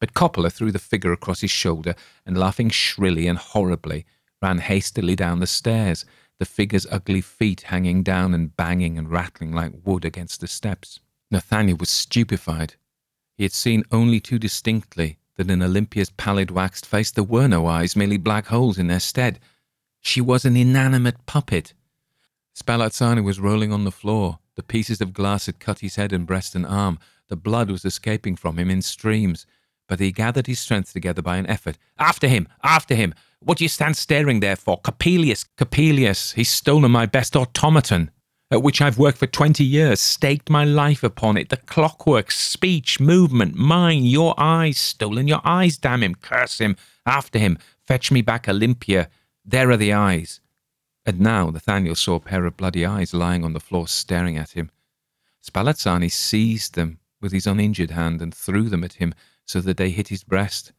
But 0.00 0.14
Coppola 0.14 0.52
threw 0.52 0.70
the 0.70 0.78
figure 0.78 1.12
across 1.12 1.40
his 1.40 1.50
shoulder 1.50 1.94
and, 2.24 2.36
laughing 2.36 2.70
shrilly 2.70 3.26
and 3.26 3.38
horribly, 3.38 4.06
ran 4.42 4.58
hastily 4.58 5.16
down 5.16 5.40
the 5.40 5.46
stairs. 5.46 6.04
the 6.38 6.44
figure's 6.44 6.86
ugly 6.90 7.22
feet 7.22 7.62
hanging 7.62 8.02
down 8.02 8.34
and 8.34 8.54
banging 8.56 8.98
and 8.98 9.10
rattling 9.10 9.52
like 9.52 9.72
wood 9.84 10.04
against 10.04 10.40
the 10.40 10.46
steps. 10.46 11.00
Nathaniel 11.30 11.78
was 11.78 11.88
stupefied. 11.88 12.74
He 13.36 13.44
had 13.44 13.52
seen 13.52 13.84
only 13.90 14.20
too 14.20 14.38
distinctly 14.38 15.18
that 15.36 15.50
in 15.50 15.62
Olympia's 15.62 16.10
pallid 16.10 16.50
waxed 16.50 16.86
face 16.86 17.10
there 17.10 17.24
were 17.24 17.48
no 17.48 17.66
eyes, 17.66 17.96
merely 17.96 18.16
black 18.16 18.46
holes 18.46 18.78
in 18.78 18.86
their 18.86 19.00
stead. 19.00 19.38
She 20.00 20.20
was 20.20 20.44
an 20.44 20.56
inanimate 20.56 21.24
puppet. 21.26 21.74
Spallanzani 22.56 23.22
was 23.22 23.38
rolling 23.38 23.72
on 23.72 23.84
the 23.84 23.90
floor. 23.90 24.38
The 24.54 24.62
pieces 24.62 25.02
of 25.02 25.12
glass 25.12 25.46
had 25.46 25.60
cut 25.60 25.80
his 25.80 25.96
head 25.96 26.12
and 26.12 26.26
breast 26.26 26.54
and 26.54 26.64
arm. 26.64 26.98
The 27.28 27.36
blood 27.36 27.70
was 27.70 27.84
escaping 27.84 28.36
from 28.36 28.58
him 28.58 28.70
in 28.70 28.80
streams. 28.80 29.46
But 29.88 30.00
he 30.00 30.10
gathered 30.10 30.46
his 30.46 30.58
strength 30.58 30.92
together 30.92 31.20
by 31.20 31.36
an 31.36 31.46
effort. 31.46 31.76
After 31.98 32.28
him! 32.28 32.48
After 32.62 32.94
him! 32.94 33.14
What 33.40 33.58
do 33.58 33.64
you 33.64 33.68
stand 33.68 33.96
staring 33.96 34.40
there 34.40 34.56
for? 34.56 34.80
Coppelius! 34.80 35.44
Coppelius! 35.58 36.32
He's 36.32 36.48
stolen 36.48 36.90
my 36.90 37.04
best 37.06 37.36
automaton! 37.36 38.10
at 38.50 38.62
which 38.62 38.80
I've 38.80 38.98
worked 38.98 39.18
for 39.18 39.26
20 39.26 39.64
years, 39.64 40.00
staked 40.00 40.48
my 40.48 40.64
life 40.64 41.02
upon 41.02 41.36
it. 41.36 41.48
The 41.48 41.56
clockwork, 41.56 42.30
speech, 42.30 43.00
movement, 43.00 43.56
mine, 43.56 44.04
your 44.04 44.34
eyes, 44.38 44.78
stolen 44.78 45.26
your 45.26 45.40
eyes, 45.44 45.76
damn 45.76 46.02
him, 46.02 46.14
curse 46.14 46.58
him, 46.58 46.76
after 47.04 47.38
him, 47.38 47.58
fetch 47.82 48.12
me 48.12 48.22
back 48.22 48.48
Olympia. 48.48 49.08
There 49.44 49.70
are 49.70 49.76
the 49.76 49.92
eyes. 49.92 50.40
And 51.06 51.20
now 51.20 51.50
Nathaniel 51.50 51.94
saw 51.94 52.16
a 52.16 52.20
pair 52.20 52.44
of 52.44 52.56
bloody 52.56 52.84
eyes 52.84 53.14
lying 53.14 53.44
on 53.44 53.52
the 53.52 53.60
floor 53.60 53.86
staring 53.88 54.36
at 54.36 54.50
him. 54.50 54.70
Spallanzani 55.42 56.10
seized 56.10 56.74
them 56.74 56.98
with 57.20 57.32
his 57.32 57.46
uninjured 57.46 57.92
hand 57.92 58.20
and 58.20 58.34
threw 58.34 58.68
them 58.68 58.82
at 58.84 58.94
him 58.94 59.14
so 59.46 59.60
that 59.60 59.76
they 59.76 59.90
hit 59.90 60.08
his 60.08 60.24
breast. 60.24 60.72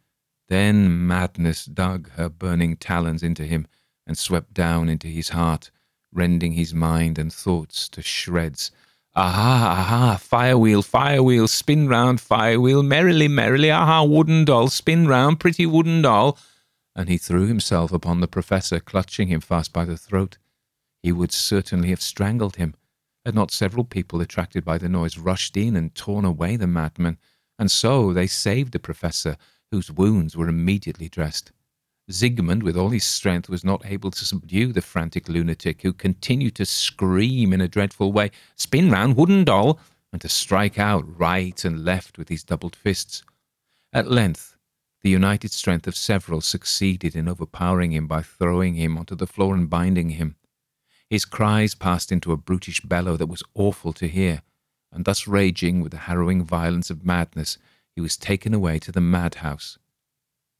Then 0.50 1.08
madness 1.08 1.66
dug 1.66 2.10
her 2.12 2.28
burning 2.28 2.76
talons 2.76 3.24
into 3.24 3.44
him 3.44 3.68
and 4.06 4.18
swept 4.18 4.54
down 4.54 4.90
into 4.90 5.08
his 5.08 5.30
heart 5.30 5.72
rending 6.14 6.54
his 6.54 6.74
mind 6.74 7.18
and 7.18 7.32
thoughts 7.32 7.88
to 7.90 8.02
shreds. 8.02 8.72
Aha, 9.16 9.76
aha, 9.80 10.18
fire 10.18 10.58
wheel, 10.58 10.82
fire 10.82 11.24
wheel, 11.24 11.48
spin 11.48 11.88
round, 11.88 12.22
fire 12.22 12.60
wheel, 12.60 12.84
merrily, 12.84 13.28
merrily, 13.28 13.72
aha, 13.72 14.04
wooden 14.04 14.46
doll, 14.46 14.68
spin 14.68 15.08
round, 15.08 15.40
pretty 15.40 15.66
wooden 15.66 16.02
doll. 16.02 16.38
And 16.98 17.08
he 17.08 17.18
threw 17.18 17.46
himself 17.46 17.94
upon 17.94 18.20
the 18.20 18.28
professor, 18.28 18.80
clutching 18.80 19.30
him 19.30 19.40
fast 19.40 19.72
by 19.72 19.86
the 19.86 19.96
throat. 19.96 20.40
He 21.04 21.12
would 21.12 21.32
certainly 21.32 21.92
have 21.92 22.02
strangled 22.02 22.56
him, 22.56 22.74
had 23.24 23.36
not 23.36 23.52
several 23.52 23.86
people 23.86 24.20
attracted 24.20 24.66
by 24.66 24.80
the 24.80 24.90
noise 24.90 25.18
rushed 25.18 25.56
in 25.56 25.76
and 25.76 25.94
torn 25.94 26.26
away 26.26 26.56
the 26.56 26.66
madman, 26.66 27.20
and 27.60 27.70
so 27.70 28.12
they 28.12 28.26
saved 28.26 28.74
the 28.74 28.80
professor, 28.80 29.38
whose 29.72 29.92
wounds 29.92 30.36
were 30.36 30.50
immediately 30.50 31.08
dressed. 31.08 31.52
Siegmund, 32.10 32.64
with 32.64 32.76
all 32.76 32.90
his 32.90 33.04
strength, 33.04 33.48
was 33.48 33.64
not 33.64 33.86
able 33.86 34.10
to 34.10 34.26
subdue 34.26 34.74
the 34.74 34.82
frantic 34.82 35.30
lunatic, 35.30 35.84
who 35.84 35.94
continued 35.94 36.56
to 36.56 36.66
scream 36.66 37.54
in 37.54 37.62
a 37.62 37.68
dreadful 37.68 38.12
way, 38.12 38.32
spin 38.56 38.90
round, 38.90 39.16
wooden 39.16 39.44
doll, 39.44 39.80
and 40.12 40.22
to 40.22 40.30
strike 40.30 40.80
out 40.80 41.04
right 41.20 41.64
and 41.64 41.86
left 41.86 42.18
with 42.18 42.30
his 42.30 42.44
doubled 42.44 42.76
fists. 42.76 43.24
At 43.94 44.10
length, 44.10 44.57
the 45.08 45.12
united 45.12 45.54
strength 45.54 45.88
of 45.88 45.96
several 45.96 46.42
succeeded 46.42 47.16
in 47.16 47.30
overpowering 47.30 47.94
him 47.94 48.08
by 48.08 48.22
throwing 48.22 48.74
him 48.74 48.98
onto 48.98 49.16
the 49.16 49.26
floor 49.26 49.56
and 49.56 49.70
binding 49.70 50.10
him. 50.10 50.36
His 51.10 51.24
cries 51.24 51.76
passed 51.76 52.12
into 52.12 52.34
a 52.34 52.38
brutish 52.38 52.82
bellow 52.82 53.16
that 53.16 53.28
was 53.28 53.42
awful 53.54 53.94
to 53.94 54.08
hear, 54.10 54.42
and 54.92 55.06
thus 55.06 55.26
raging 55.26 55.80
with 55.80 55.94
the 55.94 56.00
harrowing 56.10 56.44
violence 56.44 56.90
of 56.90 57.06
madness, 57.06 57.58
he 57.96 58.02
was 58.02 58.18
taken 58.18 58.54
away 58.54 58.80
to 58.80 58.92
the 58.92 59.00
madhouse 59.00 59.78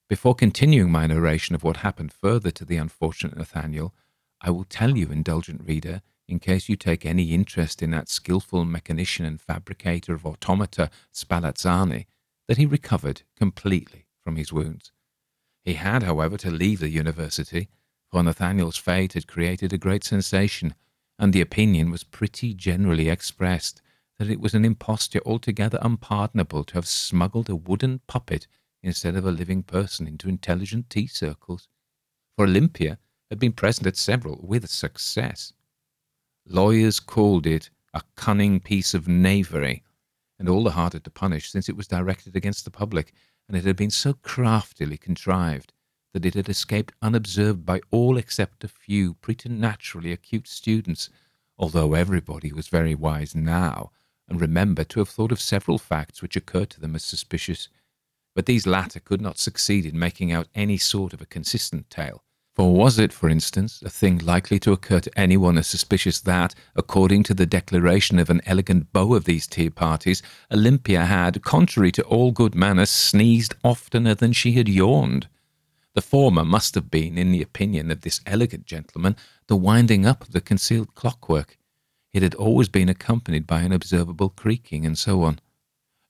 before 0.08 0.34
continuing 0.34 0.90
my 0.90 1.06
narration 1.06 1.54
of 1.54 1.66
what 1.66 1.78
happened 1.78 2.14
further 2.14 2.50
to 2.52 2.64
the 2.64 2.78
unfortunate 2.78 3.36
Nathaniel, 3.36 3.94
I 4.40 4.52
will 4.52 4.64
tell 4.64 4.96
you, 4.96 5.12
indulgent 5.12 5.68
reader, 5.68 6.02
in 6.30 6.40
case 6.40 6.70
you 6.70 6.78
take 6.78 7.06
any 7.06 7.34
interest 7.34 7.84
in 7.84 7.92
that 7.92 8.08
skilful 8.08 8.64
mechanician 8.64 9.26
and 9.26 9.42
fabricator 9.42 10.14
of 10.14 10.26
automata, 10.26 10.90
Spallanzani, 11.14 12.06
that 12.48 12.56
he 12.56 12.66
recovered 12.66 13.24
completely 13.36 14.07
from 14.28 14.36
his 14.36 14.52
wounds. 14.52 14.92
He 15.64 15.76
had, 15.76 16.04
however, 16.04 16.36
to 16.40 16.52
leave 16.52 16.82
the 16.82 16.90
university, 16.90 17.70
for 18.12 18.22
Nathaniel's 18.22 18.76
fate 18.76 19.14
had 19.14 19.26
created 19.26 19.72
a 19.72 19.78
great 19.78 20.04
sensation, 20.04 20.76
and 21.18 21.32
the 21.32 21.40
opinion 21.40 21.92
was 21.92 22.04
pretty 22.04 22.54
generally 22.54 23.08
expressed 23.08 23.82
that 24.20 24.30
it 24.30 24.42
was 24.42 24.54
an 24.54 24.66
imposture 24.66 25.22
altogether 25.26 25.80
unpardonable 25.82 26.66
to 26.66 26.74
have 26.74 26.86
smuggled 26.86 27.50
a 27.50 27.56
wooden 27.56 28.02
puppet 28.06 28.48
instead 28.84 29.16
of 29.16 29.26
a 29.26 29.32
living 29.32 29.64
person 29.64 30.06
into 30.06 30.28
intelligent 30.28 30.90
tea 30.90 31.08
circles, 31.08 31.70
for 32.36 32.44
Olympia 32.44 32.98
had 33.30 33.40
been 33.40 33.54
present 33.54 33.88
at 33.88 33.96
several 33.96 34.42
with 34.44 34.70
success. 34.70 35.54
Lawyers 36.46 37.00
called 37.00 37.48
it 37.48 37.70
a 37.94 38.02
cunning 38.18 38.60
piece 38.60 38.94
of 38.94 39.08
knavery, 39.08 39.84
and 40.38 40.50
all 40.50 40.66
the 40.66 40.72
harder 40.72 41.00
to 41.00 41.10
punish 41.10 41.50
since 41.50 41.70
it 41.70 41.78
was 41.78 41.88
directed 41.88 42.36
against 42.36 42.66
the 42.66 42.72
public, 42.72 43.14
and 43.48 43.58
it 43.58 43.64
had 43.64 43.76
been 43.76 43.92
so 43.92 44.14
craftily 44.14 44.98
contrived 44.98 45.74
that 46.14 46.26
it 46.26 46.34
had 46.34 46.50
escaped 46.50 46.94
unobserved 47.02 47.66
by 47.66 47.82
all 47.92 48.18
except 48.18 48.64
a 48.64 48.68
few 48.68 49.14
preternaturally 49.16 50.12
acute 50.12 50.48
students, 50.48 51.10
although 51.58 51.94
everybody 51.94 52.52
was 52.52 52.68
very 52.68 52.96
wise 52.96 53.36
now, 53.36 53.92
and 54.28 54.42
remembered 54.42 54.90
to 54.90 55.00
have 55.00 55.10
thought 55.10 55.32
of 55.32 55.40
several 55.40 55.78
facts 55.78 56.22
which 56.22 56.36
occurred 56.36 56.70
to 56.70 56.82
them 56.82 56.96
as 56.96 57.04
suspicious 57.04 57.70
but 58.38 58.46
these 58.46 58.68
latter 58.68 59.00
could 59.00 59.20
not 59.20 59.40
succeed 59.40 59.84
in 59.84 59.98
making 59.98 60.32
out 60.32 60.48
any 60.54 60.78
sort 60.78 61.12
of 61.12 61.20
a 61.20 61.26
consistent 61.26 61.90
tale. 61.90 62.24
For 62.58 62.74
was 62.74 62.98
it, 62.98 63.14
for 63.14 63.30
instance, 63.30 63.84
a 63.84 63.90
thing 63.92 64.18
likely 64.18 64.58
to 64.62 64.72
occur 64.72 65.00
to 65.02 65.20
anyone 65.20 65.60
as 65.60 65.68
suspicious 65.68 66.20
that, 66.22 66.56
according 66.76 67.22
to 67.26 67.36
the 67.36 67.46
declaration 67.46 68.18
of 68.18 68.32
an 68.32 68.42
elegant 68.48 68.92
beau 68.92 69.14
of 69.14 69.26
these 69.26 69.46
tea 69.46 69.70
parties, 69.70 70.24
Olympia 70.52 71.06
had, 71.06 71.44
contrary 71.44 71.92
to 71.92 72.04
all 72.06 72.32
good 72.32 72.56
manners, 72.56 72.90
sneezed 72.90 73.54
oftener 73.64 74.16
than 74.16 74.34
she 74.34 74.54
had 74.54 74.68
yawned? 74.68 75.28
The 75.94 76.02
former 76.02 76.44
must 76.44 76.74
have 76.74 76.90
been, 76.90 77.16
in 77.16 77.32
the 77.32 77.44
opinion 77.44 77.92
of 77.92 78.02
this 78.02 78.22
elegant 78.26 78.66
gentleman, 78.66 79.16
the 79.46 79.56
winding 79.56 80.08
up 80.08 80.24
of 80.24 80.32
the 80.32 80.42
concealed 80.42 80.96
clockwork. 80.96 81.60
It 82.12 82.24
had 82.24 82.34
always 82.34 82.70
been 82.70 82.90
accompanied 82.90 83.46
by 83.46 83.62
an 83.62 83.72
observable 83.72 84.30
creaking, 84.30 84.84
and 84.84 84.98
so 84.98 85.22
on. 85.22 85.38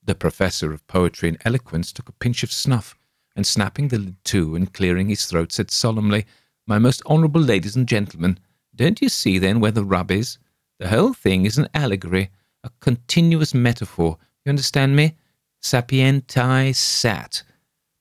The 0.02 0.16
professor 0.16 0.72
of 0.72 0.88
poetry 0.88 1.28
and 1.28 1.38
eloquence 1.44 1.92
took 1.92 2.08
a 2.08 2.14
pinch 2.14 2.42
of 2.42 2.54
snuff, 2.54 2.96
and 3.38 3.46
snapping 3.46 3.88
the 3.88 4.00
lid 4.00 4.16
to 4.26 4.56
and 4.56 4.74
clearing 4.74 5.08
his 5.08 5.28
throat, 5.28 5.54
said 5.54 5.70
solemnly, 5.70 6.26
My 6.66 6.80
most 6.80 7.04
honourable 7.06 7.40
ladies 7.40 7.76
and 7.76 7.88
gentlemen, 7.88 8.40
don't 8.76 9.00
you 9.00 9.10
see 9.10 9.38
then 9.38 9.60
where 9.60 9.72
the 9.72 9.86
rub 9.86 10.12
is? 10.12 10.40
The 10.80 10.90
whole 10.90 11.14
thing 11.14 11.46
is 11.46 11.58
an 11.58 11.70
allegory, 11.74 12.32
a 12.64 12.72
continuous 12.82 13.54
metaphor. 13.54 14.18
You 14.44 14.50
understand 14.50 14.96
me? 14.96 15.16
Sapienti 15.62 16.76
sat. 16.76 17.44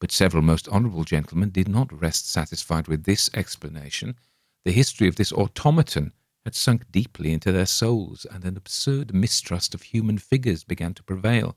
But 0.00 0.10
several 0.10 0.42
most 0.42 0.68
honourable 0.68 1.04
gentlemen 1.04 1.50
did 1.50 1.68
not 1.68 1.92
rest 1.92 2.30
satisfied 2.30 2.88
with 2.88 3.04
this 3.04 3.28
explanation. 3.34 4.16
The 4.64 4.72
history 4.72 5.06
of 5.06 5.16
this 5.16 5.32
automaton 5.32 6.12
had 6.46 6.54
sunk 6.54 6.90
deeply 6.90 7.32
into 7.32 7.52
their 7.52 7.66
souls, 7.66 8.26
and 8.30 8.44
an 8.44 8.56
absurd 8.56 9.12
mistrust 9.12 9.74
of 9.74 9.82
human 9.82 10.16
figures 10.16 10.64
began 10.64 10.94
to 10.94 11.02
prevail. 11.02 11.56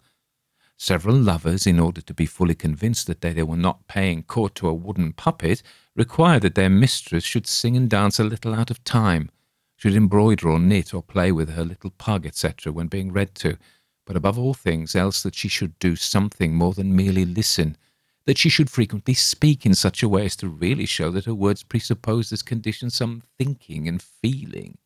Several 0.81 1.17
lovers, 1.17 1.67
in 1.67 1.77
order 1.77 1.99
to 1.99 2.13
be 2.13 2.25
fully 2.25 2.55
convinced 2.55 3.05
that 3.07 3.19
they, 3.19 3.43
were 3.43 3.57
not 3.57 3.89
paying 3.89 4.23
court 4.23 4.55
to 4.55 4.69
a 4.69 4.73
wooden 4.73 5.11
puppet, 5.11 5.61
required 5.93 6.43
that 6.43 6.55
their 6.55 6.69
mistress 6.69 7.25
should 7.25 7.47
sing 7.47 7.75
and 7.75 7.89
dance 7.89 8.17
a 8.17 8.23
little 8.23 8.55
out 8.55 8.71
of 8.71 8.81
time, 8.85 9.29
should 9.75 9.93
embroider 9.93 10.47
or 10.47 10.57
knit 10.57 10.93
or 10.93 11.03
play 11.03 11.33
with 11.33 11.49
her 11.49 11.65
little 11.65 11.89
pug, 11.89 12.25
etc., 12.25 12.71
when 12.71 12.87
being 12.87 13.11
read 13.11 13.35
to, 13.35 13.57
but 14.05 14.15
above 14.15 14.39
all 14.39 14.53
things 14.53 14.95
else 14.95 15.21
that 15.21 15.35
she 15.35 15.49
should 15.49 15.77
do 15.79 15.97
something 15.97 16.55
more 16.55 16.71
than 16.71 16.95
merely 16.95 17.25
listen, 17.25 17.75
that 18.23 18.37
she 18.37 18.47
should 18.47 18.69
frequently 18.69 19.13
speak 19.13 19.65
in 19.65 19.75
such 19.75 20.01
a 20.01 20.07
way 20.07 20.23
as 20.23 20.37
to 20.37 20.47
really 20.47 20.85
show 20.85 21.11
that 21.11 21.25
her 21.25 21.35
words 21.35 21.61
presupposed 21.61 22.31
as 22.31 22.41
conditions 22.41 22.95
some 22.95 23.21
thinking 23.37 23.85
and 23.85 24.01
feeling. 24.01 24.77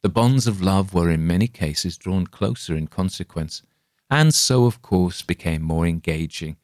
The 0.00 0.08
bonds 0.08 0.46
of 0.46 0.62
love 0.62 0.94
were 0.94 1.10
in 1.10 1.26
many 1.26 1.46
cases 1.46 1.98
drawn 1.98 2.26
closer 2.26 2.74
in 2.74 2.86
consequence 2.86 3.60
and 4.10 4.34
so, 4.34 4.66
of 4.66 4.82
course, 4.82 5.22
became 5.22 5.62
more 5.62 5.86
engaging. 5.86 6.56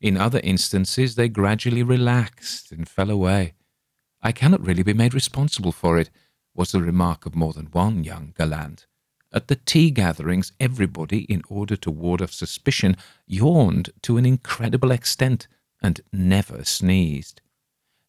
In 0.00 0.16
other 0.16 0.40
instances, 0.42 1.14
they 1.14 1.28
gradually 1.28 1.82
relaxed 1.82 2.72
and 2.72 2.88
fell 2.88 3.10
away. 3.10 3.54
I 4.22 4.32
cannot 4.32 4.64
really 4.64 4.82
be 4.82 4.94
made 4.94 5.14
responsible 5.14 5.72
for 5.72 5.98
it, 5.98 6.10
was 6.54 6.72
the 6.72 6.82
remark 6.82 7.26
of 7.26 7.34
more 7.34 7.52
than 7.52 7.66
one 7.66 8.04
young 8.04 8.34
gallant. 8.36 8.86
At 9.32 9.48
the 9.48 9.56
tea 9.56 9.90
gatherings, 9.90 10.52
everybody, 10.58 11.20
in 11.20 11.42
order 11.48 11.76
to 11.76 11.90
ward 11.90 12.20
off 12.20 12.32
suspicion, 12.32 12.96
yawned 13.26 13.90
to 14.02 14.16
an 14.16 14.26
incredible 14.26 14.90
extent 14.90 15.46
and 15.80 16.00
never 16.12 16.64
sneezed. 16.64 17.40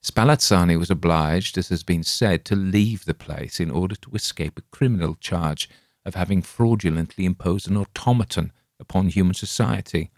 Spallanzani 0.03 0.79
was 0.79 0.89
obliged, 0.89 1.57
as 1.59 1.69
has 1.69 1.83
been 1.83 2.03
said, 2.03 2.43
to 2.45 2.55
leave 2.55 3.05
the 3.05 3.13
place 3.13 3.59
in 3.59 3.69
order 3.69 3.95
to 3.95 4.15
escape 4.15 4.57
a 4.57 4.75
criminal 4.75 5.15
charge 5.15 5.69
of 6.03 6.15
having 6.15 6.41
fraudulently 6.41 7.23
imposed 7.23 7.69
an 7.69 7.77
automaton 7.77 8.51
upon 8.81 9.07
human 9.07 9.35
society. 9.35 10.11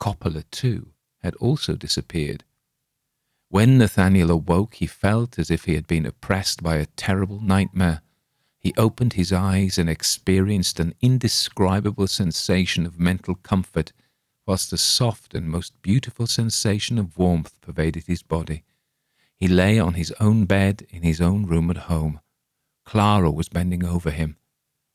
Coppola, 0.00 0.42
too, 0.50 0.88
had 1.22 1.36
also 1.36 1.76
disappeared. 1.76 2.42
When 3.48 3.78
Nathaniel 3.78 4.30
awoke, 4.30 4.76
he 4.76 4.86
felt 4.86 5.38
as 5.38 5.50
if 5.50 5.66
he 5.66 5.74
had 5.74 5.86
been 5.86 6.06
oppressed 6.06 6.62
by 6.62 6.76
a 6.76 6.86
terrible 6.86 7.38
nightmare. 7.40 8.00
He 8.58 8.72
opened 8.78 9.12
his 9.12 9.32
eyes 9.32 9.76
and 9.76 9.90
experienced 9.90 10.80
an 10.80 10.94
indescribable 11.02 12.06
sensation 12.06 12.86
of 12.86 12.98
mental 12.98 13.34
comfort, 13.34 13.92
whilst 14.46 14.72
a 14.72 14.78
soft 14.78 15.34
and 15.34 15.48
most 15.48 15.80
beautiful 15.82 16.26
sensation 16.26 16.98
of 16.98 17.18
warmth 17.18 17.60
pervaded 17.60 18.06
his 18.06 18.22
body. 18.22 18.64
He 19.36 19.48
lay 19.48 19.78
on 19.78 19.94
his 19.94 20.12
own 20.20 20.46
bed 20.46 20.86
in 20.90 21.02
his 21.02 21.20
own 21.20 21.46
room 21.46 21.70
at 21.70 21.88
home. 21.88 22.20
Clara 22.84 23.30
was 23.30 23.48
bending 23.48 23.84
over 23.84 24.10
him, 24.10 24.36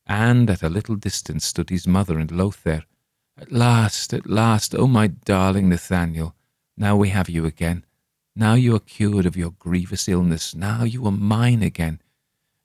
and 0.08 0.48
at 0.48 0.62
a 0.62 0.68
little 0.70 0.96
distance 0.96 1.44
stood 1.44 1.70
his 1.70 1.86
mother 1.86 2.18
and 2.18 2.32
Lothair. 2.32 2.84
At 3.36 3.52
last, 3.52 4.12
at 4.14 4.28
last, 4.28 4.74
oh 4.74 4.88
my 4.88 5.06
darling 5.06 5.68
Nathaniel, 5.68 6.34
now 6.76 6.96
we 6.96 7.10
have 7.10 7.28
you 7.28 7.44
again. 7.44 7.84
Now 8.34 8.54
you 8.54 8.74
are 8.74 8.80
cured 8.80 9.26
of 9.26 9.36
your 9.36 9.50
grievous 9.58 10.08
illness. 10.08 10.54
Now 10.54 10.84
you 10.84 11.04
are 11.06 11.12
mine 11.12 11.62
again. 11.62 12.00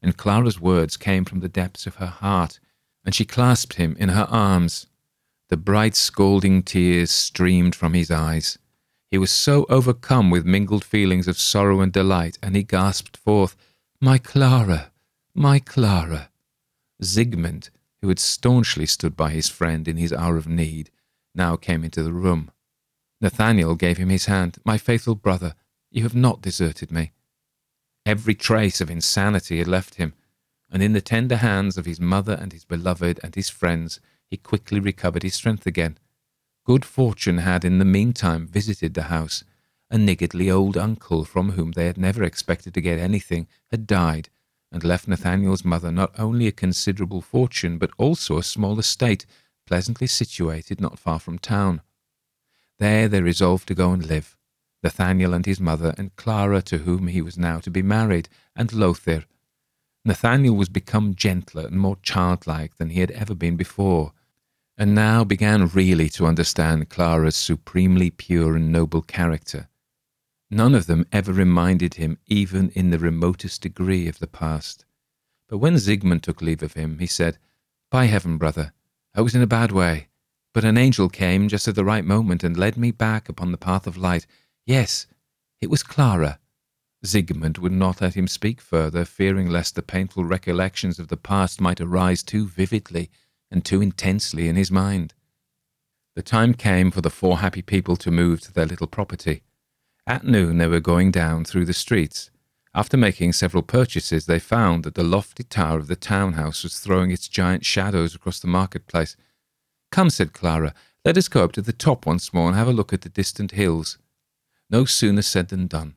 And 0.02 0.15
Clara's 0.15 0.60
words 0.60 0.98
came 0.98 1.26
from 1.26 1.41
the 1.41 1.49
depths 1.49 1.86
of 1.86 1.95
her 1.95 2.07
heart, 2.07 2.60
and 3.03 3.14
she 3.14 3.26
clasped 3.26 3.74
him 3.74 3.95
in 3.99 4.10
her 4.10 4.28
arms. 4.30 4.88
The 5.49 5.57
bright, 5.57 5.95
scalding 5.95 6.64
tears 6.64 7.11
streamed 7.11 7.76
from 7.76 7.94
his 7.94 8.10
eyes. 8.10 8.57
He 9.10 9.18
was 9.18 9.32
so 9.32 9.65
overcome 9.70 10.30
with 10.30 10.45
mingled 10.45 10.84
feelings 10.84 11.28
of 11.28 11.38
sorrow 11.38 11.82
and 11.82 11.91
delight, 11.91 12.38
and 12.41 12.56
he 12.56 12.64
gasped 12.64 13.18
forth, 13.18 13.56
My 13.99 14.18
Clara, 14.18 14.91
my 15.36 15.60
Clara. 15.60 16.30
Zygmunt, 17.04 17.70
who 18.02 18.10
had 18.10 18.20
staunchly 18.20 18.86
stood 18.86 19.16
by 19.16 19.30
his 19.30 19.50
friend 19.50 19.88
in 19.88 19.98
his 19.98 20.12
hour 20.12 20.38
of 20.38 20.48
need, 20.48 20.90
now 21.36 21.56
came 21.56 21.84
into 21.84 22.04
the 22.04 22.14
room. 22.14 22.52
Nathaniel 23.22 23.76
gave 23.76 23.98
him 23.98 24.10
his 24.10 24.26
hand. 24.26 24.58
My 24.66 24.78
faithful 24.78 25.16
brother, 25.16 25.56
you 25.92 26.04
have 26.04 26.16
not 26.16 26.42
deserted 26.42 26.92
me. 26.92 27.14
Every 28.06 28.36
trace 28.36 28.82
of 28.82 28.90
insanity 28.90 29.60
had 29.60 29.68
left 29.68 29.96
him, 29.96 30.14
and 30.70 30.84
in 30.84 30.94
the 30.94 31.02
tender 31.02 31.38
hands 31.38 31.78
of 31.78 31.86
his 31.86 32.00
mother 32.00 32.34
and 32.34 32.52
his 32.52 32.66
beloved 32.66 33.20
and 33.24 33.34
his 33.36 33.50
friends, 33.50 34.00
he 34.30 34.38
quickly 34.38 34.80
recovered 34.80 35.24
his 35.24 35.36
strength 35.36 35.66
again. 35.66 35.98
Good 36.66 36.84
fortune 36.84 37.38
had 37.40 37.64
in 37.64 37.80
the 37.80 37.86
meantime 37.86 38.48
visited 38.48 38.94
the 38.94 39.04
house. 39.04 39.44
A 39.90 39.98
niggardly 39.98 40.50
old 40.50 40.76
uncle, 40.76 41.24
from 41.24 41.52
whom 41.52 41.74
they 41.74 41.86
had 41.86 41.98
never 41.98 42.24
expected 42.24 42.74
to 42.74 42.82
get 42.82 43.00
anything, 43.00 43.48
had 43.70 43.86
died, 43.86 44.30
and 44.74 44.84
left 44.84 45.08
Nathaniel's 45.08 45.64
mother 45.64 45.91
not 45.91 46.12
only 46.20 46.48
a 46.48 46.52
considerable 46.52 47.22
fortune, 47.22 47.78
but 47.78 47.91
also 47.98 48.38
a 48.38 48.44
small 48.44 48.80
estate, 48.80 49.26
pleasantly 49.68 50.08
situated 50.08 50.82
not 50.82 51.00
far 51.00 51.20
from 51.20 51.38
town. 51.38 51.82
There 52.80 53.08
they 53.08 53.22
resolved 53.22 53.68
to 53.68 53.76
go 53.76 53.91
and 53.91 54.06
live. 54.06 54.36
Nathaniel 54.84 55.34
and 55.34 55.45
his 55.45 55.60
mother, 55.60 55.94
and 55.98 56.16
Clara, 56.16 56.62
to 56.64 56.80
whom 56.80 57.08
he 57.08 57.22
was 57.22 57.38
now 57.38 57.60
to 57.60 57.70
be 57.70 57.84
married, 57.84 58.28
and 58.56 58.74
Lothair. 58.74 59.26
Nathaniel 60.04 60.56
was 60.56 60.68
become 60.68 61.16
gentler 61.16 61.68
and 61.68 61.80
more 61.80 61.98
childlike 62.02 62.76
than 62.76 62.90
he 62.90 63.00
had 63.00 63.12
ever 63.12 63.36
been 63.36 63.56
before, 63.56 64.12
and 64.78 64.95
now 64.95 65.24
began 65.24 65.68
really 65.68 66.10
to 66.10 66.26
understand 66.26 66.90
Clara's 66.90 67.38
supremely 67.38 68.10
pure 68.10 68.56
and 68.56 68.72
noble 68.72 69.04
character. 69.04 69.70
None 70.54 70.76
of 70.76 70.86
them 70.86 71.08
ever 71.12 71.34
reminded 71.34 71.96
him, 71.96 72.20
even 72.28 72.70
in 72.76 72.92
the 72.92 73.00
remotest 73.00 73.64
degree, 73.64 74.08
of 74.08 74.20
the 74.20 74.28
past. 74.28 74.86
But 75.50 75.58
when 75.58 75.78
Zygmunt 75.78 76.22
took 76.22 76.44
leave 76.44 76.62
of 76.62 76.74
him, 76.74 77.00
he 77.00 77.08
said, 77.08 77.40
By 77.90 78.06
heaven, 78.06 78.38
brother, 78.38 78.72
I 79.16 79.22
was 79.22 79.34
in 79.34 79.42
a 79.42 79.48
bad 79.48 79.72
way, 79.72 80.10
but 80.54 80.64
an 80.64 80.78
angel 80.78 81.10
came 81.10 81.48
just 81.48 81.68
at 81.68 81.74
the 81.74 81.84
right 81.84 82.06
moment 82.06 82.44
and 82.44 82.56
led 82.56 82.78
me 82.78 82.92
back 82.92 83.30
upon 83.30 83.52
the 83.52 83.58
path 83.58 83.88
of 83.88 83.98
light 83.98 84.28
Yes, 84.64 85.08
it 85.60 85.72
was 85.72 85.82
Clara. 85.82 86.40
Zygmunt 87.04 87.58
would 87.58 87.72
not 87.72 88.00
let 88.00 88.14
him 88.14 88.28
speak 88.28 88.62
further, 88.62 89.06
fearing 89.06 89.50
lest 89.50 89.74
the 89.74 89.82
painful 89.82 90.24
recollections 90.24 91.00
of 91.00 91.08
the 91.08 91.18
past 91.18 91.62
might 91.62 91.82
arise 91.82 92.22
too 92.22 92.48
vividly 92.48 93.10
and 93.50 93.66
too 93.66 93.82
intensely 93.82 94.48
in 94.48 94.56
his 94.56 94.70
mind. 94.70 95.16
The 96.16 96.22
time 96.22 96.54
came 96.54 96.92
for 96.92 97.02
the 97.02 97.10
four 97.10 97.40
happy 97.40 97.64
people 97.64 97.96
to 97.96 98.12
move 98.12 98.40
to 98.42 98.54
their 98.54 98.68
little 98.68 98.86
property. 98.86 99.42
At 100.06 100.26
noon 100.26 100.58
they 100.58 100.68
were 100.68 100.80
going 100.80 101.12
down 101.12 101.46
through 101.46 101.66
the 101.66 101.74
streets. 101.74 102.30
After 102.76 102.98
making 102.98 103.34
several 103.34 103.64
purchases, 103.64 104.26
they 104.26 104.40
found 104.40 104.84
that 104.84 104.96
the 104.96 105.04
lofty 105.04 105.44
tower 105.44 105.78
of 105.78 105.88
the 105.88 105.96
town 105.96 106.34
house 106.34 106.64
was 106.64 106.80
throwing 106.80 107.12
its 107.12 107.28
giant 107.28 107.66
shadows 107.66 108.16
across 108.16 108.40
the 108.40 108.48
marketplace. 108.48 109.16
Come, 109.92 110.10
said 110.10 110.34
Clara, 110.34 110.74
let 111.06 111.18
us 111.18 111.28
go 111.28 111.44
up 111.44 111.52
to 111.54 111.62
the 111.62 111.72
top 111.72 112.06
once 112.06 112.34
more 112.34 112.48
and 112.48 112.58
have 112.58 112.68
a 112.68 112.74
look 112.74 112.92
at 112.92 113.02
the 113.02 113.10
distant 113.10 113.52
hills. 113.52 113.98
No 114.70 114.86
sooner 114.86 115.22
said 115.22 115.50
than 115.50 115.68
done. 115.68 115.96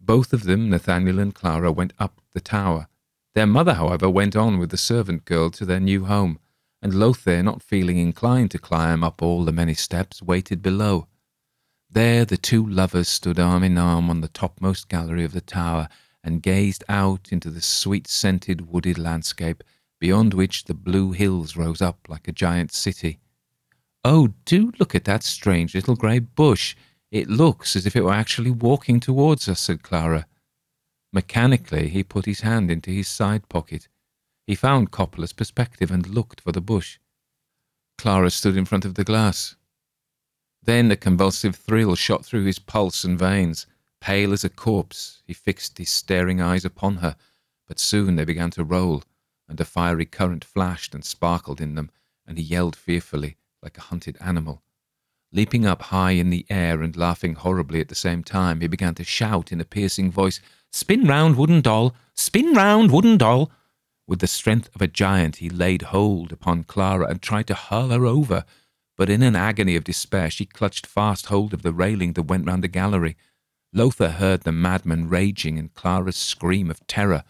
Both 0.00 0.32
of 0.32 0.44
them, 0.44 0.70
Nathaniel 0.70 1.18
and 1.18 1.34
Clara, 1.34 1.72
went 1.72 1.92
up 1.98 2.20
the 2.32 2.40
tower. 2.40 2.86
Their 3.34 3.46
mother, 3.46 3.74
however, 3.74 4.08
went 4.08 4.36
on 4.36 4.58
with 4.58 4.70
the 4.70 4.76
servant 4.76 5.24
girl 5.24 5.50
to 5.50 5.64
their 5.64 5.80
new 5.80 6.04
home, 6.04 6.38
and 6.80 6.94
Lothair, 6.94 7.42
not 7.42 7.62
feeling 7.62 7.98
inclined 7.98 8.50
to 8.52 8.58
climb 8.58 9.02
up 9.02 9.22
all 9.22 9.44
the 9.44 9.52
many 9.52 9.74
steps, 9.74 10.22
waited 10.22 10.62
below. 10.62 11.08
There 11.94 12.24
the 12.24 12.38
two 12.38 12.66
lovers 12.66 13.06
stood 13.08 13.38
arm 13.38 13.62
in 13.62 13.76
arm 13.76 14.08
on 14.08 14.22
the 14.22 14.28
topmost 14.28 14.88
gallery 14.88 15.24
of 15.24 15.32
the 15.32 15.42
tower 15.42 15.90
and 16.24 16.42
gazed 16.42 16.82
out 16.88 17.28
into 17.30 17.50
the 17.50 17.60
sweet 17.60 18.08
scented 18.08 18.72
wooded 18.72 18.96
landscape, 18.96 19.62
beyond 20.00 20.32
which 20.32 20.64
the 20.64 20.72
blue 20.72 21.12
hills 21.12 21.54
rose 21.54 21.82
up 21.82 22.08
like 22.08 22.26
a 22.26 22.32
giant 22.32 22.72
city. 22.72 23.20
Oh, 24.06 24.28
do 24.46 24.72
look 24.78 24.94
at 24.94 25.04
that 25.04 25.22
strange 25.22 25.74
little 25.74 25.94
grey 25.94 26.18
bush! 26.18 26.74
It 27.10 27.28
looks 27.28 27.76
as 27.76 27.84
if 27.84 27.94
it 27.94 28.04
were 28.04 28.14
actually 28.14 28.50
walking 28.50 28.98
towards 28.98 29.46
us, 29.46 29.60
said 29.60 29.82
Clara. 29.82 30.26
Mechanically, 31.12 31.90
he 31.90 32.02
put 32.02 32.24
his 32.24 32.40
hand 32.40 32.70
into 32.70 32.90
his 32.90 33.06
side 33.06 33.50
pocket. 33.50 33.88
He 34.46 34.54
found 34.54 34.92
Coppola's 34.92 35.34
perspective 35.34 35.90
and 35.90 36.08
looked 36.08 36.40
for 36.40 36.52
the 36.52 36.62
bush. 36.62 36.98
Clara 37.98 38.30
stood 38.30 38.56
in 38.56 38.64
front 38.64 38.86
of 38.86 38.94
the 38.94 39.04
glass. 39.04 39.56
Then 40.64 40.90
a 40.90 40.96
convulsive 40.96 41.56
thrill 41.56 41.96
shot 41.96 42.24
through 42.24 42.44
his 42.44 42.58
pulse 42.58 43.02
and 43.02 43.18
veins. 43.18 43.66
Pale 44.00 44.32
as 44.32 44.44
a 44.44 44.48
corpse, 44.48 45.22
he 45.26 45.32
fixed 45.32 45.78
his 45.78 45.90
staring 45.90 46.40
eyes 46.40 46.64
upon 46.64 46.96
her, 46.96 47.16
but 47.66 47.78
soon 47.78 48.16
they 48.16 48.24
began 48.24 48.50
to 48.52 48.64
roll, 48.64 49.02
and 49.48 49.60
a 49.60 49.64
fiery 49.64 50.06
current 50.06 50.44
flashed 50.44 50.94
and 50.94 51.04
sparkled 51.04 51.60
in 51.60 51.74
them, 51.74 51.90
and 52.26 52.38
he 52.38 52.44
yelled 52.44 52.76
fearfully, 52.76 53.36
like 53.62 53.76
a 53.78 53.82
hunted 53.82 54.16
animal. 54.20 54.62
Leaping 55.32 55.66
up 55.66 55.82
high 55.82 56.10
in 56.12 56.30
the 56.30 56.46
air 56.50 56.82
and 56.82 56.96
laughing 56.96 57.34
horribly 57.34 57.80
at 57.80 57.88
the 57.88 57.94
same 57.94 58.22
time, 58.22 58.60
he 58.60 58.66
began 58.66 58.94
to 58.94 59.04
shout 59.04 59.50
in 59.50 59.60
a 59.60 59.64
piercing 59.64 60.10
voice, 60.10 60.40
Spin 60.70 61.06
round, 61.06 61.36
wooden 61.36 61.60
doll! 61.60 61.94
Spin 62.14 62.54
round, 62.54 62.90
wooden 62.90 63.16
doll! 63.16 63.50
With 64.06 64.18
the 64.18 64.26
strength 64.26 64.68
of 64.74 64.82
a 64.82 64.88
giant, 64.88 65.36
he 65.36 65.48
laid 65.48 65.82
hold 65.82 66.32
upon 66.32 66.64
Clara 66.64 67.06
and 67.06 67.22
tried 67.22 67.46
to 67.46 67.54
hurl 67.54 67.88
her 67.88 68.04
over, 68.04 68.44
but 68.96 69.10
in 69.10 69.22
an 69.22 69.36
agony 69.36 69.76
of 69.76 69.84
despair, 69.84 70.30
she 70.30 70.44
clutched 70.44 70.86
fast 70.86 71.26
hold 71.26 71.54
of 71.54 71.62
the 71.62 71.72
railing 71.72 72.12
that 72.12 72.24
went 72.24 72.46
round 72.46 72.62
the 72.62 72.68
gallery. 72.68 73.16
Lothair 73.72 74.10
heard 74.10 74.42
the 74.42 74.52
madman 74.52 75.08
raging 75.08 75.58
and 75.58 75.72
Clara's 75.72 76.16
scream 76.16 76.70
of 76.70 76.86
terror. 76.86 77.24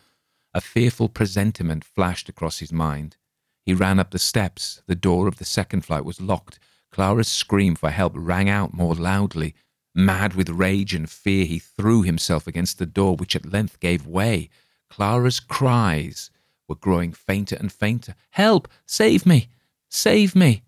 A 0.54 0.60
fearful 0.60 1.08
presentiment 1.08 1.84
flashed 1.84 2.28
across 2.28 2.58
his 2.58 2.72
mind. 2.72 3.16
He 3.64 3.74
ran 3.74 3.98
up 3.98 4.10
the 4.10 4.18
steps. 4.18 4.82
The 4.86 4.96
door 4.96 5.28
of 5.28 5.38
the 5.38 5.44
second 5.44 5.84
flight 5.84 6.04
was 6.04 6.20
locked, 6.20 6.58
Clara's 6.92 7.28
scream 7.28 7.74
for 7.74 7.90
help 7.90 8.12
rang 8.14 8.48
out 8.48 8.74
more 8.74 8.94
loudly. 8.94 9.54
Mad 9.94 10.34
with 10.34 10.50
rage 10.50 10.94
and 10.94 11.08
fear, 11.08 11.46
he 11.46 11.58
threw 11.58 12.02
himself 12.02 12.46
against 12.46 12.78
the 12.78 12.86
door, 12.86 13.16
which 13.16 13.34
at 13.34 13.50
length 13.50 13.80
gave 13.80 14.06
way. 14.06 14.50
Clara's 14.90 15.40
cries 15.40 16.30
were 16.68 16.74
growing 16.74 17.12
fainter 17.12 17.56
and 17.58 17.72
fainter. 17.72 18.14
Help! 18.30 18.68
Save 18.86 19.24
me! 19.24 19.48
Save 19.88 20.36
me! 20.36 20.62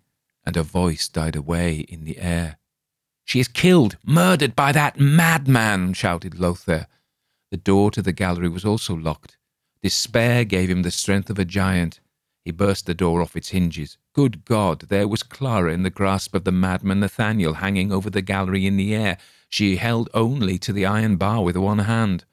And 0.47 0.57
her 0.57 0.63
voice 0.63 1.09
died 1.09 1.37
away 1.37 1.81
in 1.81 2.05
the 2.05 2.19
air. 2.19 2.59
She 3.25 3.41
is 3.41 3.49
killed, 3.49 3.97
murdered 4.05 4.55
by 4.55 4.73
that 4.73 5.01
madman, 5.01 5.95
shouted 5.95 6.39
Lothair. 6.39 6.87
The 7.51 7.57
door 7.57 7.91
to 7.93 8.03
the 8.03 8.13
gallery 8.13 8.49
was 8.49 8.65
also 8.65 8.95
locked. 8.95 9.39
Despair 9.83 10.45
gave 10.45 10.69
him 10.69 10.83
the 10.83 10.91
strength 10.91 11.31
of 11.31 11.39
a 11.39 11.45
giant. 11.45 12.01
He 12.45 12.51
burst 12.51 12.85
the 12.87 12.95
door 12.95 13.23
off 13.23 13.37
its 13.37 13.51
hinges. 13.51 13.97
Good 14.13 14.45
God, 14.45 14.81
there 14.91 15.09
was 15.09 15.23
Clara 15.23 15.73
in 15.73 15.83
the 15.83 15.91
grasp 15.91 16.35
of 16.35 16.45
the 16.45 16.53
madman 16.53 17.01
Nathaniel, 17.01 17.55
hanging 17.55 17.91
over 17.91 18.11
the 18.11 18.23
gallery 18.23 18.67
in 18.67 18.77
the 18.77 18.95
air. 18.95 19.17
She 19.49 19.77
held 19.77 20.11
only 20.13 20.59
to 20.59 20.73
the 20.73 20.85
iron 20.85 21.17
bar 21.17 21.43
with 21.43 21.57
one 21.57 21.81
hand. 21.81 22.25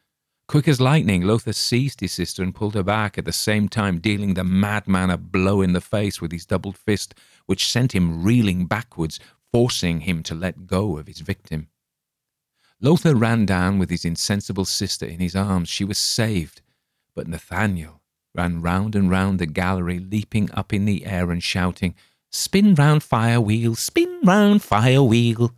Quick 0.51 0.67
as 0.67 0.81
lightning, 0.81 1.21
Lothair 1.21 1.53
seized 1.53 2.01
his 2.01 2.11
sister 2.11 2.43
and 2.43 2.53
pulled 2.53 2.73
her 2.73 2.83
back, 2.83 3.17
at 3.17 3.23
the 3.23 3.31
same 3.31 3.69
time 3.69 3.99
dealing 3.99 4.33
the 4.33 4.43
madman 4.43 5.09
a 5.09 5.17
blow 5.17 5.61
in 5.61 5.71
the 5.71 5.79
face 5.79 6.19
with 6.19 6.33
his 6.33 6.45
doubled 6.45 6.77
fist, 6.77 7.13
which 7.45 7.71
sent 7.71 7.95
him 7.95 8.21
reeling 8.21 8.65
backwards, 8.65 9.17
forcing 9.53 10.01
him 10.01 10.21
to 10.23 10.35
let 10.35 10.67
go 10.67 10.97
of 10.97 11.07
his 11.07 11.21
victim. 11.21 11.69
Lothair 12.81 13.15
ran 13.15 13.45
down 13.45 13.79
with 13.79 13.89
his 13.89 14.03
insensible 14.03 14.65
sister 14.65 15.05
in 15.05 15.21
his 15.21 15.37
arms. 15.37 15.69
She 15.69 15.85
was 15.85 15.97
saved, 15.97 16.61
but 17.15 17.29
Nathaniel 17.29 18.01
ran 18.35 18.61
round 18.61 18.93
and 18.93 19.09
round 19.09 19.39
the 19.39 19.45
gallery, 19.45 19.99
leaping 19.99 20.51
up 20.51 20.73
in 20.73 20.83
the 20.83 21.05
air 21.05 21.31
and 21.31 21.41
shouting, 21.41 21.95
Spin 22.29 22.75
round, 22.75 23.03
fire 23.03 23.39
wheel, 23.39 23.75
spin 23.75 24.19
round, 24.25 24.63
fire 24.63 25.01
wheel. 25.01 25.55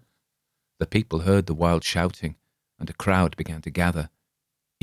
The 0.77 0.85
people 0.85 1.21
heard 1.21 1.47
the 1.47 1.55
wild 1.55 1.83
shouting, 1.83 2.35
and 2.79 2.87
a 2.91 2.93
crowd 2.93 3.35
began 3.35 3.61
to 3.61 3.71
gather. 3.71 4.11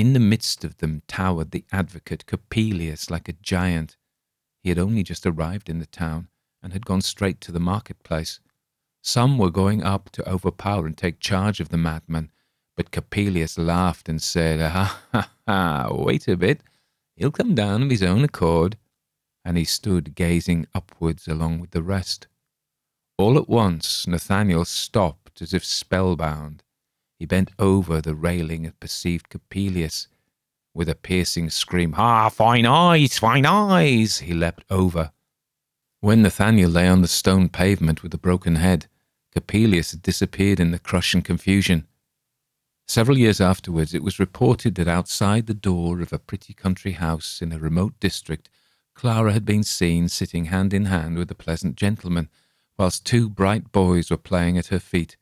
In 0.01 0.15
the 0.15 0.19
midst 0.19 0.65
of 0.65 0.79
them 0.79 1.03
towered 1.09 1.51
the 1.51 1.67
advocate 1.71 2.25
Coppelius 2.25 3.11
like 3.11 3.29
a 3.29 3.35
giant. 3.35 3.99
He 4.63 4.71
had 4.71 4.79
only 4.79 5.03
just 5.03 5.27
arrived 5.27 5.69
in 5.69 5.79
the 5.79 5.85
town 5.85 6.29
and 6.63 6.73
had 6.73 6.87
gone 6.87 7.03
straight 7.03 7.39
to 7.43 7.53
the 7.53 7.61
marketplace. 7.61 8.41
Some 9.03 9.37
were 9.37 9.51
going 9.51 9.83
up 9.83 10.09
to 10.13 10.27
overpower 10.27 10.87
and 10.87 10.97
take 10.97 11.21
charge 11.21 11.61
of 11.61 11.69
the 11.69 11.77
madman, 11.77 12.31
but 12.79 12.93
Coppelius 12.93 13.59
laughed 13.59 14.09
and 14.09 14.23
said, 14.23 14.63
ah, 14.63 14.73
Ha 14.73 15.05
ha 15.13 15.31
ha, 15.47 15.93
wait 15.93 16.27
a 16.29 16.35
bit. 16.35 16.63
He'll 17.17 17.31
come 17.31 17.55
down 17.55 17.83
of 17.83 17.91
his 17.91 18.03
own 18.03 18.25
accord. 18.25 18.79
And 19.45 19.59
he 19.59 19.67
stood 19.67 20.15
gazing 20.15 20.67
upwards 20.75 21.29
along 21.29 21.61
with 21.61 21.73
the 21.73 21.83
rest. 21.83 22.27
All 23.19 23.37
at 23.37 23.51
once, 23.51 24.07
Nathaniel 24.07 24.65
stopped 24.65 25.43
as 25.43 25.53
if 25.53 25.63
spellbound. 25.63 26.63
He 27.21 27.27
bent 27.27 27.51
over 27.59 28.01
the 28.01 28.15
railing 28.15 28.65
and 28.65 28.81
perceived 28.81 29.29
Coppelius. 29.29 30.07
With 30.73 30.89
a 30.89 30.95
piercing 30.95 31.51
scream, 31.51 31.95
Ah, 31.99 32.31
fine 32.31 32.65
eyes, 32.65 33.19
fine 33.19 33.45
eyes! 33.45 34.21
He 34.21 34.33
leapt 34.33 34.65
over. 34.71 35.13
When 36.01 36.23
Nathaniel 36.23 36.71
lay 36.71 36.89
on 36.89 37.03
the 37.03 37.09
stone 37.09 37.51
pavement 37.51 38.03
with 38.03 38.15
a 38.15 38.19
broken 38.19 38.55
head, 38.55 38.87
Coppelius 39.35 39.91
had 39.91 40.01
disappeared 40.01 40.59
in 40.59 40.71
the 40.71 40.79
crush 40.79 41.13
and 41.13 41.23
confusion. 41.23 41.87
Several 42.89 43.19
years 43.19 43.39
afterwards, 43.39 43.93
it 43.93 44.03
was 44.03 44.19
reported 44.19 44.75
that 44.77 44.89
outside 44.89 45.47
the 45.47 45.53
door 45.53 46.01
of 46.01 46.15
a 46.15 46.19
pretty 46.19 46.55
country 46.55 46.93
house 46.93 47.43
in 47.43 47.53
a 47.53 47.59
remote 47.59 48.01
district, 48.01 48.49
Clara 48.95 49.35
had 49.35 49.45
been 49.45 49.63
seen 49.63 50.09
sitting 50.09 50.47
hand 50.47 50.73
in 50.73 50.87
hand 50.87 51.19
with 51.19 51.31
a 51.31 51.35
pleasant 51.35 51.77
gentleman, 51.77 52.31
whilst 52.79 53.05
two 53.05 53.29
bright 53.29 53.73
boys 53.73 54.11
were 54.11 54.17
playing 54.17 54.57
at 54.57 54.69
her 54.69 54.81
feet. 54.81 55.19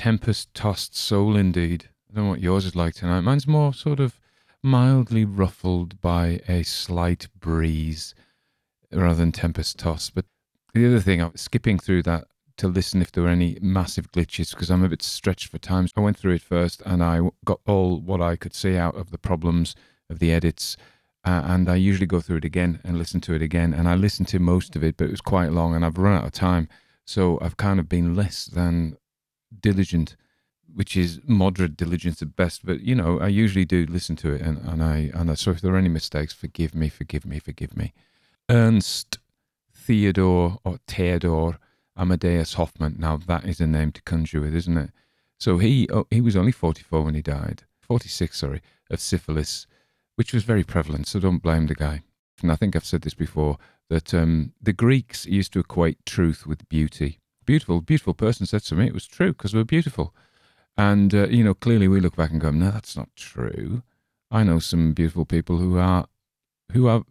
Tempest 0.00 0.54
tossed 0.54 0.96
soul 0.96 1.36
indeed. 1.36 1.90
I 2.10 2.14
don't 2.14 2.24
know 2.24 2.30
what 2.30 2.40
yours 2.40 2.64
is 2.64 2.74
like 2.74 2.94
tonight. 2.94 3.20
Mine's 3.20 3.46
more 3.46 3.74
sort 3.74 4.00
of 4.00 4.18
mildly 4.62 5.26
ruffled 5.26 6.00
by 6.00 6.40
a 6.48 6.62
slight 6.62 7.28
breeze 7.38 8.14
rather 8.90 9.16
than 9.16 9.30
tempest 9.30 9.78
tossed. 9.78 10.14
But 10.14 10.24
the 10.72 10.86
other 10.86 11.00
thing, 11.00 11.20
I'm 11.20 11.36
skipping 11.36 11.78
through 11.78 12.04
that 12.04 12.24
to 12.56 12.66
listen 12.66 13.02
if 13.02 13.12
there 13.12 13.24
were 13.24 13.28
any 13.28 13.58
massive 13.60 14.10
glitches 14.10 14.52
because 14.52 14.70
I'm 14.70 14.82
a 14.82 14.88
bit 14.88 15.02
stretched 15.02 15.48
for 15.48 15.58
time. 15.58 15.86
I 15.94 16.00
went 16.00 16.16
through 16.16 16.32
it 16.32 16.40
first 16.40 16.80
and 16.86 17.04
I 17.04 17.20
got 17.44 17.60
all 17.66 18.00
what 18.00 18.22
I 18.22 18.36
could 18.36 18.54
see 18.54 18.78
out 18.78 18.94
of 18.94 19.10
the 19.10 19.18
problems 19.18 19.76
of 20.08 20.18
the 20.18 20.32
edits. 20.32 20.78
Uh, 21.26 21.42
and 21.44 21.68
I 21.68 21.74
usually 21.74 22.06
go 22.06 22.20
through 22.22 22.38
it 22.38 22.46
again 22.46 22.80
and 22.84 22.96
listen 22.96 23.20
to 23.20 23.34
it 23.34 23.42
again. 23.42 23.74
And 23.74 23.86
I 23.86 23.96
listened 23.96 24.28
to 24.28 24.38
most 24.38 24.76
of 24.76 24.82
it, 24.82 24.96
but 24.96 25.08
it 25.08 25.10
was 25.10 25.20
quite 25.20 25.52
long 25.52 25.74
and 25.74 25.84
I've 25.84 25.98
run 25.98 26.16
out 26.16 26.24
of 26.24 26.32
time. 26.32 26.70
So 27.04 27.38
I've 27.42 27.58
kind 27.58 27.78
of 27.78 27.86
been 27.86 28.14
less 28.14 28.46
than 28.46 28.96
diligent, 29.58 30.16
which 30.72 30.96
is 30.96 31.20
moderate 31.26 31.76
diligence 31.76 32.22
at 32.22 32.36
best. 32.36 32.64
But 32.64 32.80
you 32.80 32.94
know, 32.94 33.18
I 33.20 33.28
usually 33.28 33.64
do 33.64 33.86
listen 33.86 34.16
to 34.16 34.32
it, 34.32 34.42
and, 34.42 34.58
and 34.58 34.82
I 34.82 35.10
and 35.14 35.30
I, 35.30 35.34
so 35.34 35.50
if 35.50 35.60
there 35.60 35.74
are 35.74 35.78
any 35.78 35.88
mistakes, 35.88 36.32
forgive 36.32 36.74
me, 36.74 36.88
forgive 36.88 37.24
me, 37.24 37.38
forgive 37.38 37.76
me. 37.76 37.92
Ernst 38.48 39.18
Theodore 39.72 40.58
or 40.64 40.78
Theodore 40.86 41.58
Amadeus 41.96 42.54
Hoffman. 42.54 42.96
Now 42.98 43.16
that 43.16 43.44
is 43.44 43.60
a 43.60 43.66
name 43.66 43.92
to 43.92 44.02
conjure 44.02 44.40
with, 44.40 44.54
isn't 44.54 44.78
it? 44.78 44.90
So 45.38 45.58
he 45.58 45.88
oh, 45.90 46.06
he 46.10 46.20
was 46.20 46.36
only 46.36 46.52
forty 46.52 46.82
four 46.82 47.02
when 47.02 47.14
he 47.14 47.22
died, 47.22 47.64
forty 47.80 48.08
six, 48.08 48.38
sorry, 48.38 48.60
of 48.90 49.00
syphilis, 49.00 49.66
which 50.16 50.32
was 50.32 50.44
very 50.44 50.64
prevalent. 50.64 51.06
So 51.06 51.20
don't 51.20 51.42
blame 51.42 51.66
the 51.66 51.74
guy. 51.74 52.02
And 52.42 52.50
I 52.50 52.56
think 52.56 52.74
I've 52.74 52.84
said 52.84 53.02
this 53.02 53.14
before 53.14 53.58
that 53.88 54.14
um, 54.14 54.52
the 54.60 54.72
Greeks 54.72 55.26
used 55.26 55.52
to 55.52 55.60
equate 55.60 56.04
truth 56.06 56.46
with 56.46 56.68
beauty 56.68 57.19
beautiful, 57.46 57.80
beautiful 57.80 58.14
person 58.14 58.46
said 58.46 58.62
to 58.64 58.74
me 58.74 58.86
it 58.86 58.94
was 58.94 59.06
true 59.06 59.32
because 59.32 59.54
we're 59.54 59.64
beautiful. 59.64 60.14
And, 60.76 61.14
uh, 61.14 61.28
you 61.28 61.44
know, 61.44 61.54
clearly 61.54 61.88
we 61.88 62.00
look 62.00 62.16
back 62.16 62.30
and 62.30 62.40
go, 62.40 62.50
no, 62.50 62.70
that's 62.70 62.96
not 62.96 63.08
true. 63.16 63.82
I 64.30 64.44
know 64.44 64.58
some 64.58 64.92
beautiful 64.92 65.24
people 65.24 65.58
who 65.58 65.76
are, 65.78 66.06
who 66.72 66.86
are 66.86 67.02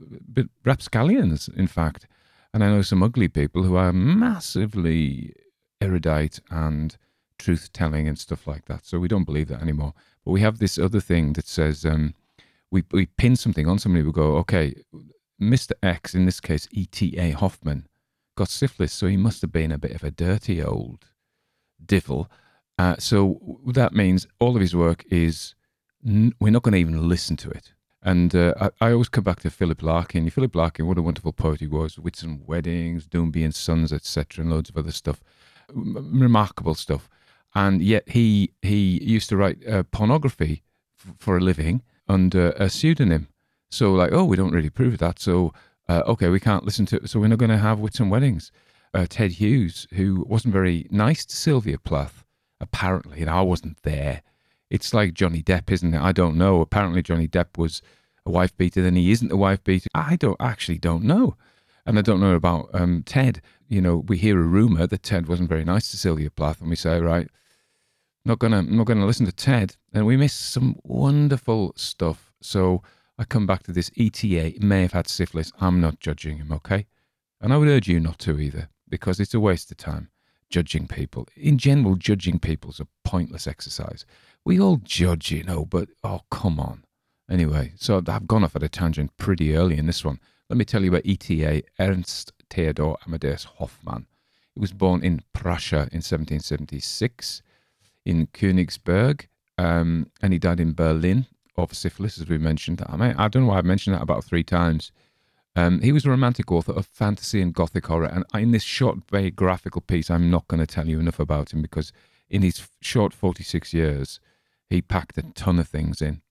rapscallions, 0.63 1.49
in 1.49 1.67
fact. 1.67 2.07
And 2.53 2.63
I 2.63 2.69
know 2.69 2.81
some 2.81 3.03
ugly 3.03 3.27
people 3.27 3.63
who 3.63 3.75
are 3.75 3.93
massively 3.93 5.33
erudite 5.81 6.39
and 6.49 6.97
truth 7.37 7.71
telling 7.73 8.07
and 8.07 8.17
stuff 8.17 8.47
like 8.47 8.65
that. 8.65 8.85
So 8.85 8.99
we 8.99 9.07
don't 9.07 9.23
believe 9.23 9.49
that 9.49 9.61
anymore. 9.61 9.93
But 10.25 10.31
we 10.31 10.41
have 10.41 10.59
this 10.59 10.77
other 10.77 10.99
thing 10.99 11.33
that 11.33 11.47
says 11.47 11.85
um, 11.85 12.13
we, 12.71 12.83
we 12.91 13.05
pin 13.05 13.35
something 13.35 13.67
on 13.67 13.79
somebody, 13.79 14.03
we 14.03 14.11
go, 14.11 14.37
okay, 14.37 14.75
Mr. 15.41 15.71
X, 15.81 16.13
in 16.13 16.25
this 16.25 16.39
case, 16.39 16.67
E.T.A. 16.71 17.31
Hoffman, 17.31 17.87
got 18.39 18.49
syphilis, 18.49 18.93
so 18.93 19.07
he 19.07 19.17
must 19.17 19.41
have 19.41 19.51
been 19.51 19.71
a 19.71 19.77
bit 19.77 19.91
of 19.91 20.03
a 20.03 20.11
dirty 20.11 20.63
old 20.63 21.05
divil. 21.85 22.31
Uh, 22.77 22.95
so 22.97 23.59
that 23.67 23.93
means 23.93 24.25
all 24.39 24.55
of 24.55 24.61
his 24.61 24.73
work 24.73 25.03
is 25.11 25.55
n- 26.05 26.33
we're 26.39 26.51
not 26.51 26.63
going 26.63 26.71
to 26.71 26.79
even 26.79 27.09
listen 27.09 27.35
to 27.35 27.49
it. 27.49 27.73
And 28.01 28.33
uh, 28.33 28.53
I, 28.61 28.69
I, 28.79 28.91
always 28.93 29.09
come 29.09 29.25
back 29.25 29.41
to 29.41 29.49
Philip 29.49 29.83
Larkin. 29.83 30.29
Philip 30.29 30.55
Larkin, 30.55 30.87
what 30.87 30.97
a 30.97 31.01
wonderful 31.01 31.33
poet 31.33 31.59
he 31.59 31.67
was, 31.67 31.97
Whitsun 31.97 32.45
Weddings, 32.45 33.05
Dombey 33.05 33.43
and 33.43 33.53
Sons, 33.53 33.91
etc., 33.91 34.41
and 34.41 34.49
loads 34.49 34.69
of 34.69 34.77
other 34.77 34.93
stuff, 34.93 35.21
M- 35.69 36.21
remarkable 36.21 36.75
stuff. 36.75 37.09
And 37.53 37.81
yet 37.81 38.07
he 38.07 38.53
he 38.61 39.03
used 39.03 39.27
to 39.29 39.37
write 39.37 39.67
uh, 39.67 39.83
pornography 39.91 40.63
f- 40.97 41.15
for 41.19 41.35
a 41.35 41.41
living 41.41 41.81
under 42.07 42.51
a 42.51 42.69
pseudonym. 42.69 43.27
So 43.69 43.93
like, 43.93 44.13
oh, 44.13 44.23
we 44.23 44.37
don't 44.37 44.53
really 44.53 44.69
prove 44.69 44.97
that. 44.99 45.19
So 45.19 45.53
uh, 45.89 46.03
okay, 46.05 46.29
we 46.29 46.39
can't 46.39 46.63
listen 46.63 46.85
to 46.85 46.97
it, 46.97 47.09
so 47.09 47.19
we're 47.19 47.27
not 47.27 47.39
going 47.39 47.49
to 47.49 47.57
have 47.57 47.79
Whitsun 47.79 48.09
Weddings. 48.09 48.51
Uh, 48.93 49.07
Ted 49.09 49.33
Hughes, 49.33 49.87
who 49.95 50.23
wasn't 50.27 50.53
very 50.53 50.87
nice 50.91 51.25
to 51.25 51.35
Sylvia 51.35 51.79
Plath, 51.79 52.23
apparently, 52.61 53.21
and 53.21 53.29
I 53.29 53.41
wasn't 53.41 53.81
there. 53.81 54.21
It's 54.69 54.93
like 54.93 55.15
Johnny 55.15 55.41
Depp, 55.41 55.71
isn't 55.71 55.95
it? 55.95 55.99
I 55.99 56.11
don't 56.11 56.37
know. 56.37 56.61
Apparently, 56.61 57.01
Johnny 57.01 57.27
Depp 57.27 57.57
was 57.57 57.81
a 58.23 58.29
wife 58.29 58.55
beater, 58.55 58.83
then 58.83 58.95
he 58.95 59.11
isn't 59.11 59.31
a 59.31 59.37
wife 59.37 59.63
beater. 59.63 59.89
I 59.95 60.15
don't 60.15 60.39
actually 60.39 60.77
don't 60.77 61.03
know, 61.03 61.35
and 61.87 61.97
I 61.97 62.03
don't 62.03 62.21
know 62.21 62.35
about 62.35 62.69
um, 62.73 63.01
Ted. 63.03 63.41
You 63.67 63.81
know, 63.81 63.97
we 64.07 64.17
hear 64.17 64.39
a 64.39 64.43
rumor 64.43 64.85
that 64.85 65.01
Ted 65.01 65.27
wasn't 65.27 65.49
very 65.49 65.65
nice 65.65 65.89
to 65.89 65.97
Sylvia 65.97 66.29
Plath, 66.29 66.61
and 66.61 66.69
we 66.69 66.75
say, 66.75 67.01
right, 67.01 67.27
not 68.25 68.37
gonna, 68.37 68.59
I'm 68.59 68.77
not 68.77 68.85
gonna 68.85 69.07
listen 69.07 69.25
to 69.25 69.31
Ted, 69.31 69.75
and 69.91 70.05
we 70.05 70.17
miss 70.17 70.33
some 70.33 70.75
wonderful 70.83 71.73
stuff. 71.75 72.31
So 72.41 72.83
I 73.19 73.25
come 73.25 73.45
back 73.45 73.63
to 73.63 73.73
this 73.73 73.91
ETA 73.97 74.53
may 74.61 74.83
have 74.83 74.93
had 74.93 75.09
syphilis. 75.09 75.51
I'm 75.59 75.81
not 75.81 75.99
judging 75.99 76.37
him, 76.37 76.53
okay? 76.53 76.85
And 77.41 77.51
I 77.51 77.57
would 77.57 77.67
urge 77.67 77.89
you 77.89 77.99
not 77.99 78.17
to 78.19 78.39
either, 78.39 78.69
because 78.87 79.19
it's 79.19 79.33
a 79.33 79.41
waste 79.41 79.69
of 79.71 79.77
time 79.77 80.09
judging 80.49 80.87
people. 80.87 81.27
In 81.35 81.57
general, 81.57 81.95
judging 81.95 82.39
people 82.39 82.71
is 82.71 82.79
a 82.79 82.87
pointless 83.03 83.45
exercise. 83.45 84.05
We 84.45 84.59
all 84.59 84.77
judge, 84.77 85.31
you 85.31 85.43
know, 85.43 85.65
but 85.65 85.89
oh, 86.03 86.21
come 86.31 86.61
on. 86.61 86.85
Anyway, 87.29 87.73
so 87.75 88.01
I've 88.07 88.25
gone 88.25 88.45
off 88.45 88.55
at 88.55 88.63
a 88.63 88.69
tangent 88.69 89.15
pretty 89.17 89.55
early 89.55 89.77
in 89.77 89.85
this 89.85 90.03
one. 90.03 90.19
Let 90.49 90.57
me 90.57 90.65
tell 90.65 90.81
you 90.81 90.89
about 90.89 91.05
ETA, 91.05 91.63
Ernst 91.77 92.31
Theodor 92.49 92.95
Amadeus 93.05 93.43
Hoffmann. 93.59 94.07
He 94.55 94.59
was 94.61 94.71
born 94.71 95.03
in 95.03 95.21
Prussia 95.33 95.89
in 95.91 96.01
1776 96.01 97.43
in 98.05 98.27
Königsberg, 98.27 99.27
um, 99.57 100.09
and 100.21 100.31
he 100.33 100.39
died 100.39 100.61
in 100.61 100.73
Berlin 100.73 101.27
of 101.63 101.77
syphilis, 101.77 102.19
as 102.19 102.27
we 102.27 102.37
mentioned. 102.37 102.83
I 102.87 102.95
mean, 102.97 103.15
I 103.17 103.27
don't 103.27 103.43
know 103.43 103.49
why 103.49 103.57
I've 103.57 103.65
mentioned 103.65 103.95
that 103.95 104.01
about 104.01 104.23
three 104.23 104.43
times. 104.43 104.91
Um, 105.55 105.81
he 105.81 105.91
was 105.91 106.05
a 106.05 106.09
romantic 106.09 106.51
author 106.51 106.71
of 106.71 106.87
fantasy 106.87 107.41
and 107.41 107.53
gothic 107.53 107.87
horror. 107.87 108.05
And 108.05 108.23
in 108.33 108.51
this 108.51 108.63
short 108.63 109.07
biographical 109.07 109.81
piece, 109.81 110.09
I'm 110.09 110.29
not 110.29 110.47
going 110.47 110.59
to 110.59 110.67
tell 110.67 110.87
you 110.87 110.99
enough 110.99 111.19
about 111.19 111.53
him 111.53 111.61
because 111.61 111.91
in 112.29 112.41
his 112.41 112.69
short 112.81 113.13
46 113.13 113.73
years, 113.73 114.19
he 114.69 114.81
packed 114.81 115.17
a 115.17 115.23
ton 115.23 115.59
of 115.59 115.67
things 115.67 116.01
in. 116.01 116.21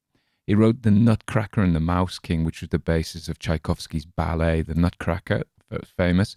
He 0.47 0.55
wrote 0.55 0.83
The 0.83 0.91
Nutcracker 0.91 1.61
and 1.61 1.77
the 1.77 1.81
Mouse 1.81 2.19
King, 2.19 2.45
which 2.45 2.63
was 2.63 2.71
the 2.71 2.79
basis 2.79 3.29
of 3.29 3.39
Tchaikovsky's 3.39 4.07
ballet, 4.07 4.63
The 4.63 4.75
Nutcracker, 4.75 5.43
famous. 5.85 6.37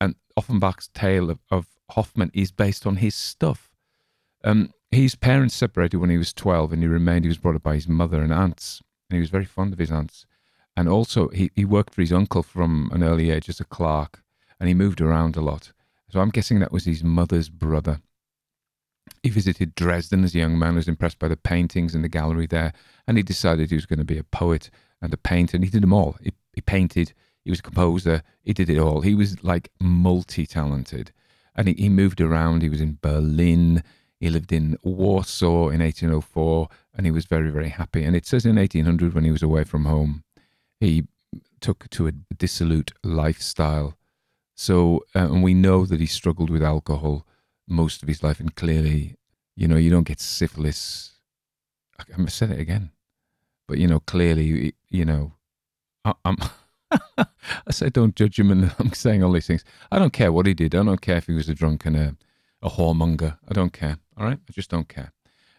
And 0.00 0.16
Offenbach's 0.36 0.88
tale 0.88 1.30
of, 1.30 1.38
of 1.50 1.66
Hoffmann 1.90 2.32
is 2.34 2.50
based 2.50 2.86
on 2.86 2.96
his 2.96 3.14
stuff. 3.14 3.70
Um, 4.42 4.72
his 4.94 5.14
parents 5.14 5.54
separated 5.54 5.98
when 5.98 6.10
he 6.10 6.18
was 6.18 6.32
12 6.32 6.72
and 6.72 6.82
he 6.82 6.88
remained, 6.88 7.24
he 7.24 7.28
was 7.28 7.38
brought 7.38 7.56
up 7.56 7.62
by 7.62 7.74
his 7.74 7.88
mother 7.88 8.22
and 8.22 8.32
aunts. 8.32 8.82
And 9.10 9.16
he 9.16 9.20
was 9.20 9.30
very 9.30 9.44
fond 9.44 9.72
of 9.72 9.78
his 9.78 9.92
aunts. 9.92 10.26
And 10.76 10.88
also, 10.88 11.28
he, 11.28 11.50
he 11.54 11.64
worked 11.64 11.94
for 11.94 12.00
his 12.00 12.12
uncle 12.12 12.42
from 12.42 12.90
an 12.92 13.02
early 13.02 13.30
age 13.30 13.48
as 13.48 13.60
a 13.60 13.64
clerk 13.64 14.24
and 14.58 14.68
he 14.68 14.74
moved 14.74 15.00
around 15.00 15.36
a 15.36 15.40
lot. 15.40 15.72
So 16.10 16.20
I'm 16.20 16.30
guessing 16.30 16.58
that 16.60 16.72
was 16.72 16.84
his 16.84 17.02
mother's 17.04 17.48
brother. 17.48 18.00
He 19.22 19.30
visited 19.30 19.74
Dresden 19.74 20.24
as 20.24 20.34
a 20.34 20.38
young 20.38 20.58
man, 20.58 20.76
was 20.76 20.88
impressed 20.88 21.18
by 21.18 21.28
the 21.28 21.36
paintings 21.36 21.94
in 21.94 22.02
the 22.02 22.08
gallery 22.08 22.46
there, 22.46 22.72
and 23.06 23.16
he 23.16 23.22
decided 23.22 23.68
he 23.68 23.76
was 23.76 23.86
going 23.86 23.98
to 23.98 24.04
be 24.04 24.18
a 24.18 24.24
poet 24.24 24.70
and 25.02 25.12
a 25.12 25.18
painter. 25.18 25.56
And 25.56 25.64
he 25.64 25.70
did 25.70 25.82
them 25.82 25.92
all. 25.92 26.16
He, 26.22 26.32
he 26.54 26.60
painted, 26.60 27.12
he 27.44 27.50
was 27.50 27.58
a 27.58 27.62
composer, 27.62 28.22
he 28.42 28.52
did 28.52 28.70
it 28.70 28.78
all. 28.78 29.02
He 29.02 29.14
was 29.14 29.42
like 29.44 29.70
multi 29.80 30.46
talented. 30.46 31.12
And 31.54 31.68
he, 31.68 31.74
he 31.74 31.88
moved 31.88 32.20
around. 32.20 32.62
He 32.62 32.68
was 32.68 32.80
in 32.80 32.98
Berlin, 33.02 33.82
he 34.20 34.30
lived 34.30 34.52
in 34.52 34.78
Warsaw 34.82 35.68
in 35.68 35.80
1804, 35.80 36.68
and 36.94 37.06
he 37.06 37.12
was 37.12 37.26
very, 37.26 37.50
very 37.50 37.68
happy. 37.68 38.04
And 38.04 38.16
it 38.16 38.26
says 38.26 38.46
in 38.46 38.56
1800, 38.56 39.14
when 39.14 39.24
he 39.24 39.30
was 39.30 39.42
away 39.42 39.64
from 39.64 39.84
home, 39.84 40.24
he 40.80 41.04
took 41.60 41.88
to 41.90 42.06
a 42.06 42.12
dissolute 42.12 42.92
lifestyle. 43.02 43.96
So, 44.54 45.04
uh, 45.14 45.32
and 45.32 45.42
we 45.42 45.54
know 45.54 45.84
that 45.86 46.00
he 46.00 46.06
struggled 46.06 46.50
with 46.50 46.62
alcohol 46.62 47.26
most 47.66 48.02
of 48.02 48.08
his 48.08 48.22
life, 48.22 48.40
and 48.40 48.54
clearly, 48.54 49.16
you 49.56 49.66
know, 49.66 49.76
you 49.76 49.90
don't 49.90 50.06
get 50.06 50.20
syphilis. 50.20 51.18
I, 51.98 52.04
I 52.22 52.26
said 52.26 52.50
it 52.50 52.60
again, 52.60 52.90
but 53.66 53.78
you 53.78 53.88
know, 53.88 54.00
clearly, 54.00 54.74
you 54.88 55.04
know, 55.04 55.32
I, 56.04 56.14
am 56.24 56.36
I 57.18 57.70
say 57.70 57.88
don't 57.88 58.14
judge 58.14 58.38
him, 58.38 58.50
and 58.50 58.72
I'm 58.78 58.92
saying 58.92 59.22
all 59.22 59.32
these 59.32 59.46
things. 59.46 59.64
I 59.90 59.98
don't 59.98 60.12
care 60.12 60.32
what 60.32 60.46
he 60.46 60.54
did. 60.54 60.74
I 60.74 60.82
don't 60.84 61.00
care 61.00 61.16
if 61.16 61.26
he 61.26 61.32
was 61.32 61.48
a 61.48 61.54
drunk 61.54 61.84
and 61.86 61.96
a, 61.96 62.16
a 62.62 62.70
whoremonger. 62.70 63.38
I 63.48 63.54
don't 63.54 63.72
care. 63.72 63.98
All 64.16 64.26
right, 64.26 64.38
I 64.48 64.52
just 64.52 64.70
don't 64.70 64.88
care. 64.88 65.12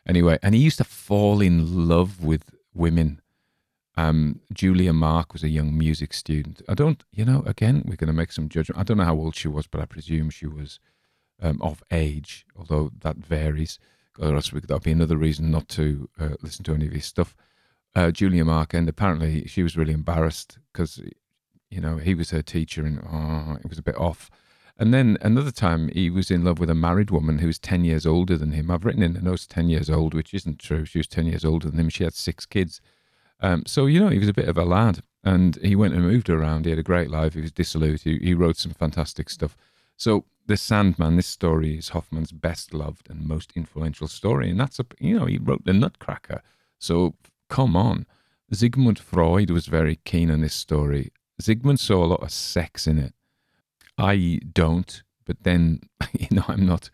Anyway, 0.07 0.38
and 0.41 0.56
he 0.56 0.61
used 0.61 0.77
to 0.77 0.84
fall 0.84 1.41
in 1.41 1.88
love 1.88 2.23
with 2.23 2.56
women. 2.73 3.22
Um, 3.98 4.41
Julia 4.53 4.94
Marc 4.94 5.34
was 5.34 5.44
a 5.44 5.49
young 5.49 5.77
music 5.77 6.14
student. 6.14 6.61
I 6.68 6.73
don't, 6.73 7.03
you 7.11 7.26
know, 7.26 7.44
again, 7.45 7.84
we're 7.86 7.95
going 7.95 8.07
to 8.07 8.14
make 8.14 8.32
some 8.32 8.49
judgment. 8.49 8.80
I 8.80 8.84
don't 8.84 8.98
know 8.98 9.06
how 9.06 9.15
old 9.15 9.36
she 9.36 9.48
was, 9.48 9.68
but 9.68 9.82
I 9.82 9.86
presume 9.86 10.30
she 10.30 10.48
was 10.48 10.80
um, 11.41 11.61
of 11.61 11.84
age, 11.91 12.45
although 12.56 12.91
that 13.02 13.18
varies. 13.18 13.80
Or 14.19 14.36
else 14.36 14.49
that'd 14.52 14.84
be 14.84 14.91
another 14.91 15.18
reason 15.18 15.52
not 15.52 15.68
to 15.69 16.10
uh, 16.19 16.36
listen 16.41 16.64
to 16.65 16.73
any 16.73 16.88
of 16.88 16.94
his 16.94 17.06
stuff. 17.06 17.36
Uh, 17.95 18.11
Julia 18.11 18.45
Marc, 18.45 18.73
and 18.73 18.88
apparently 18.88 19.45
she 19.48 19.64
was 19.64 19.77
really 19.77 19.94
embarrassed 19.94 20.60
because, 20.72 21.02
you 21.69 21.82
know, 21.82 21.98
he 21.98 22.14
was 22.14 22.32
her 22.32 22.41
teacher 22.41 22.86
and 22.86 22.99
oh, 22.99 23.57
it 23.61 23.68
was 23.68 23.77
a 23.77 23.84
bit 23.84 23.98
off. 23.98 24.30
And 24.78 24.94
then 24.94 25.18
another 25.22 25.52
time 25.52 25.90
he 25.94 26.10
was 26.10 26.30
in 26.30 26.44
love 26.44 26.60
with 26.60 26.70
a 26.70 26.76
married 26.76 27.10
woman 27.10 27.40
who 27.40 27.48
was 27.48 27.60
10 27.60 27.86
years 27.86 28.06
older 28.06 28.38
than 28.38 28.52
him. 28.52 28.70
I've 28.70 28.84
written 28.84 29.04
in 29.04 29.14
the 29.14 29.22
notes 29.22 29.48
10 29.48 29.70
years 29.70 29.90
old, 29.90 30.14
which 30.14 30.34
isn't 30.34 30.60
true. 30.60 30.84
She 30.84 31.00
was 31.00 31.08
10 31.08 31.28
years 31.28 31.46
older 31.46 31.70
than 31.70 31.80
him. 31.80 31.90
She 31.90 32.04
had 32.04 32.14
six 32.14 32.46
kids. 32.46 32.82
Um, 33.40 33.64
so, 33.66 33.86
you 33.86 34.00
know, 34.00 34.10
he 34.10 34.20
was 34.20 34.28
a 34.28 34.34
bit 34.34 34.50
of 34.50 34.58
a 34.58 34.66
lad 34.66 35.02
and 35.24 35.56
he 35.58 35.76
went 35.76 35.94
and 35.94 36.04
moved 36.04 36.30
around. 36.30 36.66
He 36.66 36.72
had 36.72 36.80
a 36.80 36.84
great 36.84 37.10
life. 37.10 37.36
He 37.36 37.42
was 37.42 37.52
dissolute. 37.52 38.02
He, 38.02 38.18
he 38.18 38.34
wrote 38.34 38.58
some 38.58 38.74
fantastic 38.74 39.30
stuff. 39.30 39.56
So, 39.96 40.26
The 40.46 40.58
Sandman, 40.58 41.16
this 41.16 41.28
story 41.28 41.78
is 41.78 41.90
Hoffman's 41.90 42.34
best 42.34 42.74
loved 42.74 43.10
and 43.10 43.26
most 43.26 43.54
influential 43.56 44.10
story. 44.10 44.50
And 44.50 44.60
that's, 44.60 44.80
a, 44.80 44.86
you 45.00 45.18
know, 45.18 45.26
he 45.26 45.38
wrote 45.38 45.64
The 45.64 45.74
Nutcracker. 45.74 46.42
So, 46.80 47.16
come 47.50 47.78
on. 47.78 48.06
Sigmund 48.52 49.00
Freud 49.00 49.50
was 49.50 49.68
very 49.68 50.00
keen 50.06 50.30
on 50.30 50.42
this 50.42 50.54
story. 50.54 51.12
Sigmund 51.40 51.80
saw 51.80 52.04
a 52.04 52.08
lot 52.08 52.22
of 52.22 52.32
sex 52.32 52.88
in 52.88 52.98
it. 53.00 53.14
I 53.98 54.40
don't, 54.54 55.04
but 55.26 55.44
then, 55.44 55.82
you 56.14 56.28
know, 56.32 56.46
I'm 56.48 56.66
not, 56.66 56.90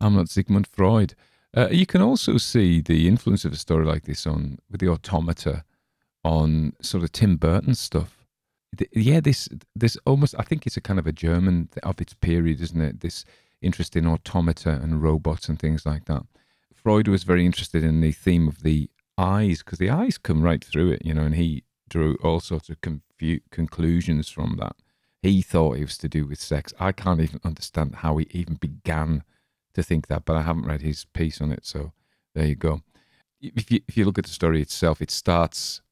I'm 0.00 0.14
not 0.14 0.28
Sigmund 0.28 0.66
Freud. 0.66 1.14
Uh, 1.56 1.68
you 1.70 1.86
can 1.86 2.02
also 2.02 2.36
see 2.36 2.80
the 2.80 3.08
influence 3.08 3.44
of 3.44 3.52
a 3.52 3.56
story 3.56 3.86
like 3.86 4.04
this 4.04 4.26
on, 4.26 4.58
with 4.70 4.80
the 4.80 4.88
automata, 4.88 5.64
on 6.24 6.72
sort 6.82 7.04
of 7.04 7.12
Tim 7.12 7.36
Burton 7.36 7.74
stuff 7.74 8.26
yeah, 8.92 9.20
this 9.20 9.48
this 9.74 9.96
almost 10.06 10.34
I 10.38 10.42
think 10.42 10.66
it's 10.66 10.76
a 10.76 10.80
kind 10.80 10.98
of 10.98 11.06
a 11.06 11.12
German 11.12 11.68
of 11.82 12.00
its 12.00 12.14
period, 12.14 12.60
isn't 12.60 12.80
it? 12.80 13.00
This 13.00 13.24
interest 13.62 13.96
in 13.96 14.06
automata 14.06 14.70
and 14.70 15.02
robots 15.02 15.48
and 15.48 15.58
things 15.58 15.86
like 15.86 16.04
that. 16.06 16.22
Freud 16.74 17.08
was 17.08 17.24
very 17.24 17.44
interested 17.44 17.82
in 17.82 18.00
the 18.00 18.12
theme 18.12 18.48
of 18.48 18.62
the 18.62 18.90
eyes 19.18 19.58
because 19.58 19.78
the 19.78 19.90
eyes 19.90 20.18
come 20.18 20.42
right 20.42 20.62
through 20.62 20.90
it, 20.92 21.04
you 21.04 21.14
know, 21.14 21.22
and 21.22 21.34
he 21.34 21.64
drew 21.88 22.16
all 22.22 22.40
sorts 22.40 22.68
of 22.68 22.80
confu- 22.80 23.40
conclusions 23.50 24.28
from 24.28 24.56
that. 24.60 24.76
He 25.26 25.42
thought 25.42 25.76
it 25.76 25.82
was 25.82 25.98
to 25.98 26.08
do 26.08 26.24
with 26.26 26.40
sex. 26.40 26.72
I 26.78 26.92
can't 26.92 27.20
even 27.20 27.40
understand 27.42 27.96
how 27.96 28.16
he 28.16 28.26
even 28.30 28.54
began 28.54 29.24
to 29.74 29.82
think 29.82 30.06
that, 30.06 30.24
but 30.24 30.36
I 30.36 30.42
haven't 30.42 30.66
read 30.66 30.82
his 30.82 31.04
piece 31.04 31.40
on 31.40 31.50
it, 31.50 31.66
so 31.66 31.92
there 32.34 32.46
you 32.46 32.54
go. 32.54 32.82
If 33.40 33.70
you 33.70 33.80
if 33.88 33.96
you 33.96 34.04
look 34.04 34.18
at 34.18 34.24
the 34.24 34.30
story 34.30 34.62
itself, 34.62 35.02
it 35.02 35.10
starts 35.10 35.82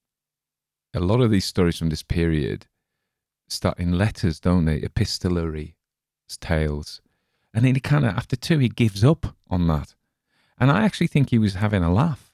a 0.95 1.01
lot 1.01 1.21
of 1.21 1.31
these 1.31 1.45
stories 1.45 1.79
from 1.79 1.91
this 1.91 2.03
period 2.03 2.67
start 3.49 3.79
in 3.79 3.99
letters, 3.99 4.41
don't 4.41 4.65
they? 4.65 4.77
Epistolary 4.77 5.77
tales. 6.41 7.01
And 7.53 7.65
then 7.65 7.75
he 7.75 7.81
kind 7.81 8.05
of, 8.05 8.17
after 8.17 8.37
two, 8.37 8.59
he 8.59 8.69
gives 8.69 9.05
up 9.05 9.37
on 9.49 9.67
that. 9.69 9.95
And 10.59 10.71
I 10.71 10.85
actually 10.85 11.07
think 11.07 11.31
he 11.31 11.39
was 11.39 11.55
having 11.55 11.83
a 11.83 11.93
laugh 11.93 12.33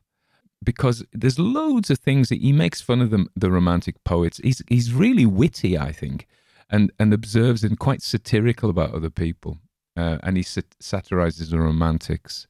because 0.62 1.04
there's 1.12 1.38
loads 1.38 1.90
of 1.90 1.98
things 1.98 2.28
that 2.28 2.40
he 2.40 2.52
makes 2.52 2.80
fun 2.80 3.00
of 3.00 3.10
them, 3.10 3.28
the 3.34 3.50
romantic 3.50 4.02
poets. 4.04 4.38
He's, 4.38 4.62
he's 4.68 4.92
really 4.92 5.26
witty, 5.26 5.76
I 5.78 5.92
think, 5.92 6.26
and, 6.70 6.92
and 6.98 7.12
observes 7.12 7.64
and 7.64 7.78
quite 7.78 8.02
satirical 8.02 8.70
about 8.70 8.94
other 8.94 9.10
people. 9.10 9.58
Uh, 9.96 10.18
and 10.22 10.36
he 10.36 10.42
sat- 10.42 10.76
satirizes 10.78 11.50
the 11.50 11.58
romantics. 11.58 12.46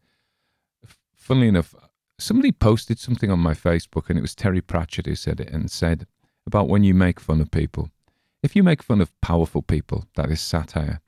Funnily 1.17 1.49
enough, 1.49 1.75
somebody 2.19 2.53
posted 2.53 2.99
something 2.99 3.31
on 3.31 3.39
my 3.39 3.55
Facebook, 3.55 4.09
and 4.09 4.19
it 4.19 4.23
was 4.23 4.35
Terry 4.35 4.61
Pratchett 4.61 5.07
who 5.07 5.15
said 5.15 5.41
it 5.41 5.51
and 5.51 5.71
said 5.71 6.07
about 6.47 6.69
when 6.69 6.85
you 6.85 6.95
make 6.95 7.19
fun 7.19 7.41
of 7.41 7.51
people. 7.51 7.91
If 8.43 8.55
you 8.55 8.63
make 8.63 8.83
fun 8.83 9.01
of 9.01 9.19
powerful 9.21 9.63
people, 9.63 10.07
that 10.17 10.31
is 10.31 10.41
satire. 10.41 11.01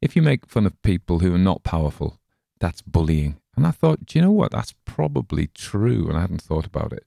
If 0.00 0.16
you 0.16 0.22
make 0.22 0.46
fun 0.46 0.66
of 0.66 0.80
people 0.82 1.18
who 1.18 1.34
are 1.34 1.38
not 1.38 1.62
powerful, 1.62 2.18
that's 2.58 2.82
bullying. 2.82 3.40
And 3.56 3.66
I 3.66 3.70
thought, 3.72 4.06
do 4.06 4.18
you 4.18 4.24
know 4.24 4.30
what? 4.30 4.52
That's 4.52 4.74
probably 4.84 5.48
true. 5.48 6.08
And 6.08 6.16
I 6.16 6.22
hadn't 6.22 6.42
thought 6.42 6.66
about 6.66 6.92
it. 6.92 7.04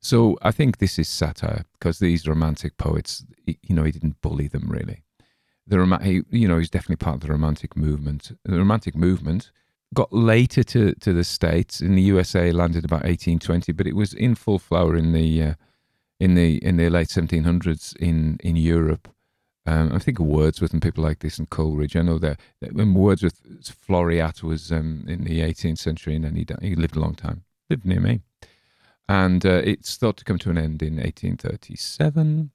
So 0.00 0.36
I 0.42 0.50
think 0.50 0.78
this 0.78 0.98
is 0.98 1.08
satire 1.08 1.64
because 1.72 1.98
these 1.98 2.28
romantic 2.28 2.76
poets, 2.76 3.24
you 3.46 3.74
know, 3.74 3.84
he 3.84 3.92
didn't 3.92 4.20
bully 4.20 4.48
them 4.48 4.68
really. 4.68 5.03
The 5.66 6.24
you 6.30 6.46
know, 6.46 6.58
he's 6.58 6.70
definitely 6.70 7.02
part 7.02 7.16
of 7.16 7.20
the 7.22 7.28
romantic 7.28 7.76
movement. 7.76 8.36
The 8.44 8.58
romantic 8.58 8.94
movement 8.94 9.50
got 9.94 10.12
later 10.12 10.62
to, 10.62 10.94
to 10.94 11.12
the 11.12 11.24
states. 11.24 11.80
In 11.80 11.94
the 11.94 12.02
USA 12.02 12.52
landed 12.52 12.84
about 12.84 13.04
1820 13.04 13.72
but 13.72 13.86
it 13.86 13.96
was 13.96 14.12
in 14.12 14.34
full 14.34 14.58
flower 14.58 14.96
in 14.96 15.12
the 15.12 15.42
uh, 15.42 15.54
in 16.20 16.34
the 16.34 16.62
in 16.64 16.76
the 16.76 16.90
late 16.90 17.08
1700s 17.08 17.96
in 17.96 18.38
in 18.42 18.56
Europe. 18.56 19.08
Um, 19.66 19.92
I 19.94 19.98
think 19.98 20.18
of 20.18 20.26
Wordsworth 20.26 20.74
and 20.74 20.82
people 20.82 21.02
like 21.02 21.20
this 21.20 21.38
and 21.38 21.48
Coleridge 21.48 21.96
I 21.96 22.02
know 22.02 22.18
that, 22.18 22.38
when 22.72 22.92
Wordsworth 22.92 23.40
Floreat 23.62 24.42
was 24.42 24.70
um, 24.70 25.06
in 25.08 25.24
the 25.24 25.40
18th 25.40 25.78
century 25.78 26.14
and 26.14 26.24
then 26.26 26.34
he, 26.36 26.46
he 26.60 26.74
lived 26.74 26.96
a 26.96 27.00
long 27.00 27.14
time 27.14 27.44
lived 27.70 27.86
near 27.86 28.00
me. 28.00 28.20
And 29.08 29.44
uh, 29.46 29.62
it's 29.64 29.96
thought 29.96 30.18
to 30.18 30.24
come 30.24 30.38
to 30.40 30.50
an 30.50 30.58
end 30.58 30.82
in 30.82 30.96
1837 30.96 32.50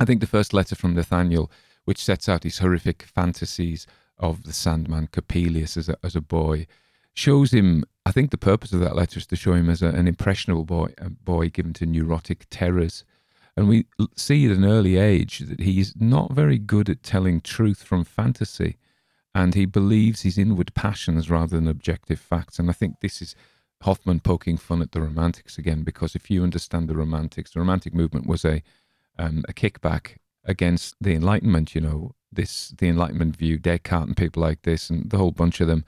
I 0.00 0.04
think 0.04 0.20
the 0.20 0.26
first 0.26 0.52
letter 0.52 0.74
from 0.74 0.94
Nathaniel 0.94 1.50
which 1.88 2.04
sets 2.04 2.28
out 2.28 2.42
his 2.42 2.58
horrific 2.58 3.02
fantasies 3.02 3.86
of 4.18 4.42
the 4.42 4.52
Sandman 4.52 5.06
Coppelius 5.06 5.74
as 5.74 5.88
a, 5.88 5.96
as 6.02 6.14
a 6.14 6.20
boy 6.20 6.66
shows 7.14 7.50
him. 7.54 7.82
I 8.04 8.12
think 8.12 8.30
the 8.30 8.36
purpose 8.36 8.74
of 8.74 8.80
that 8.80 8.94
letter 8.94 9.16
is 9.16 9.26
to 9.28 9.36
show 9.36 9.54
him 9.54 9.70
as 9.70 9.80
a, 9.80 9.86
an 9.86 10.06
impressionable 10.06 10.66
boy, 10.66 10.92
a 10.98 11.08
boy 11.08 11.48
given 11.48 11.72
to 11.72 11.86
neurotic 11.86 12.44
terrors. 12.50 13.06
And 13.56 13.70
we 13.70 13.86
see 14.16 14.44
at 14.44 14.54
an 14.54 14.66
early 14.66 14.98
age 14.98 15.38
that 15.38 15.60
he's 15.60 15.94
not 15.98 16.34
very 16.34 16.58
good 16.58 16.90
at 16.90 17.02
telling 17.02 17.40
truth 17.40 17.82
from 17.82 18.04
fantasy. 18.04 18.76
And 19.34 19.54
he 19.54 19.64
believes 19.64 20.20
his 20.20 20.36
inward 20.36 20.74
passions 20.74 21.30
rather 21.30 21.56
than 21.56 21.66
objective 21.66 22.20
facts. 22.20 22.58
And 22.58 22.68
I 22.68 22.74
think 22.74 23.00
this 23.00 23.22
is 23.22 23.34
Hoffman 23.80 24.20
poking 24.20 24.58
fun 24.58 24.82
at 24.82 24.92
the 24.92 25.00
Romantics 25.00 25.56
again, 25.56 25.84
because 25.84 26.14
if 26.14 26.30
you 26.30 26.42
understand 26.42 26.86
the 26.86 26.96
Romantics, 26.98 27.52
the 27.52 27.60
Romantic 27.60 27.94
movement 27.94 28.26
was 28.26 28.44
a 28.44 28.62
um, 29.18 29.42
a 29.48 29.54
kickback 29.54 30.18
against 30.48 30.96
the 31.00 31.14
Enlightenment. 31.14 31.74
You 31.74 31.82
know, 31.82 32.14
this 32.32 32.74
the 32.78 32.88
Enlightenment 32.88 33.36
view, 33.36 33.58
Descartes 33.58 34.08
and 34.08 34.16
people 34.16 34.42
like 34.42 34.62
this, 34.62 34.90
and 34.90 35.08
the 35.10 35.18
whole 35.18 35.30
bunch 35.30 35.60
of 35.60 35.68
them, 35.68 35.84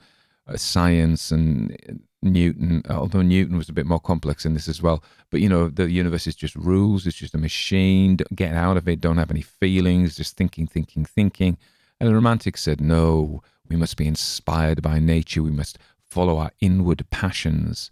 uh, 0.47 0.55
science 0.55 1.31
and 1.31 1.75
Newton, 2.21 2.83
although 2.89 3.23
Newton 3.23 3.57
was 3.57 3.67
a 3.67 3.73
bit 3.73 3.87
more 3.87 3.99
complex 3.99 4.45
in 4.45 4.53
this 4.53 4.67
as 4.67 4.81
well. 4.81 5.03
But 5.31 5.41
you 5.41 5.49
know, 5.49 5.69
the 5.69 5.89
universe 5.89 6.27
is 6.27 6.35
just 6.35 6.55
rules. 6.55 7.07
It's 7.07 7.17
just 7.17 7.33
a 7.33 7.39
machine. 7.39 8.17
Get 8.35 8.53
out 8.53 8.77
of 8.77 8.87
it. 8.87 9.01
Don't 9.01 9.17
have 9.17 9.31
any 9.31 9.41
feelings. 9.41 10.15
Just 10.15 10.37
thinking, 10.37 10.67
thinking, 10.67 11.03
thinking. 11.03 11.57
And 11.99 12.07
the 12.07 12.15
Romantics 12.15 12.61
said, 12.61 12.81
no, 12.81 13.41
we 13.67 13.75
must 13.75 13.97
be 13.97 14.07
inspired 14.07 14.81
by 14.81 14.99
nature. 14.99 15.43
We 15.43 15.51
must 15.51 15.79
follow 16.03 16.37
our 16.37 16.51
inward 16.59 17.05
passions. 17.09 17.89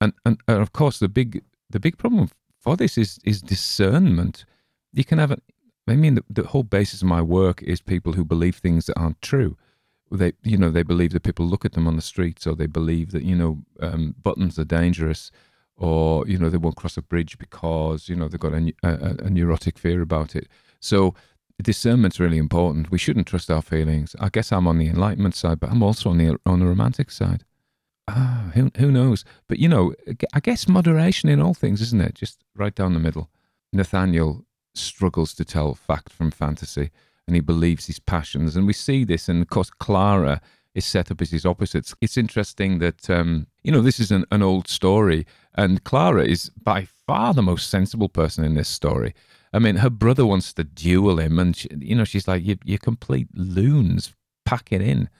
And 0.00 0.12
and, 0.24 0.40
and 0.48 0.62
of 0.62 0.72
course, 0.72 0.98
the 0.98 1.08
big 1.08 1.42
the 1.68 1.80
big 1.80 1.98
problem 1.98 2.30
for 2.58 2.76
this 2.76 2.96
is 2.96 3.18
is 3.24 3.42
discernment. 3.42 4.44
You 4.94 5.04
can 5.04 5.18
have 5.18 5.32
a, 5.32 5.38
I 5.90 5.96
mean, 5.96 6.16
the, 6.16 6.24
the 6.28 6.44
whole 6.44 6.62
basis 6.62 7.02
of 7.02 7.08
my 7.08 7.22
work 7.22 7.62
is 7.62 7.80
people 7.80 8.12
who 8.14 8.24
believe 8.24 8.56
things 8.56 8.86
that 8.86 8.98
aren't 8.98 9.20
true. 9.22 9.56
They 10.10 10.32
you 10.42 10.56
know 10.56 10.70
they 10.70 10.82
believe 10.82 11.12
that 11.12 11.22
people 11.22 11.46
look 11.46 11.64
at 11.64 11.72
them 11.72 11.86
on 11.86 11.96
the 11.96 12.02
streets 12.02 12.46
or 12.46 12.54
they 12.54 12.66
believe 12.66 13.10
that 13.12 13.24
you 13.24 13.36
know 13.36 13.62
um, 13.80 14.14
buttons 14.22 14.58
are 14.58 14.64
dangerous 14.64 15.30
or 15.76 16.26
you 16.26 16.38
know 16.38 16.48
they 16.50 16.56
won't 16.56 16.76
cross 16.76 16.96
a 16.96 17.02
bridge 17.02 17.38
because 17.38 18.08
you 18.08 18.16
know 18.16 18.26
they've 18.26 18.40
got 18.40 18.54
a, 18.54 18.72
a, 18.82 19.26
a 19.26 19.30
neurotic 19.30 19.78
fear 19.78 20.00
about 20.00 20.34
it. 20.34 20.48
So 20.80 21.14
discernment's 21.62 22.20
really 22.20 22.38
important. 22.38 22.90
We 22.90 22.98
shouldn't 22.98 23.26
trust 23.26 23.50
our 23.50 23.62
feelings. 23.62 24.16
I 24.18 24.28
guess 24.30 24.50
i'm 24.50 24.66
on 24.66 24.78
the 24.78 24.88
enlightenment 24.88 25.34
side 25.34 25.60
but 25.60 25.70
i'm 25.70 25.82
also 25.82 26.10
on 26.10 26.18
the 26.18 26.38
on 26.46 26.60
the 26.60 26.66
romantic 26.66 27.10
side. 27.10 27.44
Ah 28.08 28.50
who, 28.54 28.70
who 28.78 28.90
knows? 28.90 29.24
But 29.46 29.58
you 29.58 29.68
know 29.68 29.94
i 30.34 30.40
guess 30.40 30.66
moderation 30.68 31.28
in 31.28 31.40
all 31.40 31.54
things 31.54 31.80
isn't 31.80 32.00
it? 32.00 32.14
Just 32.14 32.44
right 32.56 32.74
down 32.74 32.94
the 32.94 33.00
middle. 33.00 33.30
Nathaniel 33.72 34.46
struggles 34.74 35.34
to 35.34 35.44
tell 35.44 35.74
fact 35.74 36.12
from 36.12 36.30
fantasy 36.30 36.90
and 37.28 37.34
he 37.34 37.40
believes 37.40 37.86
his 37.86 38.00
passions. 38.00 38.56
And 38.56 38.66
we 38.66 38.72
see 38.72 39.04
this, 39.04 39.28
and 39.28 39.42
of 39.42 39.48
course, 39.48 39.70
Clara 39.70 40.40
is 40.74 40.86
set 40.86 41.10
up 41.10 41.20
as 41.20 41.30
his 41.30 41.44
opposites. 41.44 41.94
It's 42.00 42.16
interesting 42.16 42.78
that, 42.78 43.08
um, 43.10 43.46
you 43.62 43.70
know, 43.70 43.82
this 43.82 44.00
is 44.00 44.10
an, 44.10 44.24
an 44.32 44.42
old 44.42 44.66
story, 44.66 45.26
and 45.54 45.84
Clara 45.84 46.24
is 46.24 46.50
by 46.62 46.86
far 47.06 47.34
the 47.34 47.42
most 47.42 47.68
sensible 47.68 48.08
person 48.08 48.44
in 48.44 48.54
this 48.54 48.68
story. 48.68 49.14
I 49.52 49.58
mean, 49.58 49.76
her 49.76 49.90
brother 49.90 50.24
wants 50.24 50.54
to 50.54 50.64
duel 50.64 51.18
him, 51.18 51.38
and 51.38 51.54
she, 51.54 51.68
you 51.78 51.94
know, 51.94 52.04
she's 52.04 52.26
like, 52.26 52.44
"You, 52.44 52.56
you 52.64 52.78
complete 52.78 53.28
loons, 53.34 54.14
pack 54.46 54.72
it 54.72 54.80
in, 54.80 55.10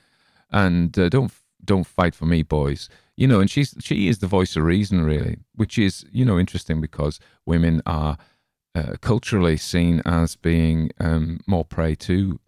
and 0.51 0.99
uh, 0.99 1.09
don't 1.11 1.33
don't 1.65 1.87
fight 1.87 2.15
for 2.15 2.25
me, 2.25 2.43
boys." 2.43 2.89
You 3.16 3.27
know, 3.27 3.41
and 3.41 3.51
she's 3.51 3.75
she 3.81 4.09
is 4.09 4.19
the 4.19 4.27
voice 4.27 4.57
of 4.57 4.65
reason, 4.65 5.05
really, 5.05 5.39
which 5.55 5.79
is 5.79 6.07
you 6.11 6.25
know 6.25 6.39
interesting 6.39 6.81
because 6.81 7.20
women 7.47 7.83
are 7.85 8.16
uh, 8.78 8.96
culturally 9.00 9.56
seen 9.56 10.00
as 10.05 10.36
being 10.36 10.90
um, 11.00 11.40
more 11.46 11.64
prey 11.64 11.94
to 11.94 12.38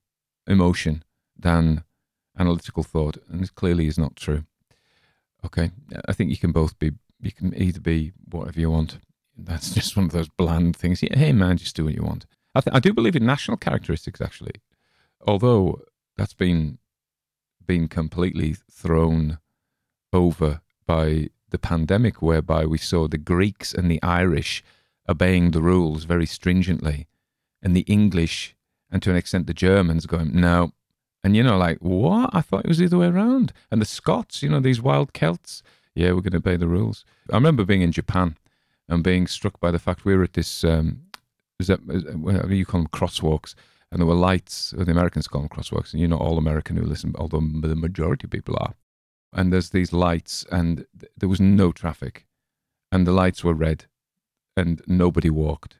emotion 0.46 1.02
than 1.36 1.82
analytical 2.38 2.82
thought, 2.82 3.16
and 3.28 3.40
this 3.40 3.50
clearly 3.50 3.86
is 3.86 3.98
not 3.98 4.16
true. 4.16 4.44
Okay, 5.44 5.70
I 6.08 6.12
think 6.12 6.30
you 6.30 6.36
can 6.36 6.52
both 6.52 6.78
be. 6.78 6.92
You 7.20 7.32
can 7.32 7.54
either 7.60 7.80
be 7.80 8.12
whatever 8.30 8.60
you 8.60 8.70
want. 8.70 8.98
That's 9.36 9.74
just 9.74 9.96
one 9.96 10.06
of 10.06 10.12
those 10.12 10.28
bland 10.28 10.76
things. 10.76 11.02
Yeah, 11.02 11.16
hey 11.16 11.32
man, 11.32 11.56
just 11.56 11.76
do 11.76 11.84
what 11.84 11.94
you 11.94 12.02
want. 12.02 12.26
I, 12.54 12.60
th- 12.60 12.74
I 12.74 12.80
do 12.80 12.92
believe 12.92 13.16
in 13.16 13.26
national 13.26 13.56
characteristics 13.56 14.20
actually, 14.20 14.54
although 15.26 15.82
that's 16.16 16.34
been 16.34 16.78
been 17.66 17.88
completely 17.88 18.56
thrown 18.70 19.38
over 20.12 20.60
by 20.86 21.30
the 21.50 21.58
pandemic, 21.58 22.22
whereby 22.22 22.66
we 22.66 22.78
saw 22.78 23.08
the 23.08 23.18
Greeks 23.18 23.72
and 23.74 23.90
the 23.90 24.02
Irish 24.02 24.62
obeying 25.10 25.50
the 25.50 25.60
rules 25.60 26.04
very 26.04 26.26
stringently, 26.26 27.08
and 27.62 27.76
the 27.76 27.86
English 27.98 28.54
and 28.90 29.02
to 29.02 29.10
an 29.10 29.16
extent 29.16 29.46
the 29.46 29.54
Germans 29.54 30.06
going, 30.06 30.34
no. 30.34 30.72
And 31.22 31.36
you 31.36 31.42
know, 31.42 31.58
like, 31.58 31.78
what? 31.78 32.30
I 32.32 32.40
thought 32.40 32.64
it 32.64 32.68
was 32.68 32.78
the 32.78 32.86
other 32.86 32.98
way 32.98 33.08
around. 33.08 33.52
And 33.70 33.80
the 33.80 33.86
Scots, 33.86 34.42
you 34.42 34.48
know, 34.48 34.60
these 34.60 34.80
wild 34.80 35.12
Celts, 35.12 35.62
yeah, 35.94 36.12
we're 36.12 36.22
going 36.22 36.32
to 36.32 36.38
obey 36.38 36.56
the 36.56 36.66
rules. 36.66 37.04
I 37.30 37.36
remember 37.36 37.64
being 37.64 37.82
in 37.82 37.92
Japan 37.92 38.36
and 38.88 39.04
being 39.04 39.26
struck 39.26 39.60
by 39.60 39.70
the 39.70 39.78
fact 39.78 40.04
we 40.04 40.16
were 40.16 40.24
at 40.24 40.32
this, 40.32 40.64
um, 40.64 41.02
is 41.58 41.66
that, 41.66 41.80
whatever 42.16 42.54
you 42.54 42.64
call 42.64 42.80
them, 42.80 42.88
crosswalks, 42.88 43.54
and 43.92 44.00
there 44.00 44.06
were 44.06 44.14
lights, 44.14 44.72
the 44.76 44.90
Americans 44.90 45.28
call 45.28 45.42
them 45.42 45.50
crosswalks, 45.50 45.92
and 45.92 46.00
you're 46.00 46.08
not 46.08 46.20
all 46.20 46.38
American 46.38 46.76
who 46.76 46.84
listen, 46.84 47.14
although 47.18 47.40
the 47.40 47.76
majority 47.76 48.26
of 48.26 48.30
people 48.30 48.56
are. 48.60 48.74
And 49.32 49.52
there's 49.52 49.70
these 49.70 49.92
lights, 49.92 50.46
and 50.50 50.86
th- 50.98 51.12
there 51.16 51.28
was 51.28 51.40
no 51.40 51.70
traffic, 51.70 52.26
and 52.90 53.06
the 53.06 53.12
lights 53.12 53.44
were 53.44 53.54
red, 53.54 53.86
and 54.60 54.82
nobody 54.86 55.30
walked. 55.30 55.78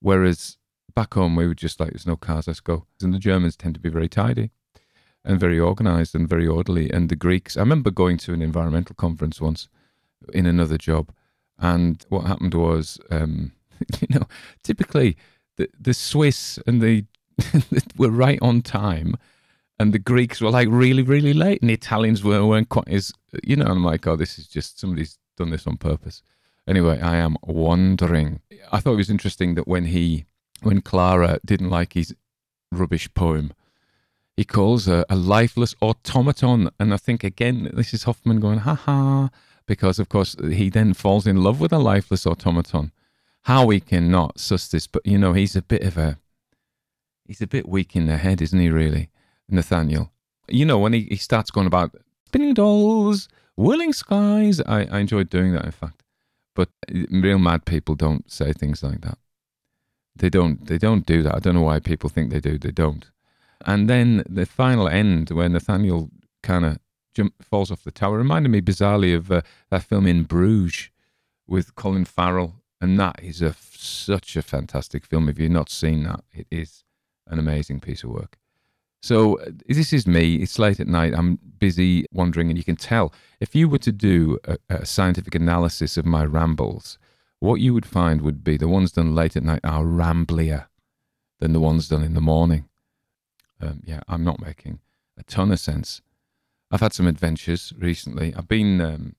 Whereas 0.00 0.56
back 0.94 1.14
home, 1.14 1.36
we 1.36 1.46
were 1.46 1.54
just 1.54 1.80
like, 1.80 1.90
there's 1.90 2.06
no 2.06 2.16
cars, 2.16 2.46
let's 2.46 2.60
go. 2.60 2.86
And 3.02 3.12
the 3.12 3.18
Germans 3.18 3.56
tend 3.56 3.74
to 3.74 3.80
be 3.80 3.90
very 3.90 4.08
tidy 4.08 4.50
and 5.24 5.38
very 5.38 5.58
organized 5.58 6.14
and 6.14 6.28
very 6.28 6.46
orderly. 6.46 6.90
And 6.90 7.08
the 7.08 7.16
Greeks, 7.16 7.56
I 7.56 7.60
remember 7.60 7.90
going 7.90 8.18
to 8.18 8.32
an 8.32 8.42
environmental 8.42 8.94
conference 8.94 9.40
once 9.40 9.68
in 10.32 10.46
another 10.46 10.78
job. 10.78 11.12
And 11.58 12.04
what 12.08 12.26
happened 12.26 12.54
was, 12.54 12.98
um, 13.10 13.52
you 14.00 14.08
know, 14.10 14.26
typically 14.62 15.16
the, 15.56 15.68
the 15.78 15.94
Swiss 15.94 16.58
and 16.66 16.80
the 16.80 17.04
were 17.96 18.10
right 18.10 18.38
on 18.42 18.62
time. 18.62 19.16
And 19.78 19.92
the 19.92 19.98
Greeks 19.98 20.40
were 20.40 20.50
like 20.50 20.68
really, 20.70 21.02
really 21.02 21.32
late, 21.32 21.60
and 21.60 21.68
the 21.68 21.74
Italians 21.74 22.22
were, 22.22 22.46
weren't 22.46 22.68
quite 22.68 22.86
as, 22.88 23.12
you 23.42 23.56
know. 23.56 23.64
I'm 23.64 23.82
like, 23.82 24.06
oh, 24.06 24.14
this 24.14 24.38
is 24.38 24.46
just 24.46 24.78
somebody's 24.78 25.18
done 25.36 25.50
this 25.50 25.66
on 25.66 25.76
purpose. 25.76 26.22
Anyway, 26.66 27.00
I 27.00 27.16
am 27.16 27.36
wondering. 27.42 28.40
I 28.70 28.80
thought 28.80 28.94
it 28.94 28.96
was 28.96 29.10
interesting 29.10 29.54
that 29.54 29.66
when 29.66 29.86
he, 29.86 30.26
when 30.62 30.80
Clara 30.80 31.40
didn't 31.44 31.70
like 31.70 31.94
his 31.94 32.14
rubbish 32.70 33.12
poem, 33.14 33.52
he 34.36 34.44
calls 34.44 34.86
her 34.86 35.04
a 35.10 35.16
lifeless 35.16 35.74
automaton. 35.80 36.70
And 36.78 36.94
I 36.94 36.96
think 36.96 37.24
again, 37.24 37.70
this 37.74 37.92
is 37.92 38.04
Hoffman 38.04 38.40
going, 38.40 38.60
ha 38.60 38.74
ha, 38.74 39.30
because 39.66 39.98
of 39.98 40.08
course 40.08 40.36
he 40.40 40.70
then 40.70 40.94
falls 40.94 41.26
in 41.26 41.42
love 41.42 41.60
with 41.60 41.72
a 41.72 41.78
lifeless 41.78 42.26
automaton. 42.26 42.92
How 43.42 43.66
we 43.66 43.80
cannot 43.80 44.38
suss 44.38 44.68
this, 44.68 44.86
but 44.86 45.04
you 45.04 45.18
know, 45.18 45.32
he's 45.32 45.56
a 45.56 45.62
bit 45.62 45.82
of 45.82 45.98
a, 45.98 46.18
he's 47.24 47.42
a 47.42 47.46
bit 47.46 47.68
weak 47.68 47.96
in 47.96 48.06
the 48.06 48.16
head, 48.16 48.40
isn't 48.40 48.58
he, 48.58 48.70
really, 48.70 49.10
Nathaniel? 49.48 50.12
You 50.48 50.64
know, 50.64 50.78
when 50.78 50.92
he, 50.92 51.08
he 51.10 51.16
starts 51.16 51.50
going 51.50 51.66
about 51.66 51.96
spinning 52.26 52.54
dolls, 52.54 53.28
whirling 53.56 53.92
skies, 53.92 54.60
I, 54.60 54.84
I 54.84 55.00
enjoyed 55.00 55.28
doing 55.28 55.52
that, 55.54 55.64
in 55.64 55.72
fact. 55.72 56.01
But 56.54 56.68
real 57.10 57.38
mad 57.38 57.64
people 57.64 57.94
don't 57.94 58.30
say 58.30 58.52
things 58.52 58.82
like 58.82 59.00
that. 59.02 59.18
They 60.14 60.28
don't. 60.28 60.66
They 60.66 60.78
don't 60.78 61.06
do 61.06 61.22
that. 61.22 61.34
I 61.34 61.38
don't 61.38 61.54
know 61.54 61.62
why 61.62 61.80
people 61.80 62.10
think 62.10 62.30
they 62.30 62.40
do. 62.40 62.58
They 62.58 62.70
don't. 62.70 63.06
And 63.64 63.88
then 63.88 64.24
the 64.28 64.44
final 64.44 64.88
end, 64.88 65.30
where 65.30 65.48
Nathaniel 65.48 66.10
kind 66.42 66.64
of 66.64 66.78
jump 67.14 67.34
falls 67.42 67.70
off 67.70 67.84
the 67.84 67.90
tower, 67.90 68.18
reminded 68.18 68.50
me 68.50 68.60
bizarrely 68.60 69.16
of 69.16 69.30
uh, 69.30 69.42
that 69.70 69.84
film 69.84 70.06
in 70.06 70.24
Bruges 70.24 70.90
with 71.46 71.74
Colin 71.74 72.04
Farrell, 72.04 72.56
and 72.80 72.98
that 72.98 73.22
is 73.22 73.40
a 73.40 73.54
such 73.54 74.36
a 74.36 74.42
fantastic 74.42 75.06
film. 75.06 75.28
If 75.28 75.38
you've 75.38 75.50
not 75.50 75.70
seen 75.70 76.04
that, 76.04 76.24
it 76.32 76.46
is 76.50 76.84
an 77.26 77.38
amazing 77.38 77.80
piece 77.80 78.04
of 78.04 78.10
work. 78.10 78.38
So 79.02 79.38
uh, 79.40 79.50
this 79.68 79.92
is 79.92 80.06
me. 80.06 80.36
It's 80.36 80.58
late 80.58 80.78
at 80.78 80.86
night. 80.86 81.12
I'm 81.14 81.38
busy 81.58 82.06
wandering, 82.12 82.48
and 82.48 82.56
you 82.56 82.64
can 82.64 82.76
tell 82.76 83.12
if 83.40 83.54
you 83.54 83.68
were 83.68 83.78
to 83.78 83.92
do 83.92 84.38
a, 84.44 84.56
a, 84.70 84.86
scientific 84.86 85.34
analysis 85.34 85.96
of 85.96 86.06
my 86.06 86.24
rambles, 86.24 86.98
what 87.40 87.60
you 87.60 87.74
would 87.74 87.86
find 87.86 88.20
would 88.22 88.44
be 88.44 88.56
the 88.56 88.68
ones 88.68 88.92
done 88.92 89.14
late 89.14 89.36
at 89.36 89.42
night 89.42 89.60
are 89.64 89.82
ramblier 89.82 90.66
than 91.40 91.52
the 91.52 91.60
ones 91.60 91.88
done 91.88 92.04
in 92.04 92.14
the 92.14 92.20
morning. 92.20 92.68
Um, 93.60 93.82
yeah, 93.84 94.00
I'm 94.06 94.22
not 94.22 94.40
making 94.40 94.78
a 95.18 95.24
ton 95.24 95.50
of 95.50 95.58
sense. 95.58 96.00
I've 96.70 96.80
had 96.80 96.92
some 96.92 97.08
adventures 97.08 97.72
recently. 97.76 98.32
I've 98.36 98.48
been 98.48 98.80
um, 98.80 99.16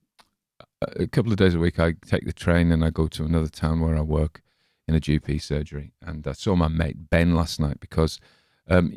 a 0.80 1.06
couple 1.06 1.30
of 1.30 1.38
days 1.38 1.54
a 1.54 1.58
week. 1.58 1.78
I 1.78 1.94
take 2.06 2.24
the 2.24 2.32
train 2.32 2.72
and 2.72 2.82
I 2.82 2.88
go 2.88 3.06
to 3.08 3.24
another 3.24 3.48
town 3.48 3.80
where 3.80 3.96
I 3.96 4.00
work 4.00 4.42
in 4.88 4.94
a 4.94 5.00
GP 5.00 5.42
surgery. 5.42 5.92
And 6.02 6.26
I 6.26 6.32
saw 6.32 6.56
my 6.56 6.68
mate 6.68 7.10
Ben 7.10 7.34
last 7.34 7.60
night 7.60 7.80
because 7.80 8.18
um, 8.68 8.92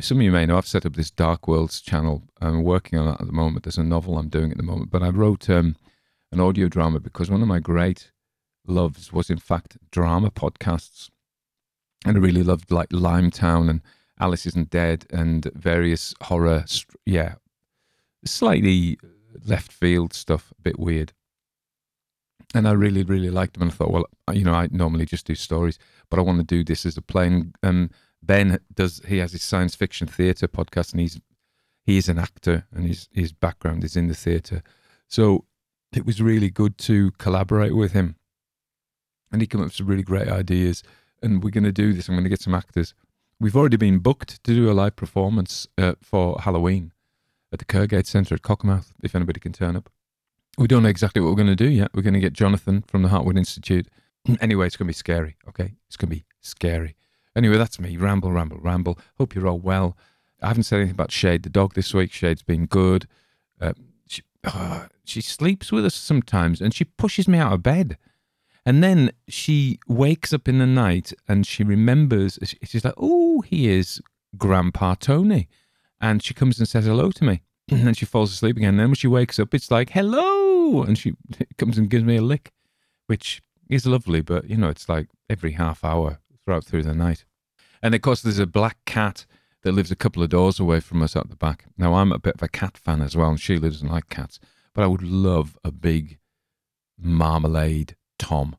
some 0.00 0.18
of 0.18 0.22
you 0.22 0.32
may 0.32 0.46
know 0.46 0.56
I've 0.56 0.66
set 0.66 0.86
up 0.86 0.94
this 0.94 1.10
Dark 1.10 1.46
Worlds 1.46 1.80
channel. 1.80 2.22
I'm 2.40 2.62
working 2.62 2.98
on 2.98 3.08
it 3.08 3.20
at 3.20 3.26
the 3.26 3.32
moment. 3.32 3.64
There's 3.64 3.78
a 3.78 3.84
novel 3.84 4.18
I'm 4.18 4.28
doing 4.28 4.50
at 4.50 4.56
the 4.56 4.62
moment, 4.62 4.90
but 4.90 5.02
I 5.02 5.10
wrote 5.10 5.50
um, 5.50 5.76
an 6.32 6.40
audio 6.40 6.68
drama 6.68 7.00
because 7.00 7.30
one 7.30 7.42
of 7.42 7.48
my 7.48 7.60
great 7.60 8.12
loves 8.66 9.12
was, 9.12 9.28
in 9.28 9.38
fact, 9.38 9.76
drama 9.90 10.30
podcasts, 10.30 11.10
and 12.06 12.16
I 12.16 12.20
really 12.20 12.42
loved 12.42 12.70
like 12.70 12.88
Limetown 12.90 13.68
and 13.68 13.82
Alice 14.18 14.46
Isn't 14.46 14.70
Dead 14.70 15.06
and 15.10 15.50
various 15.54 16.14
horror, 16.22 16.64
yeah, 17.04 17.34
slightly 18.24 18.98
left 19.44 19.72
field 19.72 20.14
stuff, 20.14 20.52
a 20.58 20.62
bit 20.62 20.78
weird. 20.78 21.12
And 22.54 22.66
I 22.66 22.72
really, 22.72 23.02
really 23.02 23.30
liked 23.30 23.54
them, 23.54 23.62
and 23.62 23.70
I 23.70 23.74
thought, 23.74 23.92
well, 23.92 24.06
you 24.32 24.44
know, 24.44 24.54
I 24.54 24.68
normally 24.72 25.06
just 25.06 25.26
do 25.26 25.34
stories, 25.34 25.78
but 26.10 26.18
I 26.18 26.22
want 26.22 26.38
to 26.38 26.44
do 26.44 26.64
this 26.64 26.84
as 26.84 26.96
a 26.96 27.02
plain. 27.02 27.54
Um, 27.62 27.90
Ben 28.22 28.60
does 28.74 29.00
he 29.06 29.18
has 29.18 29.32
his 29.32 29.42
science 29.42 29.74
fiction 29.74 30.06
theatre 30.06 30.48
podcast, 30.48 30.92
and 30.92 31.00
he's 31.00 31.20
he 31.84 31.96
is 31.96 32.08
an 32.08 32.18
actor, 32.18 32.66
and 32.72 32.86
his 32.86 33.08
his 33.12 33.32
background 33.32 33.84
is 33.84 33.96
in 33.96 34.08
the 34.08 34.14
theatre. 34.14 34.62
So 35.08 35.44
it 35.92 36.06
was 36.06 36.20
really 36.22 36.50
good 36.50 36.78
to 36.78 37.10
collaborate 37.12 37.74
with 37.74 37.92
him, 37.92 38.16
and 39.32 39.40
he 39.40 39.46
came 39.46 39.60
up 39.60 39.66
with 39.66 39.74
some 39.74 39.86
really 39.86 40.02
great 40.02 40.28
ideas. 40.28 40.82
And 41.22 41.44
we're 41.44 41.50
going 41.50 41.64
to 41.64 41.72
do 41.72 41.92
this. 41.92 42.08
I'm 42.08 42.14
going 42.14 42.24
to 42.24 42.30
get 42.30 42.40
some 42.40 42.54
actors. 42.54 42.94
We've 43.38 43.56
already 43.56 43.76
been 43.76 43.98
booked 43.98 44.42
to 44.44 44.54
do 44.54 44.70
a 44.70 44.72
live 44.72 44.96
performance 44.96 45.68
uh, 45.76 45.94
for 46.00 46.40
Halloween 46.40 46.92
at 47.52 47.58
the 47.58 47.66
Kirkgate 47.66 48.06
Centre 48.06 48.34
at 48.36 48.42
Cockermouth. 48.42 48.92
If 49.02 49.14
anybody 49.14 49.38
can 49.38 49.52
turn 49.52 49.76
up, 49.76 49.90
We 50.56 50.66
don't 50.66 50.82
know 50.82 50.88
exactly 50.88 51.20
what 51.20 51.28
we're 51.28 51.36
going 51.44 51.56
to 51.56 51.56
do 51.56 51.68
yet. 51.68 51.90
We're 51.94 52.02
going 52.02 52.14
to 52.14 52.20
get 52.20 52.32
Jonathan 52.32 52.82
from 52.86 53.02
the 53.02 53.08
Hartwood 53.10 53.36
Institute. 53.38 53.88
Anyway, 54.40 54.66
it's 54.66 54.76
going 54.76 54.86
to 54.86 54.90
be 54.90 54.94
scary. 54.94 55.36
Okay, 55.48 55.74
it's 55.86 55.96
going 55.96 56.10
to 56.10 56.16
be 56.16 56.24
scary. 56.40 56.96
Anyway, 57.36 57.56
that's 57.56 57.78
me. 57.78 57.96
Ramble, 57.96 58.32
ramble, 58.32 58.58
ramble. 58.58 58.98
Hope 59.18 59.34
you're 59.34 59.48
all 59.48 59.58
well. 59.58 59.96
I 60.42 60.48
haven't 60.48 60.64
said 60.64 60.76
anything 60.76 60.94
about 60.94 61.12
Shade 61.12 61.42
the 61.42 61.50
dog 61.50 61.74
this 61.74 61.94
week. 61.94 62.12
Shade's 62.12 62.42
been 62.42 62.66
good. 62.66 63.06
Uh, 63.60 63.74
she, 64.06 64.22
uh, 64.44 64.86
she 65.04 65.20
sleeps 65.20 65.70
with 65.70 65.84
us 65.84 65.94
sometimes, 65.94 66.60
and 66.60 66.74
she 66.74 66.84
pushes 66.84 67.28
me 67.28 67.38
out 67.38 67.52
of 67.52 67.62
bed. 67.62 67.96
And 68.66 68.82
then 68.82 69.12
she 69.28 69.78
wakes 69.88 70.32
up 70.32 70.46
in 70.46 70.58
the 70.58 70.66
night 70.66 71.12
and 71.26 71.46
she 71.46 71.64
remembers, 71.64 72.38
she's 72.62 72.84
like, 72.84 72.94
oh, 72.96 73.40
he 73.40 73.68
is 73.68 74.00
Grandpa 74.36 74.94
Tony. 74.94 75.48
And 76.00 76.22
she 76.22 76.34
comes 76.34 76.58
and 76.58 76.68
says 76.68 76.86
hello 76.86 77.10
to 77.12 77.24
me. 77.24 77.42
And 77.70 77.86
then 77.86 77.94
she 77.94 78.04
falls 78.04 78.32
asleep 78.32 78.56
again. 78.56 78.70
And 78.70 78.80
then 78.80 78.88
when 78.88 78.96
she 78.96 79.06
wakes 79.06 79.38
up, 79.38 79.54
it's 79.54 79.70
like, 79.70 79.90
hello. 79.90 80.82
And 80.82 80.98
she 80.98 81.14
comes 81.58 81.78
and 81.78 81.88
gives 81.88 82.04
me 82.04 82.16
a 82.16 82.22
lick, 82.22 82.52
which 83.06 83.42
is 83.68 83.86
lovely. 83.86 84.20
But, 84.20 84.50
you 84.50 84.56
know, 84.56 84.68
it's 84.68 84.88
like 84.88 85.08
every 85.28 85.52
half 85.52 85.84
hour 85.84 86.18
throughout 86.50 86.64
through 86.64 86.82
the 86.82 86.94
night. 86.94 87.24
And 87.80 87.94
of 87.94 88.02
course, 88.02 88.22
there's 88.22 88.40
a 88.40 88.46
black 88.46 88.76
cat 88.84 89.24
that 89.62 89.72
lives 89.72 89.92
a 89.92 89.96
couple 89.96 90.20
of 90.22 90.30
doors 90.30 90.58
away 90.58 90.80
from 90.80 91.00
us 91.00 91.14
at 91.14 91.30
the 91.30 91.36
back. 91.36 91.66
Now, 91.78 91.94
I'm 91.94 92.10
a 92.10 92.18
bit 92.18 92.34
of 92.34 92.42
a 92.42 92.48
cat 92.48 92.76
fan 92.76 93.00
as 93.02 93.16
well, 93.16 93.30
and 93.30 93.40
she 93.40 93.56
lives 93.56 93.84
not 93.84 93.92
like 93.92 94.08
cats. 94.08 94.40
But 94.74 94.82
I 94.82 94.88
would 94.88 95.02
love 95.02 95.56
a 95.62 95.70
big 95.70 96.18
marmalade 96.98 97.94
Tom. 98.18 98.56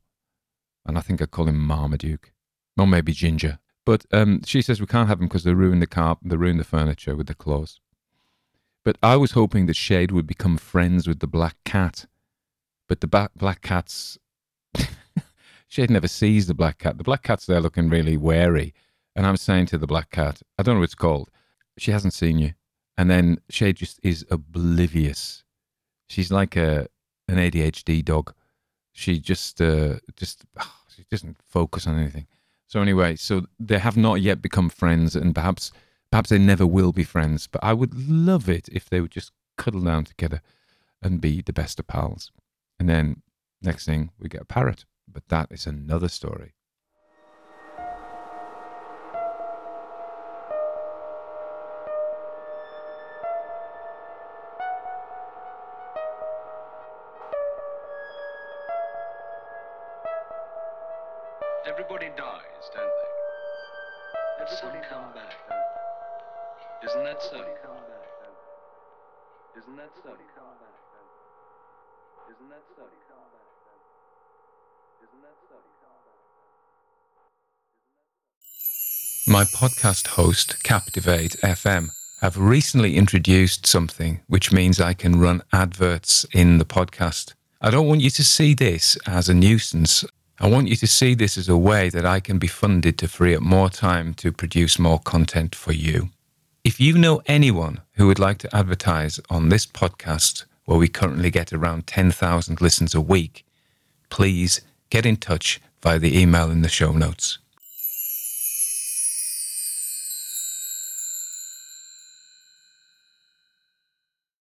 And 0.85 0.97
I 0.97 1.01
think 1.01 1.21
I 1.21 1.25
call 1.25 1.49
him 1.49 1.59
Marmaduke. 1.59 2.31
Or 2.77 2.87
maybe 2.87 3.11
Ginger. 3.11 3.59
But 3.85 4.05
um, 4.13 4.41
she 4.45 4.61
says 4.61 4.79
we 4.79 4.87
can't 4.87 5.09
have 5.09 5.19
them 5.19 5.27
because 5.27 5.43
they 5.43 5.53
ruin 5.53 5.79
the 5.79 5.87
car, 5.87 6.17
they 6.23 6.37
ruin 6.37 6.57
the 6.57 6.63
furniture 6.63 7.15
with 7.15 7.27
the 7.27 7.35
claws. 7.35 7.81
But 8.85 8.97
I 9.03 9.17
was 9.17 9.31
hoping 9.31 9.65
that 9.65 9.75
Shade 9.75 10.11
would 10.11 10.25
become 10.25 10.57
friends 10.57 11.07
with 11.07 11.19
the 11.19 11.27
black 11.27 11.57
cat. 11.65 12.05
But 12.87 13.01
the 13.01 13.07
ba- 13.07 13.31
black 13.35 13.61
cat's. 13.61 14.17
Shade 15.71 15.89
never 15.89 16.09
sees 16.09 16.47
the 16.47 16.53
black 16.53 16.79
cat. 16.79 16.97
The 16.97 17.03
black 17.05 17.23
cat's 17.23 17.45
there 17.45 17.61
looking 17.61 17.89
really 17.89 18.17
wary. 18.17 18.73
And 19.15 19.25
I'm 19.25 19.37
saying 19.37 19.67
to 19.67 19.77
the 19.77 19.87
black 19.87 20.11
cat, 20.11 20.41
I 20.59 20.63
don't 20.63 20.75
know 20.75 20.79
what 20.81 20.85
it's 20.85 20.95
called. 20.95 21.31
She 21.77 21.91
hasn't 21.91 22.13
seen 22.13 22.39
you. 22.39 22.55
And 22.97 23.09
then 23.09 23.39
Shade 23.49 23.77
just 23.77 23.97
is 24.03 24.25
oblivious. 24.29 25.45
She's 26.09 26.29
like 26.29 26.57
a 26.57 26.87
an 27.29 27.37
ADHD 27.37 28.03
dog. 28.03 28.33
She 28.91 29.17
just 29.17 29.61
uh, 29.61 29.99
just 30.17 30.43
oh, 30.59 30.75
she 30.93 31.05
doesn't 31.09 31.37
focus 31.47 31.87
on 31.87 31.97
anything. 31.97 32.27
So 32.67 32.81
anyway, 32.81 33.15
so 33.15 33.45
they 33.57 33.79
have 33.79 33.95
not 33.95 34.15
yet 34.15 34.41
become 34.41 34.67
friends, 34.69 35.15
and 35.15 35.33
perhaps 35.33 35.71
perhaps 36.11 36.31
they 36.31 36.37
never 36.37 36.67
will 36.67 36.91
be 36.91 37.05
friends. 37.05 37.47
But 37.47 37.63
I 37.63 37.71
would 37.71 38.09
love 38.09 38.49
it 38.49 38.67
if 38.73 38.89
they 38.89 38.99
would 38.99 39.11
just 39.11 39.31
cuddle 39.57 39.81
down 39.81 40.03
together 40.03 40.41
and 41.01 41.21
be 41.21 41.41
the 41.41 41.53
best 41.53 41.79
of 41.79 41.87
pals. 41.87 42.29
And 42.77 42.89
then 42.89 43.21
next 43.61 43.85
thing 43.85 44.11
we 44.19 44.27
get 44.27 44.41
a 44.41 44.45
parrot, 44.45 44.83
but 45.13 45.27
that 45.29 45.51
is 45.51 45.67
another 45.67 46.07
story. 46.07 46.53
My 79.31 79.45
podcast 79.45 80.07
host, 80.07 80.61
Captivate 80.61 81.37
FM, 81.41 81.91
have 82.19 82.37
recently 82.37 82.97
introduced 82.97 83.65
something 83.65 84.19
which 84.27 84.51
means 84.51 84.81
I 84.81 84.93
can 84.93 85.21
run 85.21 85.41
adverts 85.53 86.25
in 86.33 86.57
the 86.57 86.65
podcast. 86.65 87.33
I 87.61 87.69
don't 87.69 87.87
want 87.87 88.01
you 88.01 88.09
to 88.09 88.25
see 88.25 88.53
this 88.53 88.97
as 89.07 89.29
a 89.29 89.33
nuisance. 89.33 90.03
I 90.41 90.49
want 90.49 90.67
you 90.67 90.75
to 90.75 90.85
see 90.85 91.15
this 91.15 91.37
as 91.37 91.47
a 91.47 91.55
way 91.55 91.87
that 91.91 92.05
I 92.05 92.19
can 92.19 92.39
be 92.39 92.47
funded 92.47 92.97
to 92.97 93.07
free 93.07 93.33
up 93.33 93.41
more 93.41 93.69
time 93.69 94.13
to 94.15 94.33
produce 94.33 94.77
more 94.77 94.99
content 94.99 95.55
for 95.55 95.71
you. 95.71 96.09
If 96.65 96.81
you 96.81 96.97
know 96.97 97.21
anyone 97.25 97.79
who 97.93 98.07
would 98.07 98.19
like 98.19 98.39
to 98.39 98.53
advertise 98.53 99.17
on 99.29 99.47
this 99.47 99.65
podcast, 99.65 100.43
where 100.65 100.77
we 100.77 100.89
currently 100.89 101.31
get 101.31 101.53
around 101.53 101.87
10,000 101.87 102.59
listens 102.59 102.93
a 102.93 102.99
week, 102.99 103.45
please 104.09 104.59
get 104.89 105.05
in 105.05 105.15
touch 105.15 105.61
via 105.81 105.99
the 105.99 106.19
email 106.19 106.51
in 106.51 106.63
the 106.63 106.67
show 106.67 106.91
notes. 106.91 107.37